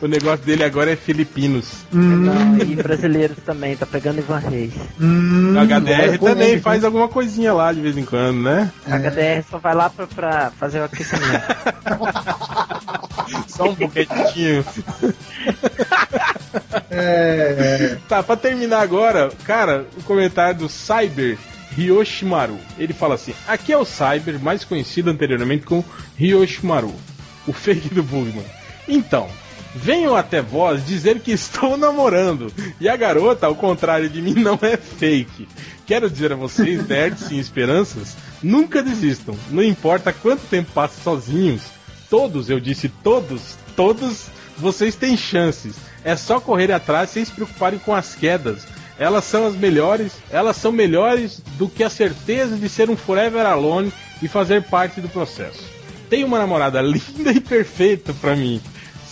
O 0.00 0.06
negócio 0.06 0.44
dele 0.44 0.64
agora 0.64 0.92
é 0.92 0.96
filipinos. 0.96 1.84
Hum, 1.92 2.16
Não, 2.16 2.58
e 2.58 2.74
brasileiros 2.76 3.38
também, 3.44 3.76
tá 3.76 3.86
pegando 3.86 4.18
Ivan 4.18 4.38
Reis. 4.38 4.72
hum, 5.00 5.54
O 5.54 5.58
HDR 5.60 6.18
também 6.18 6.60
faz 6.60 6.84
alguma 6.84 7.08
coisinha 7.08 7.52
lá 7.52 7.72
de 7.72 7.80
vez 7.80 7.96
em 7.96 8.04
quando, 8.04 8.42
né? 8.42 8.70
A 8.86 8.96
HDR 8.96 9.44
só 9.48 9.58
vai 9.58 9.74
lá 9.74 9.88
pra, 9.90 10.06
pra 10.06 10.50
fazer 10.58 10.80
o 10.80 10.84
aquecimento. 10.84 11.20
Só 13.60 13.68
um 13.68 13.74
boquetinho. 13.74 14.64
É, 16.90 17.96
Tá, 18.08 18.22
pra 18.22 18.36
terminar 18.36 18.80
agora, 18.80 19.30
cara, 19.44 19.86
o 19.96 20.02
comentário 20.02 20.58
do 20.58 20.68
Cyber 20.68 21.38
Ryoshimaru. 21.70 22.58
Ele 22.76 22.92
fala 22.92 23.14
assim: 23.14 23.32
aqui 23.46 23.72
é 23.72 23.78
o 23.78 23.84
Cyber, 23.84 24.40
mais 24.40 24.64
conhecido 24.64 25.10
anteriormente 25.10 25.64
como 25.64 25.84
Ryoshimaru, 26.16 26.92
o 27.46 27.52
fake 27.52 27.94
do 27.94 28.02
Bugman. 28.02 28.44
Então, 28.88 29.28
Venham 29.74 30.16
até 30.16 30.42
vós 30.42 30.84
dizer 30.84 31.20
que 31.20 31.30
estou 31.30 31.76
namorando. 31.76 32.52
E 32.80 32.88
a 32.88 32.96
garota, 32.96 33.46
ao 33.46 33.54
contrário 33.54 34.08
de 34.08 34.20
mim, 34.20 34.34
não 34.34 34.58
é 34.62 34.76
fake. 34.76 35.46
Quero 35.86 36.10
dizer 36.10 36.32
a 36.32 36.36
vocês, 36.36 36.86
nerds 36.88 37.28
sem 37.28 37.38
esperanças, 37.38 38.16
nunca 38.42 38.82
desistam. 38.82 39.36
Não 39.48 39.62
importa 39.62 40.12
quanto 40.12 40.42
tempo 40.48 40.72
passe 40.72 41.00
sozinhos. 41.02 41.62
Todos, 42.10 42.50
eu 42.50 42.58
disse 42.60 42.88
todos, 42.88 43.56
todos, 43.76 44.26
vocês 44.58 44.94
têm 44.96 45.16
chances. 45.16 45.76
É 46.04 46.16
só 46.16 46.40
correr 46.40 46.72
atrás 46.72 47.10
sem 47.10 47.24
se 47.24 47.30
preocuparem 47.30 47.78
com 47.78 47.94
as 47.94 48.14
quedas. 48.14 48.62
Elas 48.98 49.24
são 49.24 49.46
as 49.46 49.54
melhores, 49.54 50.12
elas 50.30 50.56
são 50.56 50.72
melhores 50.72 51.40
do 51.56 51.68
que 51.68 51.82
a 51.84 51.88
certeza 51.88 52.56
de 52.56 52.68
ser 52.68 52.90
um 52.90 52.96
forever 52.96 53.46
alone 53.46 53.92
e 54.20 54.28
fazer 54.28 54.62
parte 54.64 55.00
do 55.00 55.08
processo. 55.08 55.62
Tenho 56.10 56.26
uma 56.26 56.38
namorada 56.38 56.82
linda 56.82 57.32
e 57.32 57.40
perfeita 57.40 58.12
pra 58.20 58.34
mim. 58.36 58.60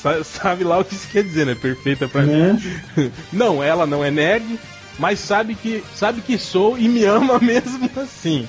Sa- 0.03 0.23
Sabe 0.25 0.65
lá 0.65 0.79
o 0.79 0.85
que 0.85 0.95
isso 0.95 1.09
quer 1.09 1.23
dizer, 1.23 1.47
né? 1.47 1.55
Perfeita 1.55 2.09
pra 2.09 2.23
mim. 2.23 2.61
Não, 3.33 3.63
ela 3.63 3.87
não 3.87 4.05
é 4.05 4.11
nerd, 4.11 4.59
mas 4.99 5.21
sabe 5.21 5.55
que 5.55 5.83
sabe 5.95 6.21
que 6.21 6.37
sou 6.37 6.79
e 6.79 6.89
me 6.89 7.05
ama 7.05 7.39
mesmo 7.41 7.89
assim. 7.97 8.49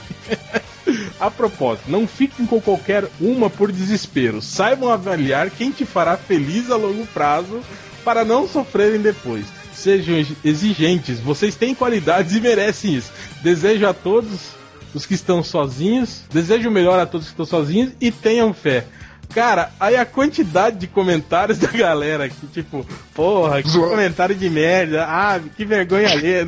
A 1.20 1.30
propósito, 1.30 1.90
não 1.90 2.08
fiquem 2.08 2.46
com 2.46 2.60
qualquer 2.60 3.08
uma 3.20 3.50
por 3.50 3.72
desespero. 3.72 4.42
Saibam 4.42 4.90
avaliar 4.90 5.52
quem 5.52 5.72
te 5.72 5.86
fará 5.86 6.18
feliz 6.18 6.72
a 6.72 6.76
longo 6.76 7.06
prazo 7.08 7.62
para 8.04 8.26
não 8.26 8.48
sofrerem 8.48 9.02
depois. 9.02 9.46
Sejam 9.74 10.16
exigentes, 10.44 11.20
vocês 11.20 11.56
têm 11.56 11.76
qualidades 11.76 12.36
e 12.36 12.42
merecem 12.42 12.96
isso. 12.96 13.12
Desejo 13.42 13.88
a 13.88 13.94
todos 13.94 14.60
os 14.94 15.06
que 15.06 15.14
estão 15.14 15.44
sozinhos, 15.44 16.24
desejo 16.32 16.70
o 16.70 16.72
melhor 16.72 17.00
a 17.00 17.06
todos 17.06 17.28
que 17.28 17.34
estão 17.34 17.46
sozinhos 17.46 17.92
e 18.02 18.12
tenham 18.12 18.54
fé. 18.54 18.86
Cara, 19.34 19.72
aí 19.80 19.96
a 19.96 20.06
quantidade 20.06 20.78
de 20.78 20.88
comentários 20.88 21.58
da 21.60 21.68
galera 21.68 22.26
aqui, 22.26 22.48
tipo, 22.48 22.86
porra, 23.14 23.62
que 23.62 23.72
comentário 23.72 24.36
de 24.36 24.50
merda, 24.50 25.06
ah, 25.08 25.40
que 25.56 25.66
vergonha 25.66 26.12
ali. 26.12 26.42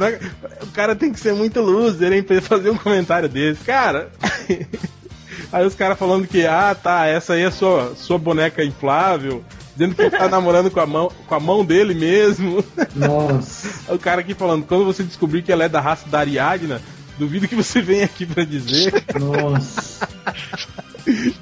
O 0.63 0.67
cara 0.67 0.95
tem 0.95 1.11
que 1.11 1.19
ser 1.19 1.33
muito 1.33 1.61
loser, 1.61 2.11
hein, 2.11 2.23
pra 2.23 2.41
fazer 2.41 2.69
um 2.69 2.77
comentário 2.77 3.29
desse. 3.29 3.63
Cara, 3.63 4.09
aí 5.51 5.65
os 5.65 5.75
caras 5.75 5.97
falando 5.97 6.27
que, 6.27 6.45
ah, 6.45 6.75
tá, 6.75 7.05
essa 7.05 7.33
aí 7.33 7.43
é 7.43 7.51
sua, 7.51 7.93
sua 7.95 8.17
boneca 8.17 8.63
inflável. 8.63 9.43
Dizendo 9.75 9.95
que 9.95 10.01
ele 10.01 10.11
tá 10.11 10.27
namorando 10.27 10.69
com 10.69 10.79
a, 10.79 10.85
mão, 10.85 11.11
com 11.27 11.35
a 11.35 11.39
mão 11.39 11.63
dele 11.63 11.93
mesmo. 11.93 12.63
Nossa. 12.95 13.71
O 13.91 13.99
cara 13.99 14.21
aqui 14.21 14.33
falando, 14.33 14.65
quando 14.65 14.85
você 14.85 15.03
descobrir 15.03 15.41
que 15.41 15.51
ela 15.51 15.63
é 15.63 15.69
da 15.69 15.81
raça 15.81 16.07
da 16.07 16.19
Ariadna, 16.19 16.81
duvido 17.21 17.47
que 17.47 17.55
você 17.55 17.81
venha 17.81 18.05
aqui 18.05 18.25
pra 18.25 18.43
dizer. 18.43 18.91
Nossa. 19.19 20.07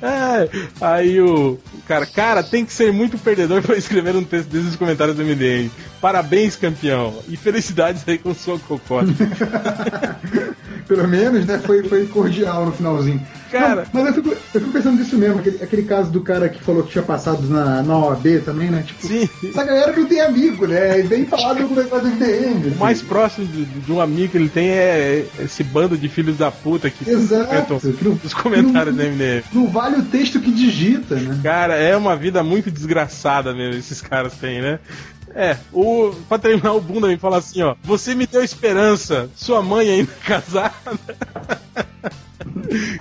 É, 0.01 0.49
aí 0.80 1.19
o, 1.19 1.59
o 1.73 1.82
cara, 1.86 2.05
cara, 2.05 2.41
tem 2.41 2.65
que 2.65 2.71
ser 2.71 2.93
muito 2.93 3.17
perdedor 3.17 3.61
pra 3.61 3.75
escrever 3.75 4.15
um 4.15 4.23
texto 4.23 4.47
desses 4.49 4.77
comentários 4.77 5.17
do 5.17 5.23
MDM. 5.23 5.69
Parabéns, 5.99 6.55
campeão. 6.55 7.13
E 7.27 7.36
felicidades 7.36 8.03
aí 8.07 8.17
com 8.17 8.34
sua 8.34 8.57
cocota. 8.57 9.11
Pelo 10.88 11.07
menos, 11.09 11.45
né? 11.45 11.59
Foi, 11.59 11.84
foi 11.84 12.07
cordial 12.07 12.67
no 12.67 12.71
finalzinho. 12.71 13.21
Cara. 13.52 13.88
Não, 13.93 14.04
mas 14.04 14.16
eu 14.18 14.24
fico, 14.24 14.36
eu 14.54 14.62
fico 14.62 14.72
pensando 14.72 14.97
nisso 15.00 15.18
mesmo, 15.18 15.39
aquele, 15.39 15.64
aquele 15.64 15.84
caso 15.84 16.12
do 16.12 16.22
cara 16.22 16.50
que 16.50 16.62
falou 16.64 16.84
que 16.84 16.91
tinha 16.91 17.04
passado 17.04 17.41
na, 17.47 17.82
na 17.82 17.97
OAB 17.97 18.41
também, 18.45 18.70
né? 18.70 18.84
Tipo, 18.86 19.08
Sim. 19.08 19.30
essa 19.43 19.64
galera 19.64 19.91
não 19.95 20.06
tem 20.06 20.22
amigo, 20.22 20.68
né? 20.68 21.00
E 21.00 21.04
vem 21.04 21.26
falar 21.26 21.54
do 21.54 21.68
negócio 21.70 22.08
do 22.10 22.16
MDM. 22.16 22.76
O 22.76 22.80
mais 22.80 23.02
próximo 23.02 23.47
de, 23.47 23.66
de 23.66 23.91
um 23.91 24.00
amigo 24.02 24.30
que 24.32 24.38
ele 24.38 24.50
tem 24.50 24.70
é 24.70 25.26
esse 25.39 25.64
bando 25.64 25.97
de 25.97 26.08
filhos 26.10 26.38
da 26.38 26.52
puta 26.52 26.89
que 26.89 27.10
Exato. 27.10 27.47
comentam 27.47 27.80
não- 28.02 28.20
os 28.24 28.34
comentários 28.34 28.95
que 28.95 29.02
do 29.04 29.10
MDM. 29.10 29.43
Não 29.54 29.68
vale 29.68 29.97
o 29.97 30.04
texto 30.06 30.39
que 30.39 30.52
digita, 30.52 31.16
né? 31.16 31.39
Cara, 31.43 31.76
é 31.76 31.95
uma 31.95 32.16
vida 32.16 32.43
muito 32.43 32.70
desgraçada 32.72 33.54
mesmo, 33.54 33.80
esses 33.80 34.02
caras 34.02 34.34
têm, 34.34 34.62
né? 34.62 34.80
É, 35.36 35.58
o, 35.72 36.12
pra 36.28 36.39
terminar, 36.39 36.74
o 36.74 36.82
Bunda 36.82 37.08
me 37.08 37.16
fala 37.18 37.38
assim, 37.38 37.62
ó. 37.62 37.76
Você 37.84 38.16
me 38.16 38.26
deu 38.26 38.43
esperança, 38.43 39.30
sua 39.36 39.62
mãe 39.62 39.89
ainda 39.89 40.12
casada. 40.26 40.74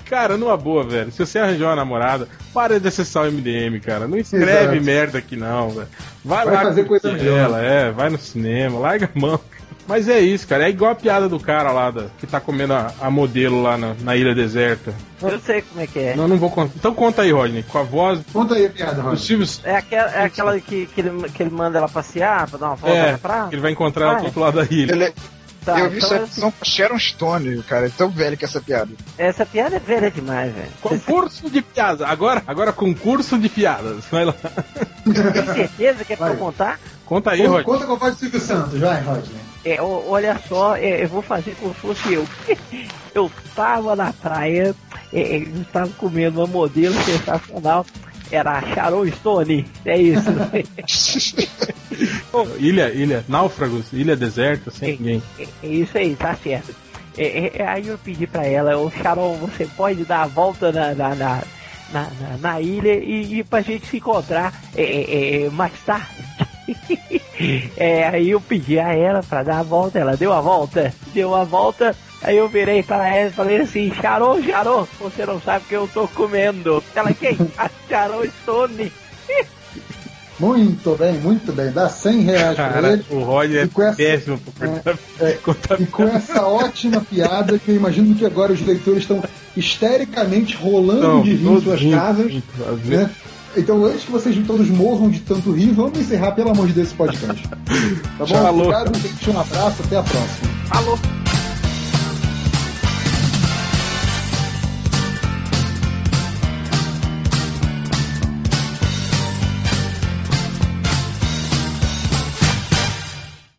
Cara, 0.09 0.37
numa 0.37 0.57
boa, 0.57 0.83
velho. 0.85 1.11
Se 1.13 1.19
você 1.25 1.39
arranjar 1.39 1.67
uma 1.69 1.77
namorada, 1.77 2.29
para 2.55 2.79
de 2.81 2.89
acessar 2.89 3.25
o 3.25 3.33
MDM, 3.33 3.79
cara. 3.81 4.07
Não 4.09 4.17
escreve 4.19 4.53
Exato. 4.77 4.85
merda 4.85 5.19
aqui 5.19 5.37
não, 5.37 5.71
velho. 5.71 5.89
Vai, 6.25 6.45
Vai 6.45 6.55
lá 6.55 6.63
fazer 6.63 6.85
coisa 6.85 7.13
melhor. 7.13 7.39
ela, 7.39 7.63
é, 7.63 7.91
vai 7.91 8.09
no 8.11 8.19
cinema, 8.19 8.79
larga 8.79 9.11
a 9.15 9.19
mão. 9.19 9.41
Mas 9.87 10.07
é 10.07 10.21
isso, 10.21 10.47
cara. 10.47 10.67
É 10.67 10.69
igual 10.69 10.91
a 10.93 10.95
piada 10.95 11.31
do 11.31 11.41
cara 11.41 11.73
lá 11.73 11.91
da, 11.91 12.07
que 12.19 12.27
tá 12.27 12.39
comendo 12.39 12.75
a, 12.75 12.93
a 13.01 13.11
modelo 13.11 13.63
lá 13.63 13.79
na, 13.79 13.95
na 14.03 14.15
ilha 14.17 14.35
deserta. 14.35 14.93
Eu 15.23 15.39
sei 15.41 15.63
como 15.63 15.81
é 15.81 15.87
que 15.87 15.99
é. 15.99 16.15
Não, 16.15 16.29
não 16.29 16.37
vou 16.37 16.51
contar. 16.51 16.75
Então 16.77 16.93
conta 16.95 17.23
aí, 17.23 17.33
Rodney, 17.33 17.63
com 17.63 17.79
a 17.79 17.83
voz 17.85 18.21
Conta 18.31 18.55
aí 18.55 18.67
a 18.67 18.71
piada, 18.71 19.01
Roger. 19.01 19.19
Silvio. 19.19 19.47
É 19.65 19.77
aquela, 19.77 20.11
é 20.13 20.25
aquela 20.25 20.61
que, 20.61 20.85
que, 20.95 21.01
ele, 21.01 21.11
que 21.31 21.43
ele 21.43 21.51
manda 21.51 21.79
ela 21.79 21.89
passear 21.89 22.47
pra 22.51 22.59
dar 22.59 22.67
uma 22.67 22.77
volta 22.77 22.95
É, 22.97 23.13
na 23.13 23.19
praia? 23.19 23.49
ele 23.51 23.63
vai 23.63 23.73
encontrar 23.73 24.05
ela 24.11 24.19
do 24.19 24.25
outro 24.27 24.41
lado 24.41 24.57
da 24.57 24.65
ilha. 24.75 24.93
Ele 24.93 25.05
é- 25.05 25.13
Tá, 25.75 25.81
eu 25.81 25.91
vi 25.91 25.97
então 25.99 26.09
essa 26.09 26.17
é- 26.17 26.23
edição 26.25 26.51
com 26.51 26.65
Sharon 26.65 26.99
Stone, 26.99 27.63
cara. 27.63 27.87
É 27.87 27.91
tão 27.91 28.09
velho 28.09 28.37
que 28.37 28.45
essa 28.45 28.61
piada. 28.61 28.91
essa 29.17 29.45
piada 29.47 29.77
é 29.77 29.79
velha 29.79 30.11
demais, 30.11 30.53
velho. 30.55 30.69
Concurso 30.81 31.51
de 31.51 31.63
piadas. 31.63 32.03
Agora, 32.03 32.43
agora 32.47 32.73
concurso 32.73 33.39
de 33.39 33.49
piadas. 33.49 34.05
Vai 34.11 34.25
lá. 34.25 34.35
Tem 35.05 35.55
certeza 35.55 36.05
que 36.05 36.13
é 36.13 36.17
pra 36.17 36.29
eu 36.29 36.37
contar? 36.37 36.79
Conta 37.07 37.31
aí, 37.31 37.39
Conta, 37.39 37.51
Rodney. 37.51 37.65
conta 37.65 37.87
com 37.87 37.93
a 37.93 37.97
voz 37.97 38.15
do 38.15 38.19
Silvio 38.21 38.41
Santos, 38.41 38.79
vai, 38.79 39.01
Rodney. 39.03 39.41
É, 39.65 39.81
o- 39.83 40.05
olha 40.11 40.39
só, 40.49 40.77
é, 40.77 41.03
eu 41.05 41.09
vou 41.09 41.23
fazer 41.23 41.55
como 41.59 41.75
se 41.75 41.81
fosse 41.81 42.13
eu. 42.13 42.27
Eu 43.15 43.29
tava 43.57 43.97
na 43.97 44.13
praia, 44.13 44.75
é, 45.13 45.21
é, 45.21 45.39
eu 45.39 45.65
tava 45.73 45.89
comendo 45.97 46.39
uma 46.41 46.47
modelo 46.47 46.95
sensacional. 47.03 47.85
Era 48.31 48.61
Sharon 48.75 49.07
Stone, 49.13 49.67
é 49.85 49.99
isso. 49.99 50.31
Ilha, 52.59 52.91
ilha, 52.93 53.25
náufragos, 53.29 53.93
ilha 53.93 54.17
deserta, 54.17 54.71
sem 54.71 54.93
ninguém. 54.93 55.23
É, 55.39 55.47
é 55.63 55.67
isso 55.69 55.97
aí, 55.99 56.15
tá 56.15 56.35
certo. 56.37 56.75
É, 57.17 57.53
é, 57.63 57.67
aí 57.67 57.89
eu 57.89 57.99
pedi 57.99 58.27
pra 58.27 58.47
ela, 58.47 58.77
ô 58.79 58.91
Sharon, 58.91 59.35
você 59.39 59.67
pode 59.77 60.05
dar 60.05 60.23
a 60.23 60.27
volta 60.27 60.71
na, 60.71 60.95
na, 60.95 61.15
na, 61.15 61.43
na, 61.93 62.11
na- 62.41 62.61
ilha 62.61 62.95
e, 62.95 63.39
e 63.41 63.45
pra 63.45 63.61
gente 63.61 63.87
se 63.87 63.97
encontrar 63.97 64.53
é, 64.77 64.83
é, 64.83 65.43
é, 65.47 65.51
mais 65.51 65.73
tarde. 65.85 66.07
É, 67.77 68.09
aí 68.09 68.31
eu 68.31 68.41
pedi 68.41 68.81
a 68.81 68.93
ela 68.93 69.23
pra 69.23 69.45
dar 69.45 69.61
a 69.61 69.63
volta, 69.63 69.97
ela 70.01 70.17
deu 70.17 70.33
a 70.33 70.41
volta, 70.41 70.93
deu 71.15 71.37
a 71.37 71.45
volta, 71.45 71.95
aí 72.23 72.37
eu 72.37 72.49
virei 72.49 72.83
pra 72.83 73.09
ela 73.09 73.29
e 73.29 73.33
falei 73.33 73.59
assim, 73.61 73.93
Sharon, 73.95 74.43
Sharon, 74.43 74.87
você 75.01 75.25
não 75.27 75.41
sabe 75.41 75.65
o 75.65 75.69
que 75.69 75.75
eu 75.75 75.89
tô 75.93 76.07
comendo. 76.09 76.83
Ela, 76.95 77.13
quem? 77.13 77.37
A 77.57 77.69
Sharon 77.89 78.23
Stone. 78.43 78.93
Muito 80.41 80.95
bem, 80.97 81.15
muito 81.15 81.53
bem. 81.53 81.73
Dá 81.73 81.89
100 81.89 82.21
reais 82.21 82.55
pra 82.55 82.69
Cara, 82.69 82.93
ele. 82.93 83.05
o 83.11 83.25
Roger 83.25 83.69
com 83.71 83.83
é 83.83 83.87
essa- 83.89 83.97
péssimo 83.97 84.41
pra 84.57 84.95
É, 85.19 85.33
contar 85.33 85.81
E 85.83 85.87
com 85.87 86.05
essa 86.05 86.47
ótima 86.47 87.01
piada, 87.01 87.59
que 87.59 87.71
eu 87.73 87.75
imagino 87.75 88.15
que 88.15 88.25
agora 88.25 88.53
os 88.53 88.65
leitores 88.65 89.01
estão 89.01 89.21
histericamente 89.57 90.55
rolando 90.55 91.01
Não, 91.09 91.23
de 91.23 91.35
rir 91.35 91.45
em 91.45 91.61
suas 91.61 91.81
rindo, 91.81 91.97
casas. 91.97 92.27
rindo. 92.31 92.45
Né? 92.85 93.11
Então, 93.57 93.85
antes 93.85 94.05
que 94.05 94.13
vocês 94.13 94.47
todos 94.47 94.69
morram 94.69 95.11
de 95.11 95.19
tanto 95.19 95.51
rir, 95.51 95.73
vamos 95.73 95.99
encerrar, 95.99 96.31
pelo 96.31 96.51
amor 96.51 96.69
de 96.69 96.73
Deus, 96.75 96.87
esse 96.87 96.95
podcast. 96.97 97.43
Tá 98.17 98.25
bom? 98.25 98.27
Falou. 98.27 98.67
Obrigado. 98.69 98.93
Um 99.27 99.41
abraço, 99.41 99.83
até 99.85 99.97
a 99.97 100.03
próxima. 100.05 100.51
Alô? 100.71 100.99